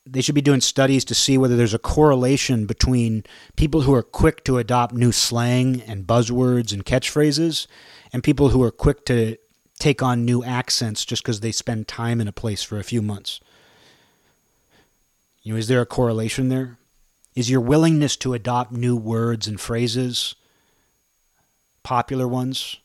they 0.06 0.22
should 0.22 0.36
be 0.36 0.42
doing 0.42 0.62
studies 0.62 1.04
to 1.06 1.16
see 1.16 1.38
whether 1.38 1.58
there's 1.58 1.74
a 1.74 1.80
correlation 1.80 2.66
between 2.66 3.24
people 3.56 3.82
who 3.82 3.94
are 3.94 4.04
quick 4.04 4.44
to 4.46 4.58
adopt 4.58 4.94
new 4.94 5.12
slang 5.12 5.82
and 5.82 6.08
buzzwords 6.08 6.72
and 6.72 6.86
catchphrases 6.86 7.68
and 8.14 8.24
people 8.24 8.50
who 8.50 8.64
are 8.64 8.72
quick 8.72 9.06
to 9.06 9.38
take 9.80 10.02
on 10.02 10.26
new 10.26 10.44
accents 10.44 11.06
just 11.06 11.24
because 11.24 11.42
they 11.42 11.52
spend 11.52 11.88
time 11.88 12.20
in 12.20 12.28
a 12.28 12.34
place 12.34 12.64
for 12.64 12.80
a 12.80 12.84
few 12.84 13.02
months. 13.02 13.40
You 15.44 15.54
know, 15.54 15.60
is 15.60 15.68
there 15.68 15.82
a 15.82 15.86
correlation 15.86 16.50
there? 16.50 16.78
Is 17.36 17.50
your 17.50 17.62
willingness 17.62 18.16
to 18.18 18.34
adopt 18.34 18.72
new 18.72 18.96
words 18.96 19.48
and 19.48 19.62
phrases, 19.62 20.36
popular 21.84 22.28
ones, 22.28 22.78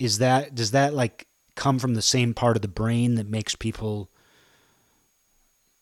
is 0.00 0.18
that 0.18 0.54
does 0.54 0.70
that 0.70 0.94
like 0.94 1.26
come 1.54 1.78
from 1.78 1.94
the 1.94 2.02
same 2.02 2.34
part 2.34 2.56
of 2.56 2.62
the 2.62 2.68
brain 2.68 3.14
that 3.16 3.28
makes 3.28 3.54
people 3.54 4.08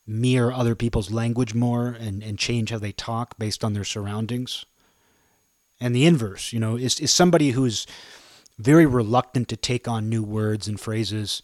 mirror 0.05 0.51
other 0.51 0.75
people's 0.75 1.11
language 1.11 1.53
more 1.53 1.87
and, 1.87 2.23
and 2.23 2.37
change 2.37 2.71
how 2.71 2.79
they 2.79 2.91
talk 2.91 3.37
based 3.37 3.63
on 3.63 3.73
their 3.73 3.83
surroundings? 3.83 4.65
And 5.79 5.95
the 5.95 6.05
inverse, 6.05 6.53
you 6.53 6.59
know, 6.59 6.75
is, 6.75 6.99
is 6.99 7.11
somebody 7.11 7.51
who's 7.51 7.87
very 8.59 8.85
reluctant 8.85 9.47
to 9.49 9.57
take 9.57 9.87
on 9.87 10.09
new 10.09 10.23
words 10.23 10.67
and 10.67 10.79
phrases, 10.79 11.41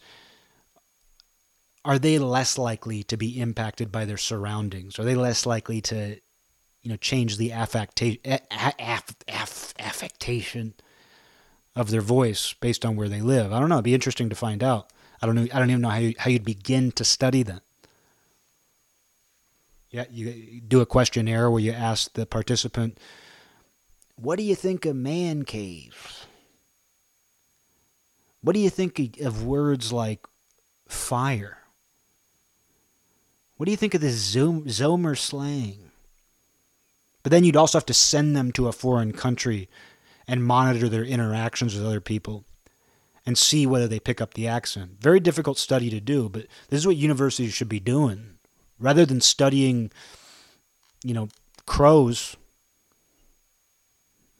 are 1.84 1.98
they 1.98 2.18
less 2.18 2.56
likely 2.56 3.02
to 3.04 3.16
be 3.16 3.40
impacted 3.40 3.90
by 3.90 4.04
their 4.04 4.16
surroundings? 4.16 4.98
Are 4.98 5.04
they 5.04 5.14
less 5.14 5.46
likely 5.46 5.80
to, 5.82 6.20
you 6.82 6.90
know, 6.90 6.96
change 6.96 7.36
the 7.36 7.50
affecta- 7.50 8.20
aff- 8.50 9.16
aff- 9.26 9.74
affectation 9.78 10.74
of 11.74 11.90
their 11.90 12.00
voice 12.00 12.54
based 12.60 12.84
on 12.84 12.94
where 12.94 13.08
they 13.08 13.20
live? 13.20 13.52
I 13.52 13.58
don't 13.58 13.68
know. 13.68 13.76
It'd 13.76 13.84
be 13.84 13.94
interesting 13.94 14.28
to 14.28 14.36
find 14.36 14.62
out. 14.62 14.92
I 15.20 15.26
don't 15.26 15.34
know. 15.34 15.48
I 15.52 15.58
don't 15.58 15.70
even 15.70 15.82
know 15.82 15.88
how 15.88 15.98
you, 15.98 16.14
how 16.18 16.30
you'd 16.30 16.44
begin 16.44 16.92
to 16.92 17.04
study 17.04 17.42
that. 17.44 17.62
Yeah, 19.90 20.04
you 20.10 20.60
do 20.60 20.80
a 20.80 20.86
questionnaire 20.86 21.50
where 21.50 21.60
you 21.60 21.72
ask 21.72 22.12
the 22.12 22.26
participant, 22.26 22.98
"What 24.16 24.36
do 24.36 24.42
you 24.42 24.54
think 24.54 24.84
of 24.84 24.96
man 24.96 25.44
caves?" 25.44 26.26
What 28.40 28.52
do 28.52 28.60
you 28.60 28.70
think 28.70 29.18
of 29.20 29.44
words 29.44 29.92
like 29.92 30.26
fire? 30.86 31.58
What 33.56 33.66
do 33.66 33.72
you 33.72 33.76
think 33.76 33.94
of 33.94 34.00
this 34.00 34.14
Zoom, 34.14 34.66
Zomer 34.66 35.18
slang? 35.18 35.90
But 37.24 37.32
then 37.32 37.42
you'd 37.42 37.56
also 37.56 37.78
have 37.78 37.86
to 37.86 37.94
send 37.94 38.36
them 38.36 38.52
to 38.52 38.68
a 38.68 38.72
foreign 38.72 39.12
country 39.12 39.68
and 40.28 40.44
monitor 40.44 40.88
their 40.88 41.04
interactions 41.04 41.74
with 41.74 41.84
other 41.84 42.00
people 42.00 42.44
and 43.26 43.36
see 43.36 43.66
whether 43.66 43.88
they 43.88 43.98
pick 43.98 44.20
up 44.20 44.34
the 44.34 44.46
accent. 44.46 45.00
Very 45.00 45.18
difficult 45.18 45.58
study 45.58 45.90
to 45.90 46.00
do, 46.00 46.28
but 46.28 46.46
this 46.68 46.78
is 46.78 46.86
what 46.86 46.96
universities 46.96 47.52
should 47.52 47.68
be 47.68 47.80
doing. 47.80 48.37
Rather 48.78 49.04
than 49.04 49.20
studying, 49.20 49.90
you 51.02 51.14
know, 51.14 51.28
crows, 51.66 52.36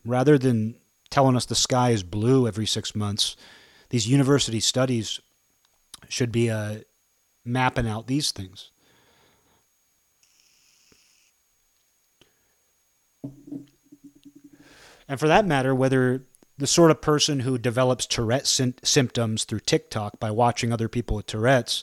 rather 0.05 0.39
than 0.39 0.77
telling 1.10 1.36
us 1.36 1.44
the 1.44 1.55
sky 1.55 1.90
is 1.90 2.02
blue 2.02 2.47
every 2.47 2.66
six 2.66 2.94
months, 2.94 3.36
these 3.90 4.09
university 4.09 4.60
studies 4.60 5.20
should 6.09 6.31
be 6.31 6.51
uh, 6.51 6.78
mapping 7.44 7.89
out 7.89 8.06
these 8.06 8.31
things. 8.31 8.70
And 15.09 15.19
for 15.19 15.27
that 15.27 15.47
matter, 15.47 15.74
whether 15.74 16.23
the 16.59 16.66
sort 16.66 16.90
of 16.90 17.01
person 17.01 17.40
who 17.40 17.56
develops 17.56 18.05
Tourette 18.05 18.47
sy- 18.47 18.74
symptoms 18.82 19.44
through 19.44 19.60
TikTok 19.60 20.20
by 20.20 20.31
watching 20.31 20.73
other 20.73 20.89
people 20.89 21.16
with 21.16 21.27
Tourette's, 21.27 21.82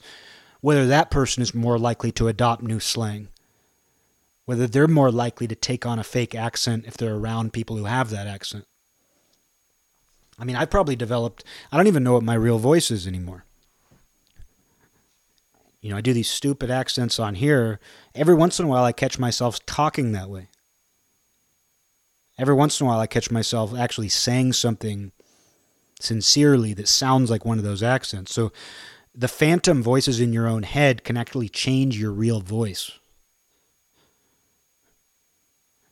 whether 0.66 0.88
that 0.88 1.12
person 1.12 1.44
is 1.44 1.54
more 1.54 1.78
likely 1.78 2.12
to 2.12 2.28
adopt 2.28 2.64
new 2.64 2.80
slang, 2.80 3.28
whether 4.46 4.66
they're 4.66 4.88
more 4.88 5.12
likely 5.12 5.48
to 5.48 5.54
take 5.54 5.86
on 5.86 6.00
a 6.00 6.04
fake 6.04 6.34
accent 6.34 6.86
if 6.88 6.98
they're 6.98 7.14
around 7.14 7.54
people 7.54 7.78
who 7.78 7.86
have 7.86 8.10
that 8.10 8.26
accent. 8.26 8.66
I 10.40 10.44
mean, 10.44 10.56
I've 10.56 10.72
probably 10.72 10.96
developed, 10.96 11.44
I 11.72 11.78
don't 11.78 11.86
even 11.86 12.04
know 12.04 12.14
what 12.14 12.24
my 12.24 12.34
real 12.34 12.58
voice 12.58 12.90
is 12.90 13.06
anymore. 13.06 13.46
You 15.82 15.92
know, 15.92 15.98
I 15.98 16.02
do 16.02 16.14
these 16.14 16.32
stupid 16.32 16.72
accents 16.72 17.20
on 17.20 17.36
here. 17.36 17.80
Every 18.16 18.34
once 18.34 18.60
in 18.60 18.66
a 18.66 18.68
while, 18.68 18.86
I 18.86 18.92
catch 18.92 19.20
myself 19.20 19.64
talking 19.68 20.14
that 20.14 20.32
way. 20.32 20.48
Every 22.40 22.56
once 22.56 22.82
in 22.82 22.88
a 22.88 22.90
while, 22.90 23.00
I 23.00 23.06
catch 23.06 23.30
myself 23.30 23.76
actually 23.78 24.10
saying 24.10 24.54
something 24.54 25.12
sincerely 26.00 26.74
that 26.74 26.88
sounds 26.88 27.30
like 27.30 27.46
one 27.46 27.60
of 27.60 27.64
those 27.64 27.84
accents. 27.84 28.34
So 28.34 28.52
the 29.16 29.28
phantom 29.28 29.82
voices 29.82 30.20
in 30.20 30.34
your 30.34 30.48
own 30.48 30.64
head 30.64 31.04
can 31.04 31.16
actually 31.16 31.50
change 31.50 31.98
your 31.98 32.12
real 32.12 32.42
voice. 32.42 32.92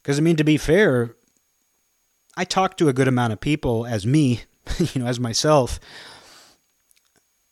Because, 0.02 0.18
I 0.18 0.22
mean, 0.22 0.36
to 0.36 0.44
be 0.44 0.58
fair, 0.58 1.16
I 2.36 2.44
talk 2.44 2.76
to 2.78 2.90
a 2.90 2.94
good 2.94 3.08
amount 3.08 3.32
of 3.32 3.40
people 3.40 3.86
as 3.86 4.06
me, 4.06 4.42
you 4.80 5.02
know, 5.02 5.08
as 5.08 5.20
myself. 5.20 5.80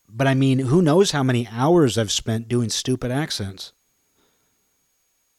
But 0.09 0.27
I 0.27 0.33
mean, 0.33 0.59
who 0.59 0.81
knows 0.81 1.11
how 1.11 1.23
many 1.23 1.47
hours 1.49 1.97
I've 1.97 2.11
spent 2.11 2.49
doing 2.49 2.69
stupid 2.69 3.11
accents? 3.11 3.71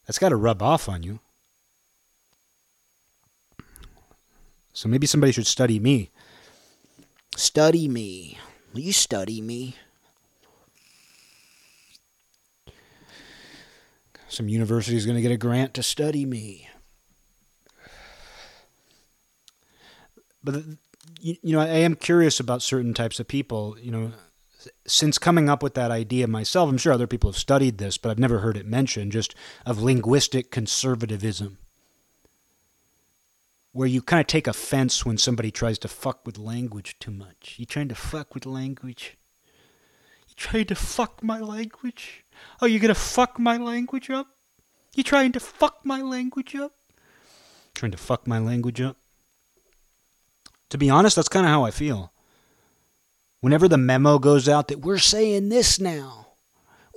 That's 0.07 0.19
got 0.19 0.31
to 0.31 0.37
rub 0.37 0.63
off 0.63 0.89
on 0.89 1.03
you. 1.03 1.21
So 4.73 4.89
maybe 4.89 5.07
somebody 5.07 5.33
should 5.33 5.47
study 5.47 5.79
me. 5.79 6.11
Study 7.37 7.89
me. 7.89 8.39
Will 8.73 8.81
you 8.81 8.93
study 8.95 9.43
me? 9.43 9.77
Some 14.33 14.49
university 14.49 14.97
is 14.97 15.05
going 15.05 15.17
to 15.17 15.21
get 15.21 15.31
a 15.31 15.37
grant 15.37 15.75
to 15.75 15.83
study 15.83 16.25
me. 16.25 16.67
but 20.43 20.65
you, 21.21 21.37
you 21.43 21.53
know, 21.53 21.61
I 21.61 21.67
am 21.67 21.95
curious 21.95 22.41
about 22.41 22.63
certain 22.63 22.95
types 22.95 23.21
of 23.21 23.29
people. 23.29 23.77
You 23.79 23.91
know, 23.91 24.13
since 24.87 25.19
coming 25.19 25.51
up 25.51 25.63
with 25.63 25.75
that 25.75 25.91
idea 25.91 26.27
myself, 26.27 26.71
I'm 26.71 26.79
sure 26.79 26.95
other 26.95 27.07
people 27.07 27.31
have 27.31 27.37
studied 27.37 27.77
this, 27.77 27.99
but 27.99 28.09
I've 28.09 28.19
never 28.19 28.39
heard 28.39 28.57
it 28.57 28.65
mentioned. 28.65 29.13
Just 29.13 29.35
of 29.67 29.83
linguistic 29.83 30.51
conservatism, 30.51 31.59
where 33.73 33.87
you 33.87 34.01
kind 34.01 34.23
of 34.23 34.29
take 34.29 34.47
offense 34.47 35.05
when 35.05 35.19
somebody 35.19 35.51
tries 35.51 35.79
to 35.81 35.89
fuck 35.89 36.25
with 36.25 36.39
language 36.39 36.97
too 36.99 37.11
much. 37.11 37.57
You 37.59 37.67
trying 37.67 37.89
to 37.89 37.95
fuck 37.95 38.33
with 38.33 38.47
language? 38.47 39.19
You 40.33 40.37
trying 40.37 40.65
to 40.67 40.75
fuck 40.75 41.23
my 41.23 41.41
language? 41.41 42.25
Oh, 42.63 42.67
you 42.67 42.79
gonna 42.79 42.95
fuck 42.95 43.39
my 43.39 43.59
language 43.59 44.09
up? 44.09 44.29
You 44.95 45.03
trying 45.03 45.33
to 45.33 45.41
fuck 45.41 45.85
my 45.85 46.01
language 46.01 46.57
up? 46.57 46.73
Trying 47.75 47.93
to 47.93 47.99
fuck 47.99 48.27
my 48.27 48.39
language 48.39 48.81
up? 48.81 48.97
To 50.71 50.79
be 50.79 50.89
honest, 50.89 51.17
that's 51.17 51.29
kind 51.29 51.45
of 51.45 51.51
how 51.51 51.65
I 51.65 51.71
feel. 51.71 52.15
Whenever 53.41 53.69
the 53.69 53.77
memo 53.77 54.19
goes 54.19 54.49
out 54.49 54.69
that 54.69 54.81
we're 54.81 54.97
saying 54.97 55.51
this 55.51 55.79
now, 55.79 56.29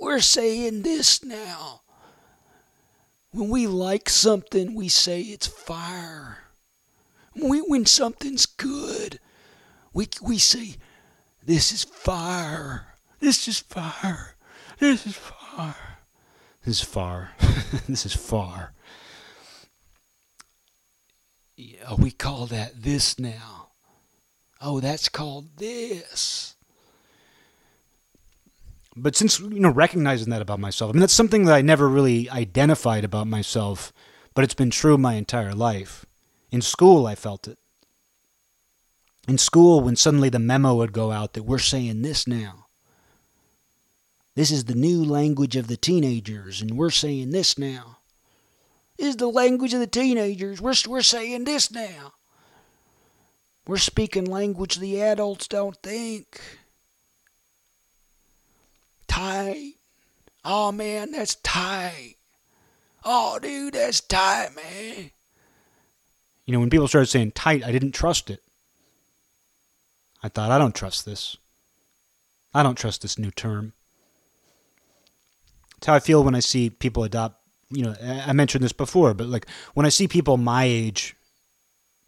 we're 0.00 0.20
saying 0.20 0.80
this 0.80 1.22
now. 1.22 1.82
When 3.32 3.50
we 3.50 3.66
like 3.66 4.08
something, 4.08 4.74
we 4.74 4.88
say 4.88 5.20
it's 5.20 5.46
fire. 5.46 6.38
When, 7.34 7.50
we, 7.50 7.58
when 7.58 7.84
something's 7.84 8.46
good, 8.46 9.20
we, 9.92 10.08
we 10.22 10.38
say, 10.38 10.76
this 11.44 11.70
is 11.70 11.84
fire. 11.84 12.95
This 13.20 13.48
is 13.48 13.60
far. 13.60 14.36
This 14.78 15.06
is 15.06 15.14
far. 15.14 15.76
This 16.64 16.80
is 16.80 16.82
far. 16.82 17.30
this 17.88 18.04
is 18.04 18.14
far. 18.14 18.72
Yeah, 21.56 21.94
we 21.96 22.10
call 22.10 22.46
that 22.46 22.82
this 22.82 23.18
now. 23.18 23.68
Oh, 24.60 24.80
that's 24.80 25.08
called 25.08 25.56
this. 25.56 26.54
But 28.94 29.14
since, 29.14 29.38
you 29.40 29.60
know, 29.60 29.70
recognizing 29.70 30.30
that 30.30 30.42
about 30.42 30.60
myself, 30.60 30.90
I 30.90 30.92
mean, 30.92 31.00
that's 31.00 31.12
something 31.12 31.44
that 31.44 31.54
I 31.54 31.62
never 31.62 31.88
really 31.88 32.28
identified 32.30 33.04
about 33.04 33.26
myself, 33.26 33.92
but 34.34 34.42
it's 34.42 34.54
been 34.54 34.70
true 34.70 34.96
my 34.96 35.14
entire 35.14 35.54
life. 35.54 36.06
In 36.50 36.62
school, 36.62 37.06
I 37.06 37.14
felt 37.14 37.46
it. 37.46 37.58
In 39.28 39.38
school, 39.38 39.80
when 39.80 39.96
suddenly 39.96 40.28
the 40.28 40.38
memo 40.38 40.74
would 40.74 40.92
go 40.92 41.10
out 41.12 41.34
that 41.34 41.42
we're 41.42 41.58
saying 41.58 42.02
this 42.02 42.26
now. 42.26 42.65
This 44.36 44.50
is 44.50 44.64
the 44.66 44.74
new 44.74 45.02
language 45.02 45.56
of 45.56 45.66
the 45.66 45.78
teenagers, 45.78 46.60
and 46.60 46.76
we're 46.76 46.90
saying 46.90 47.30
this 47.30 47.56
now. 47.56 47.96
This 48.98 49.08
is 49.08 49.16
the 49.16 49.28
language 49.28 49.72
of 49.72 49.80
the 49.80 49.86
teenagers. 49.86 50.60
We're, 50.60 50.74
we're 50.86 51.00
saying 51.00 51.44
this 51.44 51.70
now. 51.70 52.12
We're 53.66 53.78
speaking 53.78 54.26
language 54.26 54.76
the 54.76 55.00
adults 55.00 55.48
don't 55.48 55.76
think. 55.82 56.40
Tight. 59.08 59.72
Oh 60.44 60.70
man, 60.70 61.12
that's 61.12 61.36
tight. 61.36 62.16
Oh 63.06 63.38
dude, 63.40 63.72
that's 63.72 64.02
tight, 64.02 64.50
man. 64.54 65.10
You 66.44 66.52
know, 66.52 66.60
when 66.60 66.70
people 66.70 66.88
started 66.88 67.06
saying 67.08 67.32
tight, 67.32 67.64
I 67.64 67.72
didn't 67.72 67.92
trust 67.92 68.28
it. 68.28 68.42
I 70.22 70.28
thought, 70.28 70.50
I 70.50 70.58
don't 70.58 70.74
trust 70.74 71.06
this. 71.06 71.38
I 72.52 72.62
don't 72.62 72.76
trust 72.76 73.00
this 73.00 73.18
new 73.18 73.30
term. 73.30 73.72
It's 75.86 75.88
how 75.88 75.94
I 75.94 76.00
feel 76.00 76.24
when 76.24 76.34
I 76.34 76.40
see 76.40 76.68
people 76.68 77.04
adopt, 77.04 77.40
you 77.70 77.84
know, 77.84 77.94
I 78.02 78.32
mentioned 78.32 78.64
this 78.64 78.72
before, 78.72 79.14
but 79.14 79.28
like 79.28 79.46
when 79.74 79.86
I 79.86 79.88
see 79.88 80.08
people 80.08 80.36
my 80.36 80.64
age 80.64 81.14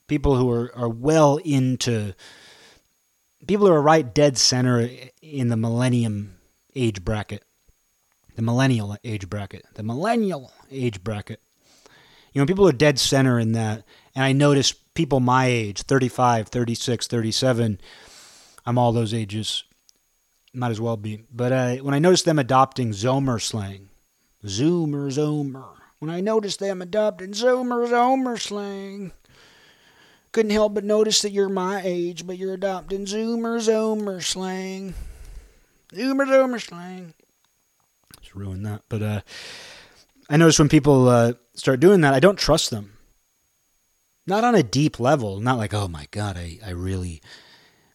people 0.08 0.34
who 0.34 0.50
are, 0.50 0.72
are 0.74 0.88
well 0.88 1.36
into 1.36 2.12
people 3.46 3.68
who 3.68 3.72
are 3.72 3.80
right 3.80 4.12
dead 4.12 4.36
center 4.36 4.88
in 5.22 5.46
the 5.46 5.56
millennium 5.56 6.38
age 6.74 7.04
bracket, 7.04 7.44
the 8.34 8.42
millennial 8.42 8.96
age 9.04 9.30
bracket, 9.30 9.64
the 9.74 9.84
millennial 9.84 10.52
age 10.72 11.04
bracket. 11.04 11.40
You 12.32 12.42
know, 12.42 12.46
people 12.46 12.66
are 12.66 12.72
dead 12.72 12.98
center 12.98 13.38
in 13.38 13.52
that. 13.52 13.84
And 14.12 14.24
I 14.24 14.32
notice 14.32 14.72
people 14.72 15.20
my 15.20 15.46
age, 15.46 15.82
35, 15.82 16.48
36, 16.48 17.06
37, 17.06 17.80
I'm 18.66 18.76
all 18.76 18.90
those 18.90 19.14
ages, 19.14 19.62
might 20.52 20.70
as 20.70 20.80
well 20.80 20.96
be. 20.96 21.24
But 21.32 21.52
uh, 21.52 21.76
when 21.76 21.94
I 21.94 21.98
noticed 21.98 22.24
them 22.24 22.38
adopting 22.38 22.90
Zomer 22.90 23.40
slang, 23.40 23.90
Zoomer, 24.44 25.10
Zomer, 25.10 25.74
when 25.98 26.10
I 26.10 26.20
noticed 26.20 26.60
them 26.60 26.80
adopting 26.80 27.32
Zoomer, 27.32 27.88
Zomer 27.88 28.40
slang, 28.40 29.12
couldn't 30.32 30.52
help 30.52 30.74
but 30.74 30.84
notice 30.84 31.22
that 31.22 31.32
you're 31.32 31.48
my 31.48 31.80
age, 31.84 32.26
but 32.26 32.38
you're 32.38 32.54
adopting 32.54 33.06
Zoomer, 33.06 33.58
Zomer 33.58 34.22
slang. 34.22 34.94
Zoomer, 35.92 36.26
Zomer 36.26 36.60
slang. 36.60 37.14
Just 38.20 38.34
ruin 38.34 38.62
that. 38.62 38.82
But 38.88 39.02
uh, 39.02 39.20
I 40.28 40.36
notice 40.36 40.58
when 40.58 40.68
people 40.68 41.08
uh, 41.08 41.32
start 41.54 41.80
doing 41.80 42.02
that, 42.02 42.14
I 42.14 42.20
don't 42.20 42.38
trust 42.38 42.70
them. 42.70 42.92
Not 44.26 44.44
on 44.44 44.54
a 44.54 44.62
deep 44.62 45.00
level, 45.00 45.40
not 45.40 45.56
like, 45.56 45.72
oh 45.72 45.88
my 45.88 46.06
God, 46.10 46.36
I, 46.36 46.58
I 46.64 46.70
really, 46.70 47.22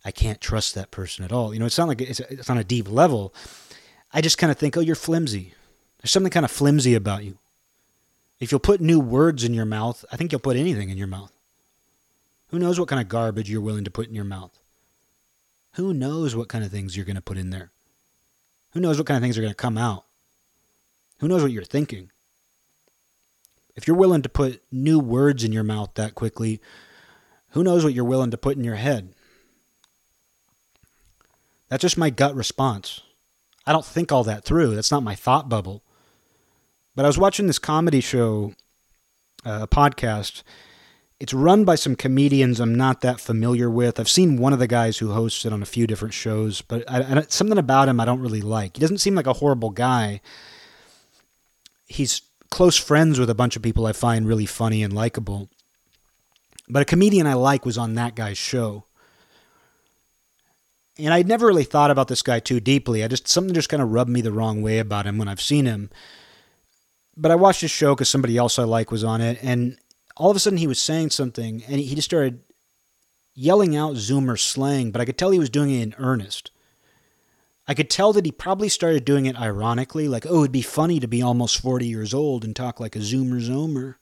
I 0.06 0.12
can't 0.12 0.42
trust 0.42 0.76
that 0.76 0.92
person 0.92 1.24
at 1.24 1.32
all. 1.32 1.54
You 1.54 1.60
know, 1.60 1.66
it's 1.66 1.78
not 1.78 1.88
like 1.88 2.02
it's, 2.02 2.20
it's 2.20 2.50
on 2.50 2.58
a 2.58 2.64
deep 2.64 2.90
level. 2.90 3.34
I 4.12 4.22
just 4.22 4.38
kind 4.38 4.52
of 4.52 4.58
think, 4.58 4.78
oh, 4.78 4.82
you're 4.82 4.96
flimsy. 4.96 5.54
There's 6.02 6.12
something 6.12 6.32
kind 6.32 6.46
of 6.46 6.52
flimsy 6.52 6.96
about 6.96 7.24
you. 7.24 7.38
If 8.40 8.52
you'll 8.52 8.60
put 8.60 8.82
new 8.82 9.00
words 9.00 9.44
in 9.44 9.54
your 9.54 9.66
mouth, 9.66 10.04
I 10.12 10.18
think 10.18 10.32
you'll 10.32 10.42
put 10.42 10.58
anything 10.58 10.90
in 10.90 10.98
your 10.98 11.08
mouth. 11.08 11.32
Who 12.48 12.60
knows 12.60 12.80
what 12.80 12.90
kind 12.90 13.02
of 13.02 13.08
garbage 13.08 13.50
you're 13.50 13.62
willing 13.62 13.86
to 13.86 13.92
put 13.92 14.08
in 14.08 14.14
your 14.14 14.26
mouth? 14.26 14.60
Who 15.74 15.94
knows 15.94 16.36
what 16.36 16.50
kind 16.50 16.64
of 16.64 16.70
things 16.70 16.96
you're 16.96 17.06
going 17.06 17.16
to 17.16 17.22
put 17.22 17.38
in 17.38 17.50
there? 17.50 17.72
Who 18.72 18.80
knows 18.80 18.98
what 18.98 19.08
kind 19.08 19.18
of 19.18 19.24
things 19.24 19.38
are 19.38 19.42
going 19.42 19.54
to 19.54 19.56
come 19.56 19.78
out? 19.78 20.06
Who 21.20 21.28
knows 21.28 21.42
what 21.42 21.52
you're 21.52 21.64
thinking? 21.64 22.12
If 23.76 23.88
you're 23.88 23.98
willing 23.98 24.22
to 24.24 24.30
put 24.30 24.62
new 24.72 25.00
words 25.00 25.44
in 25.44 25.52
your 25.52 25.64
mouth 25.64 25.92
that 25.96 26.14
quickly, 26.14 26.62
who 27.52 27.64
knows 27.64 27.84
what 27.84 27.94
you're 27.94 28.04
willing 28.04 28.32
to 28.32 28.38
put 28.38 28.58
in 28.58 28.64
your 28.64 28.76
head? 28.76 29.13
That's 31.70 31.82
just 31.82 31.98
my 31.98 32.10
gut 32.10 32.36
response. 32.36 33.02
I 33.66 33.72
don't 33.72 33.86
think 33.86 34.12
all 34.12 34.24
that 34.26 34.44
through. 34.44 34.76
That's 34.76 34.92
not 34.92 35.04
my 35.04 35.16
thought 35.16 35.50
bubble. 35.50 35.84
But 36.96 37.06
I 37.06 37.08
was 37.08 37.18
watching 37.18 37.48
this 37.48 37.60
comedy 37.60 38.02
show, 38.02 38.54
uh, 39.46 39.60
a 39.64 39.68
podcast. 39.68 40.44
It's 41.20 41.34
run 41.34 41.64
by 41.64 41.76
some 41.76 41.96
comedians 41.96 42.60
I'm 42.60 42.76
not 42.76 43.02
that 43.02 43.20
familiar 43.20 43.70
with. 43.70 44.00
I've 44.00 44.10
seen 44.10 44.38
one 44.38 44.54
of 44.54 44.60
the 44.60 44.68
guys 44.68 44.98
who 44.98 45.14
hosts 45.14 45.46
it 45.46 45.54
on 45.54 45.62
a 45.62 45.66
few 45.68 45.88
different 45.88 46.14
shows, 46.14 46.62
but 46.62 46.84
I, 46.90 47.02
I, 47.02 47.22
something 47.30 47.58
about 47.58 47.88
him 47.88 48.00
I 48.00 48.06
don't 48.06 48.20
really 48.20 48.42
like. 48.42 48.76
He 48.76 48.82
doesn't 48.82 48.98
seem 48.98 49.16
like 49.16 49.28
a 49.28 49.34
horrible 49.34 49.70
guy. 49.70 50.22
He's 51.86 52.22
close 52.50 52.78
friends 52.78 53.20
with 53.20 53.30
a 53.30 53.36
bunch 53.36 53.56
of 53.56 53.62
people 53.62 53.88
I 53.88 53.94
find 53.94 54.28
really 54.28 54.46
funny 54.46 54.84
and 54.84 54.94
likable. 54.94 55.50
But 56.68 56.82
a 56.82 56.86
comedian 56.86 57.26
I 57.26 57.34
like 57.34 57.66
was 57.66 57.78
on 57.78 57.96
that 57.96 58.16
guy's 58.16 58.38
show. 58.38 58.86
And 60.98 61.14
I'd 61.14 61.28
never 61.28 61.48
really 61.48 61.64
thought 61.64 61.92
about 61.92 62.08
this 62.08 62.22
guy 62.22 62.40
too 62.40 62.60
deeply. 62.60 63.04
I 63.04 63.08
just 63.08 63.28
something 63.28 63.54
just 63.54 63.70
kind 63.70 63.82
of 63.82 63.92
rubbed 63.92 64.12
me 64.12 64.22
the 64.22 64.32
wrong 64.32 64.62
way 64.62 64.80
about 64.80 65.08
him 65.08 65.18
when 65.18 65.28
I've 65.28 65.42
seen 65.42 65.66
him. 65.66 65.90
But 67.18 67.32
I 67.32 67.36
watched 67.36 67.62
his 67.62 67.72
show 67.72 67.96
because 67.96 68.10
somebody 68.10 68.38
else 68.38 68.60
I 68.60 68.64
like 68.64 68.92
was 68.92 69.04
on 69.04 69.22
it, 69.22 69.38
and 69.42 69.78
all 70.18 70.30
of 70.30 70.38
a 70.38 70.40
sudden 70.40 70.58
he 70.58 70.68
was 70.68 70.80
saying 70.80 71.12
something, 71.12 71.64
and 71.68 71.80
he 71.80 71.96
just 71.96 72.08
started 72.08 72.42
yelling 73.36 73.76
out 73.76 73.96
Zoomer 73.96 74.40
slang. 74.40 74.92
But 74.92 75.02
I 75.02 75.06
could 75.06 75.18
tell 75.18 75.32
he 75.32 75.40
was 75.40 75.50
doing 75.50 75.72
it 75.72 75.82
in 75.82 75.96
earnest. 75.98 76.52
I 77.68 77.74
could 77.74 77.90
tell 77.90 78.14
that 78.14 78.26
he 78.26 78.32
probably 78.32 78.68
started 78.68 79.06
doing 79.06 79.26
it 79.26 79.40
ironically, 79.40 80.08
like, 80.08 80.26
oh, 80.28 80.40
it'd 80.40 80.52
be 80.52 80.62
funny 80.62 81.00
to 81.00 81.08
be 81.08 81.22
almost 81.22 81.62
40 81.62 81.88
years 81.88 82.14
old 82.14 82.44
and 82.44 82.56
talk 82.56 82.80
like 82.80 82.96
a 82.96 83.00
Zoomer 83.00 83.42
Zoomer. 83.42 83.96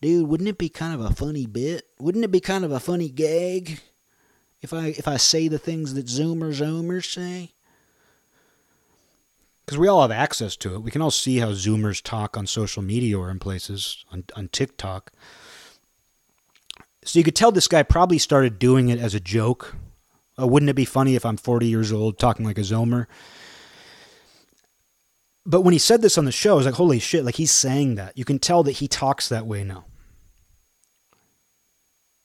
Dude, 0.00 0.26
wouldn't 0.26 0.48
it 0.48 0.56
be 0.56 0.70
kind 0.70 0.94
of 0.94 1.00
a 1.02 1.14
funny 1.14 1.44
bit? 1.44 1.86
Wouldn't 1.98 2.24
it 2.24 2.30
be 2.30 2.40
kind 2.40 2.64
of 2.64 2.72
a 2.72 2.80
funny 2.80 3.10
gag 3.10 3.80
if 4.62 4.72
I 4.72 4.88
if 4.88 5.08
I 5.08 5.16
say 5.16 5.48
the 5.48 5.58
things 5.58 5.94
that 5.94 6.06
Zoomer 6.06 6.52
Zoomers 6.52 7.12
say? 7.12 7.52
Because 9.64 9.78
we 9.78 9.88
all 9.88 10.02
have 10.02 10.10
access 10.10 10.56
to 10.56 10.74
it. 10.74 10.80
We 10.80 10.90
can 10.90 11.00
all 11.02 11.12
see 11.12 11.38
how 11.38 11.50
Zoomers 11.50 12.02
talk 12.02 12.36
on 12.36 12.46
social 12.46 12.82
media 12.82 13.16
or 13.16 13.30
in 13.30 13.38
places 13.38 14.04
on, 14.10 14.24
on 14.34 14.48
TikTok. 14.48 15.12
So 17.04 17.18
you 17.18 17.24
could 17.24 17.36
tell 17.36 17.52
this 17.52 17.68
guy 17.68 17.84
probably 17.84 18.18
started 18.18 18.58
doing 18.58 18.88
it 18.88 18.98
as 18.98 19.14
a 19.14 19.20
joke 19.20 19.76
uh, 20.40 20.46
wouldn't 20.46 20.70
it 20.70 20.74
be 20.74 20.84
funny 20.84 21.14
if 21.14 21.26
I'm 21.26 21.36
40 21.36 21.66
years 21.66 21.92
old 21.92 22.18
talking 22.18 22.46
like 22.46 22.58
a 22.58 22.62
Zomer? 22.62 23.06
But 25.44 25.62
when 25.62 25.72
he 25.72 25.78
said 25.78 26.02
this 26.02 26.18
on 26.18 26.24
the 26.24 26.32
show, 26.32 26.52
I 26.52 26.56
was 26.56 26.66
like, 26.66 26.74
holy 26.74 26.98
shit, 26.98 27.24
like 27.24 27.36
he's 27.36 27.50
saying 27.50 27.96
that. 27.96 28.16
You 28.16 28.24
can 28.24 28.38
tell 28.38 28.62
that 28.62 28.72
he 28.72 28.88
talks 28.88 29.28
that 29.28 29.46
way 29.46 29.64
now. 29.64 29.84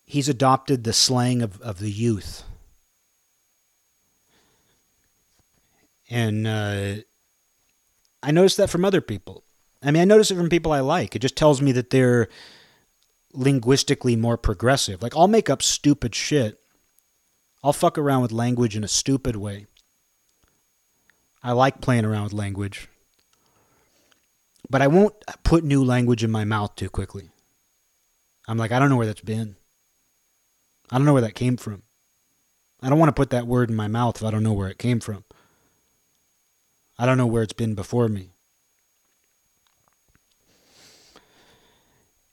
He's 0.06 0.30
adopted 0.30 0.84
the 0.84 0.94
slang 0.94 1.42
of, 1.42 1.60
of 1.62 1.80
the 1.80 1.92
youth. 1.92 2.44
And 6.10 6.46
uh, 6.46 6.96
I 8.22 8.32
noticed 8.32 8.58
that 8.58 8.70
from 8.70 8.86
other 8.86 9.02
people. 9.02 9.44
I 9.82 9.92
mean, 9.92 10.02
I 10.02 10.06
notice 10.06 10.32
it 10.32 10.36
from 10.36 10.50
people 10.50 10.72
I 10.72 10.80
like. 10.80 11.16
It 11.16 11.20
just 11.20 11.36
tells 11.36 11.62
me 11.62 11.72
that 11.74 11.90
they're 11.90 12.28
linguistically 13.34 14.16
more 14.16 14.38
progressive. 14.38 15.02
Like, 15.02 15.16
I'll 15.16 15.28
make 15.28 15.50
up 15.50 15.62
stupid 15.62 16.14
shit 16.14 16.60
I'll 17.66 17.74
fuck 17.74 17.98
around 17.98 18.22
with 18.22 18.32
language 18.32 18.76
in 18.76 18.84
a 18.84 18.88
stupid 18.88 19.36
way. 19.36 19.66
I 21.42 21.54
like 21.54 21.82
playing 21.82 22.06
around 22.06 22.26
with 22.26 22.34
language. 22.34 22.90
But 24.70 24.84
I 24.84 24.88
won't 24.88 25.16
put 25.44 25.64
new 25.64 25.84
language 25.84 26.24
in 26.24 26.30
my 26.30 26.46
mouth 26.46 26.76
too 26.76 26.92
quickly. 26.92 27.32
I'm 28.48 28.60
like, 28.60 28.72
I 28.72 28.78
don't 28.78 28.90
know 28.90 28.98
where 28.98 29.08
that's 29.08 29.22
been. 29.22 29.56
I 30.92 30.98
don't 30.98 31.06
know 31.06 31.14
where 31.14 31.22
that 31.22 31.36
came 31.36 31.58
from. 31.58 31.84
I 32.82 32.90
don't 32.90 33.00
want 33.00 33.10
to 33.10 33.20
put 33.20 33.32
that 33.32 33.48
word 33.48 33.70
in 33.70 33.76
my 33.76 33.88
mouth 33.88 34.18
if 34.18 34.24
I 34.24 34.32
don't 34.32 34.44
know 34.44 34.54
where 34.54 34.70
it 34.70 34.78
came 34.78 35.00
from. 35.00 35.24
I 36.98 37.06
don't 37.06 37.18
know 37.18 37.28
where 37.28 37.44
it's 37.44 37.54
been 37.54 37.76
before 37.76 38.08
me. 38.08 38.32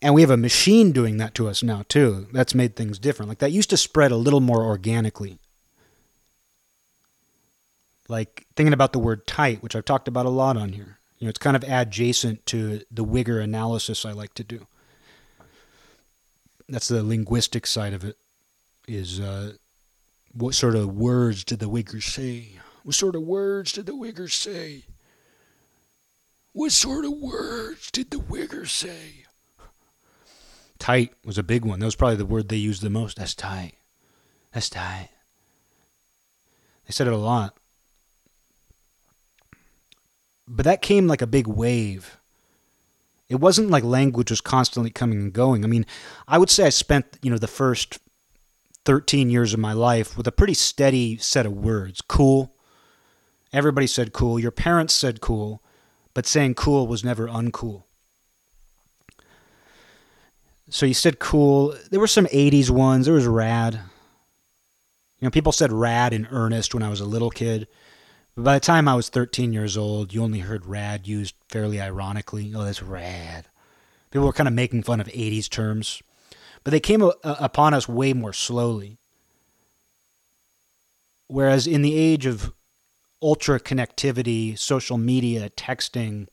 And 0.01 0.15
we 0.15 0.21
have 0.21 0.31
a 0.31 0.37
machine 0.37 0.91
doing 0.91 1.17
that 1.19 1.35
to 1.37 1.49
us 1.49 1.63
now, 1.63 1.85
too. 1.89 2.27
That's 2.33 2.55
made 2.55 2.75
things 2.75 2.99
different. 2.99 3.29
Like 3.29 3.39
that 3.39 3.53
used 3.53 3.71
to 3.71 3.77
spread 3.77 4.11
a 4.11 4.17
little 4.17 4.41
more 4.41 4.65
organically. 4.65 5.39
Like 8.09 8.47
thinking 8.57 8.73
about 8.73 8.93
the 8.93 8.99
word 8.99 9.27
tight, 9.27 9.63
which 9.63 9.77
I've 9.77 9.85
talked 9.85 10.09
about 10.09 10.27
a 10.27 10.31
lot 10.31 10.57
on 10.57 10.73
here. 10.73 10.99
You 11.19 11.27
know, 11.27 11.31
it's 11.31 11.39
kind 11.39 11.57
of 11.57 11.63
adjacent 11.63 12.45
to 12.47 12.83
the 12.91 13.05
Wigger 13.05 13.43
analysis 13.43 14.05
I 14.05 14.11
like 14.11 14.35
to 14.35 14.45
do. 14.45 14.67
That's 16.69 16.89
the 16.89 17.05
linguistic 17.05 17.67
side 17.67 17.93
of 17.93 18.05
it. 18.05 18.19
Is 18.93 19.21
uh, 19.21 19.55
what 20.35 20.55
sort 20.55 20.75
of 20.75 20.95
words 20.95 21.45
did 21.45 21.61
the 21.61 21.69
Wiggers 21.69 22.03
say? 22.03 22.59
What 22.83 22.95
sort 22.95 23.17
of 23.17 23.23
words 23.23 23.73
did 23.73 23.87
the 23.87 23.93
Wiggers 23.93 24.33
say? 24.33 24.85
What 26.53 26.73
sort 26.73 27.07
of 27.07 27.13
words 27.13 27.91
did 27.91 28.11
the 28.11 28.19
Wiggers 28.19 28.69
say? 28.69 29.25
Tight 30.79 31.15
was 31.25 31.39
a 31.39 31.43
big 31.43 31.65
one. 31.65 31.79
That 31.79 31.87
was 31.87 31.97
probably 31.97 32.17
the 32.17 32.27
word 32.27 32.51
they 32.51 32.57
used 32.57 32.83
the 32.83 32.91
most. 32.91 33.17
That's 33.17 33.35
tight. 33.35 33.77
That's 34.53 34.69
tight. 34.69 35.09
They 36.87 36.93
said 36.93 37.07
it 37.07 37.15
a 37.15 37.17
lot. 37.17 37.57
But 40.47 40.65
that 40.65 40.83
came 40.83 41.07
like 41.07 41.23
a 41.23 41.27
big 41.27 41.47
wave. 41.47 42.19
It 43.31 43.37
wasn't 43.37 43.71
like 43.71 43.85
language 43.85 44.29
was 44.29 44.43
constantly 44.43 44.91
coming 44.91 45.19
and 45.19 45.33
going. 45.33 45.65
I 45.65 45.67
mean, 45.67 45.87
I 46.29 46.37
would 46.37 46.51
say 46.51 46.67
I 46.67 46.69
spent, 46.69 47.19
you 47.23 47.31
know, 47.31 47.39
the 47.39 47.47
first 47.47 47.99
13 48.85 49.31
years 49.31 49.55
of 49.55 49.61
my 49.61 49.73
life 49.73 50.17
with 50.17 50.27
a 50.27 50.33
pretty 50.33 50.55
steady 50.55 51.17
set 51.19 51.47
of 51.47 51.53
words. 51.53 52.01
Cool. 52.01 52.55
Everybody 53.53 53.87
said 53.87 54.13
cool. 54.13 54.39
Your 54.39 54.51
parents 54.51 54.95
said 54.95 55.21
cool, 55.21 55.63
but 56.15 56.27
saying 56.27 56.55
cool 56.55 56.87
was 56.87 57.05
never 57.05 57.29
uncool. 57.29 57.85
So 60.71 60.87
you 60.87 60.95
said 60.95 61.19
cool. 61.19 61.77
There 61.91 62.01
were 62.01 62.07
some 62.07 62.27
80s 62.27 62.71
ones. 62.71 63.05
There 63.05 63.15
was 63.15 63.27
rad. 63.27 63.75
You 63.75 65.27
know, 65.27 65.31
people 65.31 65.53
said 65.53 65.71
rad 65.71 66.13
in 66.13 66.27
earnest 66.31 66.75
when 66.75 66.83
I 66.83 66.89
was 66.89 67.01
a 67.01 67.05
little 67.05 67.31
kid. 67.31 67.69
But 68.35 68.45
by 68.45 68.55
the 68.55 68.61
time 68.61 68.89
I 68.89 68.95
was 68.95 69.11
13 69.11 69.53
years 69.53 69.77
old, 69.77 70.15
you 70.15 70.23
only 70.23 70.41
heard 70.41 70.65
rad 70.65 71.07
used 71.07 71.35
fairly 71.51 71.81
ironically. 71.81 72.53
Oh, 72.57 72.65
that's 72.65 72.83
rad. 72.83 73.47
People 74.11 74.27
were 74.27 74.33
kind 74.33 74.49
of 74.49 74.55
making 74.55 74.83
fun 74.83 75.01
of 75.01 75.09
80s 75.09 75.49
terms. 75.49 76.03
But 76.65 76.71
they 76.71 76.81
came 76.81 77.03
a- 77.03 77.15
upon 77.23 77.75
us 77.75 77.89
way 77.89 78.13
more 78.13 78.33
slowly. 78.33 78.99
Whereas 81.27 81.67
in 81.67 81.83
the 81.83 81.97
age 81.97 82.27
of 82.27 82.53
ultra 83.23 83.59
connectivity, 83.59 84.59
social 84.59 84.99
media, 84.99 85.51
texting, 85.51 86.29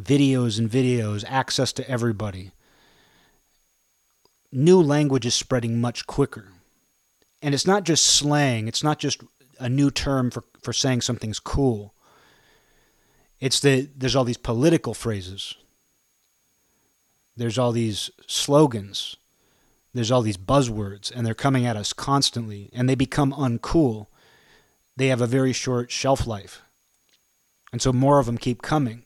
videos 0.00 0.58
and 0.58 0.70
videos, 0.70 1.24
access 1.28 1.72
to 1.74 1.88
everybody, 1.88 2.52
new 4.50 4.80
language 4.80 5.26
is 5.26 5.34
spreading 5.34 5.80
much 5.80 6.06
quicker. 6.06 6.48
And 7.42 7.54
it's 7.54 7.66
not 7.66 7.84
just 7.84 8.04
slang, 8.04 8.68
it's 8.68 8.82
not 8.82 8.98
just 8.98 9.22
a 9.58 9.68
new 9.68 9.90
term 9.90 10.30
for, 10.30 10.44
for 10.60 10.72
saying 10.72 11.02
something's 11.02 11.38
cool. 11.38 11.94
It's 13.40 13.60
that 13.60 13.90
there's 13.96 14.16
all 14.16 14.24
these 14.24 14.36
political 14.36 14.92
phrases. 14.92 15.54
There's 17.36 17.58
all 17.58 17.72
these 17.72 18.10
slogans. 18.26 19.16
There's 19.92 20.10
all 20.10 20.22
these 20.22 20.36
buzzwords, 20.36 21.10
and 21.14 21.26
they're 21.26 21.34
coming 21.34 21.66
at 21.66 21.76
us 21.76 21.92
constantly, 21.92 22.70
and 22.72 22.88
they 22.88 22.94
become 22.94 23.32
uncool. 23.32 24.06
They 24.96 25.08
have 25.08 25.20
a 25.20 25.26
very 25.26 25.52
short 25.52 25.90
shelf 25.90 26.26
life. 26.26 26.62
And 27.72 27.82
so 27.82 27.92
more 27.92 28.18
of 28.18 28.26
them 28.26 28.38
keep 28.38 28.62
coming. 28.62 29.04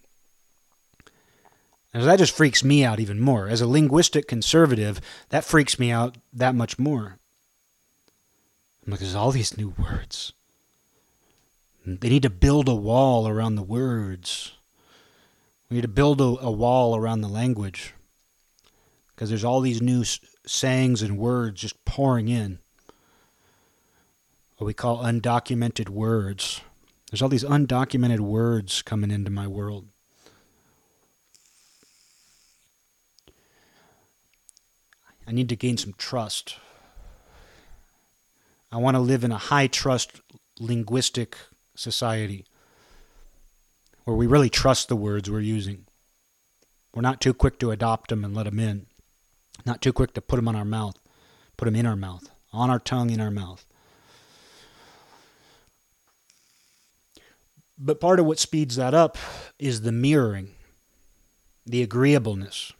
And 1.93 2.02
that 2.02 2.19
just 2.19 2.36
freaks 2.36 2.65
me 2.65 2.85
out 2.85 2.98
even 2.98 3.20
more. 3.20 3.48
As 3.48 3.61
a 3.61 3.66
linguistic 3.66 4.27
conservative, 4.27 5.01
that 5.28 5.44
freaks 5.44 5.78
me 5.78 5.90
out 5.90 6.19
that 6.32 6.55
much 6.55 6.78
more. 6.78 7.19
I'm 8.85 8.90
like, 8.90 9.01
there's 9.01 9.15
all 9.15 9.31
these 9.31 9.56
new 9.56 9.74
words. 9.78 10.32
They 11.86 12.09
need 12.09 12.23
to 12.23 12.31
build 12.31 12.69
a 12.69 12.74
wall 12.74 13.28
around 13.28 13.55
the 13.55 13.62
words. 13.62 14.52
We 15.70 15.77
need 15.77 15.82
to 15.82 15.89
build 15.89 16.20
a, 16.20 16.24
a 16.24 16.51
wall 16.51 16.97
around 16.97 17.20
the 17.20 17.28
language. 17.28 17.94
Because 19.15 19.28
there's 19.28 19.44
all 19.44 19.61
these 19.61 19.81
new 19.81 20.05
sayings 20.47 21.03
and 21.03 21.19
words 21.19 21.61
just 21.61 21.85
pouring 21.85 22.29
in. 22.29 22.59
What 24.57 24.66
we 24.66 24.75
call 24.75 25.03
undocumented 25.03 25.89
words. 25.89 26.61
There's 27.11 27.23
all 27.23 27.29
these 27.29 27.45
undocumented 27.45 28.21
words 28.21 28.83
coming 28.83 29.11
into 29.11 29.31
my 29.31 29.47
world. 29.47 29.89
I 35.27 35.33
need 35.33 35.49
to 35.49 35.57
gain 35.57 35.77
some 35.77 35.95
trust. 35.97 36.57
I 38.71 38.77
want 38.77 38.95
to 38.97 39.01
live 39.01 39.25
in 39.25 39.33
a 39.33 39.39
high 39.39 39.69
trust 39.69 40.21
linguistic 40.59 41.37
society 41.75 42.45
where 44.05 44.16
we 44.16 44.27
really 44.27 44.51
trust 44.51 44.89
the 44.89 44.97
words 44.97 45.31
we're 45.31 45.41
using. 45.41 45.87
We're 46.95 47.03
not 47.03 47.21
too 47.21 47.35
quick 47.35 47.59
to 47.61 47.71
adopt 47.71 48.11
them 48.11 48.25
and 48.25 48.35
let 48.35 48.45
them 48.45 48.61
in, 48.61 48.87
not 49.65 49.81
too 49.81 49.93
quick 49.93 50.15
to 50.15 50.20
put 50.20 50.36
them 50.36 50.49
on 50.49 50.57
our 50.57 50.65
mouth, 50.65 50.97
put 51.57 51.66
them 51.66 51.77
in 51.77 51.86
our 51.86 51.97
mouth, 51.97 52.31
on 52.53 52.70
our 52.70 52.78
tongue, 52.78 53.11
in 53.11 53.20
our 53.20 53.31
mouth. 53.31 53.65
But 57.77 58.01
part 58.01 58.20
of 58.20 58.27
what 58.27 58.39
speeds 58.39 58.77
that 58.77 58.95
up 58.95 59.19
is 59.59 59.81
the 59.81 59.93
mirroring, 59.93 60.51
the 61.66 61.82
agreeableness. 61.82 62.73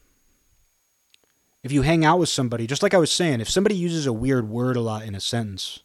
If 1.63 1.73
you 1.73 1.83
hang 1.83 2.05
out 2.05 2.19
with 2.19 2.29
somebody, 2.29 2.67
just 2.67 2.83
like 2.83 2.95
I 2.95 2.99
was 2.99 3.11
saying, 3.11 3.41
if 3.41 3.49
somebody 3.49 3.75
uses 3.75 4.07
a 4.07 4.13
weird 4.13 4.49
word 4.49 4.77
a 4.77 4.81
lot 4.81 5.05
in 5.05 5.15
a 5.15 5.21
sentence, 5.21 5.81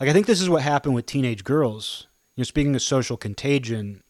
like 0.00 0.08
I 0.08 0.12
think 0.14 0.26
this 0.26 0.40
is 0.40 0.48
what 0.48 0.62
happened 0.62 0.94
with 0.94 1.04
teenage 1.04 1.44
girls. 1.44 2.06
You 2.34 2.40
know, 2.40 2.44
speaking 2.44 2.74
of 2.74 2.80
social 2.80 3.18
contagion, 3.18 4.02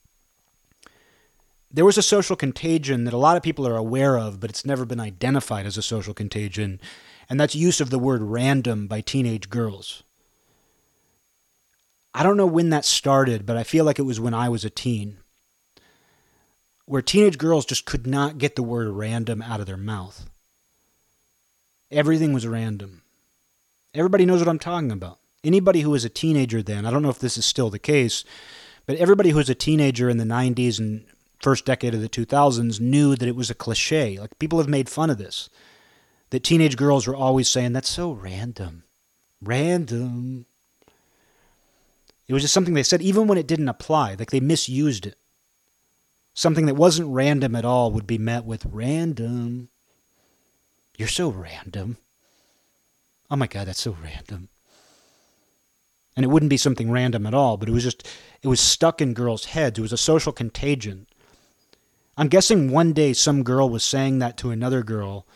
there 1.70 1.84
was 1.84 1.98
a 1.98 2.02
social 2.02 2.36
contagion 2.36 3.04
that 3.04 3.14
a 3.14 3.18
lot 3.18 3.36
of 3.36 3.42
people 3.42 3.66
are 3.66 3.76
aware 3.76 4.18
of, 4.18 4.40
but 4.40 4.50
it's 4.50 4.64
never 4.64 4.84
been 4.84 5.00
identified 5.00 5.66
as 5.66 5.76
a 5.76 5.82
social 5.82 6.14
contagion, 6.14 6.80
and 7.28 7.38
that's 7.38 7.54
use 7.54 7.80
of 7.80 7.90
the 7.90 7.98
word 7.98 8.22
random 8.22 8.86
by 8.86 9.00
teenage 9.00 9.50
girls. 9.50 10.02
I 12.12 12.22
don't 12.22 12.36
know 12.36 12.46
when 12.46 12.70
that 12.70 12.84
started, 12.84 13.46
but 13.46 13.56
I 13.56 13.62
feel 13.62 13.84
like 13.84 13.98
it 13.98 14.02
was 14.02 14.18
when 14.18 14.34
I 14.34 14.48
was 14.48 14.64
a 14.64 14.70
teen, 14.70 15.18
where 16.86 17.02
teenage 17.02 17.38
girls 17.38 17.64
just 17.64 17.84
could 17.84 18.06
not 18.06 18.38
get 18.38 18.56
the 18.56 18.64
word 18.64 18.88
random 18.88 19.40
out 19.42 19.60
of 19.60 19.66
their 19.66 19.76
mouth. 19.76 20.28
Everything 21.90 22.32
was 22.32 22.46
random. 22.46 23.02
Everybody 23.94 24.26
knows 24.26 24.40
what 24.40 24.48
I'm 24.48 24.58
talking 24.58 24.90
about 24.90 25.20
anybody 25.44 25.80
who 25.80 25.90
was 25.90 26.04
a 26.04 26.10
teenager 26.10 26.62
then, 26.62 26.86
I 26.86 26.90
don't 26.90 27.02
know 27.02 27.10
if 27.10 27.18
this 27.18 27.38
is 27.38 27.46
still 27.46 27.70
the 27.70 27.78
case, 27.78 28.24
but 28.86 28.96
everybody 28.96 29.30
who 29.30 29.36
was 29.36 29.50
a 29.50 29.54
teenager 29.54 30.08
in 30.08 30.18
the 30.18 30.24
90s 30.24 30.78
and 30.78 31.04
first 31.40 31.64
decade 31.64 31.94
of 31.94 32.00
the 32.00 32.08
2000s 32.08 32.80
knew 32.80 33.16
that 33.16 33.28
it 33.28 33.36
was 33.36 33.50
a 33.50 33.54
cliche. 33.54 34.18
Like 34.18 34.38
people 34.38 34.58
have 34.58 34.68
made 34.68 34.88
fun 34.88 35.10
of 35.10 35.18
this. 35.18 35.48
That 36.30 36.44
teenage 36.44 36.76
girls 36.76 37.06
were 37.06 37.16
always 37.16 37.48
saying, 37.48 37.72
that's 37.72 37.88
so 37.88 38.12
random. 38.12 38.84
Random. 39.42 40.46
It 42.28 42.32
was 42.34 42.42
just 42.42 42.54
something 42.54 42.74
they 42.74 42.82
said, 42.82 43.02
even 43.02 43.26
when 43.26 43.38
it 43.38 43.46
didn't 43.46 43.68
apply. 43.68 44.14
Like 44.14 44.30
they 44.30 44.40
misused 44.40 45.06
it. 45.06 45.16
Something 46.34 46.66
that 46.66 46.76
wasn't 46.76 47.08
random 47.08 47.56
at 47.56 47.64
all 47.64 47.90
would 47.90 48.06
be 48.06 48.18
met 48.18 48.44
with 48.44 48.64
random. 48.66 49.68
You're 50.96 51.08
so 51.08 51.28
random. 51.28 51.96
Oh 53.30 53.36
my 53.36 53.46
God, 53.46 53.66
that's 53.66 53.80
so 53.80 53.96
random 54.02 54.48
and 56.16 56.24
it 56.24 56.28
wouldn't 56.28 56.50
be 56.50 56.56
something 56.58 56.90
random 56.90 57.26
at 57.26 57.32
all, 57.32 57.56
but 57.56 57.68
it 57.68 57.72
was 57.72 57.84
just 57.84 58.06
it 58.42 58.48
was 58.48 58.60
stuck 58.60 59.00
in 59.00 59.14
girls' 59.14 59.46
heads. 59.46 59.78
It 59.78 59.82
was 59.82 59.92
a 59.92 59.96
social 59.96 60.32
contagion. 60.32 61.06
I'm 62.16 62.28
guessing 62.28 62.70
one 62.70 62.92
day 62.92 63.12
some 63.12 63.42
girl 63.42 63.68
was 63.70 63.84
saying 63.84 64.18
that 64.18 64.36
to 64.38 64.50
another 64.50 64.82
girl. 64.82 65.26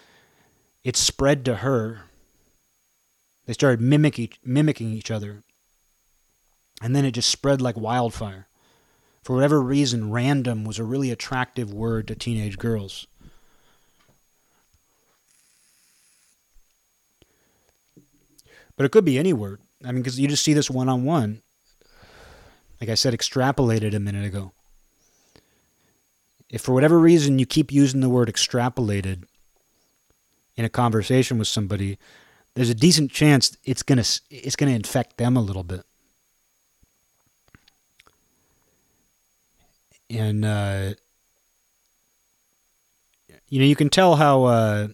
It 0.83 0.97
spread 0.97 1.45
to 1.47 1.57
her. 1.57 2.03
They 3.47 3.53
started 3.53 3.81
mimicking 3.81 4.31
mimicking 4.45 4.93
each 4.93 5.11
other. 5.11 5.45
And 6.83 6.95
then 6.95 7.05
it 7.05 7.13
just 7.13 7.31
spread 7.31 7.63
like 7.63 7.77
wildfire. 7.77 8.49
For 9.23 9.35
whatever 9.35 9.63
reason, 9.63 10.11
random 10.11 10.65
was 10.65 10.79
a 10.79 10.85
really 10.85 11.11
attractive 11.11 11.73
word 11.73 12.09
to 12.09 12.15
teenage 12.15 12.59
girls. 12.59 13.07
But 18.77 18.85
it 18.85 18.93
could 18.93 19.05
be 19.05 19.19
any 19.19 19.33
word. 19.33 19.61
I 19.83 19.93
mean, 19.93 20.03
because 20.03 20.19
you 20.19 20.29
just 20.29 20.45
see 20.45 20.53
this 20.53 20.71
one 20.71 20.89
on 20.89 21.05
one. 21.05 21.43
Like 22.81 22.91
I 22.91 22.95
said, 22.95 23.15
extrapolated 23.15 23.95
a 23.95 24.01
minute 24.01 24.27
ago. 24.27 24.53
If 26.51 26.63
for 26.63 26.73
whatever 26.73 26.99
reason 26.99 27.39
you 27.39 27.47
keep 27.47 27.73
using 27.73 28.01
the 28.01 28.09
word 28.09 28.29
extrapolated 28.29 29.25
in 30.57 30.65
a 30.65 30.69
conversation 30.69 31.39
with 31.39 31.49
somebody, 31.49 31.99
there's 32.55 32.71
a 32.71 32.75
decent 32.75 33.11
chance 33.11 33.57
it's 33.65 33.83
gonna 33.83 34.05
it's 34.31 34.57
gonna 34.57 34.73
infect 34.73 35.17
them 35.17 35.37
a 35.37 35.41
little 35.41 35.65
bit. 35.65 35.85
And 40.11 40.45
uh, 40.45 40.95
you 43.49 43.61
know, 43.61 43.67
you 43.67 43.77
can 43.77 43.89
tell 43.89 44.17
how. 44.17 44.45
Uh, 44.45 44.89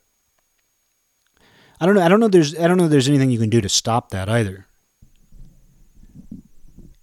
I 1.80 1.86
don't 1.86 1.94
know. 1.94 2.02
I 2.02 2.08
don't 2.08 2.20
know. 2.20 2.28
There's. 2.28 2.58
I 2.58 2.68
don't 2.68 2.76
know. 2.76 2.88
There's 2.88 3.08
anything 3.08 3.30
you 3.30 3.38
can 3.38 3.50
do 3.50 3.60
to 3.60 3.68
stop 3.68 4.10
that 4.10 4.28
either. 4.28 4.66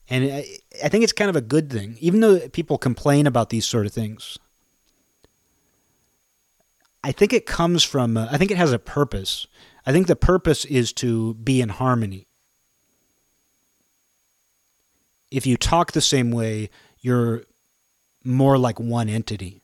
And 0.09 0.31
I, 0.83 0.87
think 0.89 1.03
it's 1.03 1.13
kind 1.13 1.29
of 1.29 1.35
a 1.35 1.41
good 1.41 1.69
thing, 1.69 1.97
even 1.99 2.21
though 2.21 2.47
people 2.49 2.77
complain 2.77 3.27
about 3.27 3.49
these 3.49 3.65
sort 3.65 3.85
of 3.85 3.91
things. 3.91 4.37
I 7.03 7.11
think 7.11 7.33
it 7.33 7.45
comes 7.45 7.83
from, 7.83 8.15
uh, 8.15 8.27
I 8.31 8.37
think 8.37 8.51
it 8.51 8.57
has 8.57 8.71
a 8.71 8.79
purpose. 8.79 9.47
I 9.85 9.91
think 9.91 10.07
the 10.07 10.15
purpose 10.15 10.65
is 10.65 10.93
to 10.93 11.33
be 11.35 11.61
in 11.61 11.69
harmony. 11.69 12.27
If 15.29 15.45
you 15.45 15.57
talk 15.57 15.91
the 15.91 16.01
same 16.01 16.31
way, 16.31 16.69
you're 16.99 17.43
more 18.23 18.57
like 18.57 18.79
one 18.79 19.09
entity. 19.09 19.61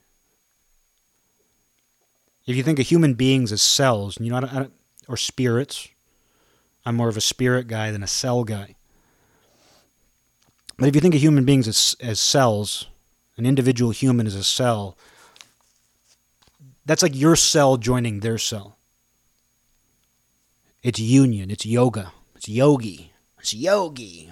If 2.46 2.58
you 2.58 2.64
think 2.64 2.80
of 2.80 2.88
human 2.88 3.14
beings 3.14 3.54
as 3.54 3.62
cells, 3.62 4.18
you 4.20 4.30
know, 4.30 4.38
I 4.38 4.40
don't, 4.42 4.54
I 4.54 4.60
don't, 4.60 4.74
or 5.08 5.16
spirits, 5.16 5.88
I'm 6.86 6.96
more 6.96 7.08
of 7.08 7.16
a 7.16 7.22
spirit 7.22 7.68
guy 7.68 7.92
than 7.92 8.04
a 8.04 8.08
cell 8.08 8.44
guy. 8.44 8.76
But 10.84 10.90
if 10.90 10.96
you 10.96 11.00
think 11.00 11.16
of 11.16 11.22
human 11.22 11.46
beings 11.46 11.66
as, 11.70 11.96
as 12.02 12.20
cells, 12.20 12.88
an 13.38 13.46
individual 13.46 13.92
human 13.92 14.28
is 14.28 14.36
a 14.36 14.44
cell, 14.44 14.98
that's 16.86 17.02
like 17.02 17.16
your 17.16 17.38
cell 17.38 17.78
joining 17.78 18.20
their 18.20 18.38
cell. 18.38 18.76
It's 20.82 21.00
union, 21.00 21.52
it's 21.52 21.66
yoga, 21.66 22.12
it's 22.36 22.50
yogi, 22.50 23.14
it's 23.40 23.54
yogi. 23.54 24.30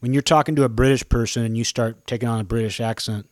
When 0.00 0.12
you're 0.12 0.22
talking 0.22 0.56
to 0.56 0.64
a 0.64 0.68
British 0.68 1.08
person 1.08 1.44
and 1.44 1.56
you 1.56 1.62
start 1.62 2.04
taking 2.08 2.28
on 2.28 2.40
a 2.40 2.44
British 2.44 2.80
accent, 2.80 3.28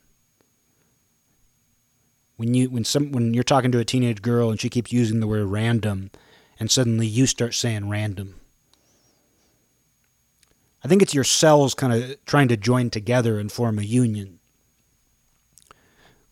when 2.36 2.55
you 2.55 2.70
when 2.70 2.85
some 2.85 3.10
when 3.10 3.35
you're 3.35 3.43
talking 3.43 3.72
to 3.72 3.80
a 3.80 3.85
teenage 3.85 4.22
girl 4.22 4.51
and 4.51 4.60
she 4.60 4.70
keeps 4.70 4.93
using 4.93 5.18
the 5.18 5.26
word 5.26 5.47
random 5.47 6.12
and 6.60 6.70
suddenly 6.70 7.09
you 7.09 7.26
start 7.26 7.52
saying 7.52 7.89
random 7.89 8.39
I 10.85 10.89
think 10.89 11.03
it's 11.03 11.15
your 11.15 11.25
cells 11.25 11.75
kind 11.75 11.93
of 11.93 12.25
trying 12.25 12.49
to 12.49 12.57
join 12.57 12.91
together 12.91 13.39
and 13.39 13.51
form 13.51 13.79
a 13.79 13.83
union. 13.83 14.39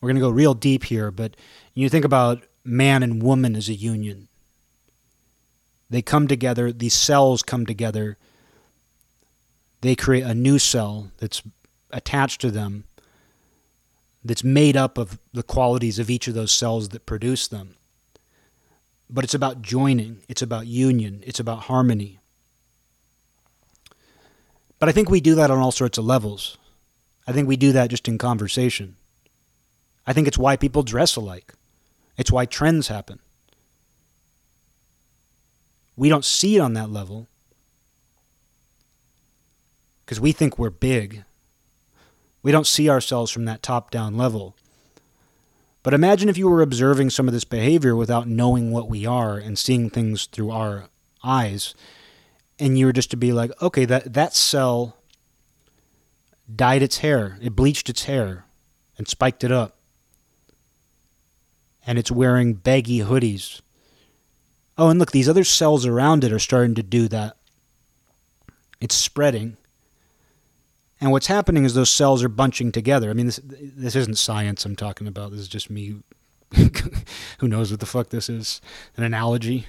We're 0.01 0.09
going 0.09 0.17
to 0.17 0.21
go 0.21 0.31
real 0.31 0.55
deep 0.55 0.85
here, 0.85 1.11
but 1.11 1.37
you 1.75 1.89
think 1.89 2.05
about 2.05 2.45
man 2.65 3.03
and 3.03 3.23
woman 3.23 3.57
as 3.57 3.69
a 3.69 3.75
union. 3.75 4.29
They 5.91 6.03
come 6.03 6.29
together, 6.29 6.73
these 6.73 6.95
cells 6.95 7.43
come 7.43 7.67
together, 7.67 8.19
they 9.81 9.95
create 9.95 10.25
a 10.25 10.35
new 10.35 10.59
cell 10.59 11.11
that's 11.19 11.43
attached 11.91 12.41
to 12.41 12.51
them, 12.51 12.85
that's 14.25 14.43
made 14.43 14.77
up 14.77 14.99
of 14.99 15.19
the 15.33 15.45
qualities 15.45 15.99
of 15.99 16.11
each 16.11 16.27
of 16.27 16.35
those 16.35 16.53
cells 16.53 16.89
that 16.91 17.07
produce 17.07 17.47
them. 17.47 17.77
but 19.09 19.25
it's 19.25 19.35
about 19.35 19.63
joining, 19.63 20.19
it's 20.29 20.43
about 20.43 20.67
union, 20.67 21.23
it's 21.27 21.41
about 21.41 21.61
harmony. 21.65 22.19
But 24.79 24.89
I 24.89 24.93
think 24.93 25.11
we 25.11 25.21
do 25.21 25.35
that 25.37 25.51
on 25.51 25.59
all 25.59 25.73
sorts 25.73 25.99
of 25.99 26.05
levels. 26.05 26.59
I 27.27 27.33
think 27.33 27.49
we 27.49 27.57
do 27.57 27.73
that 27.73 27.91
just 27.91 28.09
in 28.09 28.19
conversation. 28.19 28.97
I 30.07 30.13
think 30.13 30.29
it's 30.29 30.39
why 30.39 30.57
people 30.57 30.83
dress 30.83 31.17
alike. 31.17 31.55
It's 32.17 32.31
why 32.31 32.47
trends 32.47 32.89
happen. 32.89 33.19
We 35.97 36.09
don't 36.09 36.25
see 36.25 36.57
it 36.57 36.61
on 36.61 36.75
that 36.75 36.91
level 36.91 37.27
because 40.05 40.21
we 40.21 40.33
think 40.33 40.59
we're 40.59 40.71
big. 40.71 41.25
We 42.43 42.53
don't 42.53 42.67
see 42.67 42.89
ourselves 42.89 43.33
from 43.33 43.45
that 43.47 43.63
top 43.63 43.91
down 43.91 44.17
level. 44.17 44.55
But 45.83 45.95
imagine 45.95 46.29
if 46.29 46.39
you 46.39 46.49
were 46.49 46.63
observing 46.63 47.11
some 47.11 47.27
of 47.27 47.35
this 47.35 47.45
behavior 47.45 47.97
without 47.97 48.29
knowing 48.29 48.71
what 48.71 48.89
we 48.89 49.07
are 49.07 49.37
and 49.37 49.59
seeing 49.59 49.89
things 49.89 50.27
through 50.27 50.51
our 50.51 50.85
eyes, 51.25 51.75
and 52.59 52.79
you 52.79 52.87
were 52.87 52.93
just 52.93 53.11
to 53.11 53.17
be 53.17 53.33
like, 53.33 53.51
okay, 53.61 53.85
that, 53.85 54.13
that 54.15 54.35
cell 54.35 54.97
dyed 56.55 56.83
its 56.83 56.99
hair, 56.99 57.39
it 57.43 57.57
bleached 57.57 57.89
its 57.89 58.05
hair 58.05 58.45
and 58.99 59.09
spiked 59.09 59.45
it 59.45 59.53
up. 59.53 59.77
And 61.87 61.99
it's 61.99 62.11
wearing 62.11 62.55
baggy 62.55 63.01
hoodies. 63.01 63.61
Oh, 64.79 64.89
and 64.89 64.99
look, 64.99 65.13
these 65.13 65.29
other 65.29 65.45
cells 65.45 65.87
around 65.87 66.25
it 66.25 66.33
are 66.33 66.39
starting 66.39 66.75
to 66.75 66.83
do 66.83 67.09
that. 67.09 67.37
It's 68.81 68.95
spreading. 68.95 69.57
And 71.01 71.13
what's 71.13 71.27
happening 71.27 71.65
is 71.65 71.75
those 71.75 71.91
cells 71.91 72.25
are 72.25 72.29
bunching 72.29 72.73
together. 72.73 73.11
I 73.11 73.13
mean, 73.13 73.27
this 73.27 73.41
this 73.45 73.95
isn't 73.97 74.19
science 74.19 74.65
I'm 74.65 74.77
talking 74.77 75.07
about. 75.07 75.31
This 75.31 75.41
is 75.41 75.49
just 75.49 75.71
me. 75.71 75.97
who 77.39 77.49
knows 77.49 77.71
what 77.71 77.81
the 77.81 77.87
fuck 77.87 78.09
this 78.09 78.29
is? 78.29 78.61
An 78.97 79.05
analogy. 79.05 79.67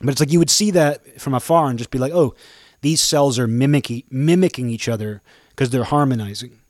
But 0.00 0.10
it's 0.10 0.20
like 0.20 0.32
you 0.32 0.38
would 0.38 0.50
see 0.50 0.70
that 0.70 1.20
from 1.20 1.34
afar 1.34 1.68
and 1.68 1.78
just 1.78 1.90
be 1.90 1.98
like, 1.98 2.12
oh, 2.12 2.34
these 2.80 3.00
cells 3.00 3.38
are 3.38 3.46
mimicking 3.46 4.04
mimicking 4.10 4.70
each 4.70 4.88
other 4.88 5.22
because 5.50 5.70
they're 5.70 5.84
harmonizing. 5.84 6.60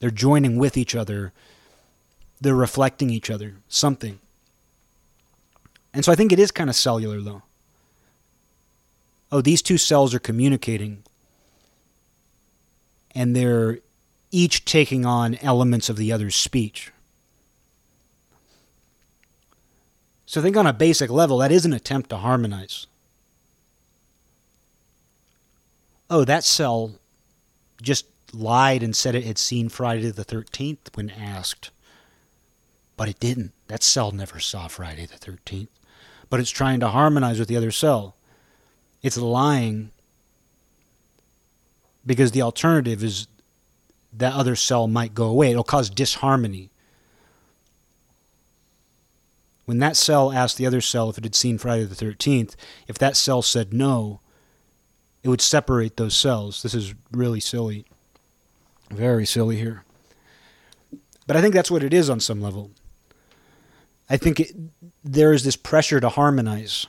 They're 0.00 0.10
joining 0.10 0.56
with 0.58 0.76
each 0.76 0.94
other. 0.94 1.32
They're 2.40 2.54
reflecting 2.54 3.08
each 3.08 3.30
other. 3.30 3.56
Something. 3.68 4.18
And 5.94 6.04
so 6.04 6.12
I 6.12 6.14
think 6.14 6.32
it 6.32 6.38
is 6.38 6.50
kind 6.50 6.68
of 6.68 6.76
cellular, 6.76 7.20
though. 7.20 7.42
Oh, 9.30 9.40
these 9.40 9.62
two 9.62 9.78
cells 9.78 10.14
are 10.14 10.18
communicating 10.18 11.04
and 13.14 13.34
they're 13.36 13.78
each 14.30 14.64
taking 14.64 15.06
on 15.06 15.36
elements 15.36 15.88
of 15.88 15.96
the 15.96 16.12
other's 16.12 16.34
speech. 16.34 16.91
So 20.32 20.40
I 20.40 20.44
think 20.44 20.56
on 20.56 20.66
a 20.66 20.72
basic 20.72 21.10
level, 21.10 21.36
that 21.38 21.52
is 21.52 21.66
an 21.66 21.74
attempt 21.74 22.08
to 22.08 22.16
harmonize. 22.16 22.86
Oh, 26.08 26.24
that 26.24 26.42
cell 26.42 26.92
just 27.82 28.06
lied 28.32 28.82
and 28.82 28.96
said 28.96 29.14
it 29.14 29.24
had 29.24 29.36
seen 29.36 29.68
Friday 29.68 30.10
the 30.10 30.24
13th 30.24 30.88
when 30.94 31.10
asked. 31.10 31.70
But 32.96 33.10
it 33.10 33.20
didn't. 33.20 33.52
That 33.68 33.82
cell 33.82 34.10
never 34.10 34.40
saw 34.40 34.68
Friday 34.68 35.04
the 35.04 35.18
13th. 35.18 35.68
But 36.30 36.40
it's 36.40 36.48
trying 36.48 36.80
to 36.80 36.88
harmonize 36.88 37.38
with 37.38 37.48
the 37.48 37.58
other 37.58 37.70
cell. 37.70 38.16
It's 39.02 39.18
lying 39.18 39.90
because 42.06 42.30
the 42.30 42.40
alternative 42.40 43.04
is 43.04 43.28
that 44.14 44.32
other 44.32 44.56
cell 44.56 44.88
might 44.88 45.12
go 45.12 45.26
away. 45.26 45.50
It'll 45.50 45.62
cause 45.62 45.90
disharmony. 45.90 46.70
When 49.72 49.78
that 49.78 49.96
cell 49.96 50.32
asked 50.32 50.58
the 50.58 50.66
other 50.66 50.82
cell 50.82 51.08
if 51.08 51.16
it 51.16 51.24
had 51.24 51.34
seen 51.34 51.56
Friday 51.56 51.84
the 51.84 51.94
13th, 51.94 52.56
if 52.88 52.98
that 52.98 53.16
cell 53.16 53.40
said 53.40 53.72
no, 53.72 54.20
it 55.22 55.30
would 55.30 55.40
separate 55.40 55.96
those 55.96 56.14
cells. 56.14 56.62
This 56.62 56.74
is 56.74 56.92
really 57.10 57.40
silly. 57.40 57.86
Very 58.90 59.24
silly 59.24 59.56
here. 59.56 59.84
But 61.26 61.38
I 61.38 61.40
think 61.40 61.54
that's 61.54 61.70
what 61.70 61.82
it 61.82 61.94
is 61.94 62.10
on 62.10 62.20
some 62.20 62.42
level. 62.42 62.70
I 64.10 64.18
think 64.18 64.40
it, 64.40 64.54
there 65.02 65.32
is 65.32 65.42
this 65.42 65.56
pressure 65.56 66.00
to 66.00 66.10
harmonize 66.10 66.86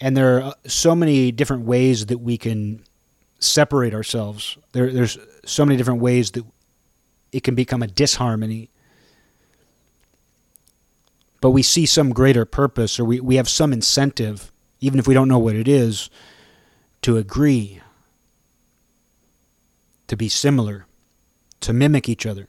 and 0.00 0.16
there 0.16 0.38
are 0.38 0.42
uh, 0.42 0.52
so 0.66 0.96
many 0.96 1.30
different 1.30 1.66
ways 1.66 2.06
that 2.06 2.18
we 2.18 2.36
can 2.36 2.82
separate 3.38 3.94
ourselves. 3.94 4.58
There, 4.72 4.92
there's 4.92 5.18
so 5.44 5.64
many 5.64 5.76
different 5.76 6.00
ways 6.00 6.32
that 6.32 6.44
it 7.30 7.44
can 7.44 7.54
become 7.54 7.80
a 7.80 7.86
disharmony. 7.86 8.70
But 11.40 11.50
we 11.50 11.62
see 11.62 11.86
some 11.86 12.10
greater 12.10 12.44
purpose, 12.44 13.00
or 13.00 13.04
we, 13.04 13.20
we 13.20 13.36
have 13.36 13.48
some 13.48 13.72
incentive, 13.72 14.52
even 14.80 14.98
if 14.98 15.06
we 15.06 15.14
don't 15.14 15.28
know 15.28 15.38
what 15.38 15.56
it 15.56 15.68
is, 15.68 16.10
to 17.02 17.16
agree, 17.16 17.80
to 20.06 20.16
be 20.16 20.28
similar, 20.28 20.86
to 21.60 21.72
mimic 21.72 22.08
each 22.08 22.26
other. 22.26 22.48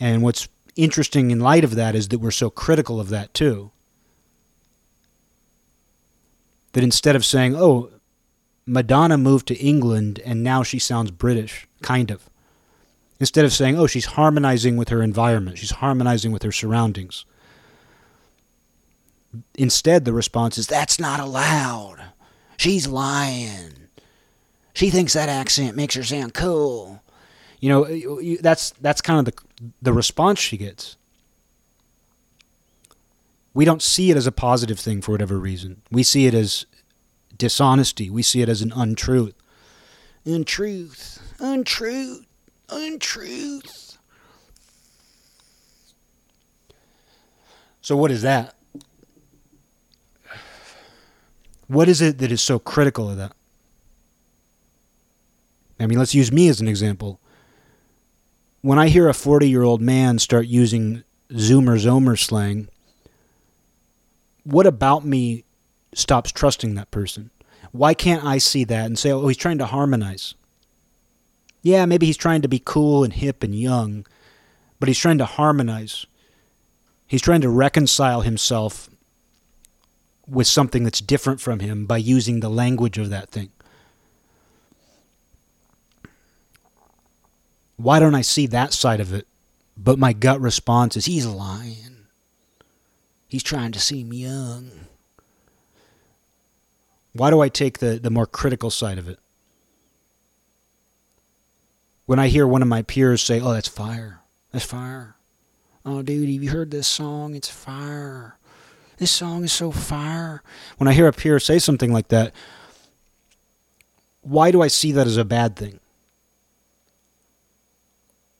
And 0.00 0.22
what's 0.22 0.48
interesting 0.76 1.30
in 1.30 1.40
light 1.40 1.62
of 1.62 1.74
that 1.74 1.94
is 1.94 2.08
that 2.08 2.18
we're 2.18 2.30
so 2.30 2.50
critical 2.50 2.98
of 2.98 3.10
that 3.10 3.34
too 3.34 3.70
that 6.72 6.84
instead 6.84 7.16
of 7.16 7.24
saying, 7.24 7.56
oh, 7.56 7.90
Madonna 8.66 9.18
moved 9.18 9.48
to 9.48 9.56
England 9.56 10.20
and 10.24 10.42
now 10.42 10.62
she 10.62 10.78
sounds 10.78 11.10
British, 11.10 11.66
kind 11.82 12.10
of, 12.10 12.29
instead 13.20 13.44
of 13.44 13.52
saying, 13.52 13.78
oh, 13.78 13.86
she's 13.86 14.06
harmonizing 14.06 14.76
with 14.76 14.88
her 14.88 15.02
environment, 15.02 15.58
she's 15.58 15.70
harmonizing 15.70 16.32
with 16.32 16.42
her 16.42 16.50
surroundings. 16.50 17.24
Instead, 19.54 20.04
the 20.04 20.12
response 20.12 20.58
is, 20.58 20.66
that's 20.66 20.98
not 20.98 21.20
allowed. 21.20 22.02
She's 22.56 22.88
lying. 22.88 23.74
She 24.74 24.90
thinks 24.90 25.12
that 25.12 25.28
accent 25.28 25.76
makes 25.76 25.94
her 25.94 26.02
sound 26.02 26.34
cool. 26.34 27.02
You 27.60 27.68
know, 27.68 28.20
that's 28.40 28.70
that's 28.80 29.00
kind 29.00 29.20
of 29.20 29.32
the 29.32 29.70
the 29.82 29.92
response 29.92 30.40
she 30.40 30.56
gets 30.56 30.96
we 33.52 33.64
don't 33.64 33.82
see 33.82 34.10
it 34.10 34.16
as 34.16 34.26
a 34.26 34.32
positive 34.32 34.78
thing 34.78 35.00
for 35.00 35.12
whatever 35.12 35.38
reason. 35.38 35.82
We 35.90 36.02
see 36.02 36.26
it 36.26 36.34
as 36.34 36.66
dishonesty. 37.36 38.10
We 38.10 38.22
see 38.22 38.42
it 38.42 38.48
as 38.48 38.62
an 38.62 38.72
untruth. 38.74 39.34
Untruth, 40.24 41.20
untruth, 41.38 42.26
untruth. 42.70 43.98
So, 47.80 47.96
what 47.96 48.10
is 48.10 48.22
that? 48.22 48.54
What 51.66 51.88
is 51.88 52.00
it 52.00 52.18
that 52.18 52.32
is 52.32 52.42
so 52.42 52.58
critical 52.58 53.08
of 53.08 53.16
that? 53.16 53.32
I 55.78 55.86
mean, 55.86 55.98
let's 55.98 56.14
use 56.14 56.30
me 56.30 56.48
as 56.48 56.60
an 56.60 56.68
example. 56.68 57.20
When 58.60 58.78
I 58.78 58.88
hear 58.88 59.08
a 59.08 59.14
40 59.14 59.48
year 59.48 59.62
old 59.62 59.80
man 59.80 60.18
start 60.18 60.46
using 60.46 61.04
Zoomer 61.30 61.78
Zomer 61.78 62.18
slang, 62.18 62.68
what 64.44 64.66
about 64.66 65.04
me 65.04 65.44
stops 65.94 66.32
trusting 66.32 66.74
that 66.74 66.90
person? 66.90 67.30
Why 67.72 67.94
can't 67.94 68.24
I 68.24 68.38
see 68.38 68.64
that 68.64 68.86
and 68.86 68.98
say, 68.98 69.10
oh, 69.12 69.28
he's 69.28 69.36
trying 69.36 69.58
to 69.58 69.66
harmonize? 69.66 70.34
Yeah, 71.62 71.84
maybe 71.86 72.06
he's 72.06 72.16
trying 72.16 72.42
to 72.42 72.48
be 72.48 72.62
cool 72.64 73.04
and 73.04 73.12
hip 73.12 73.42
and 73.42 73.54
young, 73.54 74.06
but 74.78 74.88
he's 74.88 74.98
trying 74.98 75.18
to 75.18 75.26
harmonize. 75.26 76.06
He's 77.06 77.22
trying 77.22 77.42
to 77.42 77.48
reconcile 77.48 78.22
himself 78.22 78.88
with 80.26 80.46
something 80.46 80.84
that's 80.84 81.00
different 81.00 81.40
from 81.40 81.60
him 81.60 81.86
by 81.86 81.98
using 81.98 82.40
the 82.40 82.48
language 82.48 82.98
of 82.98 83.10
that 83.10 83.30
thing. 83.30 83.50
Why 87.76 87.98
don't 87.98 88.14
I 88.14 88.20
see 88.20 88.46
that 88.46 88.72
side 88.72 89.00
of 89.00 89.12
it? 89.12 89.26
But 89.76 89.98
my 89.98 90.12
gut 90.12 90.40
response 90.40 90.96
is 90.96 91.06
he's 91.06 91.26
lying. 91.26 92.06
He's 93.26 93.42
trying 93.42 93.72
to 93.72 93.80
seem 93.80 94.12
young. 94.12 94.70
Why 97.12 97.30
do 97.30 97.40
I 97.40 97.48
take 97.48 97.78
the, 97.78 97.98
the 97.98 98.10
more 98.10 98.26
critical 98.26 98.70
side 98.70 98.98
of 98.98 99.08
it? 99.08 99.18
When 102.10 102.18
I 102.18 102.26
hear 102.26 102.44
one 102.44 102.60
of 102.60 102.66
my 102.66 102.82
peers 102.82 103.22
say, 103.22 103.40
Oh, 103.40 103.52
that's 103.52 103.68
fire. 103.68 104.18
That's 104.50 104.64
fire. 104.64 105.14
Oh, 105.86 106.02
dude, 106.02 106.28
have 106.28 106.42
you 106.42 106.50
heard 106.50 106.72
this 106.72 106.88
song? 106.88 107.36
It's 107.36 107.48
fire. 107.48 108.36
This 108.96 109.12
song 109.12 109.44
is 109.44 109.52
so 109.52 109.70
fire. 109.70 110.42
When 110.78 110.88
I 110.88 110.92
hear 110.92 111.06
a 111.06 111.12
peer 111.12 111.38
say 111.38 111.60
something 111.60 111.92
like 111.92 112.08
that, 112.08 112.34
why 114.22 114.50
do 114.50 114.60
I 114.60 114.66
see 114.66 114.90
that 114.90 115.06
as 115.06 115.18
a 115.18 115.24
bad 115.24 115.54
thing? 115.54 115.78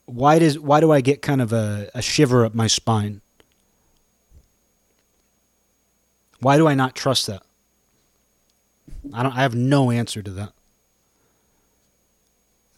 Why 0.05 0.41
does 0.41 0.59
why 0.59 0.81
do 0.81 0.91
I 0.91 1.01
get 1.01 1.23
kind 1.23 1.41
of 1.41 1.53
a, 1.53 1.91
a 1.95 2.03
shiver 2.03 2.45
up 2.45 2.57
my 2.57 2.67
spine? 2.67 3.21
Why 6.41 6.57
do 6.57 6.67
I 6.67 6.75
not 6.75 6.97
trust 6.97 7.29
that? 7.29 7.45
I 9.15 9.23
don't 9.23 9.37
I 9.37 9.43
have 9.43 9.55
no 9.55 9.93
answer 9.93 10.23
to 10.23 10.31
that. 10.33 10.55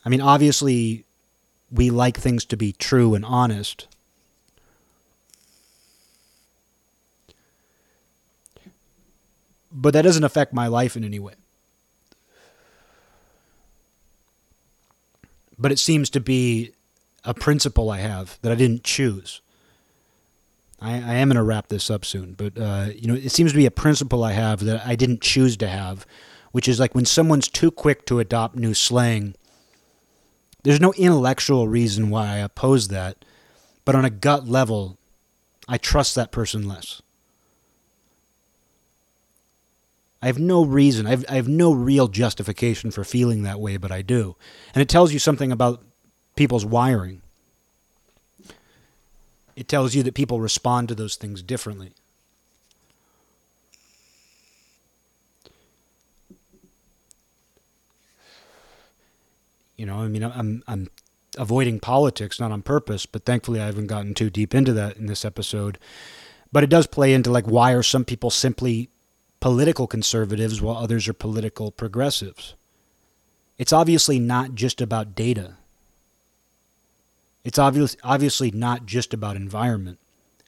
I 0.05 0.09
mean, 0.09 0.21
obviously 0.21 1.05
we 1.71 1.91
like 1.91 2.17
things 2.17 2.45
to 2.47 2.57
be 2.57 2.73
true 2.73 3.15
and 3.15 3.25
honest. 3.25 3.87
But 9.71 9.95
that 9.95 10.03
doesn't 10.03 10.25
affect 10.25 10.53
my 10.53 10.67
life 10.67 10.97
in 10.97 11.05
any 11.05 11.19
way. 11.19 11.35
But 15.59 15.73
it 15.73 15.79
seems 15.79 16.11
to 16.11 16.21
be 16.21 16.73
a 17.25 17.33
principle 17.33 17.91
I 17.91 17.99
have 17.99 18.39
that 18.43 18.53
I 18.53 18.55
didn't 18.55 18.85
choose. 18.85 19.41
I, 20.81 20.95
I 20.95 21.15
am 21.15 21.29
going 21.29 21.37
to 21.37 21.43
wrap 21.43 21.69
this 21.69 21.89
up 21.89 22.05
soon, 22.05 22.35
but 22.35 22.59
uh, 22.59 22.89
you 22.95 23.07
know, 23.07 23.15
it 23.15 23.31
seems 23.31 23.53
to 23.53 23.57
be 23.57 23.67
a 23.67 23.71
principle 23.71 24.25
I 24.25 24.33
have 24.33 24.65
that 24.65 24.85
I 24.85 24.97
didn't 24.97 25.21
choose 25.21 25.57
to 25.59 25.69
have, 25.69 26.05
which 26.51 26.67
is 26.67 26.81
like 26.81 26.95
when 26.95 27.05
someone's 27.05 27.49
too 27.49 27.71
quick 27.71 28.05
to 28.07 28.19
adopt 28.19 28.57
new 28.57 28.75
slang. 28.75 29.37
There's 30.63 30.81
no 30.81 30.93
intellectual 30.95 31.69
reason 31.69 32.11
why 32.11 32.29
I 32.29 32.37
oppose 32.39 32.89
that, 32.89 33.25
but 33.85 33.95
on 33.95 34.05
a 34.05 34.11
gut 34.11 34.47
level, 34.47 34.97
I 35.69 35.79
trust 35.79 36.15
that 36.15 36.31
person 36.31 36.69
less. 36.69 37.03
I 40.21 40.27
have 40.27 40.39
no 40.39 40.65
reason, 40.65 41.07
I 41.07 41.11
have, 41.11 41.25
I 41.29 41.35
have 41.35 41.49
no 41.49 41.73
real 41.73 42.07
justification 42.07 42.93
for 42.93 43.03
feeling 43.03 43.43
that 43.43 43.59
way, 43.59 43.77
but 43.77 43.91
I 43.91 44.03
do. 44.03 44.37
And 44.73 44.81
it 44.81 44.89
tells 44.89 45.13
you 45.13 45.19
something 45.19 45.51
about 45.51 45.83
people's 46.37 46.65
wiring 46.65 47.23
it 49.57 49.69
tells 49.69 49.95
you 49.95 50.03
that 50.03 50.15
people 50.15 50.41
respond 50.41 50.89
to 50.89 50.95
those 50.95 51.17
things 51.17 51.43
differently. 51.43 51.93
You 59.77 59.87
know, 59.87 59.97
I 59.97 60.09
mean, 60.09 60.23
I'm 60.23 60.63
I'm 60.67 60.89
avoiding 61.39 61.81
politics 61.81 62.39
not 62.39 62.53
on 62.53 62.63
purpose, 62.63 63.07
but 63.07 63.25
thankfully 63.25 63.61
I 63.61 63.67
haven't 63.67 63.87
gotten 63.87 64.15
too 64.15 64.31
deep 64.31 64.55
into 64.55 64.73
that 64.75 64.97
in 64.97 65.07
this 65.07 65.25
episode. 65.25 65.79
But 66.53 66.63
it 66.63 66.71
does 66.71 66.87
play 66.87 67.15
into 67.15 67.31
like 67.31 67.47
why 67.47 67.73
are 67.73 67.83
some 67.83 68.05
people 68.05 68.31
simply 68.31 68.91
political 69.41 69.87
conservatives 69.87 70.61
while 70.61 70.77
others 70.77 71.09
are 71.09 71.15
political 71.15 71.71
progressives? 71.71 72.55
It's 73.59 73.73
obviously 73.73 74.19
not 74.19 74.55
just 74.55 74.81
about 74.81 75.15
data. 75.15 75.57
It's 77.45 77.59
obvious, 77.59 77.97
obviously 78.05 78.51
not 78.51 78.87
just 78.87 79.13
about 79.13 79.37
environment. 79.37 79.99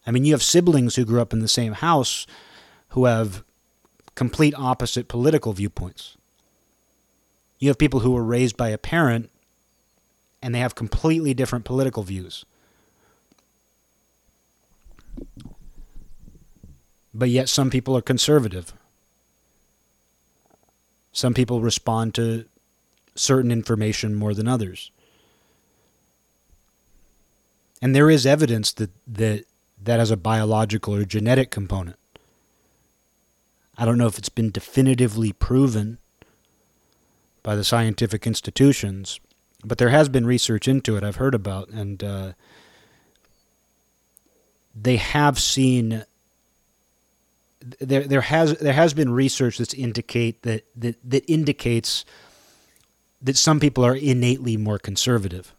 I 0.07 0.11
mean, 0.11 0.25
you 0.25 0.33
have 0.33 0.43
siblings 0.43 0.97
who 0.97 1.05
grew 1.05 1.21
up 1.21 1.33
in 1.33 1.41
the 1.41 1.49
same 1.49 1.73
house 1.73 2.27
who 2.89 3.07
have 3.07 3.43
complete 4.15 4.55
opposite 4.57 5.09
political 5.09 5.53
viewpoints. 5.53 6.17
You 7.65 7.71
have 7.71 7.79
people 7.79 8.01
who 8.01 8.11
were 8.11 8.23
raised 8.23 8.59
by 8.59 8.69
a 8.69 8.77
parent 8.77 9.31
and 10.43 10.55
they 10.55 10.59
have 10.59 10.75
completely 10.75 11.33
different 11.33 11.65
political 11.65 12.03
views. 12.03 12.45
But 17.15 17.31
yet, 17.31 17.49
some 17.49 17.71
people 17.71 17.97
are 17.97 18.03
conservative. 18.03 18.75
Some 21.11 21.33
people 21.33 21.63
respond 21.63 22.13
to 22.17 22.45
certain 23.15 23.51
information 23.51 24.15
more 24.15 24.35
than 24.35 24.47
others. 24.47 24.91
And 27.81 27.97
there 27.97 28.11
is 28.11 28.27
evidence 28.27 28.73
that 28.73 28.91
that, 29.07 29.47
that 29.83 30.01
has 30.01 30.11
a 30.11 30.19
biological 30.19 30.95
or 30.95 31.07
genetic 31.07 31.51
component. 31.51 31.97
I 33.79 33.87
don't 33.87 33.97
know 33.97 34.07
if 34.07 34.19
it's 34.19 34.29
been 34.29 34.51
definitively 34.51 35.33
proven 35.33 35.97
by 37.45 37.55
the 37.55 37.63
scientific 37.63 38.27
institutions, 38.27 39.21
but 39.63 39.79
there 39.79 39.91
has 39.91 40.09
been 40.09 40.27
research 40.27 40.67
into 40.67 40.97
it 40.97 41.05
I've 41.05 41.17
heard 41.17 41.35
about, 41.35 41.69
and 41.69 42.03
uh, 42.03 42.33
they 44.75 44.97
have 44.97 45.39
seen 45.39 46.05
there 47.79 48.03
there 48.03 48.23
has 48.23 48.57
there 48.59 48.73
has 48.73 48.93
been 48.93 49.11
research 49.11 49.59
that's 49.59 49.75
indicate 49.75 50.43
that, 50.43 50.65
that 50.75 50.97
that 51.09 51.31
indicates 51.31 52.05
that 53.23 53.37
some 53.37 53.61
people 53.61 53.85
are 53.85 53.95
innately 53.95 54.57
more 54.57 54.79
conservative. 54.79 55.55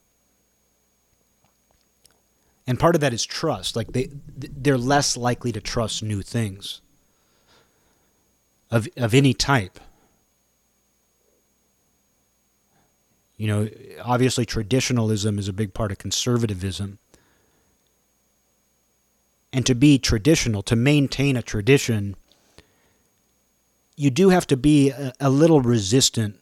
And 2.68 2.80
part 2.80 2.96
of 2.96 3.02
that 3.02 3.14
is 3.14 3.26
trust 3.26 3.76
like 3.76 3.94
they 3.94 4.10
they're 4.36 4.78
less 4.78 5.16
likely 5.16 5.52
to 5.52 5.62
trust 5.62 6.02
new 6.02 6.24
things 6.24 6.82
of 8.72 8.88
of 8.98 9.14
any 9.14 9.36
type 9.36 9.80
you 13.38 13.48
know 13.48 13.70
obviously 14.04 14.46
traditionalism 14.46 15.40
is 15.40 15.48
a 15.48 15.54
big 15.54 15.74
part 15.74 15.92
of 15.92 15.98
conservatism. 15.98 17.00
And 19.54 19.66
to 19.66 19.76
be 19.76 19.98
traditional 19.98 20.62
to 20.64 20.76
maintain 20.76 21.38
a 21.38 21.42
tradition 21.42 22.16
you 23.96 24.10
do 24.10 24.30
have 24.30 24.46
to 24.48 24.58
be 24.58 24.90
a, 24.90 25.14
a 25.22 25.30
little 25.30 25.62
resistant 25.62 26.40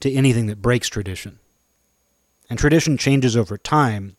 to 0.00 0.12
anything 0.12 0.46
that 0.48 0.60
breaks 0.60 0.88
tradition. 0.88 1.38
And 2.50 2.58
tradition 2.58 2.98
changes 2.98 3.36
over 3.36 3.56
time 3.56 4.16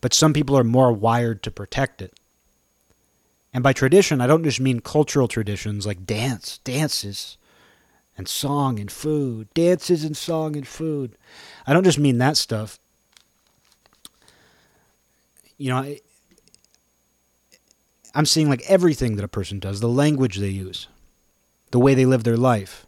but 0.00 0.14
some 0.14 0.32
people 0.32 0.56
are 0.56 0.64
more 0.64 0.92
wired 0.92 1.42
to 1.42 1.50
protect 1.50 2.00
it. 2.00 2.14
And 3.52 3.62
by 3.62 3.72
tradition, 3.72 4.20
I 4.20 4.26
don't 4.26 4.44
just 4.44 4.60
mean 4.60 4.80
cultural 4.80 5.26
traditions 5.26 5.86
like 5.86 6.06
dance, 6.06 6.58
dances, 6.58 7.36
and 8.18 8.28
song 8.28 8.78
and 8.78 8.90
food, 8.90 9.48
dances 9.54 10.04
and 10.04 10.16
song 10.16 10.56
and 10.56 10.68
food. 10.68 11.16
I 11.66 11.72
don't 11.72 11.84
just 11.84 11.98
mean 11.98 12.18
that 12.18 12.36
stuff. 12.36 12.78
You 15.56 15.70
know, 15.70 15.78
I, 15.78 16.00
I'm 18.14 18.26
seeing 18.26 18.50
like 18.50 18.62
everything 18.68 19.16
that 19.16 19.24
a 19.24 19.28
person 19.28 19.58
does, 19.58 19.80
the 19.80 19.88
language 19.88 20.36
they 20.36 20.48
use, 20.48 20.88
the 21.70 21.80
way 21.80 21.94
they 21.94 22.04
live 22.04 22.24
their 22.24 22.36
life, 22.36 22.86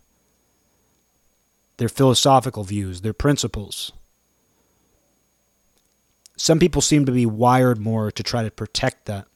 their 1.78 1.89
philosophical 1.89 2.65
views, 2.65 3.01
their 3.01 3.15
principles 3.15 3.93
some 6.40 6.59
people 6.59 6.81
seem 6.81 7.05
to 7.05 7.12
be 7.12 7.27
wired 7.27 7.78
more 7.78 8.11
to 8.11 8.23
try 8.23 8.43
to 8.43 8.51
protect 8.51 9.05
that 9.05 9.27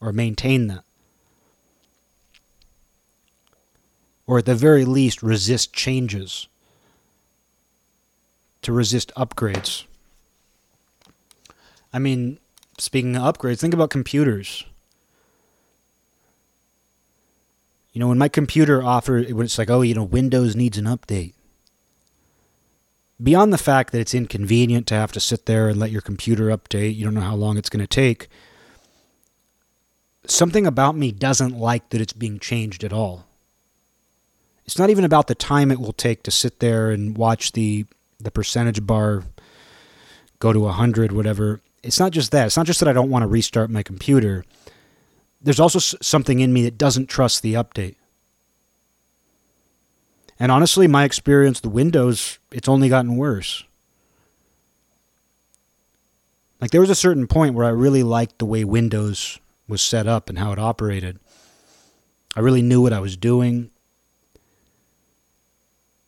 or 0.00 0.10
maintain 0.10 0.68
that. 0.68 0.84
Or 4.26 4.38
at 4.38 4.46
the 4.46 4.54
very 4.54 4.84
least, 4.84 5.22
resist 5.22 5.72
changes, 5.72 6.48
to 8.62 8.72
resist 8.72 9.12
upgrades. 9.16 9.84
I 11.92 11.98
mean, 11.98 12.38
speaking 12.78 13.16
of 13.16 13.22
upgrades, 13.22 13.60
think 13.60 13.74
about 13.74 13.90
computers. 13.90 14.64
You 17.92 18.00
know, 18.00 18.08
when 18.08 18.18
my 18.18 18.28
computer 18.28 18.82
offers, 18.82 19.32
when 19.32 19.44
it's 19.44 19.58
like, 19.58 19.70
oh, 19.70 19.82
you 19.82 19.94
know, 19.94 20.04
Windows 20.04 20.56
needs 20.56 20.76
an 20.76 20.84
update 20.86 21.32
beyond 23.22 23.52
the 23.52 23.58
fact 23.58 23.92
that 23.92 24.00
it's 24.00 24.14
inconvenient 24.14 24.86
to 24.88 24.94
have 24.94 25.12
to 25.12 25.20
sit 25.20 25.46
there 25.46 25.68
and 25.68 25.78
let 25.78 25.90
your 25.90 26.02
computer 26.02 26.48
update, 26.48 26.94
you 26.94 27.04
don't 27.04 27.14
know 27.14 27.20
how 27.20 27.34
long 27.34 27.56
it's 27.56 27.70
going 27.70 27.80
to 27.80 27.86
take. 27.86 28.28
Something 30.26 30.66
about 30.66 30.96
me 30.96 31.12
doesn't 31.12 31.56
like 31.56 31.90
that 31.90 32.00
it's 32.00 32.12
being 32.12 32.38
changed 32.38 32.84
at 32.84 32.92
all. 32.92 33.26
It's 34.66 34.78
not 34.78 34.90
even 34.90 35.04
about 35.04 35.28
the 35.28 35.34
time 35.34 35.70
it 35.70 35.80
will 35.80 35.92
take 35.92 36.22
to 36.24 36.30
sit 36.30 36.58
there 36.60 36.90
and 36.90 37.16
watch 37.16 37.52
the 37.52 37.86
the 38.18 38.30
percentage 38.30 38.84
bar 38.86 39.24
go 40.38 40.52
to 40.52 40.60
100 40.60 41.12
whatever. 41.12 41.60
It's 41.82 42.00
not 42.00 42.12
just 42.12 42.32
that. 42.32 42.46
It's 42.46 42.56
not 42.56 42.66
just 42.66 42.80
that 42.80 42.88
I 42.88 42.92
don't 42.92 43.10
want 43.10 43.22
to 43.22 43.28
restart 43.28 43.70
my 43.70 43.82
computer. 43.82 44.44
There's 45.40 45.60
also 45.60 45.78
something 45.78 46.40
in 46.40 46.52
me 46.52 46.62
that 46.64 46.78
doesn't 46.78 47.08
trust 47.08 47.42
the 47.42 47.54
update. 47.54 47.96
And 50.38 50.50
honestly, 50.50 50.88
my 50.88 51.04
experience 51.04 51.60
the 51.60 51.68
Windows, 51.68 52.38
it's 52.50 52.68
only 52.68 52.88
gotten 52.88 53.16
worse. 53.16 53.64
Like 56.60 56.70
there 56.70 56.80
was 56.80 56.90
a 56.90 56.94
certain 56.94 57.26
point 57.26 57.54
where 57.54 57.66
I 57.66 57.70
really 57.70 58.02
liked 58.02 58.38
the 58.38 58.46
way 58.46 58.64
Windows 58.64 59.38
was 59.68 59.82
set 59.82 60.06
up 60.06 60.28
and 60.28 60.38
how 60.38 60.52
it 60.52 60.58
operated. 60.58 61.18
I 62.34 62.40
really 62.40 62.62
knew 62.62 62.82
what 62.82 62.92
I 62.92 63.00
was 63.00 63.16
doing. 63.16 63.70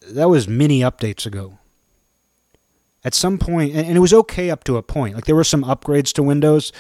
That 0.09 0.29
was 0.29 0.49
many 0.49 0.81
updates 0.81 1.27
ago. 1.27 1.59
At 3.05 3.15
some 3.15 3.39
point, 3.39 3.75
and 3.75 3.97
it 3.97 4.01
was 4.01 4.13
okay 4.13 4.51
up 4.51 4.65
to 4.65 4.77
a 4.77 4.83
point. 4.83 5.15
Like 5.15 5.25
there 5.27 5.37
were 5.37 5.45
some 5.45 5.65
upgrades 5.65 6.13
to 6.15 6.23
Windows. 6.23 6.73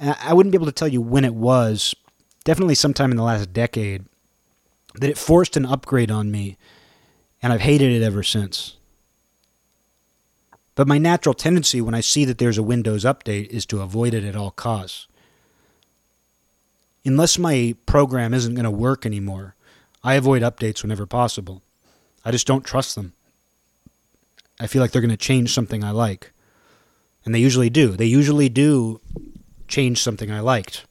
I 0.00 0.34
wouldn't 0.34 0.52
be 0.52 0.56
able 0.56 0.66
to 0.66 0.72
tell 0.72 0.88
you 0.88 1.00
when 1.00 1.24
it 1.24 1.34
was. 1.34 1.94
Definitely 2.44 2.74
sometime 2.74 3.10
in 3.10 3.16
the 3.16 3.22
last 3.22 3.52
decade 3.52 4.04
that 4.94 5.08
it 5.08 5.16
forced 5.16 5.56
an 5.56 5.64
upgrade 5.64 6.10
on 6.10 6.30
me 6.30 6.58
and 7.42 7.52
I've 7.52 7.60
hated 7.60 7.92
it 7.92 8.04
ever 8.04 8.22
since. 8.22 8.76
But 10.74 10.88
my 10.88 10.98
natural 10.98 11.34
tendency 11.34 11.80
when 11.80 11.94
I 11.94 12.00
see 12.00 12.24
that 12.24 12.38
there's 12.38 12.58
a 12.58 12.62
Windows 12.62 13.04
update 13.04 13.48
is 13.48 13.66
to 13.66 13.82
avoid 13.82 14.14
it 14.14 14.24
at 14.24 14.36
all 14.36 14.50
costs. 14.50 15.06
Unless 17.04 17.38
my 17.38 17.74
program 17.84 18.32
isn't 18.32 18.54
going 18.54 18.64
to 18.64 18.70
work 18.70 19.04
anymore, 19.04 19.54
I 20.04 20.14
avoid 20.14 20.42
updates 20.42 20.82
whenever 20.82 21.04
possible. 21.04 21.62
I 22.24 22.30
just 22.30 22.46
don't 22.46 22.64
trust 22.64 22.94
them. 22.94 23.12
I 24.60 24.66
feel 24.66 24.80
like 24.80 24.92
they're 24.92 25.02
going 25.02 25.10
to 25.10 25.16
change 25.16 25.52
something 25.52 25.82
I 25.82 25.90
like. 25.90 26.32
And 27.24 27.34
they 27.34 27.40
usually 27.40 27.70
do. 27.70 27.96
They 27.96 28.06
usually 28.06 28.48
do 28.48 29.00
change 29.68 30.02
something 30.02 30.30
I 30.30 30.40
liked 30.40 30.86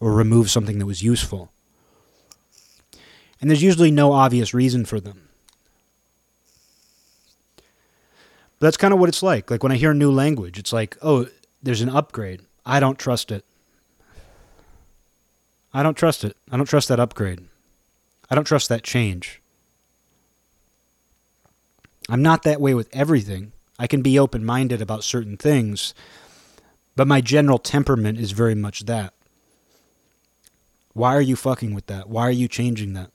or 0.00 0.12
remove 0.12 0.50
something 0.50 0.78
that 0.78 0.86
was 0.86 1.02
useful. 1.02 1.50
And 3.40 3.50
there's 3.50 3.62
usually 3.62 3.90
no 3.90 4.12
obvious 4.12 4.52
reason 4.52 4.84
for 4.84 5.00
them. 5.00 5.28
But 8.58 8.66
that's 8.66 8.76
kind 8.76 8.92
of 8.92 8.98
what 8.98 9.08
it's 9.08 9.22
like. 9.22 9.50
Like 9.50 9.62
when 9.62 9.72
I 9.72 9.76
hear 9.76 9.92
a 9.92 9.94
new 9.94 10.10
language, 10.10 10.58
it's 10.58 10.72
like, 10.72 10.96
oh, 11.02 11.28
there's 11.62 11.80
an 11.80 11.88
upgrade. 11.88 12.42
I 12.66 12.80
don't 12.80 12.98
trust 12.98 13.30
it. 13.30 13.44
I 15.72 15.82
don't 15.82 15.96
trust 15.96 16.24
it. 16.24 16.36
I 16.50 16.56
don't 16.56 16.66
trust 16.66 16.88
that 16.88 16.98
upgrade. 16.98 17.40
I 18.30 18.34
don't 18.34 18.44
trust 18.44 18.68
that 18.68 18.82
change. 18.82 19.40
I'm 22.08 22.22
not 22.22 22.42
that 22.44 22.60
way 22.60 22.74
with 22.74 22.88
everything. 22.92 23.52
I 23.78 23.86
can 23.86 24.02
be 24.02 24.18
open 24.18 24.44
minded 24.44 24.80
about 24.80 25.04
certain 25.04 25.36
things, 25.36 25.94
but 26.96 27.06
my 27.06 27.20
general 27.20 27.58
temperament 27.58 28.18
is 28.18 28.32
very 28.32 28.54
much 28.54 28.86
that. 28.86 29.14
Why 30.94 31.14
are 31.14 31.22
you 31.22 31.36
fucking 31.36 31.74
with 31.74 31.86
that? 31.86 32.08
Why 32.08 32.22
are 32.22 32.30
you 32.32 32.48
changing 32.48 32.94
that? 32.94 33.10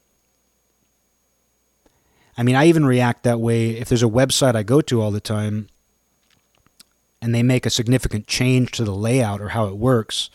I 2.38 2.44
mean, 2.44 2.56
I 2.56 2.65
even 2.68 2.86
react 2.86 3.24
that 3.24 3.40
way 3.40 3.72
if 3.72 3.90
there's 3.90 4.03
a 4.03 4.07
website 4.07 4.56
I 4.56 4.64
go 4.64 4.82
to 4.82 5.02
all 5.02 5.11
the 5.11 5.20
time 5.20 5.68
and 7.22 7.34
they 7.34 7.44
make 7.44 7.65
a 7.65 7.70
significant 7.70 8.28
change 8.28 8.72
to 8.72 8.84
the 8.84 8.95
layout 8.95 9.41
or 9.41 9.49
how 9.49 9.68
it 9.68 9.78
works. 9.78 10.30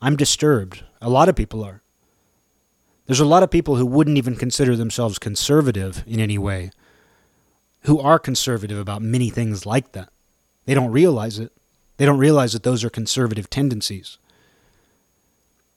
I'm 0.00 0.16
disturbed. 0.16 0.84
A 1.00 1.10
lot 1.10 1.28
of 1.28 1.36
people 1.36 1.62
are. 1.64 1.82
There's 3.06 3.20
a 3.20 3.24
lot 3.24 3.42
of 3.42 3.50
people 3.50 3.76
who 3.76 3.86
wouldn't 3.86 4.18
even 4.18 4.34
consider 4.34 4.76
themselves 4.76 5.18
conservative 5.18 6.02
in 6.06 6.18
any 6.18 6.38
way, 6.38 6.70
who 7.86 8.00
are 8.00 8.18
conservative 8.18 8.78
about 8.78 9.00
many 9.00 9.30
things 9.30 9.64
like 9.64 9.92
that. 9.92 10.08
They 10.64 10.74
don't 10.74 10.90
realize 10.90 11.38
it. 11.38 11.52
They 11.96 12.04
don't 12.04 12.18
realize 12.18 12.52
that 12.52 12.64
those 12.64 12.84
are 12.84 12.90
conservative 12.90 13.48
tendencies. 13.48 14.18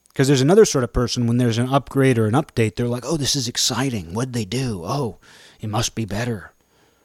Because 0.10 0.28
there's 0.28 0.42
another 0.42 0.66
sort 0.66 0.84
of 0.84 0.92
person 0.92 1.28
when 1.28 1.38
there's 1.38 1.60
an 1.60 1.70
upgrade 1.70 2.18
or 2.18 2.26
an 2.26 2.34
update, 2.34 2.76
they're 2.76 2.88
like, 2.88 3.06
oh, 3.06 3.16
this 3.16 3.36
is 3.36 3.48
exciting. 3.48 4.14
What'd 4.14 4.34
they 4.34 4.44
do? 4.44 4.82
Oh, 4.84 5.20
it 5.62 5.70
must 5.70 5.94
be 5.94 6.04
better. 6.06 6.52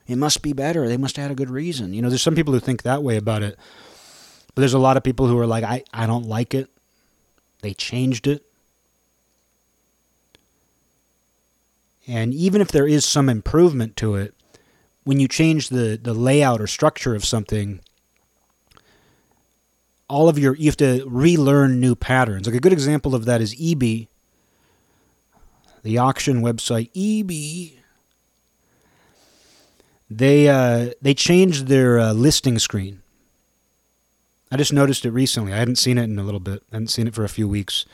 It 0.07 0.17
must 0.17 0.43
be 0.43 0.53
better. 0.55 0.89
They 0.89 0.97
must 0.97 1.17
have 1.17 1.25
had 1.25 1.33
a 1.33 1.37
good 1.37 1.51
reason. 1.51 1.93
You 1.93 2.01
know, 2.01 2.09
there's 2.09 2.23
some 2.23 2.35
people 2.35 2.55
who 2.55 2.61
think 2.61 2.83
that 2.83 3.03
way 3.03 3.17
about 3.17 3.43
it. 3.43 3.59
But 4.55 4.63
there's 4.63 4.75
a 4.75 4.79
lot 4.79 4.97
of 4.97 5.03
people 5.03 5.27
who 5.27 5.39
are 5.39 5.47
like, 5.47 5.65
I, 5.65 5.85
I 5.93 6.07
don't 6.07 6.27
like 6.27 6.55
it. 6.55 6.71
They 7.61 7.75
changed 7.75 8.27
it. 8.27 8.45
And 12.07 12.33
even 12.33 12.61
if 12.61 12.69
there 12.69 12.87
is 12.87 13.05
some 13.05 13.29
improvement 13.29 13.97
to 13.97 14.15
it, 14.15 14.35
when 15.05 15.21
you 15.21 15.29
change 15.29 15.69
the, 15.69 15.99
the 16.03 16.15
layout 16.15 16.61
or 16.61 16.67
structure 16.67 17.15
of 17.15 17.25
something, 17.25 17.81
all 20.09 20.29
of 20.29 20.39
your 20.39 20.55
you 20.57 20.67
have 20.67 20.77
to 20.79 21.05
relearn 21.07 21.81
new 21.81 21.95
patterns. 21.95 22.47
Like 22.47 22.57
a 22.57 22.61
good 22.61 22.73
example 22.73 23.15
of 23.15 23.25
that 23.25 23.41
is 23.41 23.55
eBay 23.55 24.09
the 25.85 25.99
auction 25.99 26.41
website 26.43 26.91
eBay 26.93 27.75
they 30.11 30.49
uh, 30.49 30.91
they 31.01 31.15
changed 31.15 31.67
their 31.67 31.99
uh, 31.99 32.13
listing 32.13 32.59
screen. 32.59 33.03
I 34.51 34.57
just 34.57 34.73
noticed 34.73 35.05
it 35.05 35.11
recently. 35.11 35.53
I 35.53 35.57
hadn't 35.57 35.77
seen 35.77 35.99
it 35.99 36.05
in 36.05 36.19
a 36.19 36.23
little 36.23 36.41
bit. 36.41 36.63
I 36.71 36.77
hadn't 36.77 36.89
seen 36.89 37.09
it 37.09 37.15
for 37.15 37.25
a 37.25 37.29
few 37.29 37.49
weeks. 37.49 37.87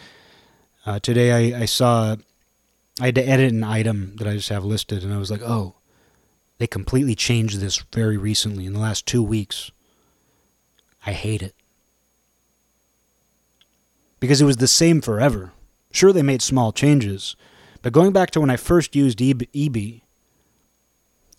Uh, 0.85 0.99
today 0.99 1.55
I, 1.55 1.63
I 1.63 1.65
saw 1.65 2.17
I 3.01 3.07
had 3.07 3.15
to 3.15 3.27
edit 3.27 3.53
an 3.53 3.65
item 3.65 4.17
that 4.17 4.27
I 4.27 4.35
just 4.35 4.49
have 4.51 4.65
listed, 4.65 5.03
and 5.03 5.15
I 5.15 5.19
was 5.19 5.31
like, 5.31 5.43
oh, 5.43 5.77
they 6.61 6.67
completely 6.67 7.15
changed 7.15 7.59
this 7.59 7.83
very 7.91 8.19
recently 8.19 8.67
in 8.67 8.75
the 8.75 8.79
last 8.79 9.07
two 9.07 9.23
weeks. 9.23 9.71
I 11.07 11.13
hate 11.13 11.41
it 11.41 11.55
because 14.21 14.43
it 14.43 14.45
was 14.45 14.59
the 14.59 14.69
same 14.69 15.01
forever. 15.01 15.53
Sure, 15.91 16.13
they 16.13 16.21
made 16.21 16.43
small 16.43 16.71
changes, 16.71 17.35
but 17.81 17.95
going 17.95 18.13
back 18.13 18.31
to 18.33 18.41
when 18.41 18.51
I 18.51 18.59
first 18.59 18.95
used 18.95 19.21
eBay 19.21 20.03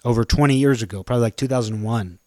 over 0.04 0.26
20 0.26 0.56
years 0.56 0.82
ago, 0.82 1.04
probably 1.04 1.22
like 1.22 1.36
2001. 1.36 2.18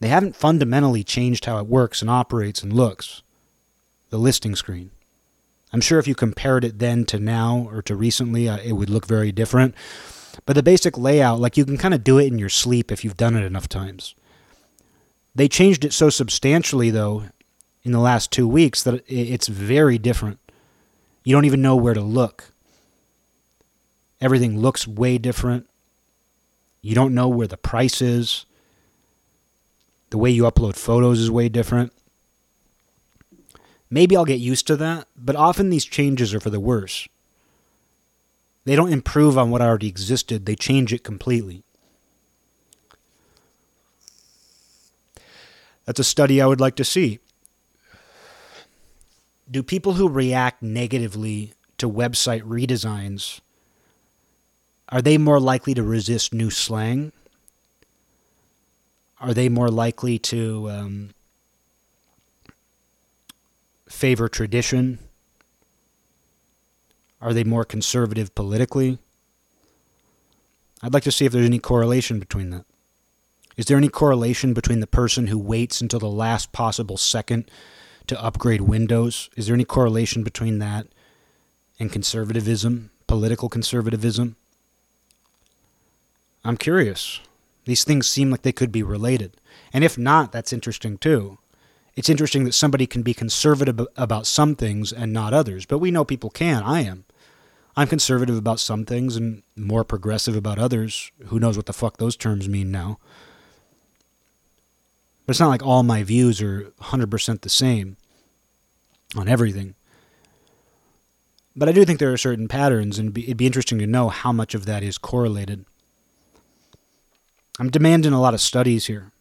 They 0.00 0.08
haven't 0.08 0.34
fundamentally 0.34 1.04
changed 1.04 1.44
how 1.44 1.58
it 1.58 1.68
works 1.68 2.02
and 2.02 2.10
operates 2.10 2.64
and 2.64 2.72
looks. 2.72 3.22
The 4.08 4.18
listing 4.18 4.56
screen. 4.56 4.90
I'm 5.72 5.80
sure 5.80 6.00
if 6.00 6.08
you 6.08 6.16
compared 6.16 6.64
it 6.64 6.80
then 6.80 7.04
to 7.04 7.20
now 7.20 7.68
or 7.70 7.82
to 7.82 7.94
recently, 7.94 8.48
uh, 8.48 8.58
it 8.58 8.72
would 8.72 8.90
look 8.90 9.06
very 9.06 9.30
different. 9.30 9.76
But 10.46 10.54
the 10.54 10.62
basic 10.62 10.96
layout, 10.96 11.40
like 11.40 11.56
you 11.56 11.64
can 11.64 11.78
kind 11.78 11.94
of 11.94 12.04
do 12.04 12.18
it 12.18 12.26
in 12.26 12.38
your 12.38 12.48
sleep 12.48 12.90
if 12.90 13.04
you've 13.04 13.16
done 13.16 13.36
it 13.36 13.44
enough 13.44 13.68
times. 13.68 14.14
They 15.34 15.48
changed 15.48 15.84
it 15.84 15.92
so 15.92 16.10
substantially, 16.10 16.90
though, 16.90 17.24
in 17.82 17.92
the 17.92 18.00
last 18.00 18.30
two 18.30 18.48
weeks 18.48 18.82
that 18.82 19.02
it's 19.06 19.48
very 19.48 19.98
different. 19.98 20.38
You 21.24 21.34
don't 21.34 21.44
even 21.44 21.62
know 21.62 21.76
where 21.76 21.94
to 21.94 22.00
look. 22.00 22.52
Everything 24.20 24.58
looks 24.58 24.86
way 24.86 25.18
different. 25.18 25.68
You 26.82 26.94
don't 26.94 27.14
know 27.14 27.28
where 27.28 27.46
the 27.46 27.56
price 27.56 28.02
is. 28.02 28.46
The 30.10 30.18
way 30.18 30.30
you 30.30 30.42
upload 30.42 30.76
photos 30.76 31.20
is 31.20 31.30
way 31.30 31.48
different. 31.48 31.92
Maybe 33.88 34.16
I'll 34.16 34.24
get 34.24 34.40
used 34.40 34.66
to 34.68 34.76
that, 34.76 35.08
but 35.16 35.36
often 35.36 35.70
these 35.70 35.84
changes 35.84 36.32
are 36.34 36.40
for 36.40 36.50
the 36.50 36.60
worse. 36.60 37.08
They 38.70 38.76
don't 38.76 38.92
improve 38.92 39.36
on 39.36 39.50
what 39.50 39.60
already 39.60 39.88
existed, 39.88 40.46
they 40.46 40.54
change 40.54 40.92
it 40.92 41.02
completely. 41.02 41.64
That's 45.86 45.98
a 45.98 46.04
study 46.04 46.40
I 46.40 46.46
would 46.46 46.60
like 46.60 46.76
to 46.76 46.84
see. 46.84 47.18
Do 49.50 49.64
people 49.64 49.94
who 49.94 50.08
react 50.08 50.62
negatively 50.62 51.54
to 51.78 51.90
website 51.90 52.42
redesigns 52.42 53.40
are 54.88 55.02
they 55.02 55.18
more 55.18 55.40
likely 55.40 55.74
to 55.74 55.82
resist 55.82 56.32
new 56.32 56.50
slang? 56.50 57.10
Are 59.20 59.34
they 59.34 59.48
more 59.48 59.68
likely 59.68 60.16
to 60.20 60.70
um, 60.70 61.10
favor 63.88 64.28
tradition? 64.28 65.00
Are 67.20 67.34
they 67.34 67.44
more 67.44 67.64
conservative 67.64 68.34
politically? 68.34 68.98
I'd 70.82 70.94
like 70.94 71.02
to 71.04 71.12
see 71.12 71.26
if 71.26 71.32
there's 71.32 71.46
any 71.46 71.58
correlation 71.58 72.18
between 72.18 72.50
that. 72.50 72.64
Is 73.56 73.66
there 73.66 73.76
any 73.76 73.90
correlation 73.90 74.54
between 74.54 74.80
the 74.80 74.86
person 74.86 75.26
who 75.26 75.38
waits 75.38 75.82
until 75.82 75.98
the 76.00 76.08
last 76.08 76.52
possible 76.52 76.96
second 76.96 77.50
to 78.06 78.22
upgrade 78.22 78.62
Windows? 78.62 79.28
Is 79.36 79.46
there 79.46 79.54
any 79.54 79.66
correlation 79.66 80.22
between 80.22 80.58
that 80.60 80.86
and 81.78 81.92
conservatism, 81.92 82.90
political 83.06 83.50
conservatism? 83.50 84.36
I'm 86.42 86.56
curious. 86.56 87.20
These 87.66 87.84
things 87.84 88.08
seem 88.08 88.30
like 88.30 88.42
they 88.42 88.52
could 88.52 88.72
be 88.72 88.82
related. 88.82 89.36
And 89.74 89.84
if 89.84 89.98
not, 89.98 90.32
that's 90.32 90.54
interesting 90.54 90.96
too. 90.96 91.36
It's 91.96 92.08
interesting 92.08 92.44
that 92.44 92.54
somebody 92.54 92.86
can 92.86 93.02
be 93.02 93.12
conservative 93.12 93.86
about 93.96 94.26
some 94.26 94.54
things 94.54 94.90
and 94.92 95.12
not 95.12 95.34
others, 95.34 95.66
but 95.66 95.78
we 95.78 95.90
know 95.90 96.04
people 96.04 96.30
can. 96.30 96.62
I 96.62 96.80
am. 96.80 97.04
I'm 97.76 97.88
conservative 97.88 98.36
about 98.36 98.60
some 98.60 98.84
things 98.84 99.16
and 99.16 99.42
more 99.56 99.84
progressive 99.84 100.36
about 100.36 100.58
others. 100.58 101.10
Who 101.26 101.38
knows 101.38 101.56
what 101.56 101.66
the 101.66 101.72
fuck 101.72 101.96
those 101.96 102.16
terms 102.16 102.48
mean 102.48 102.70
now? 102.70 102.98
But 105.24 105.32
it's 105.32 105.40
not 105.40 105.48
like 105.48 105.64
all 105.64 105.82
my 105.82 106.02
views 106.02 106.42
are 106.42 106.72
100% 106.82 107.40
the 107.42 107.48
same 107.48 107.96
on 109.16 109.28
everything. 109.28 109.74
But 111.54 111.68
I 111.68 111.72
do 111.72 111.84
think 111.84 111.98
there 111.98 112.12
are 112.12 112.16
certain 112.16 112.48
patterns, 112.48 112.98
and 112.98 113.16
it'd 113.16 113.36
be 113.36 113.46
interesting 113.46 113.78
to 113.78 113.86
know 113.86 114.08
how 114.08 114.32
much 114.32 114.54
of 114.54 114.66
that 114.66 114.82
is 114.82 114.98
correlated. 114.98 115.64
I'm 117.58 117.70
demanding 117.70 118.12
a 118.12 118.20
lot 118.20 118.34
of 118.34 118.40
studies 118.40 118.86
here. 118.86 119.12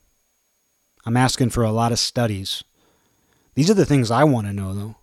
I'm 1.05 1.17
asking 1.17 1.49
for 1.49 1.63
a 1.63 1.71
lot 1.71 1.91
of 1.91 1.99
studies. 1.99 2.63
These 3.55 3.69
are 3.69 3.75
the 3.75 3.85
things 3.85 4.11
I 4.11 4.23
want 4.23 4.47
to 4.47 4.53
know, 4.53 4.73
though. 4.73 4.95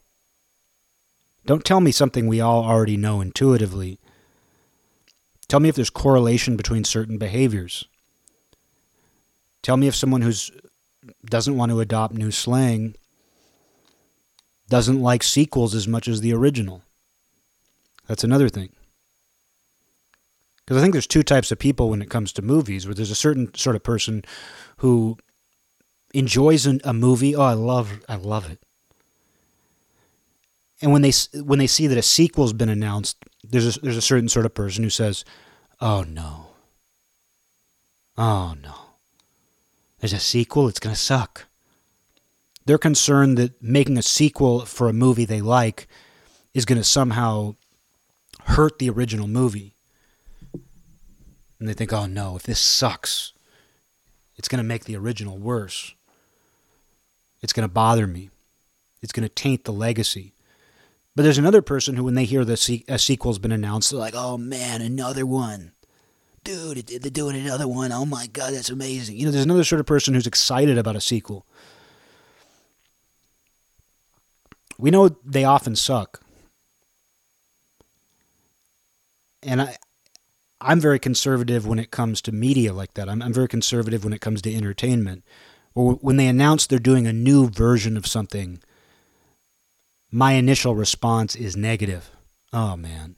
Don't 1.47 1.65
tell 1.65 1.81
me 1.81 1.93
something 1.93 2.27
we 2.27 2.41
all 2.41 2.65
already 2.65 2.97
know 2.97 3.21
intuitively. 3.21 3.99
Tell 5.49 5.61
me 5.61 5.69
if 5.69 5.77
there's 5.77 5.91
correlation 5.91 6.57
between 6.57 6.83
certain 6.83 7.19
behaviors. 7.19 7.87
Tell 9.63 9.77
me 9.77 9.87
if 9.87 9.95
someone 9.95 10.23
who 10.23 10.33
doesn't 11.25 11.57
want 11.57 11.71
to 11.71 11.81
adopt 11.81 12.15
new 12.15 12.33
slang 12.33 12.97
doesn't 14.69 15.01
like 15.01 15.23
sequels 15.23 15.75
as 15.75 15.87
much 15.87 16.09
as 16.09 16.21
the 16.21 16.35
original. 16.35 16.83
That's 18.09 18.25
another 18.25 18.49
thing. 18.49 18.71
Because 20.59 20.79
I 20.79 20.81
think 20.81 20.95
there's 20.95 21.07
two 21.07 21.23
types 21.23 21.53
of 21.53 21.61
people 21.61 21.91
when 21.91 22.03
it 22.03 22.11
comes 22.11 22.33
to 22.33 22.43
movies, 22.43 22.87
where 22.87 22.95
there's 22.95 23.13
a 23.13 23.15
certain 23.17 23.55
sort 23.55 23.77
of 23.77 23.85
person 23.85 24.25
who 24.79 25.17
enjoys 26.13 26.67
an, 26.67 26.81
a 26.83 26.93
movie. 26.93 27.37
Oh, 27.37 27.43
I 27.43 27.53
love, 27.53 28.01
I 28.09 28.17
love 28.17 28.51
it. 28.51 28.59
And 30.83 30.93
when 30.93 31.03
they 31.03 31.13
when 31.35 31.59
they 31.59 31.67
see 31.67 31.87
that 31.87 31.99
a 31.99 32.03
sequel's 32.03 32.53
been 32.53 32.69
announced, 32.69 33.17
there's 33.43 33.77
a, 33.77 33.81
there's 33.81 33.97
a 33.97 34.03
certain 34.03 34.29
sort 34.29 34.47
of 34.47 34.55
person 34.55 34.85
who 34.85 34.91
says, 34.91 35.25
"Oh 35.81 36.03
no, 36.03 36.49
oh 38.19 38.55
no, 38.63 38.75
there's 40.01 40.13
a 40.13 40.19
sequel, 40.19 40.69
it's 40.69 40.81
to 40.95 41.01
suck. 41.01 41.47
They're 42.67 42.79
concerned 42.79 43.39
that 43.39 43.63
making 43.63 43.97
a 43.97 44.03
sequel 44.03 44.65
for 44.67 44.89
a 44.89 44.93
movie 44.93 45.25
they 45.25 45.41
like 45.41 45.87
is 46.53 46.65
to 46.79 46.85
somehow 46.85 47.55
hurt 48.45 48.79
the 48.79 48.91
original 48.91 49.29
movie. 49.29 49.75
And 51.59 51.69
they 51.69 51.75
think, 51.75 51.93
oh 51.93 52.07
no, 52.07 52.37
if 52.37 52.43
this 52.43 52.59
sucks, 52.59 53.33
it's 54.37 54.49
to 54.59 54.69
make 54.69 54.85
the 54.85 54.97
original 54.97 55.39
worse. 55.39 55.95
It's 57.43 57.53
to 57.67 57.73
bother 57.73 58.07
me. 58.07 58.31
It's 59.03 59.13
to 59.27 59.35
taint 59.35 59.65
the 59.65 59.73
legacy. 59.73 60.33
But 61.17 61.23
there's 61.23 61.39
another 61.39 61.63
person 61.63 61.97
who, 61.97 62.05
when 62.05 62.15
they 62.15 62.27
hear 62.27 62.45
the 62.45 62.59
se- 62.59 62.85
a 62.89 62.99
sequel's 62.99 63.39
been 63.39 63.51
announced, 63.51 63.91
they're 63.91 63.99
like, 63.99 64.15
oh 64.15 64.37
man, 64.37 64.83
another 64.83 65.25
one. 65.25 65.73
Dude, 66.45 66.87
they're 66.87 67.11
doing 67.11 67.37
another 67.37 67.67
one. 67.67 67.91
Oh 67.91 68.05
my 68.05 68.27
God, 68.27 68.53
that's 68.53 68.69
amazing. 68.69 69.17
You 69.17 69.25
know, 69.25 69.33
there's 69.33 69.47
another 69.47 69.65
sort 69.65 69.81
of 69.81 69.87
person 69.87 70.13
who's 70.13 70.27
excited 70.27 70.77
about 70.77 70.95
a 70.95 71.01
sequel. 71.01 71.47
We 74.79 74.91
know 74.91 75.17
they 75.25 75.45
often 75.45 75.75
suck. 75.75 76.21
And 79.43 79.63
I, 79.63 79.77
I'm 80.61 80.81
very 80.81 80.99
conservative 80.99 81.67
when 81.67 81.79
it 81.79 81.91
comes 81.91 82.21
to 82.23 82.33
media 82.33 82.75
like 82.75 82.93
that. 82.95 83.09
I'm, 83.09 83.23
I'm 83.23 83.33
very 83.33 83.49
conservative 83.49 84.05
when 84.05 84.13
it 84.13 84.21
comes 84.21 84.43
to 84.43 84.55
entertainment. 84.55 85.25
Or 85.75 85.95
when 85.95 86.19
they 86.19 86.27
announce 86.27 86.67
they're 86.67 86.79
doing 86.79 87.07
a 87.07 87.13
new 87.13 87.49
version 87.49 87.97
of 87.97 88.07
something, 88.07 88.61
my 90.11 90.33
initial 90.33 90.75
response 90.75 91.35
is 91.35 91.57
negative. 91.57 92.11
Oh 92.53 92.77
man, 92.77 93.17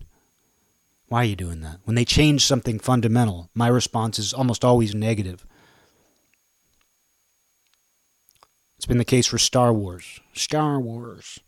why 1.09 1.23
are 1.23 1.27
you 1.27 1.37
doing 1.37 1.61
that? 1.61 1.79
When 1.85 1.95
they 1.95 2.05
change 2.05 2.45
something 2.45 2.79
fundamental, 2.79 3.51
my 3.55 3.69
response 3.69 4.19
is 4.19 4.33
almost 4.33 4.65
always 4.65 4.95
negative. 4.95 5.47
It's 8.77 8.87
been 8.87 8.99
the 8.99 9.05
case 9.05 9.27
for 9.27 9.39
Star 9.39 9.73
Wars. 9.73 10.21
Star 10.35 10.79
Wars. 10.79 11.41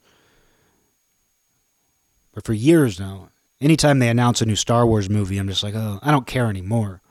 But 2.34 2.44
for 2.44 2.52
years 2.52 2.98
now, 2.98 3.28
anytime 3.60 3.98
they 3.98 4.08
announce 4.08 4.40
a 4.40 4.46
new 4.46 4.56
Star 4.56 4.86
Wars 4.86 5.08
movie, 5.08 5.38
I'm 5.38 5.48
just 5.48 5.62
like, 5.62 5.74
oh, 5.74 6.00
I 6.02 6.10
don't 6.10 6.26
care 6.26 6.46
anymore. 6.46 7.02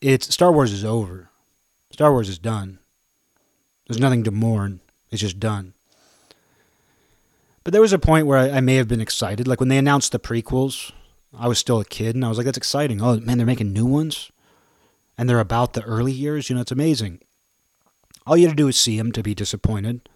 It's 0.00 0.32
Star 0.32 0.52
Wars 0.52 0.72
is 0.72 0.84
over. 0.84 1.30
Star 1.90 2.12
Wars 2.12 2.28
is 2.28 2.38
done. 2.38 2.78
There's 3.86 4.00
nothing 4.00 4.24
to 4.24 4.30
mourn. 4.30 4.80
It's 5.10 5.20
just 5.20 5.40
done. 5.40 5.74
But 7.64 7.72
there 7.72 7.80
was 7.80 7.94
a 7.94 7.98
point 7.98 8.26
where 8.26 8.38
I, 8.38 8.58
I, 8.58 8.60
may 8.60 8.76
have 8.76 8.88
been 8.88 9.00
excited. 9.00 9.48
Like 9.48 9.58
when 9.58 9.70
they 9.70 9.78
announced 9.78 10.12
the 10.12 10.18
prequels, 10.18 10.92
I 11.36 11.48
was 11.48 11.58
still 11.58 11.80
a 11.80 11.84
kid 11.84 12.14
and 12.14 12.24
I 12.24 12.28
was 12.28 12.36
like, 12.36 12.44
that's 12.44 12.58
exciting. 12.58 13.00
Oh, 13.00 13.18
man, 13.20 13.38
they're 13.38 13.46
making 13.46 13.72
new 13.72 13.86
ones? 13.86 14.30
And 15.16 15.28
they're 15.28 15.40
about 15.40 15.72
the 15.72 15.82
early 15.82 16.12
years? 16.12 16.48
You 16.48 16.56
know, 16.56 16.60
it's 16.60 16.70
amazing. 16.70 17.20
All 18.26 18.36
you 18.36 18.46
had 18.46 18.56
to 18.56 18.62
do 18.62 18.68
is 18.68 18.76
see 18.76 18.98
them 18.98 19.12
to 19.12 19.22
be 19.22 19.34
disappointed. 19.34 20.08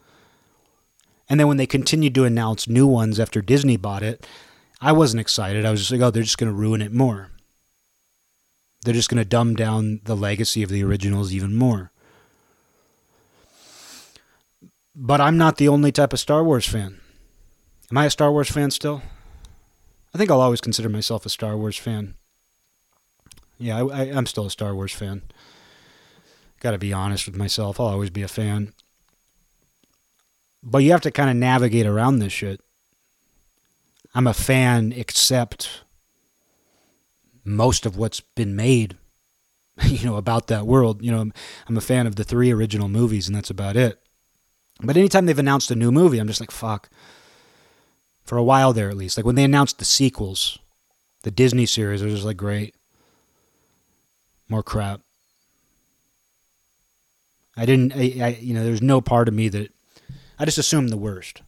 And 1.29 1.41
then 1.41 1.49
when 1.49 1.57
they 1.57 1.67
continued 1.67 2.15
to 2.17 2.25
announce 2.25 2.69
new 2.69 2.87
ones 2.87 3.19
after 3.19 3.41
Disney 3.41 3.77
bought 3.77 4.03
it, 4.03 4.27
I 4.81 4.93
wasn't 4.93 5.21
excited. 5.21 5.65
I 5.65 5.71
was 5.71 5.81
just 5.81 5.91
like, 5.91 6.01
oh, 6.01 6.11
they're 6.11 6.23
just 6.23 6.39
going 6.39 6.51
to 6.51 6.59
ruin 6.59 6.83
it 6.83 6.93
more. 6.93 7.31
They're 8.85 8.95
just 8.95 9.09
going 9.09 9.23
to 9.23 9.29
dumb 9.29 9.55
down 9.55 10.01
the 10.05 10.17
legacy 10.17 10.63
of 10.63 10.71
the 10.71 10.85
originals 10.85 11.33
even 11.33 11.57
more. 11.57 11.93
But 14.95 15.21
I'm 15.21 15.37
not 15.37 15.57
the 15.57 15.69
only 15.69 15.93
type 15.93 16.13
of 16.13 16.21
Star 16.21 16.43
Wars 16.43 16.67
fan. 16.67 16.98
Am 17.91 17.99
I 17.99 18.07
a 18.07 18.11
Star 18.11 18.31
Wars 18.31 18.51
fan 18.51 18.71
still? 18.71 19.03
I 20.15 20.19
think 20.19 20.31
I'll 20.31 20.41
always 20.41 20.61
consider 20.61 20.89
myself 20.89 21.25
a 21.25 21.31
Star 21.31 21.57
Wars 21.57 21.77
fan. 21.77 22.15
Yeah, 23.59 23.85
I, 23.85 24.07
am 24.07 24.27
still 24.27 24.47
a 24.47 24.51
Star 24.51 24.75
Wars 24.75 24.93
fan. 24.93 25.23
Got 26.61 26.73
to 26.73 26.79
be 26.79 26.93
honest 26.93 27.27
with 27.27 27.37
myself. 27.37 27.81
I'll 27.81 27.87
always 27.87 28.11
be 28.11 28.23
a 28.23 28.29
fan. 28.29 28.73
But 30.63 30.79
you 30.79 30.91
have 30.93 31.01
to 31.03 31.11
kind 31.11 31.31
of 31.31 31.37
navigate 31.37 31.87
around 31.87 32.19
this 32.19 32.33
shit. 32.33 32.61
I'm 34.15 34.27
a 34.27 34.35
fan, 34.35 34.93
except 34.93 35.83
most 37.45 37.87
of 37.87 37.97
what's 37.97 38.21
been 38.21 38.55
made, 38.55 38.97
you 39.85 40.05
know, 40.05 40.17
about 40.17 40.49
that 40.49 40.67
world. 40.67 41.03
You 41.03 41.13
know, 41.13 41.31
I'm 41.69 41.77
a 41.77 41.83
fan 41.83 42.07
of 42.07 42.17
the 42.17 42.25
three 42.25 42.53
original 42.53 42.89
movies, 42.89 43.29
and 43.29 43.37
that's 43.37 43.51
about 43.51 43.77
it. 43.77 43.99
But 44.81 44.97
anytime 44.97 45.27
they've 45.27 45.39
announced 45.39 45.71
a 45.71 45.77
new 45.77 45.91
movie, 45.91 46.19
I'm 46.19 46.29
just 46.29 46.41
like, 46.41 46.51
fuck. 46.51 46.89
For 48.29 48.37
a 48.37 48.45
while 48.45 48.73
there, 48.73 48.91
at 48.91 48.97
least, 48.97 49.17
like 49.17 49.25
when 49.25 49.37
they 49.37 49.45
announced 49.45 49.79
the 49.79 49.85
sequels, 49.85 50.59
the 51.23 51.31
Disney 51.31 51.67
series, 51.67 52.03
it 52.03 52.07
was 52.07 52.25
like, 52.25 52.37
great, 52.37 52.75
more 54.49 54.63
crap. 54.63 55.01
I 57.57 57.65
didn't, 57.65 57.95
I, 57.95 58.13
I, 58.23 58.39
you 58.41 58.53
know, 58.53 58.63
there's 58.63 58.83
no 58.83 59.01
part 59.01 59.29
of 59.29 59.35
me 59.35 59.49
that 59.49 59.73
I 60.39 60.45
just 60.45 60.59
assumed 60.59 60.91
the 60.91 60.99
worst, 60.99 61.41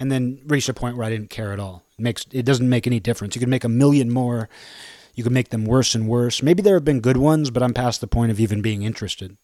and 0.00 0.10
then 0.10 0.40
reached 0.46 0.70
a 0.70 0.74
point 0.74 0.96
where 0.96 1.06
I 1.06 1.10
didn't 1.10 1.30
care 1.30 1.52
at 1.52 1.60
all. 1.60 1.84
It 1.98 2.02
makes 2.02 2.24
it 2.32 2.44
doesn't 2.46 2.68
make 2.68 2.86
any 2.86 2.98
difference. 2.98 3.36
You 3.36 3.40
could 3.40 3.48
make 3.48 3.64
a 3.64 3.68
million 3.68 4.10
more 4.10 4.48
you 5.16 5.22
could 5.22 5.32
make 5.32 5.48
them 5.48 5.64
worse 5.64 5.94
and 5.94 6.06
worse. 6.06 6.42
Maybe 6.42 6.62
there 6.62 6.74
have 6.74 6.84
been 6.84 7.00
good 7.00 7.16
ones, 7.16 7.50
but 7.50 7.62
I'm 7.62 7.72
past 7.72 8.02
the 8.02 8.06
point 8.06 8.30
of 8.30 8.38
even 8.38 8.60
being 8.60 8.82
interested. 8.82 9.38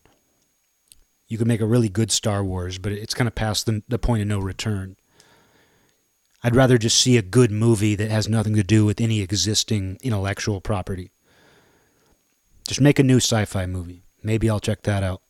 You 1.29 1.39
could 1.39 1.47
make 1.47 1.63
a 1.63 1.67
really 1.67 1.89
good 1.89 2.13
Star 2.13 2.45
Wars, 2.45 2.77
but 2.77 2.93
it's 2.93 3.15
kind 3.15 3.27
of 3.27 3.35
past 3.35 3.65
the, 3.65 3.83
the 3.89 3.99
point 3.99 4.21
of 4.21 4.29
no 4.29 4.39
return. 4.39 4.97
I'd 6.45 6.57
rather 6.57 6.77
just 6.77 6.99
see 6.99 7.17
a 7.17 7.23
good 7.23 7.51
movie 7.53 7.95
that 7.95 8.11
has 8.11 8.29
nothing 8.29 8.57
to 8.57 8.65
do 8.65 8.85
with 8.85 9.01
any 9.01 9.21
existing 9.21 9.99
intellectual 10.03 10.61
property. 10.61 11.13
Just 12.67 12.81
make 12.81 12.99
a 12.99 13.05
new 13.05 13.19
sci 13.19 13.45
fi 13.45 13.67
movie. 13.67 14.05
Maybe 14.23 14.51
I'll 14.51 14.61
check 14.61 14.83
that 14.83 15.03
out. 15.03 15.23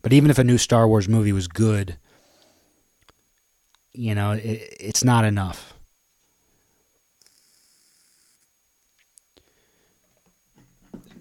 But 0.00 0.12
even 0.12 0.30
if 0.30 0.38
a 0.38 0.44
new 0.44 0.58
Star 0.58 0.86
Wars 0.86 1.08
movie 1.08 1.32
was 1.32 1.48
good, 1.48 1.96
you 3.92 4.14
know, 4.14 4.32
it, 4.32 4.76
it's 4.80 5.04
not 5.04 5.24
enough. 5.24 5.74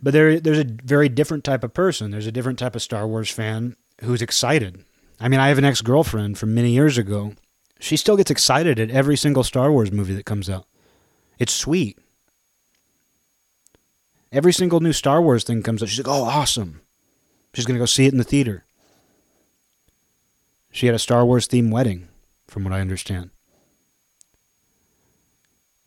But 0.02 0.14
there, 0.14 0.40
there's 0.40 0.60
a 0.60 0.66
very 0.66 1.10
different 1.10 1.44
type 1.44 1.64
of 1.64 1.74
person. 1.74 2.10
There's 2.10 2.26
a 2.26 2.32
different 2.32 2.58
type 2.58 2.76
of 2.76 2.82
Star 2.82 3.08
Wars 3.08 3.30
fan 3.30 3.76
who's 4.02 4.22
excited. 4.22 4.84
I 5.20 5.28
mean, 5.28 5.40
I 5.40 5.50
have 5.50 5.60
an 5.60 5.66
ex 5.66 5.82
girlfriend 5.82 6.40
from 6.40 6.56
many 6.56 6.72
years 6.72 6.98
ago. 6.98 7.34
She 7.82 7.98
still 7.98 8.16
gets 8.16 8.30
excited 8.30 8.80
at 8.80 8.92
every 8.92 9.18
single 9.18 9.44
Star 9.44 9.72
Wars 9.72 9.92
movie 9.92 10.14
that 10.14 10.26
comes 10.26 10.50
out. 10.50 10.68
It's 11.40 11.52
sweet. 11.52 11.98
Every 14.32 14.54
single 14.54 14.80
new 14.80 14.94
Star 14.94 15.20
Wars 15.20 15.44
thing 15.44 15.64
comes 15.64 15.82
out. 15.82 15.90
She's 15.90 16.06
like, 16.06 16.08
oh, 16.08 16.24
awesome. 16.24 16.82
She's 17.56 17.66
going 17.66 17.76
to 17.76 17.82
go 17.82 17.88
see 17.88 18.06
it 18.06 18.12
in 18.12 18.20
the 18.20 18.24
theater. 18.24 18.66
She 20.72 20.86
had 20.86 20.94
a 20.96 21.00
Star 21.00 21.26
Wars 21.26 21.48
themed 21.48 21.72
wedding, 21.72 22.08
from 22.48 22.64
what 22.64 22.72
I 22.72 22.82
understand. 22.82 23.32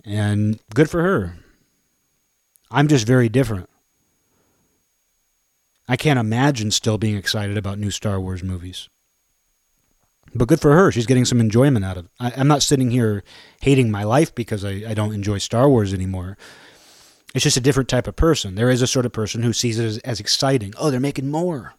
And 0.04 0.58
good 0.74 0.90
for 0.90 1.00
her. 1.00 1.36
I'm 2.72 2.88
just 2.88 3.06
very 3.06 3.28
different. 3.28 3.70
I 5.88 5.96
can't 5.96 6.18
imagine 6.18 6.72
still 6.72 6.98
being 6.98 7.16
excited 7.16 7.56
about 7.56 7.78
new 7.78 7.92
Star 7.92 8.20
Wars 8.20 8.42
movies. 8.42 8.88
But 10.34 10.48
good 10.48 10.60
for 10.60 10.74
her. 10.74 10.90
She's 10.90 11.06
getting 11.06 11.24
some 11.24 11.40
enjoyment 11.40 11.84
out 11.84 11.96
of 11.96 12.06
it. 12.06 12.10
I, 12.18 12.30
am 12.30 12.48
not 12.48 12.62
sitting 12.62 12.90
here 12.90 13.22
hating 13.60 13.90
my 13.90 14.02
life 14.02 14.34
because 14.34 14.64
I, 14.64 14.82
I 14.88 14.94
don't 14.94 15.14
enjoy 15.14 15.38
Star 15.38 15.68
Wars 15.68 15.94
anymore. 15.94 16.36
It's 17.34 17.44
just 17.44 17.56
a 17.56 17.60
different 17.60 17.88
type 17.88 18.08
of 18.08 18.16
person. 18.16 18.54
There 18.56 18.70
is 18.70 18.82
a 18.82 18.86
sort 18.86 19.06
of 19.06 19.12
person 19.12 19.42
who 19.42 19.52
sees 19.52 19.78
it 19.78 19.84
as, 19.84 19.98
as 19.98 20.20
exciting. 20.20 20.74
Oh, 20.76 20.90
they're 20.90 21.00
making 21.00 21.30
more. 21.30 21.74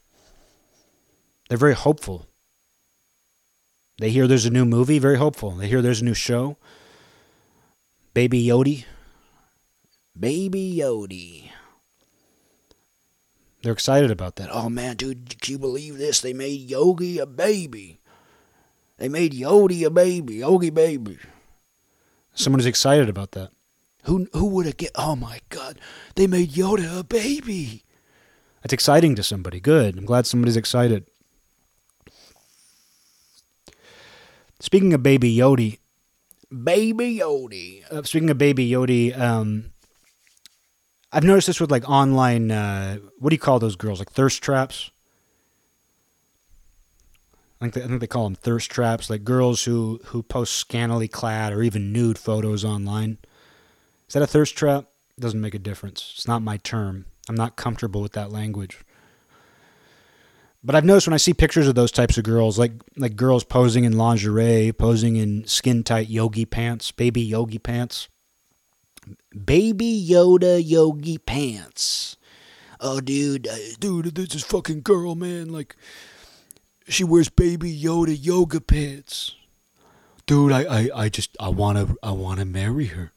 They're 1.49 1.57
very 1.57 1.75
hopeful. 1.75 2.27
They 3.97 4.09
hear 4.09 4.27
there's 4.27 4.45
a 4.45 4.49
new 4.49 4.65
movie, 4.65 4.99
very 4.99 5.17
hopeful. 5.17 5.51
They 5.51 5.67
hear 5.67 5.81
there's 5.81 6.01
a 6.01 6.05
new 6.05 6.13
show. 6.13 6.57
Baby 8.13 8.45
Yodi. 8.45 8.85
Baby 10.17 10.77
Yodi. 10.79 11.51
They're 13.61 13.73
excited 13.73 14.11
about 14.11 14.35
that. 14.37 14.49
Oh 14.51 14.69
man, 14.69 14.95
dude, 14.95 15.41
can 15.41 15.53
you 15.53 15.59
believe 15.59 15.97
this? 15.97 16.21
They 16.21 16.33
made 16.33 16.69
Yogi 16.69 17.17
a 17.17 17.25
baby. 17.25 17.99
They 18.97 19.09
made 19.09 19.33
Yogi 19.33 19.83
a 19.83 19.89
baby, 19.89 20.35
Yogi 20.35 20.69
baby. 20.69 21.17
Someone 22.33 22.59
is 22.59 22.65
excited 22.65 23.09
about 23.09 23.31
that. 23.31 23.51
Who 24.03 24.27
who 24.33 24.45
would 24.47 24.65
have 24.65 24.77
get? 24.77 24.91
Oh 24.95 25.15
my 25.15 25.39
God, 25.49 25.79
they 26.15 26.27
made 26.27 26.51
Yoda 26.51 26.99
a 26.99 27.03
baby. 27.03 27.83
That's 28.61 28.73
exciting 28.73 29.15
to 29.15 29.23
somebody. 29.23 29.59
Good. 29.59 29.97
I'm 29.97 30.05
glad 30.05 30.25
somebody's 30.25 30.57
excited. 30.57 31.05
Speaking 34.59 34.93
of 34.93 35.03
Baby 35.03 35.35
Yodi, 35.35 35.79
Baby 36.63 37.17
Yodi. 37.19 37.83
Uh, 37.91 38.03
speaking 38.03 38.29
of 38.29 38.37
Baby 38.37 38.69
Yodi, 38.69 39.17
um, 39.17 39.71
I've 41.11 41.23
noticed 41.23 41.47
this 41.47 41.59
with 41.59 41.71
like 41.71 41.89
online. 41.89 42.51
Uh, 42.51 42.97
what 43.19 43.29
do 43.29 43.35
you 43.35 43.39
call 43.39 43.59
those 43.59 43.75
girls? 43.75 43.99
Like 43.99 44.11
thirst 44.11 44.41
traps. 44.41 44.91
I 47.59 47.65
think 47.65 47.73
they, 47.73 47.83
I 47.83 47.87
think 47.87 48.01
they 48.01 48.07
call 48.07 48.25
them 48.25 48.35
thirst 48.35 48.69
traps. 48.69 49.09
Like 49.09 49.23
girls 49.23 49.63
who 49.63 49.99
who 50.05 50.23
post 50.23 50.53
scantily 50.53 51.07
clad 51.07 51.53
or 51.53 51.63
even 51.63 51.93
nude 51.93 52.17
photos 52.17 52.65
online. 52.65 53.17
Is 54.07 54.13
that 54.13 54.23
a 54.23 54.27
thirst 54.27 54.57
trap? 54.57 54.85
Doesn't 55.19 55.41
make 55.41 55.55
a 55.55 55.59
difference. 55.59 56.13
It's 56.15 56.27
not 56.27 56.41
my 56.41 56.57
term. 56.57 57.05
I'm 57.29 57.35
not 57.35 57.55
comfortable 57.55 58.01
with 58.01 58.11
that 58.13 58.31
language. 58.31 58.81
But 60.63 60.75
I've 60.75 60.85
noticed 60.85 61.07
when 61.07 61.13
I 61.13 61.17
see 61.17 61.33
pictures 61.33 61.67
of 61.67 61.75
those 61.75 61.91
types 61.91 62.17
of 62.17 62.23
girls, 62.23 62.59
like 62.59 62.73
like 62.97 63.15
girls 63.15 63.43
posing 63.43 63.83
in 63.83 63.97
lingerie, 63.97 64.73
posing 64.73 65.15
in 65.15 65.45
skin 65.45 65.83
tight 65.83 66.09
yogi 66.09 66.45
pants, 66.45 66.91
baby 66.91 67.21
yogi 67.21 67.59
pants, 67.59 68.09
baby 69.45 70.05
Yoda 70.07 70.61
yogi 70.65 71.17
pants. 71.17 72.17
Oh, 72.79 72.99
dude, 72.99 73.47
dude, 73.79 74.15
this 74.15 74.35
is 74.35 74.43
fucking 74.43 74.81
girl, 74.81 75.15
man. 75.15 75.49
Like, 75.49 75.75
she 76.87 77.03
wears 77.03 77.29
baby 77.29 77.75
Yoda 77.75 78.15
yoga 78.19 78.61
pants. 78.61 79.35
Dude, 80.25 80.51
I, 80.51 80.63
I, 80.63 80.89
I 80.95 81.09
just, 81.09 81.35
I 81.39 81.49
wanna, 81.49 81.95
I 82.01 82.11
wanna 82.11 82.45
marry 82.45 82.85
her. 82.87 83.11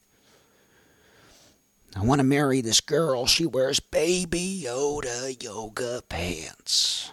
I 1.97 2.05
want 2.05 2.21
to 2.21 2.25
marry 2.25 2.61
this 2.61 2.81
girl. 2.81 3.27
She 3.27 3.45
wears 3.45 3.81
baby 3.81 4.63
Yoda 4.65 5.43
yoga 5.43 6.03
pants. 6.09 7.11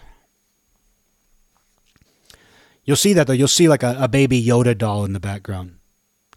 You'll 2.84 2.96
see 2.96 3.12
that 3.14 3.26
though. 3.26 3.32
You'll 3.32 3.48
see 3.48 3.68
like 3.68 3.82
a, 3.82 3.96
a 3.98 4.06
baby 4.06 4.40
Yoda 4.40 4.78
doll 4.78 5.04
in 5.04 5.12
the 5.12 5.18
background. 5.20 5.78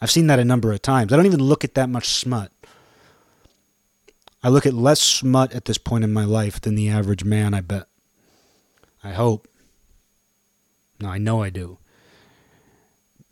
I've 0.02 0.10
seen 0.10 0.28
that 0.28 0.40
a 0.40 0.46
number 0.46 0.72
of 0.72 0.82
times. 0.82 1.14
I 1.14 1.16
don't 1.16 1.28
even 1.28 1.44
look 1.44 1.64
at 1.64 1.76
that 1.76 1.90
much 1.90 2.08
smut. 2.08 2.52
I 4.42 4.50
look 4.50 4.66
at 4.66 4.74
less 4.74 5.02
smut 5.02 5.54
at 5.54 5.66
this 5.66 5.78
point 5.78 6.04
in 6.04 6.14
my 6.14 6.24
life 6.24 6.60
than 6.62 6.76
the 6.76 6.90
average 6.90 7.26
man, 7.26 7.54
I 7.54 7.62
bet. 7.62 7.88
I 9.04 9.12
hope. 9.12 9.48
No, 11.00 11.10
I 11.10 11.18
know 11.18 11.42
I 11.42 11.50
do. 11.50 11.78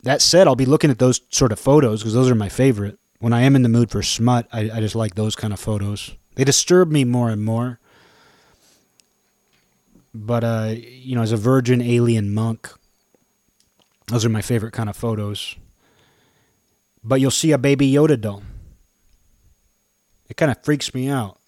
That 0.02 0.22
said, 0.22 0.46
I'll 0.46 0.56
be 0.56 0.64
looking 0.64 0.90
at 0.90 0.98
those 0.98 1.20
sort 1.30 1.52
of 1.52 1.58
photos 1.58 2.00
because 2.00 2.14
those 2.14 2.30
are 2.30 2.34
my 2.34 2.48
favorite. 2.48 2.98
When 3.18 3.32
I 3.32 3.42
am 3.42 3.56
in 3.56 3.62
the 3.62 3.68
mood 3.68 3.90
for 3.90 4.02
smut, 4.02 4.46
I, 4.52 4.70
I 4.70 4.80
just 4.80 4.94
like 4.94 5.14
those 5.14 5.34
kind 5.34 5.52
of 5.52 5.58
photos. 5.58 6.14
They 6.36 6.44
disturb 6.44 6.90
me 6.90 7.04
more 7.04 7.30
and 7.30 7.44
more. 7.44 7.80
But, 10.14 10.44
uh, 10.44 10.74
you 10.76 11.16
know, 11.16 11.22
as 11.22 11.32
a 11.32 11.36
virgin 11.36 11.82
alien 11.82 12.32
monk, 12.32 12.72
those 14.06 14.24
are 14.24 14.30
my 14.30 14.40
favorite 14.40 14.72
kind 14.72 14.88
of 14.88 14.96
photos. 14.96 15.56
But 17.02 17.20
you'll 17.20 17.30
see 17.30 17.52
a 17.52 17.58
baby 17.58 17.90
Yoda 17.90 18.20
doll. 18.20 18.42
It 20.28 20.36
kind 20.36 20.50
of 20.50 20.62
freaks 20.62 20.94
me 20.94 21.08
out. 21.08 21.38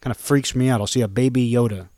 Kind 0.00 0.14
of 0.14 0.20
freaks 0.20 0.54
me 0.54 0.68
out. 0.68 0.80
I'll 0.80 0.86
see 0.86 1.02
a 1.02 1.08
baby 1.08 1.50
Yoda. 1.50 1.88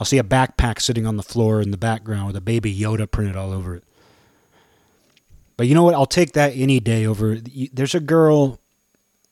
I'll 0.00 0.06
see 0.06 0.18
a 0.18 0.24
backpack 0.24 0.80
sitting 0.80 1.06
on 1.06 1.18
the 1.18 1.22
floor 1.22 1.60
in 1.60 1.72
the 1.72 1.76
background 1.76 2.28
with 2.28 2.36
a 2.36 2.40
baby 2.40 2.74
Yoda 2.74 3.08
printed 3.08 3.36
all 3.36 3.52
over 3.52 3.76
it. 3.76 3.84
But 5.58 5.66
you 5.66 5.74
know 5.74 5.84
what? 5.84 5.94
I'll 5.94 6.06
take 6.06 6.32
that 6.32 6.54
any 6.56 6.80
day 6.80 7.04
over. 7.04 7.36
There's 7.70 7.94
a 7.94 8.00
girl. 8.00 8.58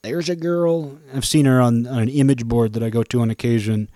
There's 0.02 0.28
a 0.28 0.36
girl. 0.36 0.98
I've 1.14 1.24
seen 1.24 1.46
her 1.46 1.58
on, 1.58 1.86
on 1.86 2.00
an 2.00 2.10
image 2.10 2.44
board 2.44 2.74
that 2.74 2.82
I 2.82 2.90
go 2.90 3.02
to 3.02 3.20
on 3.22 3.30
occasion. 3.30 3.88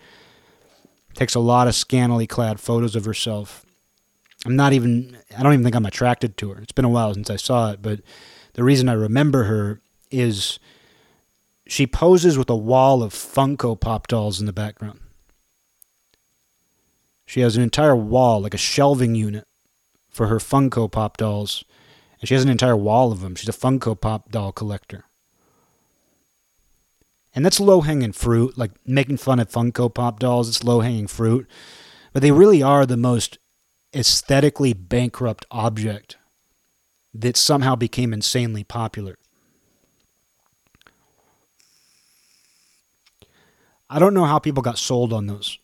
Takes 1.12 1.34
a 1.34 1.40
lot 1.40 1.68
of 1.68 1.74
scantily 1.74 2.26
clad 2.26 2.58
photos 2.58 2.96
of 2.96 3.04
herself. 3.04 3.66
I'm 4.46 4.56
not 4.56 4.72
even, 4.72 5.18
I 5.36 5.42
don't 5.42 5.52
even 5.52 5.64
think 5.64 5.76
I'm 5.76 5.84
attracted 5.84 6.38
to 6.38 6.52
her. 6.52 6.62
It's 6.62 6.72
been 6.72 6.86
a 6.86 6.88
while 6.88 7.12
since 7.12 7.28
I 7.28 7.36
saw 7.36 7.70
it, 7.72 7.82
but 7.82 8.00
the 8.54 8.64
reason 8.64 8.88
I 8.88 8.94
remember 8.94 9.44
her 9.44 9.82
is 10.10 10.58
she 11.66 11.86
poses 11.86 12.38
with 12.38 12.48
a 12.48 12.56
wall 12.56 13.02
of 13.02 13.12
Funko 13.12 13.78
Pop 13.78 14.06
dolls 14.06 14.40
in 14.40 14.46
the 14.46 14.54
background. 14.54 15.00
She 17.32 17.40
has 17.40 17.56
an 17.56 17.62
entire 17.62 17.96
wall, 17.96 18.42
like 18.42 18.52
a 18.52 18.58
shelving 18.58 19.14
unit, 19.14 19.46
for 20.10 20.26
her 20.26 20.36
Funko 20.36 20.92
Pop 20.92 21.16
dolls. 21.16 21.64
And 22.20 22.28
she 22.28 22.34
has 22.34 22.44
an 22.44 22.50
entire 22.50 22.76
wall 22.76 23.10
of 23.10 23.22
them. 23.22 23.36
She's 23.36 23.48
a 23.48 23.52
Funko 23.52 23.98
Pop 23.98 24.30
doll 24.30 24.52
collector. 24.52 25.06
And 27.34 27.42
that's 27.42 27.58
low 27.58 27.80
hanging 27.80 28.12
fruit, 28.12 28.58
like 28.58 28.72
making 28.86 29.16
fun 29.16 29.40
of 29.40 29.48
Funko 29.48 29.94
Pop 29.94 30.18
dolls, 30.20 30.46
it's 30.46 30.62
low 30.62 30.80
hanging 30.80 31.06
fruit. 31.06 31.48
But 32.12 32.20
they 32.20 32.32
really 32.32 32.62
are 32.62 32.84
the 32.84 32.98
most 32.98 33.38
aesthetically 33.94 34.74
bankrupt 34.74 35.46
object 35.50 36.18
that 37.14 37.38
somehow 37.38 37.76
became 37.76 38.12
insanely 38.12 38.62
popular. 38.62 39.16
I 43.88 43.98
don't 43.98 44.12
know 44.12 44.26
how 44.26 44.38
people 44.38 44.62
got 44.62 44.76
sold 44.76 45.14
on 45.14 45.28
those. 45.28 45.58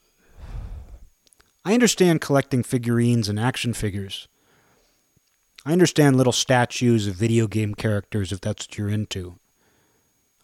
I 1.64 1.74
understand 1.74 2.20
collecting 2.20 2.62
figurines 2.62 3.28
and 3.28 3.38
action 3.38 3.74
figures. 3.74 4.28
I 5.66 5.72
understand 5.72 6.16
little 6.16 6.32
statues 6.32 7.06
of 7.06 7.14
video 7.14 7.46
game 7.46 7.74
characters 7.74 8.32
if 8.32 8.40
that's 8.40 8.66
what 8.66 8.78
you're 8.78 8.88
into. 8.88 9.38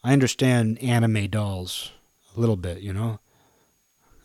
I 0.02 0.12
understand 0.12 0.78
anime 0.82 1.28
dolls 1.28 1.92
a 2.36 2.40
little 2.40 2.56
bit, 2.56 2.80
you 2.80 2.92
know? 2.92 3.20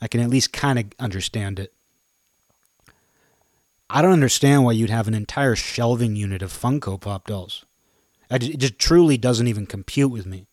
I 0.02 0.08
can 0.08 0.20
at 0.20 0.30
least 0.30 0.52
kind 0.52 0.80
of 0.80 0.86
understand 1.00 1.60
it. 1.60 1.74
I 3.90 4.02
don't 4.02 4.12
understand 4.14 4.66
why 4.66 4.74
you'd 4.74 4.90
have 4.90 5.08
an 5.08 5.14
entire 5.14 5.56
shelving 5.56 6.16
unit 6.16 6.42
of 6.42 6.54
Funko 6.54 7.00
Pop 7.00 7.28
dolls. 7.28 7.66
It 8.30 8.60
just 8.60 8.78
truly 8.78 9.18
doesn't 9.18 9.48
even 9.48 9.66
compute 9.66 10.12
with 10.12 10.26
me. 10.26 10.46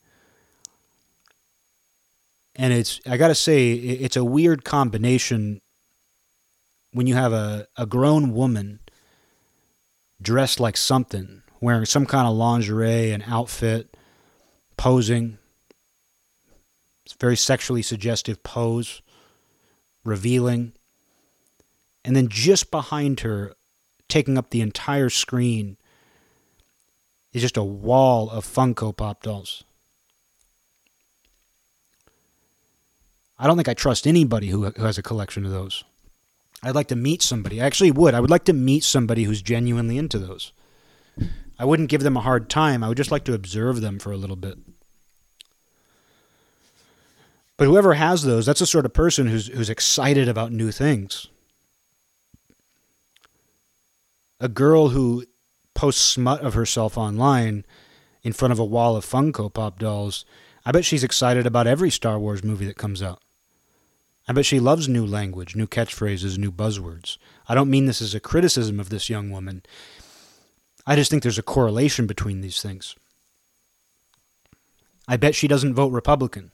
And 2.54 2.72
it's, 2.72 3.00
I 3.06 3.18
gotta 3.18 3.34
say, 3.34 3.72
it's 3.72 4.16
a 4.16 4.24
weird 4.24 4.64
combination 4.64 5.60
when 6.96 7.06
you 7.06 7.14
have 7.14 7.32
a, 7.32 7.66
a 7.76 7.84
grown 7.84 8.32
woman 8.32 8.80
dressed 10.20 10.58
like 10.58 10.76
something, 10.76 11.42
wearing 11.60 11.84
some 11.84 12.06
kind 12.06 12.26
of 12.26 12.34
lingerie 12.34 13.10
and 13.10 13.22
outfit, 13.26 13.96
posing. 14.76 15.36
It's 17.04 17.14
very 17.20 17.36
sexually 17.36 17.82
suggestive 17.82 18.42
pose, 18.42 19.02
revealing 20.04 20.72
and 22.06 22.14
then 22.14 22.28
just 22.28 22.70
behind 22.70 23.20
her, 23.20 23.52
taking 24.08 24.38
up 24.38 24.50
the 24.50 24.60
entire 24.60 25.10
screen, 25.10 25.76
is 27.32 27.42
just 27.42 27.56
a 27.56 27.64
wall 27.64 28.30
of 28.30 28.46
Funko 28.46 28.96
Pop 28.96 29.24
dolls. 29.24 29.64
I 33.38 33.48
don't 33.48 33.56
think 33.56 33.68
I 33.68 33.74
trust 33.74 34.06
anybody 34.06 34.46
who, 34.46 34.70
who 34.70 34.84
has 34.84 34.96
a 34.96 35.02
collection 35.02 35.44
of 35.44 35.50
those. 35.50 35.82
I'd 36.66 36.74
like 36.74 36.88
to 36.88 36.96
meet 36.96 37.22
somebody. 37.22 37.60
I 37.60 37.66
actually 37.66 37.90
would. 37.90 38.14
I 38.14 38.20
would 38.20 38.30
like 38.30 38.44
to 38.44 38.52
meet 38.52 38.84
somebody 38.84 39.24
who's 39.24 39.42
genuinely 39.42 39.98
into 39.98 40.18
those. 40.18 40.52
I 41.58 41.64
wouldn't 41.64 41.88
give 41.88 42.02
them 42.02 42.16
a 42.16 42.20
hard 42.20 42.50
time. 42.50 42.82
I 42.84 42.88
would 42.88 42.96
just 42.96 43.10
like 43.10 43.24
to 43.24 43.34
observe 43.34 43.80
them 43.80 43.98
for 43.98 44.12
a 44.12 44.16
little 44.16 44.36
bit. 44.36 44.58
But 47.56 47.66
whoever 47.66 47.94
has 47.94 48.22
those, 48.22 48.44
that's 48.44 48.60
the 48.60 48.66
sort 48.66 48.84
of 48.84 48.92
person 48.92 49.28
who's 49.28 49.46
who's 49.46 49.70
excited 49.70 50.28
about 50.28 50.52
new 50.52 50.70
things 50.70 51.28
a 54.40 54.48
girl 54.48 54.90
who 54.90 55.24
posts 55.74 56.02
smut 56.02 56.40
of 56.42 56.54
herself 56.54 56.96
online 56.98 57.64
in 58.22 58.32
front 58.32 58.52
of 58.52 58.58
a 58.58 58.64
wall 58.64 58.96
of 58.96 59.04
Funko 59.04 59.52
Pop 59.52 59.78
dolls, 59.78 60.24
I 60.64 60.72
bet 60.72 60.84
she's 60.84 61.04
excited 61.04 61.46
about 61.46 61.66
every 61.66 61.90
Star 61.90 62.18
Wars 62.18 62.42
movie 62.42 62.66
that 62.66 62.76
comes 62.76 63.02
out. 63.02 63.22
I 64.28 64.32
bet 64.32 64.46
she 64.46 64.60
loves 64.60 64.88
new 64.88 65.06
language, 65.06 65.54
new 65.54 65.66
catchphrases, 65.66 66.36
new 66.38 66.50
buzzwords. 66.50 67.18
I 67.48 67.54
don't 67.54 67.70
mean 67.70 67.86
this 67.86 68.02
as 68.02 68.14
a 68.14 68.20
criticism 68.20 68.80
of 68.80 68.88
this 68.88 69.08
young 69.08 69.30
woman. 69.30 69.62
I 70.86 70.96
just 70.96 71.10
think 71.10 71.22
there's 71.22 71.38
a 71.38 71.42
correlation 71.42 72.06
between 72.06 72.40
these 72.40 72.60
things. 72.60 72.96
I 75.06 75.16
bet 75.16 75.34
she 75.34 75.46
doesn't 75.46 75.74
vote 75.74 75.92
Republican. 75.92 76.50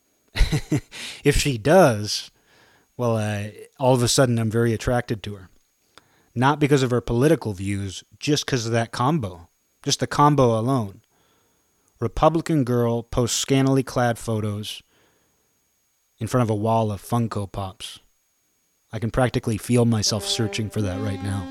if 1.24 1.36
she 1.36 1.58
does, 1.58 2.30
well, 2.96 3.16
uh, 3.16 3.48
all 3.78 3.94
of 3.94 4.02
a 4.02 4.08
sudden 4.08 4.38
I'm 4.38 4.50
very 4.50 4.72
attracted 4.72 5.22
to 5.24 5.36
her 5.36 5.48
not 6.36 6.60
because 6.60 6.82
of 6.82 6.90
her 6.90 7.00
political 7.00 7.54
views, 7.54 8.04
just 8.20 8.44
because 8.44 8.66
of 8.66 8.72
that 8.72 8.92
combo, 8.92 9.48
just 9.82 10.00
the 10.00 10.06
combo 10.06 10.58
alone. 10.58 11.00
Republican 11.98 12.62
girl 12.62 13.02
posts 13.02 13.38
scantily 13.38 13.82
clad 13.82 14.18
photos 14.18 14.82
in 16.18 16.26
front 16.26 16.42
of 16.42 16.50
a 16.50 16.54
wall 16.54 16.90
of 16.90 17.02
Funko 17.02 17.50
Pops. 17.50 18.00
I 18.92 18.98
can 18.98 19.10
practically 19.10 19.58
feel 19.58 19.84
myself 19.84 20.24
searching 20.24 20.70
for 20.70 20.80
that 20.82 21.00
right 21.00 21.22
now. 21.22 21.46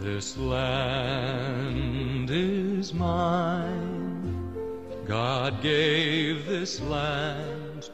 This 0.00 0.36
land 0.36 2.28
is 2.30 2.92
mine. 2.92 4.52
God 5.06 5.62
gave 5.62 6.44
this 6.46 6.80
land 6.80 7.57